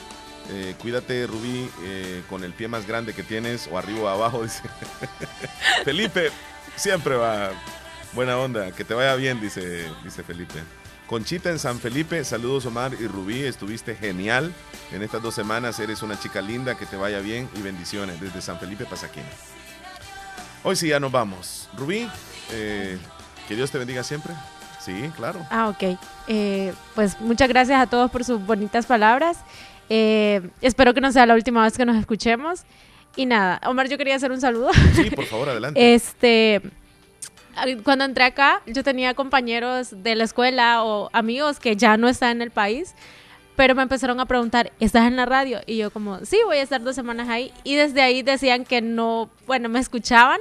eh, 0.50 0.74
cuídate 0.82 1.28
Rubí 1.28 1.70
eh, 1.84 2.24
con 2.28 2.44
el 2.44 2.54
pie 2.54 2.68
más 2.70 2.88
grande 2.88 3.14
que 3.14 3.22
tienes, 3.22 3.70
o 3.72 3.78
arriba 3.78 4.02
o 4.02 4.08
abajo, 4.08 4.42
dice. 4.44 4.64
Felipe, 5.86 6.32
siempre 6.76 7.18
va, 7.18 7.52
buena 8.14 8.36
onda, 8.40 8.72
que 8.72 8.84
te 8.84 8.96
vaya 8.96 9.14
bien, 9.14 9.40
dice, 9.40 9.88
dice 10.04 10.24
Felipe. 10.24 10.60
Conchita 11.06 11.52
en 11.52 11.60
San 11.60 11.80
Felipe, 11.80 12.24
saludos 12.24 12.66
Omar 12.66 12.96
y 13.00 13.06
Rubí, 13.06 13.44
estuviste 13.44 13.96
genial 13.96 14.52
en 14.92 15.04
estas 15.04 15.22
dos 15.22 15.36
semanas, 15.36 15.80
eres 15.80 16.02
una 16.02 16.20
chica 16.20 16.42
linda, 16.42 16.74
que 16.74 16.88
te 16.88 16.96
vaya 16.96 17.20
bien 17.20 17.48
y 17.54 17.62
bendiciones 17.62 18.20
desde 18.20 18.42
San 18.42 18.60
Felipe 18.60 18.86
Pasaquina. 18.86 19.30
Hoy 20.64 20.76
sí 20.78 20.88
ya 20.88 21.00
nos 21.00 21.12
vamos. 21.12 21.70
Rubí, 21.78 22.08
eh, 22.52 22.98
que 23.48 23.56
Dios 23.56 23.70
te 23.70 23.78
bendiga 23.78 24.04
siempre. 24.04 24.34
Sí, 24.80 25.12
claro. 25.16 25.46
Ah, 25.50 25.70
ok. 25.70 25.98
Eh, 26.28 26.74
pues 26.96 27.20
muchas 27.20 27.50
gracias 27.50 27.82
a 27.82 27.88
todos 27.88 28.10
por 28.10 28.24
sus 28.24 28.46
bonitas 28.46 28.86
palabras. 28.86 29.38
Eh, 29.90 30.42
espero 30.62 30.94
que 30.94 31.02
no 31.02 31.12
sea 31.12 31.26
la 31.26 31.36
última 31.36 31.64
vez 31.64 31.78
que 31.78 31.86
nos 31.86 31.98
escuchemos. 31.98 32.64
Y 33.16 33.26
nada, 33.26 33.62
Omar, 33.66 33.90
yo 33.90 33.98
quería 33.98 34.16
hacer 34.16 34.32
un 34.32 34.42
saludo. 34.42 34.72
Sí, 34.96 35.12
por 35.12 35.26
favor, 35.26 35.50
adelante. 35.50 35.80
Este, 35.94 36.62
cuando 37.84 38.06
entré 38.06 38.24
acá, 38.24 38.62
yo 38.66 38.84
tenía 38.84 39.14
compañeros 39.14 40.04
de 40.04 40.16
la 40.16 40.24
escuela 40.24 40.84
o 40.84 41.10
amigos 41.14 41.60
que 41.60 41.76
ya 41.76 41.98
no 41.98 42.08
están 42.08 42.32
en 42.32 42.42
el 42.42 42.52
país, 42.52 42.96
pero 43.56 43.76
me 43.76 43.84
empezaron 43.84 44.20
a 44.20 44.26
preguntar, 44.26 44.72
¿estás 44.80 45.08
en 45.08 45.16
la 45.16 45.26
radio? 45.26 45.60
Y 45.68 45.78
yo 45.78 45.92
como, 45.92 46.26
sí, 46.26 46.40
voy 46.46 46.58
a 46.58 46.64
estar 46.64 46.82
dos 46.82 46.96
semanas 46.96 47.30
ahí. 47.30 47.54
Y 47.64 47.76
desde 47.76 48.02
ahí 48.02 48.24
decían 48.24 48.66
que 48.66 48.82
no, 48.82 49.30
bueno, 49.46 49.70
me 49.70 49.80
escuchaban, 49.80 50.40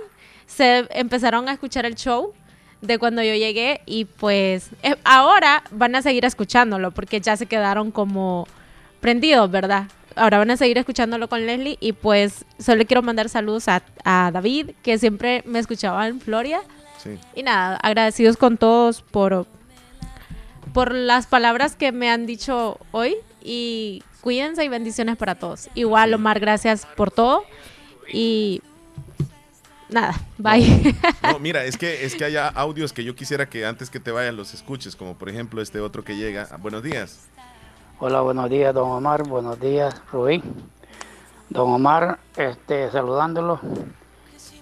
se 0.55 0.87
empezaron 0.91 1.49
a 1.49 1.53
escuchar 1.53 1.87
el 1.87 1.95
show 1.95 2.33
de 2.81 2.99
cuando 2.99 3.23
yo 3.23 3.35
llegué 3.35 3.81
y 3.87 4.05
pues 4.05 4.71
eh, 4.83 4.97
ahora 5.05 5.63
van 5.71 5.95
a 5.95 6.03
seguir 6.03 6.25
escuchándolo 6.25 6.91
porque 6.91 7.21
ya 7.21 7.37
se 7.37 7.47
quedaron 7.47 7.91
como 7.91 8.47
prendidos, 9.01 9.51
¿verdad? 9.51 9.87
Ahora 10.17 10.39
van 10.39 10.51
a 10.51 10.57
seguir 10.57 10.77
escuchándolo 10.79 11.29
con 11.29 11.47
Leslie 11.47 11.79
y 11.81 11.93
pues 11.93 12.45
solo 12.59 12.85
quiero 12.85 13.03
mandar 13.03 13.29
saludos 13.29 13.69
a, 13.69 13.83
a 14.05 14.31
David 14.33 14.73
que 14.83 14.99
siempre 14.99 15.43
me 15.47 15.59
escuchaba 15.59 16.07
en 16.09 16.21
Florida. 16.21 16.61
Sí. 17.03 17.19
Y 17.35 17.43
nada, 17.43 17.77
agradecidos 17.77 18.37
con 18.37 18.59
todos 18.59 19.03
por, 19.03 19.47
por 20.75 20.93
las 20.93 21.27
palabras 21.27 21.77
que 21.77 21.93
me 21.93 22.11
han 22.11 22.27
dicho 22.27 22.79
hoy 22.91 23.17
y 23.43 24.03
cuídense 24.21 24.65
y 24.65 24.69
bendiciones 24.69 25.17
para 25.17 25.35
todos. 25.37 25.71
Igual, 25.75 26.13
Omar, 26.15 26.41
gracias 26.41 26.87
por 26.97 27.11
todo 27.11 27.45
y 28.13 28.61
nada, 29.93 30.15
bye. 30.39 30.95
No, 31.23 31.39
mira, 31.41 31.65
es 31.65 31.77
que, 31.77 32.05
es 32.05 32.15
que 32.15 32.25
hay 32.25 32.37
audios 32.37 32.93
que 32.93 33.05
yo 33.05 33.15
quisiera 33.15 33.49
que 33.49 33.65
antes 33.67 33.91
que 33.91 34.01
te 34.01 34.11
vayan 34.11 34.37
los 34.37 34.55
escuches, 34.55 34.97
como 34.97 35.17
por 35.17 35.29
ejemplo 35.29 35.63
este 35.63 35.81
otro 35.81 36.05
que 36.05 36.17
llega. 36.17 36.49
Buenos 36.61 36.83
días. 36.83 37.29
Hola, 37.99 38.21
buenos 38.21 38.51
días, 38.51 38.75
don 38.75 38.91
Omar. 38.91 39.23
Buenos 39.29 39.61
días, 39.61 40.03
Rubí. 40.11 40.43
Don 41.49 41.71
Omar, 41.71 42.19
este, 42.37 42.91
saludándolo 42.91 43.61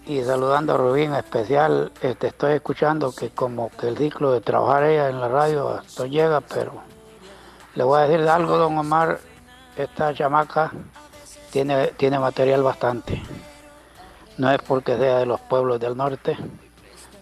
y 0.07 0.23
saludando 0.23 0.75
a 0.75 0.77
Rubí 0.77 1.03
en 1.05 1.15
especial. 1.15 1.93
Este, 2.03 2.27
estoy 2.27 2.55
escuchando 2.55 3.13
que 3.13 3.31
como 3.31 3.71
que 3.71 3.89
el 3.89 3.97
ciclo 3.97 4.33
de 4.33 4.41
trabajar 4.41 4.85
ella 4.85 5.09
en 5.09 5.21
la 5.21 5.29
radio 5.29 5.81
esto 5.81 6.05
llega, 6.05 6.41
pero 6.41 6.83
le 7.75 7.85
voy 7.85 8.01
a 8.01 8.09
decir 8.09 8.29
algo, 8.29 8.59
don 8.59 8.77
Omar. 8.77 9.21
Esta 9.77 10.13
chamaca 10.13 10.73
tiene, 11.51 11.89
tiene 11.97 12.19
material 12.19 12.63
bastante. 12.63 13.23
No 14.41 14.51
es 14.51 14.59
porque 14.67 14.97
sea 14.97 15.19
de 15.19 15.27
los 15.27 15.39
pueblos 15.39 15.79
del 15.79 15.95
norte, 15.95 16.35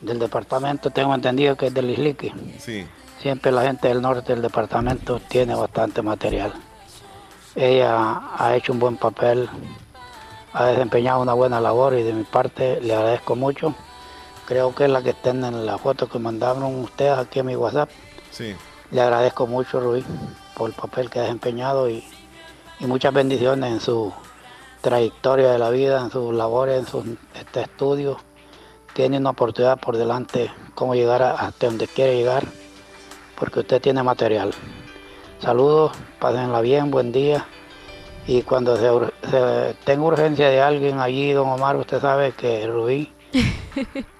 del 0.00 0.20
departamento, 0.20 0.90
tengo 0.90 1.12
entendido 1.12 1.56
que 1.56 1.66
es 1.66 1.74
del 1.74 1.90
Islique. 1.90 2.32
Sí. 2.60 2.86
Siempre 3.20 3.50
la 3.50 3.62
gente 3.62 3.88
del 3.88 4.00
norte 4.00 4.32
del 4.32 4.40
departamento 4.40 5.20
tiene 5.28 5.56
bastante 5.56 6.00
material. 6.00 6.52
Ella 7.56 8.20
ha 8.38 8.54
hecho 8.54 8.72
un 8.72 8.78
buen 8.78 8.96
papel, 8.98 9.50
ha 10.52 10.66
desempeñado 10.66 11.20
una 11.20 11.32
buena 11.32 11.60
labor 11.60 11.94
y 11.94 12.04
de 12.04 12.12
mi 12.12 12.22
parte 12.22 12.80
le 12.80 12.94
agradezco 12.94 13.34
mucho. 13.34 13.74
Creo 14.46 14.72
que 14.72 14.84
es 14.84 14.90
la 14.90 15.02
que 15.02 15.10
está 15.10 15.30
en 15.30 15.66
la 15.66 15.76
foto 15.76 16.08
que 16.08 16.20
mandaron 16.20 16.72
ustedes 16.82 17.18
aquí 17.18 17.40
en 17.40 17.46
mi 17.46 17.56
WhatsApp. 17.56 17.90
Sí. 18.30 18.54
Le 18.92 19.00
agradezco 19.00 19.48
mucho, 19.48 19.80
Rubí, 19.80 20.04
por 20.56 20.70
el 20.70 20.76
papel 20.76 21.10
que 21.10 21.18
ha 21.18 21.22
desempeñado 21.22 21.90
y, 21.90 22.04
y 22.78 22.86
muchas 22.86 23.12
bendiciones 23.12 23.72
en 23.72 23.80
su 23.80 24.14
trayectoria 24.80 25.50
de 25.52 25.59
la 25.59 25.70
vida, 25.70 26.00
en 26.00 26.10
sus 26.10 26.34
labores, 26.34 26.78
en 26.80 26.86
sus 26.86 27.05
este, 27.34 27.62
estudios. 27.62 28.16
Tiene 28.94 29.18
una 29.18 29.30
oportunidad 29.30 29.78
por 29.78 29.96
delante, 29.96 30.50
cómo 30.74 30.94
llegar 30.94 31.22
a- 31.22 31.32
hasta 31.34 31.66
donde 31.66 31.86
quiere 31.86 32.16
llegar, 32.16 32.44
porque 33.38 33.60
usted 33.60 33.80
tiene 33.80 34.02
material. 34.02 34.52
Saludos, 35.40 35.92
pásenla 36.18 36.60
bien, 36.60 36.90
buen 36.90 37.12
día. 37.12 37.46
Y 38.26 38.42
cuando 38.42 38.76
se, 38.76 39.74
tenga 39.84 40.02
urgencia 40.05 40.48
de 40.50 40.60
alguien 40.60 41.00
allí, 41.00 41.32
don 41.32 41.48
Omar, 41.48 41.76
usted 41.76 42.00
sabe 42.00 42.32
que 42.32 42.66
Rubí 42.66 43.12